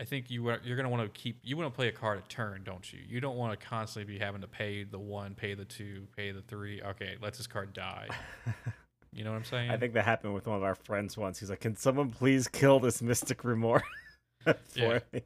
I 0.00 0.04
think 0.04 0.30
you 0.30 0.44
you're 0.64 0.76
gonna 0.76 0.88
want 0.88 1.12
to 1.12 1.20
keep 1.20 1.40
you 1.42 1.56
want 1.56 1.72
to 1.72 1.76
play 1.76 1.88
a 1.88 1.92
card 1.92 2.18
a 2.18 2.28
turn, 2.28 2.62
don't 2.64 2.90
you? 2.92 3.00
You 3.06 3.20
don't 3.20 3.36
want 3.36 3.58
to 3.58 3.66
constantly 3.66 4.14
be 4.14 4.18
having 4.18 4.40
to 4.42 4.46
pay 4.46 4.84
the 4.84 4.98
one, 4.98 5.34
pay 5.34 5.54
the 5.54 5.64
two, 5.64 6.06
pay 6.16 6.30
the 6.30 6.42
three. 6.42 6.80
Okay, 6.80 7.16
let 7.20 7.34
this 7.34 7.46
card 7.46 7.72
die. 7.72 8.08
You 9.12 9.24
know 9.24 9.30
what 9.30 9.36
I'm 9.38 9.44
saying? 9.44 9.70
I 9.70 9.76
think 9.76 9.94
that 9.94 10.04
happened 10.04 10.34
with 10.34 10.46
one 10.46 10.56
of 10.56 10.62
our 10.62 10.74
friends 10.74 11.16
once. 11.16 11.38
He's 11.40 11.50
like, 11.50 11.60
"Can 11.60 11.76
someone 11.76 12.10
please 12.10 12.46
kill 12.48 12.78
this 12.80 13.00
Mystic 13.02 13.42
Remor 13.42 13.80
for 14.44 14.54
Yeah. 14.74 14.98
me?" 15.12 15.22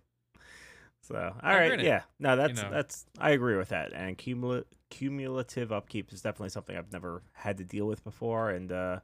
So, 1.03 1.17
all 1.17 1.51
Now, 1.51 1.59
right, 1.59 1.81
yeah, 1.83 2.03
no, 2.21 2.37
that's 2.37 2.63
know- 2.63 2.71
that's 2.71 3.07
I 3.19 3.31
agree 3.31 3.57
with 3.57 3.71
that. 3.71 3.93
And 3.93 4.17
cumula- 4.17 4.65
cumulative 4.91 5.73
upkeep 5.73 6.13
is 6.13 6.23
definitely 6.23 6.51
something 6.51 6.77
I've 6.77 6.93
never 6.93 7.23
had 7.33 7.59
to 7.59 7.65
deal 7.65 7.87
with 7.87 8.05
before, 8.05 8.51
and 8.51 8.71
uh, 8.71 9.01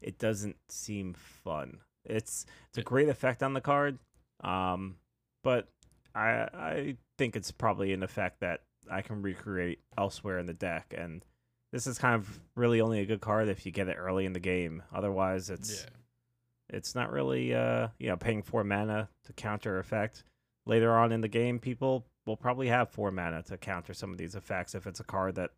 it 0.00 0.18
doesn't 0.18 0.56
seem 0.68 1.12
fun. 1.14 1.78
It's 2.04 2.46
it's 2.68 2.78
a 2.78 2.82
great 2.82 3.08
effect 3.08 3.42
on 3.42 3.52
the 3.54 3.60
card, 3.60 3.98
um, 4.44 4.96
but 5.42 5.66
I 6.14 6.48
I 6.54 6.96
think 7.18 7.34
it's 7.34 7.50
probably 7.50 7.92
an 7.92 8.04
effect 8.04 8.40
that 8.40 8.62
I 8.88 9.02
can 9.02 9.20
recreate 9.20 9.80
elsewhere 9.98 10.38
in 10.38 10.46
the 10.46 10.54
deck, 10.54 10.94
and 10.96 11.24
this 11.72 11.86
is 11.86 11.98
kind 11.98 12.14
of 12.14 12.40
really 12.56 12.80
only 12.80 13.00
a 13.00 13.06
good 13.06 13.20
card 13.20 13.48
if 13.48 13.64
you 13.64 13.72
get 13.72 13.88
it 13.88 13.96
early 13.98 14.26
in 14.26 14.32
the 14.32 14.40
game. 14.40 14.82
Otherwise, 14.94 15.50
it's 15.50 15.82
yeah. 15.82 16.76
it's 16.76 16.94
not 16.94 17.12
really 17.12 17.54
uh 17.54 17.88
you 17.98 18.08
know 18.08 18.16
paying 18.16 18.42
four 18.42 18.64
mana 18.64 19.08
to 19.24 19.32
counter 19.32 19.78
effect. 19.78 20.24
Later 20.66 20.94
on 20.96 21.12
in 21.12 21.20
the 21.20 21.28
game, 21.28 21.58
people 21.58 22.06
will 22.26 22.36
probably 22.36 22.68
have 22.68 22.90
four 22.90 23.10
mana 23.10 23.42
to 23.44 23.56
counter 23.56 23.94
some 23.94 24.12
of 24.12 24.18
these 24.18 24.34
effects. 24.34 24.74
If 24.74 24.86
it's 24.86 25.00
a 25.00 25.04
card 25.04 25.36
that 25.36 25.50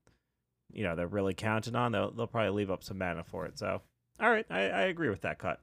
you 0.72 0.84
know 0.84 0.94
they're 0.94 1.06
really 1.06 1.34
counting 1.34 1.74
on, 1.74 1.92
they'll 1.92 2.10
they'll 2.10 2.26
probably 2.26 2.50
leave 2.50 2.70
up 2.70 2.84
some 2.84 2.98
mana 2.98 3.24
for 3.24 3.46
it. 3.46 3.58
So, 3.58 3.80
all 4.20 4.30
right, 4.30 4.46
I, 4.50 4.60
I 4.60 4.82
agree 4.82 5.08
with 5.08 5.22
that 5.22 5.38
cut. 5.38 5.60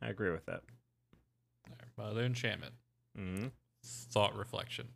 I 0.00 0.08
agree 0.08 0.30
with 0.30 0.46
that. 0.46 0.60
Right, 1.98 2.06
Other 2.10 2.24
enchantment. 2.24 2.74
Mm-hmm. 3.18 3.46
Thought 3.84 4.36
reflection. 4.36 4.88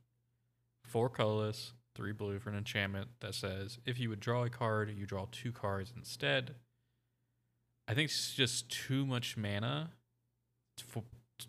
Four 0.84 1.08
colorless, 1.08 1.72
three 1.98 2.12
blue 2.12 2.38
for 2.38 2.48
an 2.48 2.56
enchantment 2.56 3.08
that 3.18 3.34
says 3.34 3.78
if 3.84 3.98
you 3.98 4.08
would 4.08 4.20
draw 4.20 4.44
a 4.44 4.48
card, 4.48 4.94
you 4.96 5.04
draw 5.04 5.26
two 5.32 5.50
cards 5.50 5.92
instead. 5.94 6.54
I 7.88 7.94
think 7.94 8.10
it's 8.10 8.34
just 8.34 8.70
too 8.70 9.04
much 9.04 9.36
mana 9.36 9.90
to, 10.76 11.02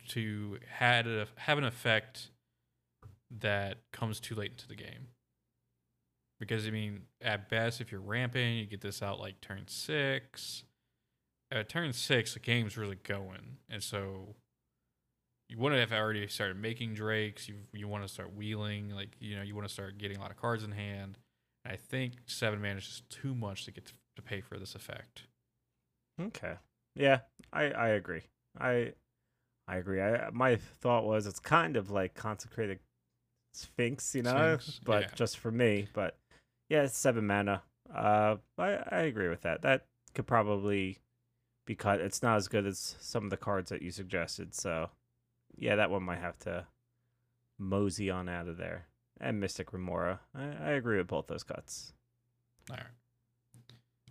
to 0.08 0.58
had 0.68 1.06
a, 1.06 1.28
have 1.36 1.60
an 1.60 1.66
effect 1.66 2.32
that 3.30 3.78
comes 3.94 4.20
too 4.20 4.34
late 4.34 4.52
into 4.52 4.68
the 4.68 4.76
game. 4.76 5.10
Because 6.40 6.66
I 6.66 6.72
mean, 6.72 7.04
at 7.22 7.48
best, 7.48 7.80
if 7.80 7.92
you're 7.92 8.02
ramping, 8.02 8.58
you 8.58 8.66
get 8.66 8.82
this 8.82 9.04
out 9.04 9.20
like 9.20 9.42
turn 9.42 9.66
six. 9.68 10.64
At 11.52 11.70
turn 11.70 11.94
six, 11.94 12.34
the 12.34 12.40
game's 12.40 12.76
really 12.76 12.98
going, 13.04 13.58
and 13.70 13.84
so 13.84 14.36
you 15.50 15.58
want 15.58 15.74
to 15.74 15.80
have 15.80 15.92
already 15.92 16.28
started 16.28 16.58
making 16.58 16.94
drakes. 16.94 17.50
You 17.50 17.56
you 17.74 17.88
want 17.88 18.04
to 18.04 18.08
start 18.08 18.36
wheeling, 18.36 18.92
like 18.92 19.16
you 19.20 19.36
know, 19.36 19.42
you 19.42 19.56
want 19.56 19.68
to 19.68 19.74
start 19.74 19.98
getting 19.98 20.18
a 20.18 20.22
lot 20.22 20.32
of 20.32 20.38
cards 20.38 20.64
in 20.64 20.72
hand. 20.72 21.18
And 21.66 21.74
I 21.74 21.76
think 21.76 22.14
seven 22.28 22.62
mana 22.62 22.78
is 22.78 22.86
just 22.86 23.10
too 23.10 23.34
much 23.34 23.66
to 23.66 23.72
get 23.72 23.86
to, 23.88 23.94
to 24.16 24.22
pay 24.22 24.42
for 24.42 24.58
this 24.58 24.76
effect. 24.76 25.24
Okay. 26.22 26.54
Yeah, 26.96 27.20
I 27.52 27.72
I 27.72 27.88
agree. 27.90 28.22
I 28.60 28.94
I 29.68 29.78
agree. 29.78 30.02
I 30.02 30.30
my 30.32 30.56
thought 30.56 31.06
was 31.06 31.26
it's 31.26 31.40
kind 31.40 31.76
of 31.76 31.90
like 31.90 32.14
consecrated 32.14 32.80
sphinx, 33.54 34.14
you 34.14 34.22
know, 34.22 34.58
Sphinx, 34.60 34.80
but 34.86 35.02
yeah. 35.04 35.10
just 35.16 35.40
for 35.40 35.52
me. 35.52 35.88
But 35.94 36.16
yeah, 36.70 36.84
it's 36.84 36.98
seven 36.98 37.26
mana. 37.26 37.64
Uh, 37.94 38.36
I 38.60 38.78
I 38.92 39.00
agree 39.02 39.30
with 39.30 39.42
that. 39.42 39.64
That 39.64 39.86
could 40.14 40.28
probably 40.28 41.00
be 41.66 41.76
cut. 41.76 42.02
It's 42.02 42.22
not 42.22 42.38
as 42.38 42.48
good 42.48 42.68
as 42.68 42.96
some 43.00 43.24
of 43.24 43.30
the 43.32 43.38
cards 43.38 43.70
that 43.70 43.82
you 43.82 43.90
suggested. 43.90 44.54
So 44.54 44.90
yeah, 45.58 45.76
that 45.78 45.90
one 45.92 46.04
might 46.04 46.20
have 46.20 46.38
to 46.40 46.66
mosey 47.58 48.10
on 48.10 48.30
out 48.30 48.48
of 48.48 48.58
there. 48.58 48.86
And 49.22 49.40
Mystic 49.40 49.74
Remora. 49.74 50.22
I, 50.34 50.44
I 50.44 50.72
agree 50.72 50.98
with 50.98 51.08
both 51.08 51.28
those 51.28 51.44
cuts. 51.44 51.94
All 52.72 52.78
right, 52.78 52.86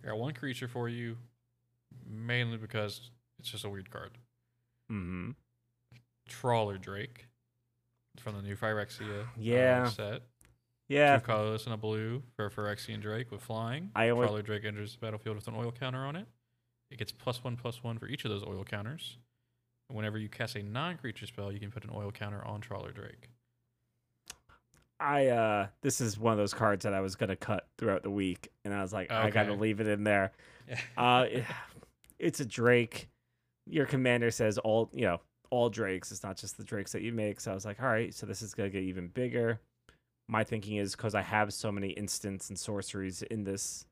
I 0.03 0.07
got 0.09 0.17
one 0.19 0.33
creature 0.33 0.67
for 0.67 0.87
you, 0.89 1.17
mainly 2.07 2.57
because 2.57 3.09
it's 3.39 3.49
just 3.49 3.65
a 3.65 3.69
weird 3.69 3.89
card. 3.89 4.11
Mm-hmm. 4.91 5.31
Trawler 6.27 6.77
Drake 6.77 7.25
from 8.19 8.35
the 8.35 8.41
new 8.41 8.55
Phyrexia 8.55 9.21
uh, 9.21 9.25
Yeah. 9.37 9.87
set. 9.89 10.21
Yeah. 10.87 11.17
Two 11.17 11.25
colorless 11.25 11.65
and 11.65 11.73
a 11.73 11.77
blue 11.77 12.23
for 12.35 12.49
Phyrexian 12.49 13.01
Drake 13.01 13.31
with 13.31 13.41
flying. 13.41 13.91
I 13.95 14.09
only 14.09 14.25
Trawler 14.27 14.41
Drake 14.41 14.65
enters 14.65 14.93
the 14.93 14.99
battlefield 14.99 15.35
with 15.37 15.47
an 15.47 15.55
oil 15.55 15.71
counter 15.71 15.99
on 16.05 16.15
it. 16.15 16.27
It 16.91 16.97
gets 16.97 17.11
plus 17.11 17.43
one 17.43 17.55
plus 17.55 17.83
one 17.83 17.97
for 17.99 18.07
each 18.07 18.25
of 18.25 18.31
those 18.31 18.43
oil 18.43 18.63
counters. 18.63 19.17
And 19.89 19.95
whenever 19.95 20.17
you 20.17 20.29
cast 20.29 20.55
a 20.55 20.63
non-creature 20.63 21.25
spell, 21.25 21.51
you 21.51 21.59
can 21.59 21.71
put 21.71 21.83
an 21.83 21.89
oil 21.93 22.11
counter 22.11 22.45
on 22.45 22.61
Trawler 22.61 22.91
Drake. 22.91 23.29
I 25.01 25.27
uh 25.27 25.67
this 25.81 26.01
is 26.01 26.19
one 26.19 26.33
of 26.33 26.37
those 26.37 26.53
cards 26.53 26.83
that 26.83 26.93
I 26.93 26.99
was 26.99 27.15
gonna 27.15 27.35
cut 27.37 27.67
throughout 27.77 28.03
the 28.03 28.11
week, 28.11 28.49
and 28.65 28.73
I 28.73 28.81
was 28.81 28.91
like, 28.91 29.09
I 29.11 29.29
gotta 29.29 29.53
leave 29.61 29.79
it 29.79 29.87
in 29.87 30.03
there. 30.03 30.31
Uh, 30.97 31.25
it- 31.31 31.45
it's 32.19 32.39
a 32.41 32.45
Drake. 32.45 33.09
Your 33.65 33.85
commander 33.87 34.29
says 34.29 34.57
all 34.59 34.89
you 34.93 35.05
know 35.05 35.19
all 35.49 35.69
Drakes. 35.69 36.11
It's 36.11 36.21
not 36.21 36.35
just 36.37 36.57
the 36.57 36.63
Drakes 36.63 36.91
that 36.91 37.01
you 37.01 37.11
make. 37.13 37.39
So 37.39 37.49
I 37.51 37.55
was 37.55 37.65
like, 37.65 37.81
all 37.81 37.87
right, 37.87 38.13
so 38.13 38.25
this 38.27 38.41
is 38.43 38.53
gonna 38.53 38.69
get 38.69 38.83
even 38.83 39.07
bigger. 39.07 39.59
My 40.27 40.43
thinking 40.43 40.75
is 40.77 40.95
because 40.95 41.15
I 41.15 41.21
have 41.23 41.51
so 41.53 41.71
many 41.71 41.89
instants 41.89 42.49
and 42.49 42.59
sorceries 42.59 43.23
in 43.23 43.45
this 43.45 43.85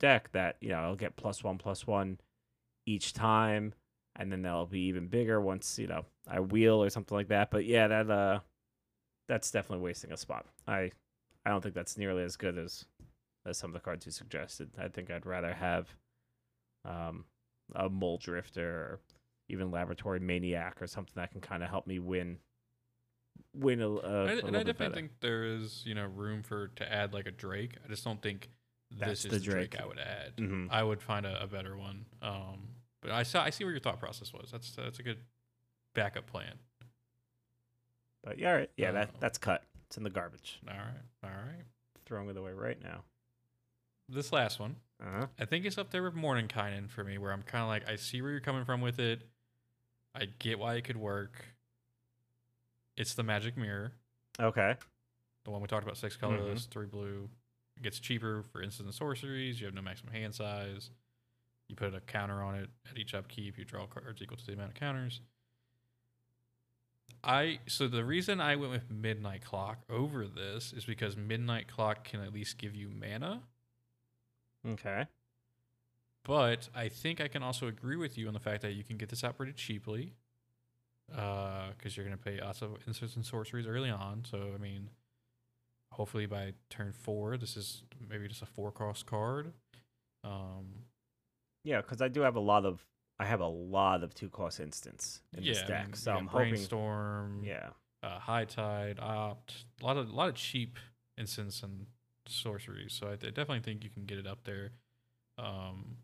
deck 0.00 0.30
that 0.32 0.56
you 0.60 0.68
know 0.70 0.80
I'll 0.80 0.96
get 0.96 1.16
plus 1.16 1.42
one 1.42 1.56
plus 1.58 1.86
one 1.86 2.18
each 2.84 3.14
time, 3.14 3.72
and 4.18 4.30
then 4.30 4.42
they'll 4.42 4.66
be 4.66 4.80
even 4.82 5.06
bigger 5.06 5.40
once 5.40 5.78
you 5.78 5.86
know 5.86 6.04
I 6.28 6.40
wheel 6.40 6.82
or 6.82 6.90
something 6.90 7.16
like 7.16 7.28
that. 7.28 7.50
But 7.50 7.64
yeah, 7.64 7.88
that 7.88 8.10
uh 8.10 8.40
that's 9.28 9.50
definitely 9.50 9.84
wasting 9.84 10.12
a 10.12 10.16
spot. 10.16 10.46
I 10.66 10.90
I 11.46 11.50
don't 11.50 11.62
think 11.62 11.74
that's 11.74 11.96
nearly 11.96 12.22
as 12.24 12.36
good 12.36 12.58
as 12.58 12.84
as 13.46 13.56
some 13.56 13.70
of 13.70 13.74
the 13.74 13.80
cards 13.80 14.04
you 14.04 14.12
suggested. 14.12 14.70
I 14.78 14.88
think 14.88 15.10
I'd 15.10 15.24
rather 15.26 15.52
have 15.54 15.88
um 16.84 17.24
a 17.74 17.88
Mulldrifter 17.88 18.58
or 18.58 19.00
even 19.48 19.70
laboratory 19.70 20.20
maniac 20.20 20.80
or 20.82 20.86
something 20.86 21.12
that 21.16 21.30
can 21.32 21.40
kind 21.40 21.62
of 21.62 21.70
help 21.70 21.86
me 21.86 21.98
win 21.98 22.38
win 23.54 23.80
a, 23.80 23.88
a, 23.88 23.94
And 24.26 24.30
I- 24.30 24.32
a 24.32 24.46
and 24.46 24.56
I 24.56 24.62
definitely 24.62 24.72
better. 24.88 24.94
think 24.94 25.10
there 25.20 25.44
is, 25.44 25.82
you 25.86 25.94
know, 25.94 26.06
room 26.06 26.42
for 26.42 26.68
to 26.68 26.92
add 26.92 27.12
like 27.12 27.26
a 27.26 27.30
Drake. 27.30 27.76
I 27.84 27.88
just 27.88 28.04
don't 28.04 28.20
think 28.20 28.50
That's 28.90 29.22
this 29.22 29.24
is 29.26 29.30
the 29.30 29.40
Drake. 29.40 29.70
Drake. 29.72 29.82
I 29.82 29.86
would 29.86 29.98
add. 29.98 30.36
Mhm. 30.36 30.68
I 30.70 30.82
would 30.82 31.00
find 31.02 31.24
a, 31.26 31.42
a 31.42 31.46
better 31.46 31.76
one. 31.76 32.06
Um, 32.22 32.68
but 33.00 33.10
I 33.10 33.22
saw 33.22 33.42
I 33.42 33.50
see 33.50 33.64
where 33.64 33.72
your 33.72 33.80
thought 33.80 33.98
process 34.00 34.32
was. 34.32 34.50
That's 34.50 34.70
that's 34.72 34.98
a 34.98 35.02
good 35.02 35.18
backup 35.94 36.26
plan. 36.26 36.54
But 38.24 38.38
yeah, 38.38 38.50
all 38.50 38.56
right. 38.56 38.70
yeah, 38.76 38.92
that 38.92 39.10
that's 39.20 39.38
cut. 39.38 39.62
It's 39.86 39.96
in 39.96 40.02
the 40.02 40.10
garbage. 40.10 40.60
All 40.68 40.74
right, 40.76 41.02
all 41.24 41.30
right. 41.30 41.64
Throwing 42.06 42.28
it 42.28 42.36
away 42.36 42.52
right 42.52 42.82
now. 42.82 43.02
This 44.10 44.32
last 44.32 44.58
one, 44.58 44.76
Uh-huh. 45.02 45.26
I 45.38 45.44
think 45.44 45.66
it's 45.66 45.76
up 45.76 45.90
there 45.90 46.02
with 46.02 46.14
Morning 46.14 46.48
Mordenkainen 46.48 46.88
for 46.90 47.04
me, 47.04 47.18
where 47.18 47.30
I'm 47.30 47.42
kind 47.42 47.62
of 47.62 47.68
like, 47.68 47.86
I 47.86 47.96
see 47.96 48.22
where 48.22 48.30
you're 48.30 48.40
coming 48.40 48.64
from 48.64 48.80
with 48.80 48.98
it. 48.98 49.20
I 50.14 50.26
get 50.38 50.58
why 50.58 50.76
it 50.76 50.84
could 50.84 50.96
work. 50.96 51.44
It's 52.96 53.12
the 53.14 53.22
magic 53.22 53.56
mirror, 53.58 53.92
Okay. 54.40 54.74
the 55.44 55.50
one 55.50 55.60
we 55.60 55.68
talked 55.68 55.84
about, 55.84 55.98
six 55.98 56.16
colorless, 56.16 56.64
three 56.64 56.86
blue. 56.86 57.28
It 57.76 57.82
gets 57.82 58.00
cheaper 58.00 58.42
for 58.50 58.62
instant 58.62 58.92
sorceries. 58.94 59.60
You 59.60 59.66
have 59.66 59.74
no 59.74 59.82
maximum 59.82 60.12
hand 60.14 60.34
size. 60.34 60.90
You 61.68 61.76
put 61.76 61.94
a 61.94 62.00
counter 62.00 62.42
on 62.42 62.54
it 62.54 62.70
at 62.90 62.98
each 62.98 63.14
upkeep. 63.14 63.58
You 63.58 63.64
draw 63.64 63.86
cards 63.86 64.22
equal 64.22 64.38
to 64.38 64.46
the 64.46 64.52
amount 64.52 64.70
of 64.70 64.74
counters. 64.74 65.20
I 67.22 67.58
so 67.66 67.88
the 67.88 68.04
reason 68.04 68.40
I 68.40 68.56
went 68.56 68.70
with 68.70 68.90
Midnight 68.90 69.44
Clock 69.44 69.78
over 69.90 70.26
this 70.26 70.72
is 70.72 70.84
because 70.84 71.16
Midnight 71.16 71.66
Clock 71.68 72.04
can 72.04 72.20
at 72.20 72.32
least 72.32 72.58
give 72.58 72.74
you 72.74 72.90
mana. 72.90 73.42
Okay. 74.66 75.06
But 76.24 76.68
I 76.74 76.88
think 76.88 77.20
I 77.20 77.28
can 77.28 77.42
also 77.42 77.66
agree 77.66 77.96
with 77.96 78.18
you 78.18 78.28
on 78.28 78.34
the 78.34 78.40
fact 78.40 78.62
that 78.62 78.72
you 78.72 78.84
can 78.84 78.96
get 78.98 79.08
this 79.08 79.24
out 79.24 79.36
pretty 79.36 79.52
cheaply, 79.52 80.12
because 81.08 81.96
you're 81.96 82.04
going 82.04 82.16
to 82.16 82.22
pay 82.22 82.40
lots 82.40 82.60
of 82.60 82.76
instants 82.86 83.16
and 83.16 83.24
sorceries 83.24 83.66
early 83.66 83.90
on. 83.90 84.24
So 84.30 84.52
I 84.54 84.58
mean, 84.58 84.90
hopefully 85.90 86.26
by 86.26 86.52
turn 86.70 86.92
four, 86.92 87.36
this 87.36 87.56
is 87.56 87.82
maybe 88.08 88.28
just 88.28 88.42
a 88.42 88.46
four 88.46 88.70
cost 88.70 89.06
card. 89.06 89.52
Um, 90.22 90.84
Yeah, 91.64 91.80
because 91.80 92.00
I 92.00 92.08
do 92.08 92.20
have 92.22 92.36
a 92.36 92.40
lot 92.40 92.64
of 92.64 92.84
I 93.18 93.24
have 93.24 93.40
a 93.40 93.46
lot 93.48 94.02
of 94.04 94.14
two 94.14 94.28
cost 94.28 94.60
instants 94.60 95.20
in 95.36 95.42
yeah, 95.42 95.52
this 95.54 95.62
I 95.62 95.66
deck. 95.66 95.86
mean, 95.86 95.94
so 95.94 96.12
I'm 96.12 96.26
hoping 96.28 96.50
brainstorm, 96.50 97.42
Yeah. 97.44 97.70
uh, 98.02 98.18
high 98.20 98.44
tide, 98.44 98.98
opt, 99.00 99.64
a 99.82 99.84
lot 99.84 99.96
of 99.96 100.08
a 100.08 100.12
lot 100.14 100.28
of 100.28 100.34
cheap 100.36 100.78
instants 101.16 101.62
and 101.62 101.86
sorceries. 102.26 102.92
So 102.92 103.08
I, 103.08 103.12
I 103.12 103.16
definitely 103.16 103.60
think 103.60 103.82
you 103.82 103.90
can 103.90 104.04
get 104.04 104.18
it 104.18 104.26
up 104.26 104.44
there. 104.44 104.70
Um, 105.36 105.96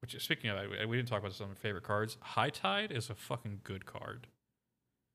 which 0.00 0.14
is 0.14 0.22
speaking 0.22 0.50
of, 0.50 0.56
I, 0.58 0.84
we 0.86 0.96
didn't 0.96 1.08
talk 1.08 1.20
about 1.20 1.34
some 1.34 1.44
of 1.50 1.56
my 1.56 1.60
favorite 1.60 1.84
cards. 1.84 2.16
High 2.20 2.50
tide 2.50 2.90
is 2.90 3.08
a 3.10 3.14
fucking 3.14 3.60
good 3.62 3.86
card. 3.86 4.26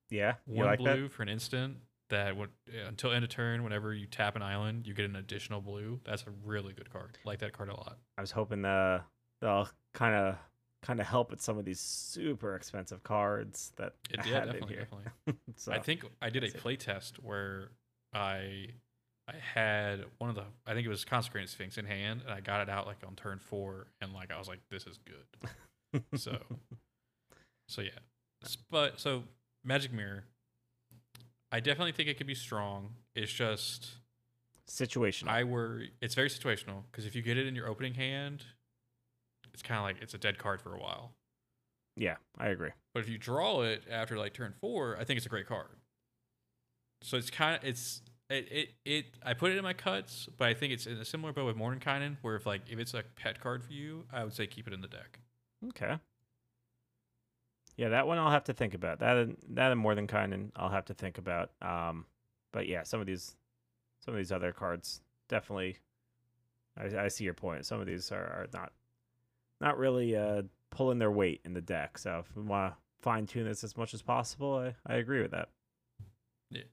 Yeah. 0.10 0.36
You 0.48 0.58
One 0.60 0.68
like 0.68 0.80
that? 0.80 0.96
blue 0.96 1.10
for 1.10 1.24
an 1.24 1.30
instant 1.30 1.78
that 2.10 2.36
would 2.38 2.50
until 2.88 3.12
end 3.12 3.24
of 3.24 3.30
turn. 3.30 3.64
Whenever 3.64 3.94
you 3.94 4.06
tap 4.08 4.36
an 4.36 4.42
island, 4.42 4.88
you 4.88 4.94
get 4.94 5.06
an 5.06 5.16
additional 5.16 5.62
blue. 5.62 6.00
That's 6.06 6.24
a 6.24 6.32
really 6.46 6.74
good 6.74 6.92
card. 6.92 7.18
Like 7.26 7.40
that 7.40 7.54
card 7.54 7.70
a 7.70 7.74
lot. 7.76 7.98
I 8.18 8.22
was 8.22 8.32
hoping 8.32 8.62
the 8.62 9.02
they'll 9.42 9.70
kind 9.94 10.16
of 10.16 10.36
kind 10.84 11.00
of 11.00 11.08
help 11.08 11.32
with 11.32 11.42
some 11.42 11.58
of 11.58 11.66
these 11.66 11.80
super 11.80 12.56
expensive 12.56 13.04
cards 13.04 13.72
that 13.78 13.94
It, 14.10 14.20
I 14.22 14.26
yeah, 14.28 14.34
have 14.36 14.44
in 14.44 14.52
definitely, 14.54 14.76
here. 14.76 14.88
definitely. 14.92 15.42
so, 15.56 15.72
I 15.72 15.80
think 15.80 16.06
I 16.22 16.30
did 16.30 16.44
a 16.44 16.48
it. 16.48 16.58
play 16.58 16.76
test 16.76 17.18
where 17.22 17.72
I 18.14 18.68
I 19.28 19.34
had 19.54 20.06
one 20.20 20.30
of 20.30 20.36
the 20.36 20.44
I 20.66 20.74
think 20.74 20.86
it 20.86 20.90
was 20.90 21.04
consecrated 21.04 21.50
sphinx 21.50 21.78
in 21.78 21.86
hand 21.86 22.22
and 22.24 22.34
I 22.34 22.40
got 22.40 22.62
it 22.62 22.70
out 22.70 22.86
like 22.88 22.98
on 23.06 23.16
turn 23.16 23.40
four 23.40 23.88
and 24.02 24.14
like 24.14 24.32
I 24.32 24.38
was 24.38 24.48
like 24.48 24.60
this 24.70 24.86
is 24.88 24.98
good. 25.06 25.50
So 26.16 26.38
so 27.70 27.82
yeah. 27.82 27.90
But 28.70 29.00
so 29.00 29.24
magic 29.64 29.92
mirror 29.92 30.26
I 31.52 31.60
definitely 31.60 31.94
think 31.94 32.10
it 32.10 32.18
could 32.18 32.28
be 32.28 32.36
strong. 32.36 32.96
It's 33.16 33.32
just 33.32 33.96
situational. 34.70 35.30
I 35.30 35.44
worry 35.44 35.92
it's 36.02 36.16
very 36.16 36.30
situational 36.30 36.84
because 36.92 37.06
if 37.06 37.16
you 37.16 37.22
get 37.22 37.38
it 37.38 37.48
in 37.48 37.56
your 37.56 37.68
opening 37.68 37.94
hand 37.94 38.44
it's 39.54 39.64
kind 39.64 39.78
of 39.80 39.84
like 39.84 40.02
it's 40.02 40.14
a 40.14 40.18
dead 40.18 40.38
card 40.38 40.62
for 40.62 40.74
a 40.76 40.80
while. 40.80 41.14
yeah, 41.96 42.16
I 42.38 42.48
agree. 42.50 42.72
But 42.94 43.02
if 43.02 43.10
you 43.10 43.18
draw 43.18 43.62
it 43.62 43.84
after 43.90 44.18
like 44.18 44.34
turn 44.34 44.54
four, 44.60 44.98
I 45.00 45.04
think 45.04 45.18
it's 45.18 45.26
a 45.26 45.30
great 45.30 45.48
card. 45.48 45.78
So 47.02 47.18
it's 47.18 47.30
kind 47.30 47.56
of 47.56 47.64
it's 47.64 48.02
It, 48.30 48.52
it 48.52 48.70
it 48.86 49.06
I 49.24 49.34
put 49.34 49.52
it 49.52 49.58
in 49.58 49.64
my 49.64 49.74
cuts, 49.74 50.28
but 50.38 50.48
I 50.50 50.54
think 50.54 50.74
it's 50.74 50.86
in 50.86 50.98
a 50.98 51.06
similar 51.06 51.32
boat 51.34 51.46
with 51.46 51.56
Mordenkainen, 51.56 52.18
where 52.22 52.36
if 52.36 52.46
like 52.46 52.64
if 52.70 52.80
it's 52.80 52.94
a 52.94 53.04
pet 53.16 53.40
card 53.40 53.64
for 53.64 53.72
you, 53.74 54.06
I 54.12 54.24
would 54.24 54.34
say 54.34 54.48
keep 54.48 54.68
it 54.68 54.74
in 54.74 54.82
the 54.82 54.88
deck. 54.88 55.20
Okay. 55.70 55.98
Yeah, 57.78 57.90
that 57.90 58.08
one 58.08 58.18
I'll 58.18 58.32
have 58.32 58.46
to 58.46 58.54
think 58.54 58.74
about. 58.74 59.00
That 59.00 59.18
and 59.18 59.38
that 59.50 59.72
and 59.72 59.84
Mordenkainen, 59.84 60.34
and 60.34 60.52
I'll 60.56 60.70
have 60.70 60.86
to 60.86 60.94
think 60.94 61.18
about. 61.18 61.52
Um, 61.62 62.06
but 62.52 62.68
yeah, 62.68 62.84
some 62.84 63.00
of 63.00 63.06
these, 63.08 63.36
some 64.04 64.14
of 64.14 64.18
these 64.18 64.32
other 64.32 64.52
cards 64.52 65.02
definitely. 65.30 65.78
I, 66.78 67.06
I 67.06 67.08
see 67.08 67.24
your 67.24 67.34
point. 67.34 67.66
Some 67.66 67.80
of 67.80 67.88
these 67.88 68.12
are, 68.12 68.18
are 68.18 68.48
not, 68.54 68.72
not 69.62 69.78
really 69.78 70.16
uh 70.16 70.44
pulling 70.70 71.00
their 71.00 71.12
weight 71.12 71.42
in 71.46 71.54
the 71.54 71.62
deck. 71.62 71.98
So 71.98 72.20
if 72.20 72.36
we 72.36 72.44
want 72.44 72.74
to 72.74 72.78
fine 73.02 73.26
tune 73.26 73.46
this 73.46 73.64
as 73.64 73.78
much 73.78 73.94
as 73.94 74.02
possible, 74.02 74.56
I, 74.58 74.76
I 74.92 74.98
agree 74.98 75.22
with 75.22 75.32
that. 75.32 75.50
Yeah. 76.50 76.64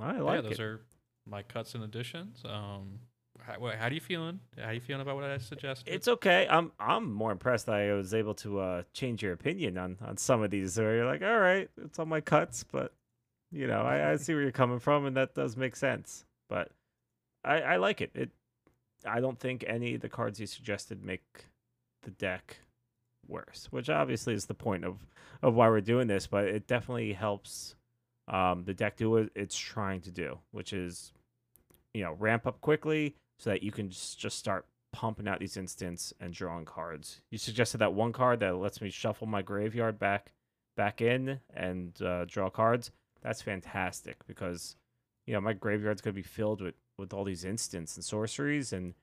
I 0.00 0.18
like 0.18 0.36
yeah, 0.36 0.40
those 0.42 0.58
it. 0.58 0.60
are 0.60 0.80
my 1.26 1.42
cuts 1.42 1.74
and 1.74 1.84
additions. 1.84 2.42
Um, 2.44 3.00
how, 3.40 3.72
how 3.78 3.88
do 3.88 3.94
you 3.94 4.00
feeling? 4.00 4.40
How 4.60 4.70
you 4.70 4.80
feeling 4.80 5.02
about 5.02 5.16
what 5.16 5.24
I 5.24 5.38
suggested? 5.38 5.92
It's 5.92 6.08
okay. 6.08 6.46
I'm 6.50 6.72
I'm 6.78 7.12
more 7.12 7.32
impressed 7.32 7.66
that 7.66 7.76
I 7.76 7.92
was 7.92 8.14
able 8.14 8.34
to 8.36 8.60
uh, 8.60 8.82
change 8.92 9.22
your 9.22 9.32
opinion 9.32 9.78
on 9.78 9.96
on 10.04 10.16
some 10.16 10.42
of 10.42 10.50
these. 10.50 10.76
Where 10.76 10.96
you're 10.96 11.06
like, 11.06 11.22
all 11.22 11.38
right, 11.38 11.68
it's 11.82 11.98
on 11.98 12.08
my 12.08 12.20
cuts, 12.20 12.64
but 12.64 12.92
you 13.50 13.66
know, 13.66 13.82
I, 13.82 14.12
I 14.12 14.16
see 14.16 14.34
where 14.34 14.42
you're 14.42 14.52
coming 14.52 14.78
from, 14.78 15.06
and 15.06 15.16
that 15.16 15.34
does 15.34 15.56
make 15.56 15.76
sense. 15.76 16.24
But 16.48 16.70
I 17.44 17.60
I 17.60 17.76
like 17.76 18.00
it. 18.00 18.10
It 18.14 18.30
I 19.06 19.20
don't 19.20 19.38
think 19.38 19.64
any 19.66 19.94
of 19.94 20.00
the 20.00 20.08
cards 20.08 20.40
you 20.40 20.46
suggested 20.46 21.04
make 21.04 21.46
the 22.02 22.10
deck 22.10 22.58
worse, 23.26 23.68
which 23.70 23.88
obviously 23.88 24.34
is 24.34 24.46
the 24.46 24.54
point 24.54 24.84
of 24.84 25.06
of 25.42 25.54
why 25.54 25.68
we're 25.68 25.80
doing 25.80 26.08
this. 26.08 26.26
But 26.26 26.44
it 26.44 26.66
definitely 26.66 27.12
helps 27.12 27.76
um, 28.26 28.64
the 28.64 28.74
deck 28.74 28.96
do 28.96 29.10
what 29.10 29.30
it's 29.34 29.56
trying 29.56 30.00
to 30.02 30.10
do, 30.10 30.38
which 30.50 30.72
is 30.72 31.12
you 31.94 32.02
know 32.04 32.12
ramp 32.12 32.46
up 32.46 32.60
quickly 32.60 33.14
so 33.38 33.50
that 33.50 33.62
you 33.62 33.72
can 33.72 33.90
just, 33.90 34.38
start 34.38 34.66
pumping 34.90 35.28
out 35.28 35.38
these 35.38 35.56
instants 35.56 36.14
and 36.18 36.32
drawing 36.32 36.64
cards. 36.64 37.20
You 37.30 37.38
suggested 37.38 37.78
that 37.78 37.92
one 37.92 38.12
card 38.12 38.40
that 38.40 38.56
lets 38.56 38.80
me 38.80 38.90
shuffle 38.90 39.26
my 39.26 39.42
graveyard 39.42 39.98
back 39.98 40.32
back 40.76 41.02
in 41.02 41.40
and 41.54 42.00
uh, 42.00 42.24
draw 42.24 42.48
cards. 42.48 42.90
That's 43.22 43.42
fantastic 43.42 44.16
because 44.26 44.76
you 45.26 45.34
know 45.34 45.40
my 45.40 45.52
graveyard's 45.52 46.00
gonna 46.00 46.14
be 46.14 46.22
filled 46.22 46.62
with 46.62 46.74
with 46.96 47.12
all 47.12 47.24
these 47.24 47.44
instants 47.44 47.96
and 47.96 48.04
sorceries, 48.04 48.72
and 48.72 48.94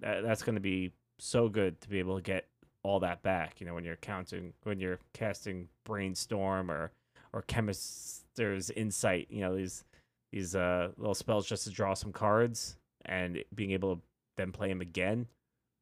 that, 0.00 0.22
that's 0.22 0.42
gonna 0.42 0.60
be 0.60 0.90
so 1.18 1.48
good 1.48 1.80
to 1.80 1.88
be 1.88 2.00
able 2.00 2.16
to 2.16 2.22
get 2.22 2.48
all 2.82 2.98
that 3.00 3.22
back. 3.22 3.60
You 3.60 3.66
know 3.66 3.74
when 3.74 3.84
you're 3.84 3.96
counting 3.96 4.52
when 4.64 4.80
you're 4.80 4.98
casting 5.14 5.68
brainstorm 5.84 6.70
or 6.70 6.90
or 7.32 7.42
Chemister's 7.42 8.70
Insight. 8.70 9.28
You 9.30 9.42
know 9.42 9.56
these 9.56 9.84
these 10.32 10.56
uh 10.56 10.90
little 10.96 11.14
spells 11.14 11.46
just 11.46 11.64
to 11.64 11.70
draw 11.70 11.94
some 11.94 12.12
cards 12.12 12.76
and 13.04 13.42
being 13.54 13.72
able 13.72 13.96
to 13.96 14.02
then 14.36 14.52
play 14.52 14.70
him 14.70 14.80
again 14.80 15.26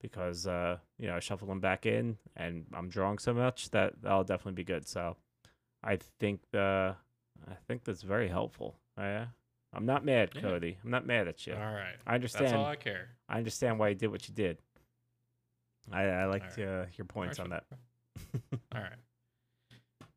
because 0.01 0.47
uh 0.47 0.79
you 0.99 1.07
know 1.07 1.17
I 1.17 1.21
shuffle 1.21 1.51
him 1.51 1.61
back 1.61 1.87
in 1.87 2.17
and 2.37 2.65
I'm 2.73 2.89
drawing 2.89 3.19
so 3.19 3.35
much 3.35 3.71
that 3.71 4.01
that'll 4.03 4.25
definitely 4.25 4.53
be 4.53 4.65
good. 4.65 4.87
So 4.87 5.17
I 5.83 5.99
think 6.21 6.41
the 6.53 6.95
I 7.49 7.55
think 7.67 7.85
that's 7.85 8.03
very 8.03 8.29
helpful. 8.29 8.77
I, 8.97 9.27
I'm 9.73 9.87
not 9.87 10.05
mad, 10.05 10.31
Yeah. 10.35 10.41
Cody. 10.41 10.79
I'm 10.83 10.91
not 10.91 11.07
mad 11.07 11.29
at 11.29 11.47
you. 11.47 11.55
all 11.55 11.61
right. 11.61 11.95
I 12.07 12.15
understand. 12.17 12.47
That's 12.47 12.55
all 12.55 12.67
I 12.67 12.77
care. 12.77 13.11
I 13.29 13.39
understand 13.39 13.79
why 13.79 13.91
you 13.91 13.95
did 13.95 14.09
what 14.09 14.29
you 14.29 14.35
did. 14.35 14.59
I 15.93 16.03
I 16.05 16.25
liked 16.27 16.59
Alright. 16.59 16.87
uh, 16.89 16.91
your 16.97 17.05
points 17.05 17.39
on 17.39 17.51
that. 17.51 17.65
All 18.75 18.81
right. 18.81 18.99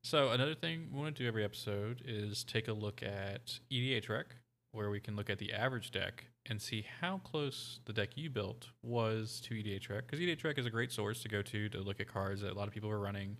So 0.03 0.31
another 0.31 0.55
thing 0.55 0.89
we 0.91 0.99
want 0.99 1.15
to 1.15 1.23
do 1.23 1.27
every 1.27 1.43
episode 1.43 2.01
is 2.05 2.43
take 2.43 2.67
a 2.67 2.73
look 2.73 3.03
at 3.03 3.59
EDH 3.71 4.09
Rec, 4.09 4.35
where 4.71 4.89
we 4.89 4.99
can 4.99 5.15
look 5.15 5.29
at 5.29 5.37
the 5.37 5.53
average 5.53 5.91
deck 5.91 6.25
and 6.47 6.61
see 6.61 6.85
how 7.01 7.19
close 7.19 7.79
the 7.85 7.93
deck 7.93 8.09
you 8.15 8.29
built 8.29 8.67
was 8.81 9.39
to 9.45 9.53
EDH 9.53 9.89
Rec. 9.89 10.05
Because 10.07 10.19
EDH 10.19 10.43
Rec 10.43 10.57
is 10.57 10.65
a 10.65 10.69
great 10.71 10.91
source 10.91 11.21
to 11.23 11.29
go 11.29 11.41
to 11.41 11.69
to 11.69 11.79
look 11.81 11.99
at 11.99 12.07
cards 12.07 12.41
that 12.41 12.51
a 12.51 12.55
lot 12.55 12.67
of 12.67 12.73
people 12.73 12.89
are 12.89 12.99
running. 12.99 13.37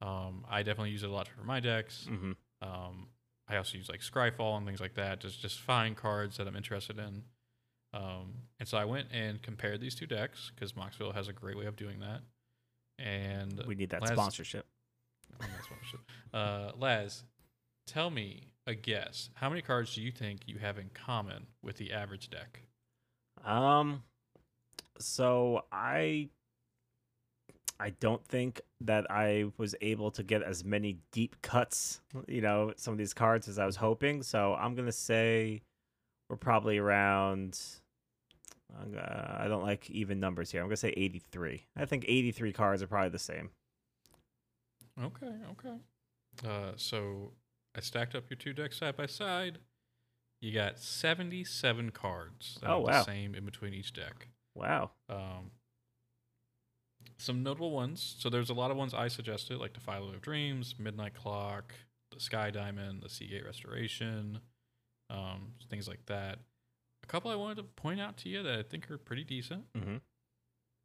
Um, 0.00 0.44
I 0.48 0.62
definitely 0.62 0.90
use 0.90 1.02
it 1.02 1.10
a 1.10 1.12
lot 1.12 1.28
for 1.28 1.42
my 1.44 1.60
decks. 1.60 2.06
hmm 2.08 2.32
Um, 2.62 3.08
I 3.48 3.56
also 3.56 3.76
use 3.76 3.88
like 3.90 4.00
Scryfall 4.00 4.56
and 4.56 4.66
things 4.66 4.80
like 4.80 4.94
that. 4.94 5.20
Just 5.20 5.40
just 5.42 5.60
find 5.60 5.96
cards 5.96 6.36
that 6.38 6.46
I'm 6.48 6.56
interested 6.56 6.98
in. 6.98 7.24
Um, 7.92 8.34
and 8.58 8.68
so 8.68 8.76
I 8.78 8.84
went 8.86 9.08
and 9.12 9.40
compared 9.42 9.80
these 9.80 9.94
two 9.94 10.06
decks 10.06 10.50
because 10.54 10.72
Moxfield 10.72 11.14
has 11.14 11.28
a 11.28 11.32
great 11.32 11.56
way 11.56 11.66
of 11.66 11.76
doing 11.76 12.00
that. 12.00 12.22
And 12.98 13.62
We 13.66 13.74
need 13.74 13.90
that 13.90 14.02
Lazz- 14.02 14.12
sponsorship. 14.12 14.66
That's 15.40 15.70
what 15.70 15.78
I 15.82 15.86
should- 15.90 16.00
Uh, 16.32 16.72
Lazz, 16.72 17.22
tell 17.86 18.10
me 18.10 18.48
a 18.66 18.74
guess. 18.74 19.30
How 19.34 19.48
many 19.48 19.62
cards 19.62 19.94
do 19.94 20.02
you 20.02 20.10
think 20.10 20.40
you 20.46 20.58
have 20.58 20.78
in 20.78 20.90
common 20.94 21.46
with 21.62 21.76
the 21.76 21.92
average 21.92 22.30
deck? 22.30 22.62
Um, 23.44 24.02
so 24.98 25.64
I 25.72 26.28
I 27.80 27.90
don't 27.90 28.24
think 28.26 28.60
that 28.82 29.10
I 29.10 29.46
was 29.58 29.74
able 29.80 30.10
to 30.12 30.22
get 30.22 30.42
as 30.42 30.64
many 30.64 30.98
deep 31.12 31.36
cuts, 31.42 32.00
you 32.28 32.40
know, 32.40 32.72
some 32.76 32.92
of 32.92 32.98
these 32.98 33.12
cards 33.12 33.48
as 33.48 33.58
I 33.58 33.66
was 33.66 33.76
hoping. 33.76 34.22
So 34.22 34.54
I'm 34.54 34.74
gonna 34.74 34.92
say 34.92 35.62
we're 36.30 36.36
probably 36.36 36.78
around. 36.78 37.60
I'm 38.80 38.98
I 38.98 39.46
don't 39.48 39.62
like 39.62 39.90
even 39.90 40.20
numbers 40.20 40.50
here. 40.50 40.60
I'm 40.60 40.68
gonna 40.68 40.76
say 40.76 40.94
83. 40.96 41.64
I 41.76 41.84
think 41.84 42.04
83 42.06 42.52
cards 42.52 42.82
are 42.82 42.86
probably 42.86 43.10
the 43.10 43.18
same. 43.18 43.50
Okay, 45.02 45.32
okay. 45.52 45.76
Uh, 46.48 46.72
so 46.76 47.32
I 47.76 47.80
stacked 47.80 48.14
up 48.14 48.24
your 48.30 48.36
two 48.36 48.52
decks 48.52 48.78
side 48.78 48.96
by 48.96 49.06
side. 49.06 49.58
You 50.40 50.52
got 50.52 50.78
77 50.78 51.90
cards 51.90 52.58
that 52.60 52.70
Oh, 52.70 52.80
wow. 52.80 52.98
the 52.98 53.04
same 53.04 53.34
in 53.34 53.44
between 53.44 53.72
each 53.74 53.92
deck. 53.92 54.28
Wow. 54.54 54.90
Um, 55.08 55.50
some 57.16 57.42
notable 57.42 57.70
ones. 57.70 58.16
So 58.18 58.28
there's 58.28 58.50
a 58.50 58.54
lot 58.54 58.70
of 58.70 58.76
ones 58.76 58.94
I 58.94 59.08
suggested, 59.08 59.58
like 59.58 59.72
the 59.74 59.80
Philo 59.80 60.08
of 60.10 60.20
Dreams, 60.20 60.74
Midnight 60.78 61.14
Clock, 61.14 61.74
the 62.12 62.20
Sky 62.20 62.50
Diamond, 62.50 63.02
the 63.02 63.08
Sea 63.08 63.26
Gate 63.26 63.44
Restoration, 63.44 64.40
um, 65.10 65.52
things 65.70 65.88
like 65.88 66.04
that. 66.06 66.38
A 67.02 67.06
couple 67.06 67.30
I 67.30 67.34
wanted 67.36 67.56
to 67.58 67.62
point 67.64 68.00
out 68.00 68.16
to 68.18 68.28
you 68.28 68.42
that 68.42 68.58
I 68.58 68.62
think 68.62 68.90
are 68.90 68.98
pretty 68.98 69.24
decent. 69.24 69.64
hmm 69.76 69.96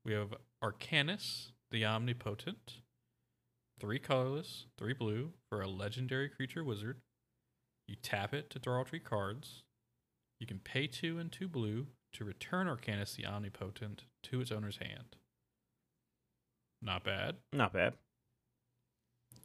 We 0.06 0.14
have 0.14 0.34
Arcanis, 0.64 1.52
the 1.72 1.86
Omnipotent, 1.86 2.76
three 3.80 4.00
colorless, 4.00 4.66
three 4.78 4.94
blue 4.94 5.32
for 5.50 5.62
a 5.62 5.68
legendary 5.68 6.30
creature 6.30 6.64
wizard. 6.64 6.98
You 7.88 7.96
tap 8.02 8.34
it 8.34 8.50
to 8.52 8.60
draw 8.60 8.84
three 8.84 9.00
cards. 9.00 9.64
You 10.40 10.48
can 10.48 10.60
pay 10.60 10.88
two 10.88 11.18
and 11.18 11.32
two 11.32 11.48
blue 11.48 11.88
to 12.14 12.24
return 12.24 12.68
Arcanis 12.68 13.16
the 13.16 13.26
Omnipotent 13.26 14.04
to 14.24 14.42
its 14.42 14.52
owner's 14.52 14.78
hand. 14.78 15.16
Not 16.82 17.04
bad. 17.04 17.36
Not 17.52 17.74
bad. 17.74 17.94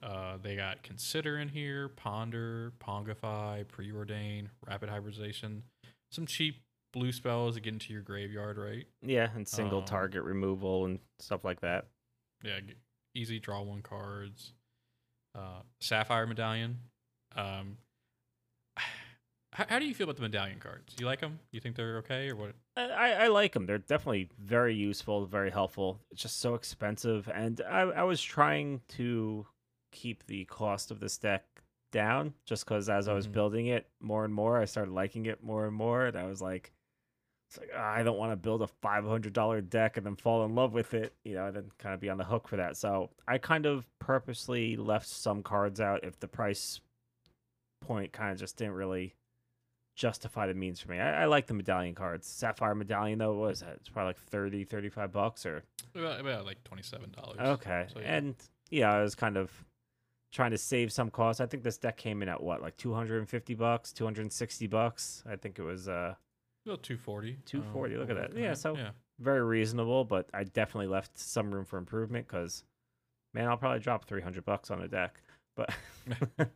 Uh, 0.02 0.36
they 0.43 0.56
got 0.56 0.82
Consider 0.82 1.39
in 1.39 1.48
here, 1.48 1.89
Ponder, 1.89 2.73
Pongify, 2.78 3.65
Preordain, 3.65 4.48
Rapid 4.66 4.89
Hybridization. 4.90 5.62
Some 6.12 6.27
cheap 6.27 6.61
blue 6.93 7.11
spells 7.11 7.55
to 7.55 7.61
get 7.61 7.73
into 7.73 7.93
your 7.93 8.02
graveyard, 8.02 8.59
right? 8.59 8.86
Yeah, 9.02 9.31
and 9.35 9.48
single 9.48 9.81
Um, 9.81 9.85
target 9.86 10.23
removal 10.23 10.85
and 10.85 11.01
stuff 11.19 11.44
like 11.44 11.61
that. 11.61 11.86
Yeah, 12.43 12.61
easy 13.15 13.39
draw 13.39 13.62
one 13.62 13.82
cards. 13.82 14.53
Uh, 15.35 15.62
Sapphire 15.81 16.27
Medallion. 16.27 16.78
Um, 17.35 17.78
how, 19.53 19.66
how 19.69 19.78
do 19.78 19.86
you 19.86 19.95
feel 19.95 20.05
about 20.05 20.16
the 20.16 20.23
medallion 20.23 20.59
cards? 20.59 20.95
You 20.99 21.07
like 21.07 21.20
them? 21.20 21.39
You 21.53 21.61
think 21.61 21.77
they're 21.77 21.99
okay 21.99 22.28
or 22.28 22.36
what? 22.36 22.55
I, 22.77 23.12
I 23.12 23.27
like 23.28 23.53
them. 23.53 23.66
They're 23.66 23.78
definitely 23.78 24.28
very 24.39 24.74
useful, 24.74 25.27
very 25.27 25.51
helpful. 25.51 26.01
It's 26.11 26.23
just 26.23 26.41
so 26.41 26.55
expensive, 26.55 27.28
and 27.32 27.61
I, 27.69 27.81
I 27.82 28.03
was 28.03 28.20
trying 28.20 28.81
to 28.89 29.47
keep 29.93 30.27
the 30.27 30.45
cost 30.47 30.91
of 30.91 30.99
this 30.99 31.16
deck 31.19 31.45
down, 31.93 32.35
just 32.45 32.65
because 32.65 32.89
as 32.89 33.07
I 33.07 33.12
was 33.15 33.28
Mhm. 33.28 33.32
building 33.32 33.66
it 33.69 33.89
more 34.01 34.24
and 34.24 34.35
more, 34.35 34.61
I 34.61 34.65
started 34.65 34.93
liking 34.93 35.27
it 35.27 35.41
more 35.43 35.66
and 35.66 35.74
more, 35.77 36.07
and 36.07 36.16
I 36.19 36.24
was 36.27 36.43
like, 36.43 36.73
it's 37.49 37.59
like 37.59 37.71
"Ah, 37.77 37.93
I 37.93 38.03
don't 38.03 38.19
want 38.19 38.33
to 38.33 38.37
build 38.37 38.62
a 38.62 38.66
five 38.83 39.05
hundred 39.05 39.33
dollar 39.33 39.61
deck 39.61 39.97
and 39.97 40.05
then 40.07 40.16
fall 40.16 40.45
in 40.45 40.55
love 40.55 40.73
with 40.73 40.95
it, 40.95 41.12
you 41.25 41.35
know, 41.35 41.47
and 41.47 41.57
then 41.57 41.71
kind 41.79 41.95
of 41.95 42.01
be 42.01 42.09
on 42.11 42.19
the 42.19 42.25
hook 42.25 42.49
for 42.49 42.57
that. 42.57 42.77
So 42.77 43.11
I 43.29 43.39
kind 43.39 43.66
of 43.66 43.87
purposely 43.99 44.77
left 44.77 45.07
some 45.09 45.43
cards 45.43 45.81
out 45.81 46.05
if 46.05 46.19
the 46.21 46.29
price 46.29 46.81
point 47.81 48.12
kind 48.12 48.33
of 48.33 48.39
just 48.39 48.57
didn't 48.57 48.75
really 48.75 49.15
justify 49.97 50.47
the 50.47 50.55
means 50.55 50.81
for 50.81 50.91
me. 50.91 50.99
I, 50.99 51.23
I 51.23 51.25
like 51.27 51.47
the 51.47 51.55
medallion 51.55 51.95
cards. 51.95 52.27
Sapphire 52.27 52.75
medallion 52.75 53.19
though, 53.19 53.35
what 53.35 53.49
was 53.51 53.61
that? 53.61 53.75
It's 53.77 53.89
probably 53.89 54.09
like 54.11 54.19
30, 54.19 54.65
35 54.65 55.12
bucks 55.12 55.47
or 55.47 55.62
About, 55.95 56.21
about 56.21 56.45
like 56.47 56.65
twenty-seven 56.65 57.12
dollars. 57.12 57.39
okay. 57.39 57.87
So, 57.93 58.01
yeah. 58.01 58.16
And 58.16 58.35
yeah, 58.71 58.93
I 58.93 59.03
was 59.03 59.15
kind 59.15 59.37
of 59.37 59.53
trying 60.33 60.51
to 60.51 60.59
save 60.59 60.93
some 60.93 61.11
costs. 61.11 61.41
I 61.41 61.47
think 61.47 61.62
this 61.62 61.79
deck 61.79 61.97
came 61.97 62.23
in 62.23 62.29
at 62.29 62.43
what, 62.43 62.61
like 62.61 62.77
250 62.77 63.55
bucks, 63.55 63.93
260 63.93 64.66
bucks. 64.66 65.23
I 65.31 65.37
think 65.37 65.59
it 65.61 65.62
was 65.62 65.89
uh 65.89 66.15
about 66.66 66.82
two 66.82 66.97
forty. 66.97 67.39
240, 67.47 67.97
look 67.97 68.11
at 68.11 68.16
that. 68.16 68.36
Yeah, 68.36 68.49
Yeah. 68.49 68.55
so- 68.55 68.77
yeah. 68.77 68.91
very 69.20 69.43
reasonable, 69.43 70.05
but 70.05 70.28
I 70.35 70.45
definitely 70.45 70.89
left 70.89 71.16
some 71.19 71.53
room 71.55 71.65
for 71.65 71.78
improvement 71.78 72.27
cuz 72.28 72.65
man, 73.32 73.49
I'll 73.49 73.57
probably 73.57 73.81
drop 73.81 74.05
300 74.07 74.45
bucks 74.45 74.70
on 74.70 74.81
a 74.82 74.89
deck. 74.89 75.20
But 75.57 75.70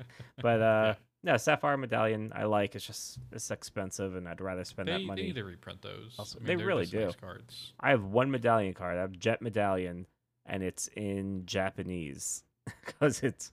but 0.42 0.62
uh 0.62 0.94
No, 1.24 1.36
Sapphire 1.36 1.76
Medallion 1.76 2.32
I 2.34 2.44
like. 2.44 2.74
It's 2.74 2.86
just 2.86 3.18
it's 3.32 3.50
expensive, 3.50 4.14
and 4.16 4.28
I'd 4.28 4.40
rather 4.40 4.64
spend 4.64 4.88
They, 4.88 4.92
that 4.92 4.98
they 4.98 5.04
money. 5.04 5.22
need 5.24 5.34
to 5.34 5.44
reprint 5.44 5.82
those. 5.82 6.14
Also- 6.18 6.38
I 6.38 6.44
mean, 6.44 6.58
they 6.58 6.64
really 6.64 6.84
just 6.84 6.94
nice 6.94 7.14
do. 7.14 7.20
cards. 7.20 7.72
I 7.80 7.90
have 7.90 8.04
one 8.04 8.30
medallion 8.30 8.74
card. 8.74 8.96
I 8.98 9.00
have 9.02 9.12
Jet 9.18 9.42
Medallion, 9.42 10.06
and 10.46 10.62
it's 10.62 10.88
in 10.96 11.44
Japanese 11.46 12.44
because 12.86 13.22
it's 13.22 13.52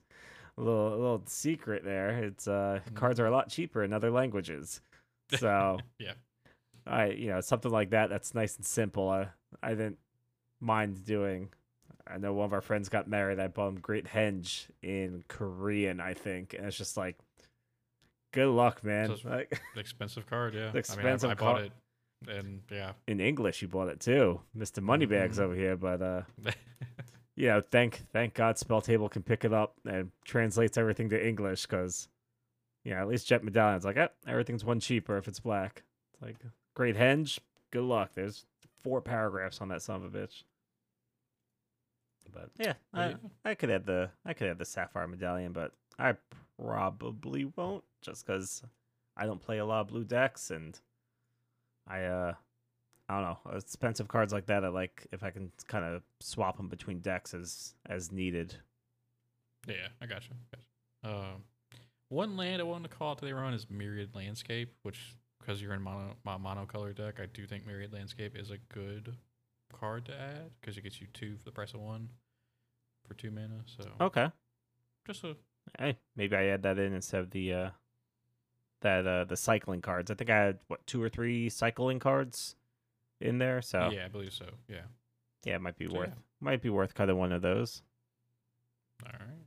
a 0.58 0.60
little 0.62 0.88
a 0.88 0.96
little 0.96 1.22
secret 1.26 1.84
there. 1.84 2.24
It's 2.24 2.46
uh 2.48 2.80
Mhm. 2.88 2.94
cards 2.94 3.20
are 3.20 3.26
a 3.26 3.30
lot 3.30 3.48
cheaper 3.50 3.82
in 3.84 3.92
other 3.92 4.10
languages, 4.10 4.80
so 5.38 5.78
Yeah. 5.98 6.14
I 6.86 7.06
you 7.08 7.28
know 7.28 7.40
something 7.40 7.70
like 7.70 7.90
that 7.90 8.10
that's 8.10 8.34
nice 8.34 8.56
and 8.56 8.64
simple. 8.66 9.08
I 9.08 9.28
I 9.62 9.70
didn't 9.70 9.98
mind 10.60 11.04
doing. 11.04 11.50
I 12.06 12.18
know 12.18 12.32
one 12.32 12.44
of 12.46 12.52
our 12.52 12.60
friends 12.60 12.88
got 12.88 13.08
married. 13.08 13.40
I 13.40 13.48
bought 13.48 13.68
him 13.68 13.80
Great 13.80 14.06
Henge 14.06 14.66
in 14.82 15.24
Korean, 15.26 16.00
I 16.00 16.14
think, 16.14 16.54
and 16.54 16.64
it's 16.64 16.76
just 16.76 16.96
like, 16.96 17.16
good 18.32 18.48
luck, 18.48 18.84
man. 18.84 19.16
Like 19.24 19.60
Expensive 19.76 20.26
card, 20.26 20.54
yeah. 20.54 20.70
expensive 20.72 21.30
I, 21.30 21.34
mean, 21.34 21.42
I, 21.42 21.50
I 21.50 21.52
bought 21.52 21.62
it, 21.62 21.72
and 22.28 22.60
yeah, 22.70 22.92
in 23.08 23.18
English, 23.20 23.60
you 23.62 23.66
bought 23.68 23.88
it 23.88 23.98
too, 24.00 24.40
Mister 24.54 24.80
Moneybags 24.80 25.38
Mhm. 25.38 25.42
over 25.42 25.54
here. 25.56 25.76
But 25.76 26.00
uh, 26.02 26.22
you 27.36 27.48
know, 27.48 27.60
thank 27.60 28.02
thank 28.12 28.34
God 28.34 28.56
Spell 28.56 28.80
Table 28.80 29.08
can 29.08 29.22
pick 29.22 29.44
it 29.44 29.52
up 29.52 29.74
and 29.84 30.10
translates 30.24 30.78
everything 30.78 31.08
to 31.10 31.26
English 31.28 31.62
because, 31.66 32.08
you 32.84 32.92
know, 32.94 33.00
at 33.00 33.08
least 33.08 33.26
Jet 33.26 33.42
Medallion's 33.42 33.84
like, 33.84 33.96
eh, 33.96 34.08
everything's 34.28 34.64
one 34.64 34.78
cheaper 34.80 35.16
if 35.18 35.26
it's 35.26 35.40
black. 35.40 35.82
It's 36.12 36.22
like 36.22 36.36
Great 36.76 36.94
Henge, 36.94 37.38
good 37.70 37.84
luck. 37.84 38.10
There's 38.14 38.44
four 38.82 39.00
paragraphs 39.00 39.62
on 39.62 39.68
that 39.68 39.80
son 39.80 39.96
of 39.96 40.14
a 40.14 40.18
bitch. 40.18 40.42
But 42.32 42.50
yeah, 42.58 42.74
I. 42.92 43.14
I 43.46 43.54
could 43.54 43.70
have 43.70 43.86
the 43.86 44.10
I 44.26 44.34
could 44.34 44.48
have 44.48 44.58
the 44.58 44.66
Sapphire 44.66 45.08
Medallion, 45.08 45.52
but 45.52 45.72
I 45.98 46.16
probably 46.60 47.46
won't 47.56 47.82
just 48.02 48.26
because 48.26 48.62
I 49.16 49.24
don't 49.24 49.40
play 49.40 49.56
a 49.56 49.64
lot 49.64 49.80
of 49.80 49.86
blue 49.88 50.04
decks 50.04 50.50
and 50.50 50.78
I 51.88 52.02
uh 52.02 52.34
I 53.08 53.14
don't 53.14 53.22
know 53.22 53.56
expensive 53.56 54.08
cards 54.08 54.34
like 54.34 54.46
that. 54.46 54.62
I 54.62 54.68
like 54.68 55.06
if 55.12 55.22
I 55.22 55.30
can 55.30 55.52
kind 55.68 55.84
of 55.84 56.02
swap 56.20 56.58
them 56.58 56.68
between 56.68 56.98
decks 56.98 57.32
as 57.32 57.72
as 57.88 58.12
needed. 58.12 58.54
yeah, 59.66 59.88
I 60.02 60.06
got 60.06 60.24
you. 60.28 61.08
Um, 61.08 61.44
one 62.08 62.36
land 62.36 62.60
I 62.60 62.64
wanted 62.64 62.90
to 62.90 62.96
call 62.96 63.12
out 63.12 63.18
to 63.18 63.24
their 63.24 63.38
own 63.38 63.54
is 63.54 63.70
Myriad 63.70 64.10
Landscape, 64.14 64.74
which 64.82 65.14
because 65.46 65.62
you're 65.62 65.74
in 65.74 65.82
mono 65.82 66.16
my 66.24 66.36
monocolor 66.36 66.94
deck, 66.94 67.20
I 67.20 67.26
do 67.26 67.46
think 67.46 67.66
Myriad 67.66 67.92
Landscape 67.92 68.36
is 68.36 68.50
a 68.50 68.58
good 68.72 69.16
card 69.72 70.06
to 70.06 70.12
add 70.12 70.50
because 70.60 70.76
it 70.76 70.82
gets 70.82 71.00
you 71.00 71.06
two 71.12 71.36
for 71.36 71.44
the 71.44 71.52
price 71.52 71.74
of 71.74 71.80
one 71.80 72.08
for 73.06 73.14
two 73.14 73.30
mana. 73.30 73.60
So 73.66 73.84
Okay, 74.00 74.28
just 75.06 75.24
a 75.24 75.36
hey, 75.78 75.96
maybe 76.16 76.36
I 76.36 76.46
add 76.46 76.62
that 76.62 76.78
in 76.78 76.92
instead 76.94 77.20
of 77.20 77.30
the 77.30 77.52
uh 77.52 77.70
that 78.82 79.06
uh 79.06 79.24
the 79.24 79.36
cycling 79.36 79.82
cards. 79.82 80.10
I 80.10 80.14
think 80.14 80.30
I 80.30 80.36
had 80.36 80.58
what 80.66 80.84
two 80.86 81.02
or 81.02 81.08
three 81.08 81.48
cycling 81.48 82.00
cards 82.00 82.56
in 83.20 83.38
there, 83.38 83.62
so 83.62 83.90
yeah, 83.92 84.06
I 84.06 84.08
believe 84.08 84.32
so. 84.32 84.46
Yeah. 84.68 84.82
yeah, 85.44 85.56
it 85.56 85.62
might 85.62 85.78
be 85.78 85.86
So, 85.86 85.94
worth 85.94 86.08
yeah. 86.08 86.14
might 86.40 86.60
be 86.60 86.70
worth 86.70 86.94
cutting 86.94 87.16
one 87.16 87.32
of 87.32 87.42
those. 87.42 87.82
All 89.04 89.12
right. 89.12 89.46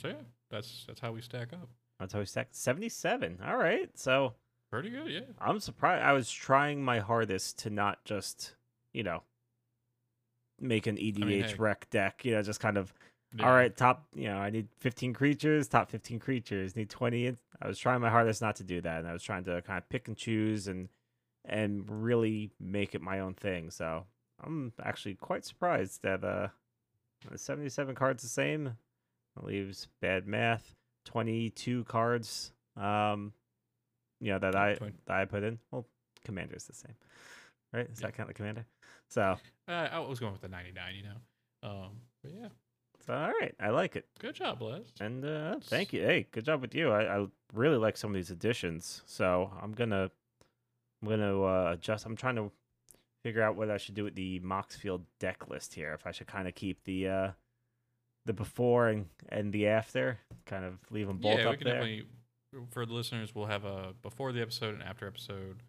So 0.00 0.08
yeah, 0.08 0.14
that's 0.50 0.84
that's 0.86 1.00
how 1.00 1.12
we 1.12 1.20
stack 1.20 1.52
up. 1.52 1.68
That's 2.00 2.12
how 2.12 2.18
we 2.20 2.26
stack 2.26 2.48
seventy 2.52 2.88
seven. 2.88 3.38
All 3.46 3.56
right, 3.58 3.90
so. 3.94 4.32
Pretty 4.82 4.90
good, 4.90 5.08
yeah. 5.08 5.20
I'm 5.40 5.58
surprised. 5.58 6.04
I 6.04 6.12
was 6.12 6.30
trying 6.30 6.84
my 6.84 6.98
hardest 6.98 7.60
to 7.60 7.70
not 7.70 8.04
just, 8.04 8.54
you 8.92 9.02
know, 9.02 9.22
make 10.60 10.86
an 10.86 10.98
EDH 10.98 11.46
hey. 11.46 11.54
rec 11.54 11.88
deck. 11.88 12.26
You 12.26 12.34
know, 12.34 12.42
just 12.42 12.60
kind 12.60 12.76
of, 12.76 12.92
Yeah. 13.34 13.46
all 13.48 13.54
right, 13.54 13.74
top, 13.74 14.06
you 14.14 14.24
know, 14.24 14.36
I 14.36 14.50
need 14.50 14.68
15 14.76 15.14
creatures, 15.14 15.66
top 15.66 15.90
15 15.90 16.18
creatures, 16.18 16.76
need 16.76 16.90
20. 16.90 17.34
I 17.62 17.66
was 17.66 17.78
trying 17.78 18.02
my 18.02 18.10
hardest 18.10 18.42
not 18.42 18.56
to 18.56 18.64
do 18.64 18.82
that. 18.82 18.98
And 18.98 19.08
I 19.08 19.14
was 19.14 19.22
trying 19.22 19.44
to 19.44 19.62
kind 19.62 19.78
of 19.78 19.88
pick 19.88 20.08
and 20.08 20.16
choose 20.16 20.68
and, 20.68 20.90
and 21.46 21.88
really 21.88 22.50
make 22.60 22.94
it 22.94 23.00
my 23.00 23.20
own 23.20 23.32
thing. 23.32 23.70
So 23.70 24.04
I'm 24.44 24.74
actually 24.84 25.14
quite 25.14 25.46
surprised 25.46 26.02
that, 26.02 26.22
uh, 26.22 26.48
the 27.30 27.38
77 27.38 27.94
cards 27.94 28.22
the 28.22 28.28
same. 28.28 28.76
Leaves 29.40 29.88
bad 30.02 30.26
math. 30.26 30.74
22 31.06 31.84
cards. 31.84 32.52
Um, 32.76 33.32
you 34.20 34.32
know, 34.32 34.38
that 34.38 34.54
I, 34.56 34.74
that 34.74 34.92
I 35.08 35.24
put 35.24 35.42
in. 35.42 35.58
Well, 35.70 35.86
commander 36.24 36.54
is 36.56 36.64
the 36.64 36.74
same, 36.74 36.94
right? 37.72 37.88
Is 37.90 38.00
Yeah. 38.00 38.06
that 38.08 38.16
count 38.16 38.28
the 38.28 38.34
commander? 38.34 38.66
So, 39.08 39.36
Uh, 39.68 39.88
I 39.92 39.98
was 39.98 40.20
going 40.20 40.32
with 40.32 40.42
the 40.42 40.48
99, 40.48 40.94
you 40.94 41.02
know. 41.02 41.68
Um, 41.68 41.90
but 42.22 42.32
yeah, 42.32 42.48
so 43.04 43.12
all 43.14 43.32
right, 43.40 43.52
I 43.58 43.70
like 43.70 43.96
it. 43.96 44.06
good 44.20 44.34
job, 44.36 44.62
Les. 44.62 44.82
And 45.00 45.24
uh, 45.24 45.56
thank 45.60 45.92
you. 45.92 46.02
Hey, 46.02 46.26
good 46.30 46.44
job 46.44 46.60
with 46.60 46.74
you. 46.74 46.90
I, 46.92 47.18
I 47.18 47.26
really 47.52 47.76
like 47.78 47.96
some 47.96 48.10
of 48.10 48.14
these 48.14 48.30
additions. 48.30 49.02
So 49.06 49.50
I'm 49.60 49.72
gonna 49.72 50.10
I'm 51.02 51.08
gonna 51.08 51.42
uh, 51.42 51.72
adjust. 51.72 52.06
I'm 52.06 52.14
trying 52.16 52.36
to 52.36 52.52
figure 53.24 53.42
out 53.42 53.56
what 53.56 53.70
I 53.70 53.76
should 53.76 53.96
do 53.96 54.04
with 54.04 54.14
the 54.14 54.38
Moxfield 54.40 55.02
deck 55.18 55.48
list 55.48 55.74
here. 55.74 55.92
If 55.94 56.06
I 56.06 56.12
should 56.12 56.28
kind 56.28 56.46
of 56.46 56.54
keep 56.54 56.84
the 56.84 57.08
uh, 57.08 57.30
the 58.24 58.32
before 58.32 58.86
and, 58.88 59.06
and 59.30 59.52
the 59.52 59.66
after, 59.66 60.18
kind 60.46 60.64
of 60.64 60.74
leave 60.90 61.08
them 61.08 61.18
both 61.18 61.38
yeah, 61.38 61.44
we 61.46 61.50
up 61.54 61.58
can 61.58 61.64
there. 61.64 61.80
For 62.70 62.86
the 62.86 62.92
listeners, 62.94 63.34
we'll 63.34 63.46
have 63.46 63.64
a 63.64 63.94
before 64.02 64.32
the 64.32 64.40
episode 64.40 64.74
and 64.74 64.82
after 64.82 65.06
episode. 65.06 65.62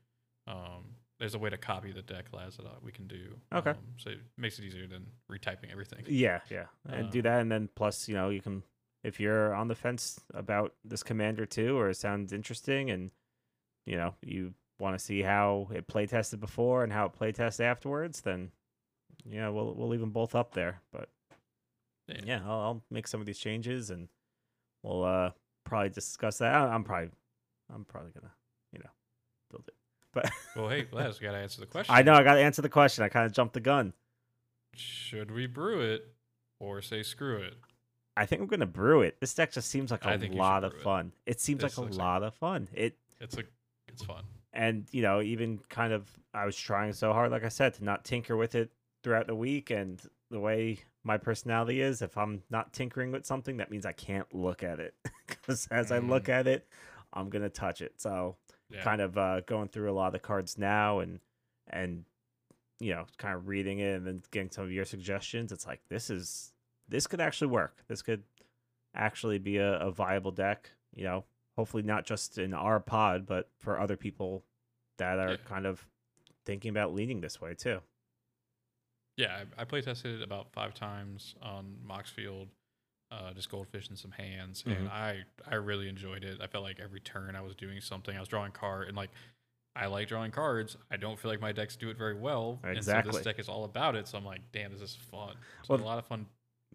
Um, 0.48 0.96
there's 1.20 1.34
a 1.34 1.40
way 1.40 1.50
to 1.50 1.58
copy 1.58 1.92
the 1.92 2.04
deck, 2.04 2.26
that 2.32 2.60
uh, 2.64 2.70
we 2.82 2.92
can 2.92 3.08
do. 3.08 3.36
Okay. 3.52 3.72
Um, 3.72 3.78
so 3.98 4.12
it 4.12 4.20
makes 4.38 4.60
it 4.60 4.66
easier 4.66 4.88
than 4.88 5.08
retyping 5.32 5.72
everything. 5.72 6.04
Yeah, 6.08 6.42
yeah, 6.50 6.66
and 6.88 7.10
do 7.10 7.20
Uh, 7.20 7.24
that, 7.24 7.42
and 7.42 7.52
then 7.52 7.70
plus, 7.76 8.08
you 8.08 8.14
know, 8.16 8.30
you 8.30 8.42
can 8.42 8.64
if 9.04 9.20
you're 9.20 9.54
on 9.54 9.68
the 9.68 9.76
fence 9.76 10.20
about 10.34 10.76
this 10.86 11.04
commander 11.04 11.46
too, 11.46 11.78
or 11.78 11.90
it 11.90 11.98
sounds 11.98 12.32
interesting, 12.34 12.90
and 12.92 13.12
you 13.86 13.96
know 13.98 14.14
you 14.22 14.54
want 14.80 14.98
to 14.98 15.04
see 15.04 15.24
how 15.24 15.68
it 15.74 15.88
play 15.88 16.06
tested 16.06 16.40
before 16.40 16.84
and 16.84 16.94
how 16.94 17.08
it 17.08 17.14
play 17.14 17.32
tested 17.32 17.66
afterwards, 17.66 18.22
then 18.22 18.52
yeah, 19.26 19.50
we'll 19.50 19.74
we'll 19.74 19.88
leave 19.90 20.00
them 20.02 20.12
both 20.12 20.36
up 20.36 20.54
there. 20.54 20.82
But 20.92 21.10
Yeah. 22.08 22.22
yeah, 22.26 22.42
I'll, 22.46 22.60
I'll 22.60 22.84
make 22.92 23.08
some 23.08 23.20
of 23.22 23.26
these 23.26 23.40
changes, 23.40 23.90
and 23.90 24.08
we'll 24.84 25.04
uh 25.04 25.32
probably 25.68 25.90
discuss 25.90 26.38
that. 26.40 26.54
I- 26.54 26.74
I'm 26.74 26.84
probably 26.84 27.10
I'm 27.74 27.86
probably 27.86 28.12
gonna 28.12 28.32
you 28.74 28.80
know 28.80 28.90
build 29.52 29.64
it. 29.68 29.74
But 30.14 30.32
Well, 30.56 30.70
hey, 30.70 30.88
Les, 30.92 31.20
got 31.20 31.32
to 31.34 31.38
answer 31.38 31.60
the 31.62 31.68
question. 31.68 31.94
I 31.94 32.02
know 32.02 32.14
I 32.14 32.24
got 32.24 32.36
to 32.36 32.42
answer 32.42 32.62
the 32.62 32.70
question. 32.70 33.04
I 33.04 33.10
kind 33.10 33.26
of 33.26 33.34
jumped 33.34 33.54
the 33.54 33.60
gun. 33.60 33.94
Should 34.74 35.32
we 35.32 35.48
brew 35.48 35.82
it 35.82 36.14
or 36.60 36.82
say 36.82 37.04
screw 37.04 37.38
it? 37.38 37.56
I 38.16 38.26
think 38.26 38.42
I'm 38.42 38.48
gonna 38.48 38.66
brew 38.66 39.02
it. 39.02 39.20
This 39.20 39.34
deck 39.34 39.52
just 39.52 39.70
seems 39.70 39.92
like 39.92 40.04
a 40.06 40.10
I 40.10 40.12
think 40.18 40.34
you 40.34 40.38
should 40.38 40.40
lot 40.40 40.64
of 40.64 40.72
brew 40.72 40.80
it. 40.80 40.84
fun. 40.84 41.12
It, 41.26 41.40
seems 41.40 41.62
This 41.62 41.74
like 41.74 41.78
a 41.78 41.82
looks 41.82 41.98
like- 41.98 42.06
lot 42.06 42.24
of 42.24 42.34
fun. 42.36 42.68
It 42.74 42.98
It's 43.20 43.38
a, 43.38 43.44
it's 43.88 44.04
fun. 44.04 44.24
and 44.54 44.88
you 44.92 45.02
know 45.04 45.22
even 45.22 45.60
kind 45.70 45.94
of 45.94 46.10
I 46.34 46.46
was 46.46 46.58
trying 46.58 46.94
so 46.94 47.14
hard, 47.14 47.32
like 47.32 47.44
I 47.44 47.50
said, 47.50 47.76
to 47.76 47.84
not 47.84 48.06
tinker 48.06 48.36
with 48.36 48.56
it 48.56 48.72
throughout 49.04 49.28
the 49.28 49.36
week. 49.36 49.70
And 49.70 50.02
the 50.32 50.40
way 50.40 50.80
my 51.04 51.18
personality 51.18 51.80
is, 51.82 52.02
if 52.02 52.18
I'm 52.18 52.42
not 52.50 52.74
tinkering 52.74 53.12
with 53.12 53.26
something, 53.26 53.58
that 53.58 53.70
means 53.72 53.86
I 53.86 53.92
can't 53.94 54.34
look 54.34 54.64
at 54.64 54.80
it 54.80 54.96
because 55.42 55.68
as 55.72 55.92
I 55.92 56.00
look 56.00 56.30
at 56.30 56.48
it, 56.48 56.68
I'm 57.14 57.30
gonna 57.30 57.50
touch 57.50 57.82
it. 57.82 57.94
So 58.02 58.36
Yeah. 58.70 58.84
kind 58.84 59.02
of 59.02 59.18
uh, 59.18 59.42
going 59.42 59.70
through 59.70 59.92
a 59.92 59.94
lot 59.94 60.08
of 60.08 60.14
the 60.14 60.20
cards 60.20 60.58
now 60.58 61.00
and 61.00 61.20
and 61.68 62.06
you 62.80 62.94
know 62.94 63.06
kind 63.18 63.36
of 63.36 63.48
reading 63.48 63.80
it 63.80 63.96
and 63.96 64.06
then 64.06 64.22
getting 64.32 64.52
some 64.52 64.64
of 64.64 64.72
your 64.72 64.86
suggestions 64.86 65.52
it's 65.52 65.66
like 65.66 65.82
this 65.90 66.10
is 66.10 66.54
this 66.88 67.08
could 67.08 67.20
actually 67.20 67.48
work 67.48 67.84
this 67.88 68.02
could 68.04 68.24
actually 68.96 69.40
be 69.40 69.58
a, 69.58 69.80
a 69.80 69.92
viable 69.92 70.32
deck 70.32 70.70
you 70.94 71.04
know 71.04 71.26
hopefully 71.56 71.82
not 71.84 72.06
just 72.06 72.38
in 72.38 72.54
our 72.54 72.80
pod 72.80 73.26
but 73.26 73.50
for 73.58 73.80
other 73.80 73.98
people 73.98 74.44
that 74.98 75.18
are 75.18 75.32
Yeah. 75.32 75.38
kind 75.46 75.66
of 75.66 75.86
thinking 76.46 76.70
about 76.70 76.94
leaning 76.94 77.20
this 77.20 77.42
way 77.42 77.54
too 77.56 77.82
Yeah, 79.18 79.40
I, 79.58 79.62
I 79.62 79.66
play 79.66 79.82
tested 79.82 80.22
it 80.22 80.24
about 80.24 80.52
five 80.54 80.74
times 80.76 81.36
on 81.42 81.76
Moxfield, 81.90 82.48
uh, 83.12 83.32
just 83.34 83.50
goldfish 83.50 83.90
and 83.90 83.98
some 83.98 84.12
hands, 84.12 84.64
and 84.66 84.88
Mhm. 84.88 84.92
I 84.92 85.24
I 85.50 85.56
really 85.56 85.88
enjoyed 85.90 86.24
it. 86.24 86.42
I 86.42 86.48
felt 86.48 86.64
like 86.64 86.80
every 86.80 87.00
turn 87.00 87.36
I 87.36 87.42
was 87.42 87.56
doing 87.56 87.80
something. 87.82 88.16
I 88.16 88.20
was 88.20 88.28
drawing 88.30 88.52
card 88.52 88.88
and 88.88 88.98
like 88.98 89.12
I 89.76 89.86
like 89.86 90.08
drawing 90.08 90.32
cards. 90.32 90.76
I 90.92 90.98
don't 90.98 91.20
feel 91.20 91.30
like 91.32 91.40
my 91.40 91.52
decks 91.52 91.76
do 91.76 91.90
it 91.90 91.98
very 91.98 92.16
well, 92.16 92.60
and 92.64 92.76
so 92.76 92.78
Exactly. 92.80 93.12
this 93.14 93.22
deck 93.24 93.40
is 93.40 93.48
all 93.48 93.64
about 93.64 93.96
it. 93.96 94.08
So 94.08 94.18
I'm 94.18 94.26
like, 94.26 94.42
damn, 94.52 94.72
this 94.74 94.82
is 94.82 94.96
fun. 94.96 95.36
It's 95.60 95.70
Well, 95.70 95.80
a 95.80 95.84
lot 95.84 96.00
of 96.00 96.06
fun. 96.08 96.26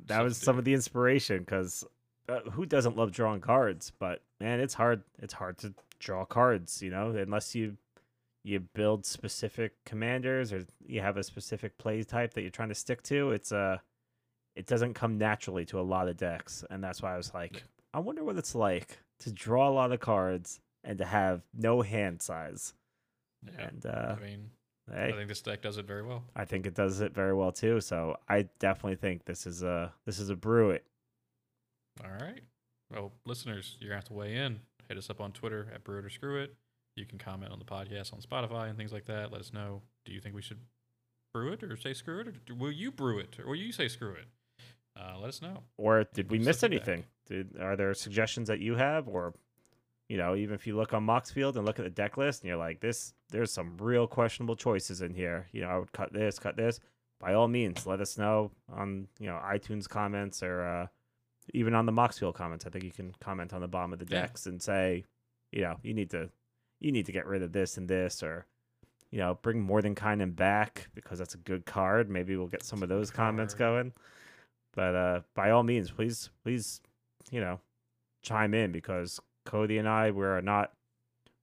that 0.06 0.22
was 0.22 0.36
some 0.38 0.56
of 0.58 0.64
the 0.64 0.72
inspiration 0.72 1.40
because 1.40 1.84
uh, 2.28 2.40
who 2.52 2.64
doesn't 2.64 2.96
love 2.96 3.10
drawing 3.12 3.40
cards 3.40 3.90
but 3.98 4.22
man 4.40 4.58
it's 4.60 4.72
hard 4.74 5.02
it's 5.18 5.34
hard 5.34 5.58
to 5.58 5.74
draw 5.98 6.24
cards 6.24 6.80
you 6.80 6.88
know 6.90 7.10
unless 7.10 7.54
you 7.54 7.76
you 8.44 8.58
build 8.60 9.04
specific 9.04 9.72
commanders 9.84 10.52
or 10.52 10.64
you 10.86 11.00
have 11.00 11.16
a 11.16 11.22
specific 11.22 11.76
play 11.78 12.02
type 12.04 12.32
that 12.32 12.40
you're 12.42 12.50
trying 12.50 12.68
to 12.70 12.74
stick 12.74 13.02
to 13.02 13.32
it's 13.32 13.52
uh 13.52 13.76
it 14.56 14.66
doesn't 14.66 14.94
come 14.94 15.18
naturally 15.18 15.64
to 15.64 15.80
a 15.80 15.82
lot 15.82 16.08
of 16.08 16.16
decks 16.16 16.64
and 16.70 16.82
that's 16.82 17.00
why 17.02 17.14
i 17.14 17.16
was 17.16 17.32
like 17.34 17.62
i 17.94 17.98
wonder 17.98 18.22
what 18.24 18.36
it's 18.36 18.54
like 18.54 18.98
to 19.18 19.32
draw 19.32 19.68
a 19.68 19.70
lot 19.70 19.92
of 19.92 20.00
cards 20.00 20.60
and 20.84 20.98
to 20.98 21.04
have 21.04 21.42
no 21.54 21.82
hand 21.82 22.20
size 22.20 22.74
Yeah, 23.46 23.68
and 23.68 23.86
uh 23.86 24.16
I 24.18 24.22
mean, 24.22 24.50
hey 24.92 25.08
I 25.08 25.12
think 25.12 25.28
this 25.28 25.42
deck 25.42 25.62
does 25.62 25.78
it 25.78 25.86
very 25.86 26.02
well. 26.02 26.24
I 26.34 26.44
think 26.44 26.66
it 26.66 26.74
does 26.74 27.00
it 27.00 27.14
very 27.14 27.32
well 27.34 27.52
too. 27.52 27.80
So 27.80 28.16
I 28.28 28.48
definitely 28.58 28.96
think 28.96 29.24
this 29.24 29.46
is 29.46 29.62
a 29.62 29.92
this 30.06 30.18
is 30.18 30.28
a 30.28 30.36
brew 30.36 30.70
it. 30.70 30.84
All 32.04 32.10
right. 32.10 32.40
well, 32.90 33.12
listeners, 33.26 33.76
you're 33.80 33.90
gonna 33.90 33.98
have 33.98 34.04
to 34.06 34.12
weigh 34.12 34.36
in. 34.36 34.60
Hit 34.88 34.98
us 34.98 35.08
up 35.08 35.20
on 35.20 35.32
Twitter 35.32 35.68
at 35.74 35.84
Brew 35.84 35.98
It 36.00 36.04
or 36.04 36.10
Screw 36.10 36.42
It. 36.42 36.54
You 36.96 37.06
can 37.06 37.18
comment 37.18 37.52
on 37.52 37.58
the 37.58 37.64
podcast 37.64 38.12
on 38.12 38.20
Spotify 38.20 38.68
and 38.68 38.76
things 38.76 38.92
like 38.92 39.06
that. 39.06 39.30
Let 39.32 39.40
us 39.40 39.52
know. 39.52 39.82
Do 40.04 40.12
you 40.12 40.20
think 40.20 40.34
we 40.34 40.42
should 40.42 40.60
brew 41.32 41.52
it 41.52 41.62
or 41.62 41.76
say 41.76 41.94
screw 41.94 42.20
it, 42.20 42.28
or 42.28 42.54
will 42.54 42.72
you 42.72 42.90
brew 42.90 43.18
it 43.18 43.38
or 43.38 43.46
will 43.46 43.56
you 43.56 43.72
say 43.72 43.88
screw 43.88 44.12
it? 44.12 44.26
Uh, 44.96 45.18
let 45.18 45.28
us 45.28 45.40
know. 45.42 45.62
Or 45.78 46.04
did 46.04 46.30
we 46.30 46.38
miss 46.38 46.62
anything? 46.62 47.04
Did 47.26 47.56
are 47.60 47.76
there 47.76 47.94
suggestions 47.94 48.48
that 48.48 48.58
you 48.60 48.74
have, 48.76 49.08
or 49.08 49.34
you 50.08 50.16
know, 50.18 50.34
even 50.34 50.54
if 50.54 50.66
you 50.66 50.76
look 50.76 50.92
on 50.92 51.06
Moxfield 51.06 51.56
and 51.56 51.64
look 51.64 51.78
at 51.78 51.84
the 51.84 51.90
deck 51.90 52.16
list, 52.16 52.42
and 52.42 52.48
you're 52.48 52.58
like, 52.58 52.80
this, 52.80 53.14
there's 53.30 53.50
some 53.50 53.76
real 53.78 54.06
questionable 54.06 54.56
choices 54.56 55.00
in 55.00 55.14
here. 55.14 55.48
You 55.52 55.62
know, 55.62 55.68
I 55.68 55.78
would 55.78 55.92
cut 55.92 56.12
this, 56.12 56.38
cut 56.38 56.56
this. 56.56 56.80
By 57.20 57.34
all 57.34 57.48
means, 57.48 57.86
let 57.86 58.00
us 58.00 58.18
know 58.18 58.50
on 58.72 59.06
you 59.18 59.26
know 59.26 59.40
iTunes 59.44 59.88
comments 59.88 60.42
or 60.42 60.62
uh, 60.62 60.86
even 61.54 61.74
on 61.74 61.86
the 61.86 61.92
Moxfield 61.92 62.34
comments. 62.34 62.66
I 62.66 62.70
think 62.70 62.84
you 62.84 62.90
can 62.90 63.14
comment 63.20 63.54
on 63.54 63.60
the 63.60 63.68
bottom 63.68 63.92
of 63.92 63.98
the 63.98 64.06
Yeah. 64.12 64.22
decks 64.22 64.46
and 64.46 64.60
say, 64.60 65.04
you 65.52 65.62
know, 65.62 65.76
you 65.82 65.94
need 65.94 66.10
to, 66.10 66.28
you 66.80 66.92
need 66.92 67.06
to 67.06 67.12
get 67.12 67.26
rid 67.26 67.42
of 67.42 67.52
this 67.52 67.76
and 67.78 67.88
this, 67.88 68.22
or 68.22 68.46
you 69.10 69.18
know, 69.18 69.38
bring 69.42 69.64
Mordenkainen 69.66 70.22
and 70.22 70.34
back 70.36 70.88
because 70.94 71.18
that's 71.18 71.34
a 71.34 71.38
good 71.38 71.64
card. 71.66 72.10
Maybe 72.10 72.36
we'll 72.36 72.46
get 72.48 72.62
some 72.64 72.82
of 72.82 72.88
those 72.88 73.10
comments 73.10 73.54
going. 73.54 73.92
But 74.74 74.94
uh, 74.94 75.20
by 75.34 75.50
all 75.50 75.62
means, 75.62 75.90
please, 75.90 76.30
please, 76.42 76.80
you 77.30 77.40
know, 77.40 77.60
chime 78.22 78.54
in 78.54 78.72
because 78.72 79.20
Cody 79.44 79.78
and 79.78 79.88
I 79.88 80.10
we're 80.10 80.40
not 80.40 80.72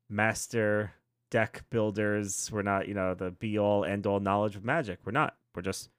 master 0.09 0.93
deck 1.29 1.63
builders. 1.69 2.49
We're 2.51 2.61
not, 2.63 2.87
you 2.87 2.93
know, 2.93 3.13
the 3.13 3.31
be 3.31 3.59
all 3.59 3.85
end 3.85 4.07
all 4.07 4.19
knowledge 4.19 4.55
of 4.55 4.63
Magic. 4.65 4.99
We're 5.05 5.11
not. 5.11 5.35
We're 5.55 5.61
just 5.61 5.89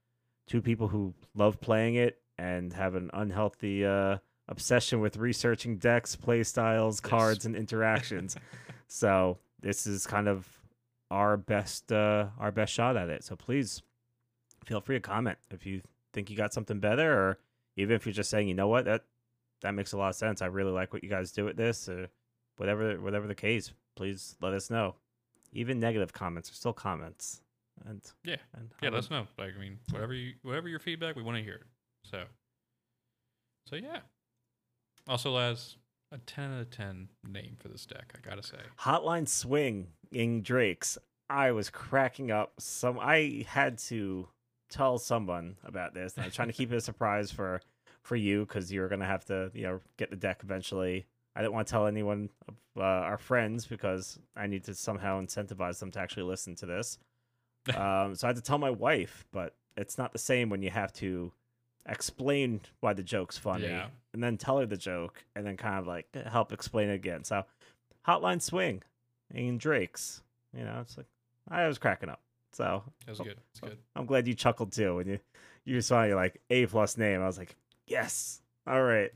two 0.47 0.61
people 0.63 0.89
who 0.89 1.15
love 1.35 1.61
playing 1.61 1.95
it 1.97 2.21
and 2.39 2.73
have 2.73 2.95
an 2.95 3.11
unhealthy 3.13 3.85
uh, 3.85 4.19
obsession 4.49 5.01
with 5.01 5.17
researching 5.17 5.77
decks, 5.77 6.17
play 6.17 6.43
styles, 6.43 7.01
Yes. 7.03 7.11
cards, 7.11 7.47
and 7.47 7.55
interactions. 7.55 8.37
so 8.89 9.39
this 9.61 9.87
is 9.87 10.07
kind 10.07 10.27
of 10.29 10.49
our 11.11 11.37
best 11.37 11.93
uh, 11.93 12.27
our 12.39 12.51
best 12.51 12.73
shot 12.73 12.97
at 12.97 13.09
it. 13.09 13.23
So 13.25 13.37
please 13.37 13.83
feel 14.65 14.81
free 14.81 14.97
to 14.97 15.01
comment 15.01 15.39
if 15.51 15.67
you 15.67 15.83
think 16.13 16.31
you 16.31 16.37
got 16.37 16.53
something 16.53 16.81
better, 16.81 17.13
or 17.13 17.39
even 17.77 17.95
if 17.97 18.07
you're 18.07 18.13
just 18.13 18.31
saying, 18.31 18.49
you 18.49 18.55
know 18.55 18.69
what, 18.69 18.85
that 18.87 19.05
that 19.63 19.75
makes 19.75 19.93
a 19.93 19.99
lot 19.99 20.09
of 20.09 20.15
sense. 20.15 20.41
I 20.43 20.47
really 20.47 20.73
like 20.73 20.93
what 20.93 21.03
you 21.05 21.11
guys 21.11 21.33
do 21.33 21.45
with 21.45 21.57
this, 21.57 21.89
or 21.89 22.09
whatever 22.57 23.01
whatever 23.01 23.27
the 23.27 23.35
case. 23.35 23.73
Please 23.97 24.37
let 24.41 24.53
us 24.55 24.71
know. 24.71 24.95
Even 25.53 25.81
negative 25.81 26.13
comments 26.13 26.51
are 26.51 26.55
still 26.55 26.73
comments. 26.73 27.43
And 27.87 28.01
Yeah. 28.25 28.37
and 28.55 28.71
Yeah, 28.83 28.91
let 28.91 28.99
us 29.01 29.11
know. 29.11 29.27
Like, 29.39 29.53
I 29.57 29.61
mean, 29.61 29.79
whatever 29.91 30.13
you, 30.15 30.35
whatever 30.43 30.69
your 30.69 30.79
feedback, 30.79 31.17
we 31.17 31.23
want 31.23 31.39
to 31.39 31.43
hear 31.43 31.55
it. 31.55 31.67
So, 32.05 32.25
so 33.67 33.77
yeah. 33.77 34.01
Also, 35.09 35.35
Lazz, 35.35 35.77
a 36.13 36.19
ten 36.19 36.53
out 36.53 36.61
of 36.61 36.71
ten 36.71 37.09
name 37.27 37.57
for 37.59 37.69
this 37.69 37.87
deck. 37.87 38.13
I 38.17 38.27
gotta 38.27 38.43
say. 38.43 38.59
Hotline 38.81 39.27
Swing 39.29 39.89
in 40.13 40.43
Drake's. 40.43 40.99
I 41.29 41.53
was 41.53 41.71
cracking 41.71 42.31
up. 42.31 42.53
Some 42.59 42.99
I 43.01 43.45
had 43.49 43.79
to 43.79 44.29
tell 44.71 44.99
someone 44.99 45.57
about 45.65 45.93
this. 45.95 46.15
And 46.15 46.23
I 46.23 46.27
was 46.27 46.35
trying 46.35 46.49
to 46.49 46.55
keep 46.55 46.73
it 46.73 46.77
a 46.77 46.81
surprise 46.81 47.31
for 47.31 47.61
for 48.03 48.17
you 48.17 48.47
because 48.47 48.73
you 48.73 48.81
were 48.81 48.89
gonna 48.89 49.07
have 49.07 49.25
to 49.27 49.51
you 49.55 49.63
know 49.65 49.81
get 49.99 50.11
the 50.11 50.17
deck 50.17 50.41
eventually. 50.43 51.07
I 51.37 51.43
didn't 51.43 51.53
want 51.55 51.67
to 51.69 51.71
tell 51.71 51.87
anyone 51.87 52.29
of 52.49 52.55
uh, 52.77 52.83
our 52.83 53.19
friends 53.19 53.67
because 53.67 54.19
I 54.37 54.47
need 54.47 54.65
to 54.65 54.75
somehow 54.75 55.21
incentivize 55.21 55.79
them 55.79 55.91
to 55.93 56.01
actually 56.01 56.25
listen 56.25 56.55
to 56.57 56.67
this. 56.67 56.99
um, 57.77 58.15
so 58.15 58.27
I 58.27 58.29
had 58.29 58.37
to 58.37 58.43
tell 58.43 58.59
my 58.59 58.71
wife, 58.71 59.25
but 59.33 59.55
it's 59.77 59.97
not 59.99 60.13
the 60.13 60.19
same 60.19 60.49
when 60.49 60.63
you 60.63 60.71
have 60.71 60.93
to 60.95 61.33
explain 61.89 62.61
why 62.81 62.93
the 62.93 63.03
joke's 63.03 63.39
funny 63.39 63.67
Yeah. 63.67 63.87
and 64.13 64.23
then 64.23 64.37
tell 64.37 64.59
her 64.59 64.67
the 64.67 64.77
joke 64.77 65.25
and 65.35 65.47
then 65.47 65.57
kind 65.57 65.79
of 65.79 65.87
like 65.87 66.07
help 66.27 66.53
explain 66.53 66.89
it 66.91 66.95
again. 66.95 67.25
So 67.25 67.45
Hotline 68.07 68.41
Swing 68.43 68.83
in 69.33 69.59
Drake's, 69.59 70.23
you 70.57 70.65
know, 70.65 70.79
it's 70.81 70.97
like 70.97 71.07
I 71.49 71.67
was 71.67 71.79
cracking 71.79 72.09
up. 72.09 72.21
So 72.53 72.83
That 73.07 73.13
was 73.13 73.21
good. 73.21 73.39
It's 73.53 73.61
good. 73.61 73.79
I'm 73.97 74.07
glad 74.07 74.27
you 74.27 74.35
chuckled 74.35 74.73
too 74.73 74.97
when 74.97 75.07
you 75.09 75.19
you 75.65 75.81
saw 75.81 76.05
your 76.05 76.17
like 76.17 76.41
A 76.51 76.67
plus 76.67 76.97
name. 76.97 77.21
I 77.23 77.27
was 77.27 77.39
like, 77.39 77.57
yes, 77.87 78.41
all 78.67 78.83
right. 78.83 79.11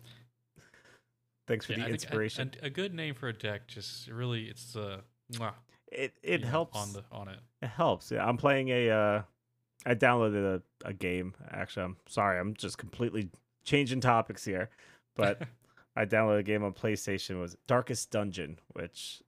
Thanks 1.47 1.67
for 1.67 1.73
Yeah, 1.73 1.81
the 1.81 1.85
I 1.87 1.91
inspiration. 1.91 2.53
A, 2.63 2.67
a 2.67 2.71
good 2.71 2.95
name 2.95 3.15
for 3.15 3.29
a 3.29 3.33
deck 3.33 3.67
just 3.67 4.09
really 4.09 4.45
it's 4.45 4.77
uh, 4.77 5.01
mwah, 5.33 5.53
it 5.93 6.15
it 6.23 6.41
you 6.41 6.47
know, 6.47 6.51
helps. 6.51 6.79
on 6.79 6.93
the 6.93 7.05
on 7.13 7.29
it. 7.29 7.39
It 7.63 7.69
helps. 7.69 8.11
Yeah, 8.11 8.27
I'm 8.27 8.37
playing 8.37 8.69
a. 8.71 8.91
Uh, 8.91 9.23
I 9.87 9.95
downloaded 9.95 10.63
a, 10.83 10.89
a 10.89 10.93
game. 10.95 11.35
Actually, 11.51 11.85
I'm 11.85 11.97
sorry. 12.09 12.41
I'm 12.41 12.55
just 12.55 12.79
completely 12.79 13.29
changing 13.65 14.01
topics 14.01 14.45
here, 14.45 14.71
but 15.17 15.43
I 15.97 16.07
downloaded 16.07 16.39
a 16.39 16.43
game 16.45 16.65
on 16.65 16.73
PlayStation. 16.73 17.31
It 17.31 17.41
was 17.41 17.57
Darkest 17.67 18.11
Dungeon, 18.11 18.59
which 18.73 19.21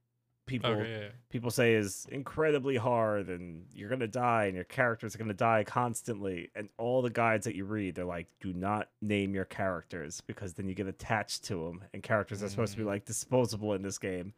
people 0.47 0.71
okay, 0.71 0.91
yeah, 0.91 0.99
yeah. 1.01 1.09
people 1.29 1.51
say 1.51 1.75
is 1.75 2.07
incredibly 2.11 2.77
hard, 2.77 3.29
and 3.29 3.67
you're 3.75 3.89
gonna 3.91 4.07
die, 4.07 4.45
and 4.47 4.55
your 4.55 4.65
characters 4.65 5.15
are 5.15 5.19
gonna 5.19 5.35
die 5.35 5.65
constantly. 5.65 6.51
And 6.55 6.69
all 6.79 7.03
the 7.03 7.11
guides 7.11 7.45
that 7.45 7.55
you 7.57 7.65
read, 7.65 7.97
they're 7.97 8.05
like, 8.05 8.29
do 8.41 8.53
not 8.53 8.89
name 9.03 9.35
your 9.35 9.45
characters 9.45 10.21
because 10.21 10.55
then 10.55 10.69
you 10.69 10.75
get 10.75 10.87
attached 10.87 11.45
to 11.47 11.65
them, 11.65 11.85
and 11.93 12.03
characters 12.03 12.43
are 12.43 12.49
supposed 12.49 12.73
to 12.73 12.79
be 12.79 12.85
Mm. 12.85 12.89
like 12.89 13.05
disposable 13.05 13.75
in 13.75 13.83
this 13.83 13.99
game. 13.99 14.33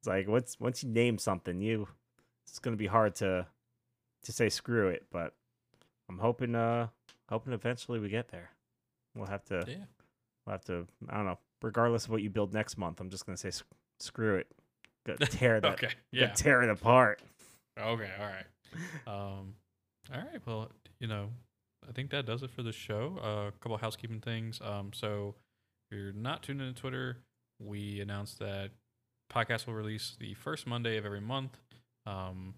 It's 0.00 0.06
like 0.08 0.28
once 0.28 0.58
once 0.60 0.82
you 0.84 0.90
name 0.90 1.18
something, 1.18 1.60
you 1.60 1.88
it's 2.46 2.58
gonna 2.58 2.76
be 2.76 2.86
hard 2.86 3.14
to 3.16 3.46
to 4.22 4.32
say 4.32 4.48
screw 4.48 4.88
it. 4.88 5.06
But 5.10 5.34
I'm 6.08 6.18
hoping 6.18 6.54
uh 6.54 6.88
hoping 7.28 7.52
eventually 7.52 7.98
we 7.98 8.08
get 8.08 8.28
there. 8.28 8.50
We'll 9.14 9.26
have 9.26 9.44
to 9.46 9.64
Yeah. 9.66 9.84
we'll 10.46 10.52
have 10.52 10.64
to 10.66 10.86
I 11.08 11.16
don't 11.16 11.26
know. 11.26 11.38
Regardless 11.62 12.04
of 12.04 12.10
what 12.10 12.20
you 12.22 12.28
build 12.30 12.52
next 12.52 12.76
month, 12.76 13.00
I'm 13.00 13.08
just 13.10 13.24
gonna 13.26 13.38
say 13.38 13.50
sc- 13.50 13.64
screw 13.98 14.36
it. 14.36 14.46
Go 15.06 15.14
tear 15.20 15.60
that 15.60 15.72
Okay. 15.74 15.90
Yeah. 16.12 16.28
tear 16.28 16.62
it 16.62 16.70
apart. 16.70 17.20
Okay. 17.78 18.10
All 18.18 18.26
right. 18.26 18.46
Um, 19.06 19.54
all 20.12 20.20
right. 20.20 20.40
Well, 20.46 20.70
you 21.00 21.06
know, 21.06 21.30
I 21.88 21.92
think 21.92 22.10
that 22.10 22.26
does 22.26 22.42
it 22.42 22.50
for 22.50 22.62
the 22.62 22.72
show. 22.72 23.18
Uh, 23.22 23.48
a 23.48 23.52
couple 23.60 23.76
housekeeping 23.76 24.20
things. 24.20 24.60
Um, 24.64 24.90
so 24.94 25.34
if 25.90 25.96
you're 25.98 26.12
not 26.12 26.42
tuned 26.42 26.60
into 26.62 26.80
Twitter, 26.80 27.18
we 27.60 28.00
announced 28.00 28.38
that 28.38 28.70
podcast 29.32 29.66
will 29.66 29.74
release 29.74 30.16
the 30.18 30.34
first 30.34 30.66
Monday 30.66 30.96
of 30.96 31.04
every 31.06 31.20
month. 31.20 31.58
Um, 32.06 32.54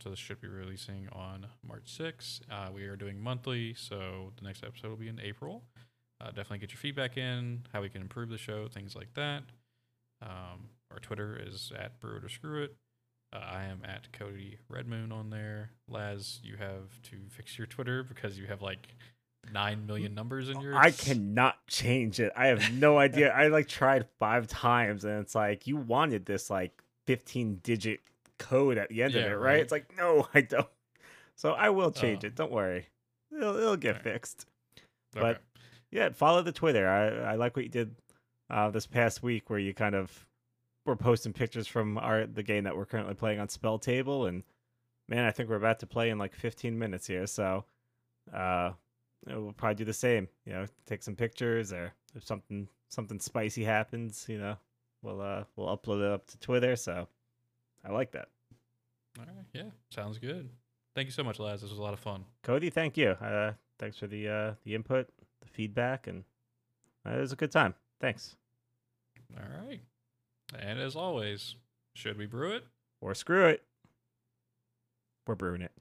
so 0.00 0.10
this 0.10 0.18
should 0.18 0.40
be 0.40 0.48
releasing 0.48 1.08
on 1.12 1.46
March 1.66 1.86
6th. 1.98 2.40
Uh, 2.50 2.68
we 2.72 2.84
are 2.84 2.96
doing 2.96 3.20
monthly, 3.20 3.74
so 3.74 4.32
the 4.38 4.44
next 4.44 4.62
episode 4.62 4.88
will 4.90 4.96
be 4.96 5.08
in 5.08 5.20
April. 5.20 5.64
Uh, 6.20 6.26
definitely 6.28 6.58
get 6.58 6.70
your 6.70 6.78
feedback 6.78 7.16
in, 7.16 7.62
how 7.72 7.80
we 7.80 7.88
can 7.88 8.00
improve 8.02 8.28
the 8.28 8.38
show, 8.38 8.68
things 8.68 8.94
like 8.94 9.12
that. 9.14 9.42
Um, 10.22 10.68
our 10.90 10.98
Twitter 10.98 11.38
is 11.44 11.72
at 11.78 12.00
Brew 12.00 12.16
It 12.16 12.24
or 12.24 12.28
Screw 12.28 12.62
It. 12.64 12.76
Uh, 13.32 13.38
I 13.40 13.64
am 13.64 13.82
at 13.84 14.10
Cody 14.12 14.58
Redmoon 14.72 15.12
on 15.12 15.30
there. 15.30 15.70
Lazz, 15.90 16.38
you 16.42 16.56
have 16.56 17.00
to 17.10 17.16
fix 17.28 17.58
your 17.58 17.66
Twitter 17.66 18.02
because 18.02 18.38
you 18.38 18.46
have 18.46 18.62
like 18.62 18.88
nine 19.52 19.86
million 19.86 20.14
numbers 20.14 20.48
in 20.48 20.60
yours. 20.60 20.76
I 20.78 20.90
cannot 20.90 21.66
change 21.66 22.20
it. 22.20 22.32
I 22.36 22.46
have 22.46 22.72
no 22.72 22.98
idea. 23.06 23.30
I 23.32 23.48
like 23.48 23.68
tried 23.68 24.06
five 24.18 24.46
times 24.46 25.04
and 25.04 25.20
it's 25.20 25.34
like 25.34 25.66
you 25.66 25.76
wanted 25.76 26.24
this 26.24 26.48
like 26.48 26.72
15 27.06 27.60
digit 27.62 28.00
code 28.38 28.78
at 28.78 28.88
the 28.88 29.02
end 29.02 29.14
of 29.14 29.22
it, 29.24 29.28
right? 29.34 29.36
right. 29.54 29.60
It's 29.60 29.72
like 29.72 29.94
no, 29.96 30.26
I 30.34 30.40
don't. 30.40 30.66
So 31.36 31.52
I 31.52 31.68
will 31.70 31.90
change 31.90 32.24
Uh, 32.24 32.28
it. 32.28 32.34
Don't 32.34 32.50
worry. 32.50 32.86
It'll, 33.36 33.56
it'll 33.56 33.76
get 33.76 33.96
Alright. 33.96 34.04
fixed. 34.04 34.46
Okay. 35.14 35.20
but- 35.20 35.42
Yeah, 35.90 36.08
follow 36.10 36.42
the 36.42 36.52
Twitter. 36.52 36.88
I 36.88 37.32
I 37.32 37.34
like 37.34 37.56
what 37.56 37.64
you 37.66 37.70
did 37.70 37.94
uh, 38.48 38.70
this 38.70 38.86
past 38.86 39.22
week 39.22 39.50
where 39.50 39.58
you 39.58 39.74
kind 39.74 39.94
of 39.94 40.26
were 40.88 40.96
posting 40.96 41.32
pictures 41.32 41.66
from 41.68 41.98
our 41.98 42.26
the 42.26 42.42
game 42.42 42.64
that 42.64 42.76
we're 42.76 42.86
currently 42.86 43.14
playing 43.14 43.38
on 43.38 43.48
Spell 43.48 43.78
Table 43.78 44.26
and 44.26 44.42
man, 45.06 45.24
I 45.24 45.30
think 45.30 45.48
we're 45.48 45.56
about 45.56 45.78
to 45.80 45.86
play 45.86 46.10
in 46.10 46.18
like 46.18 46.34
15 46.34 46.78
minutes 46.78 47.06
here. 47.06 47.26
So 47.26 47.64
uh 48.34 48.72
we'll 49.26 49.52
probably 49.52 49.76
do 49.76 49.84
the 49.84 49.92
same, 49.92 50.28
you 50.44 50.52
know, 50.52 50.66
take 50.86 51.02
some 51.02 51.14
pictures 51.14 51.72
or 51.72 51.92
if 52.14 52.24
something 52.24 52.68
something 52.88 53.20
spicy 53.20 53.64
happens, 53.64 54.26
you 54.28 54.38
know, 54.38 54.56
we'll 55.02 55.20
uh 55.20 55.44
we'll 55.56 55.68
upload 55.76 56.04
it 56.04 56.12
up 56.12 56.26
to 56.28 56.38
Twitter, 56.38 56.74
so 56.74 57.06
I 57.84 57.92
like 57.92 58.10
that. 58.12 58.28
All 59.18 59.24
right. 59.26 59.46
Yeah. 59.52 59.70
Sounds 59.90 60.18
good. 60.18 60.48
Thank 60.94 61.06
you 61.06 61.12
so 61.12 61.22
much, 61.22 61.38
Lazz. 61.38 61.60
This 61.60 61.70
was 61.70 61.78
a 61.78 61.82
lot 61.82 61.94
of 61.94 62.00
fun. 62.00 62.24
Cody, 62.42 62.70
thank 62.70 62.96
you. 62.96 63.10
Uh 63.10 63.52
thanks 63.78 63.98
for 63.98 64.06
the 64.06 64.28
uh 64.28 64.54
the 64.64 64.74
input, 64.74 65.08
the 65.42 65.48
feedback 65.48 66.06
and 66.06 66.24
uh, 67.06 67.10
it 67.10 67.20
was 67.20 67.32
a 67.32 67.36
good 67.36 67.52
time. 67.52 67.74
Thanks. 68.00 68.36
All 69.36 69.66
right. 69.66 69.80
And 70.56 70.78
as 70.78 70.94
always, 70.96 71.56
should 71.94 72.16
we 72.16 72.26
brew 72.26 72.52
it? 72.52 72.64
or 73.00 73.14
screw 73.14 73.46
it. 73.46 73.62
We're 75.26 75.34
brewing 75.34 75.62
it. 75.62 75.72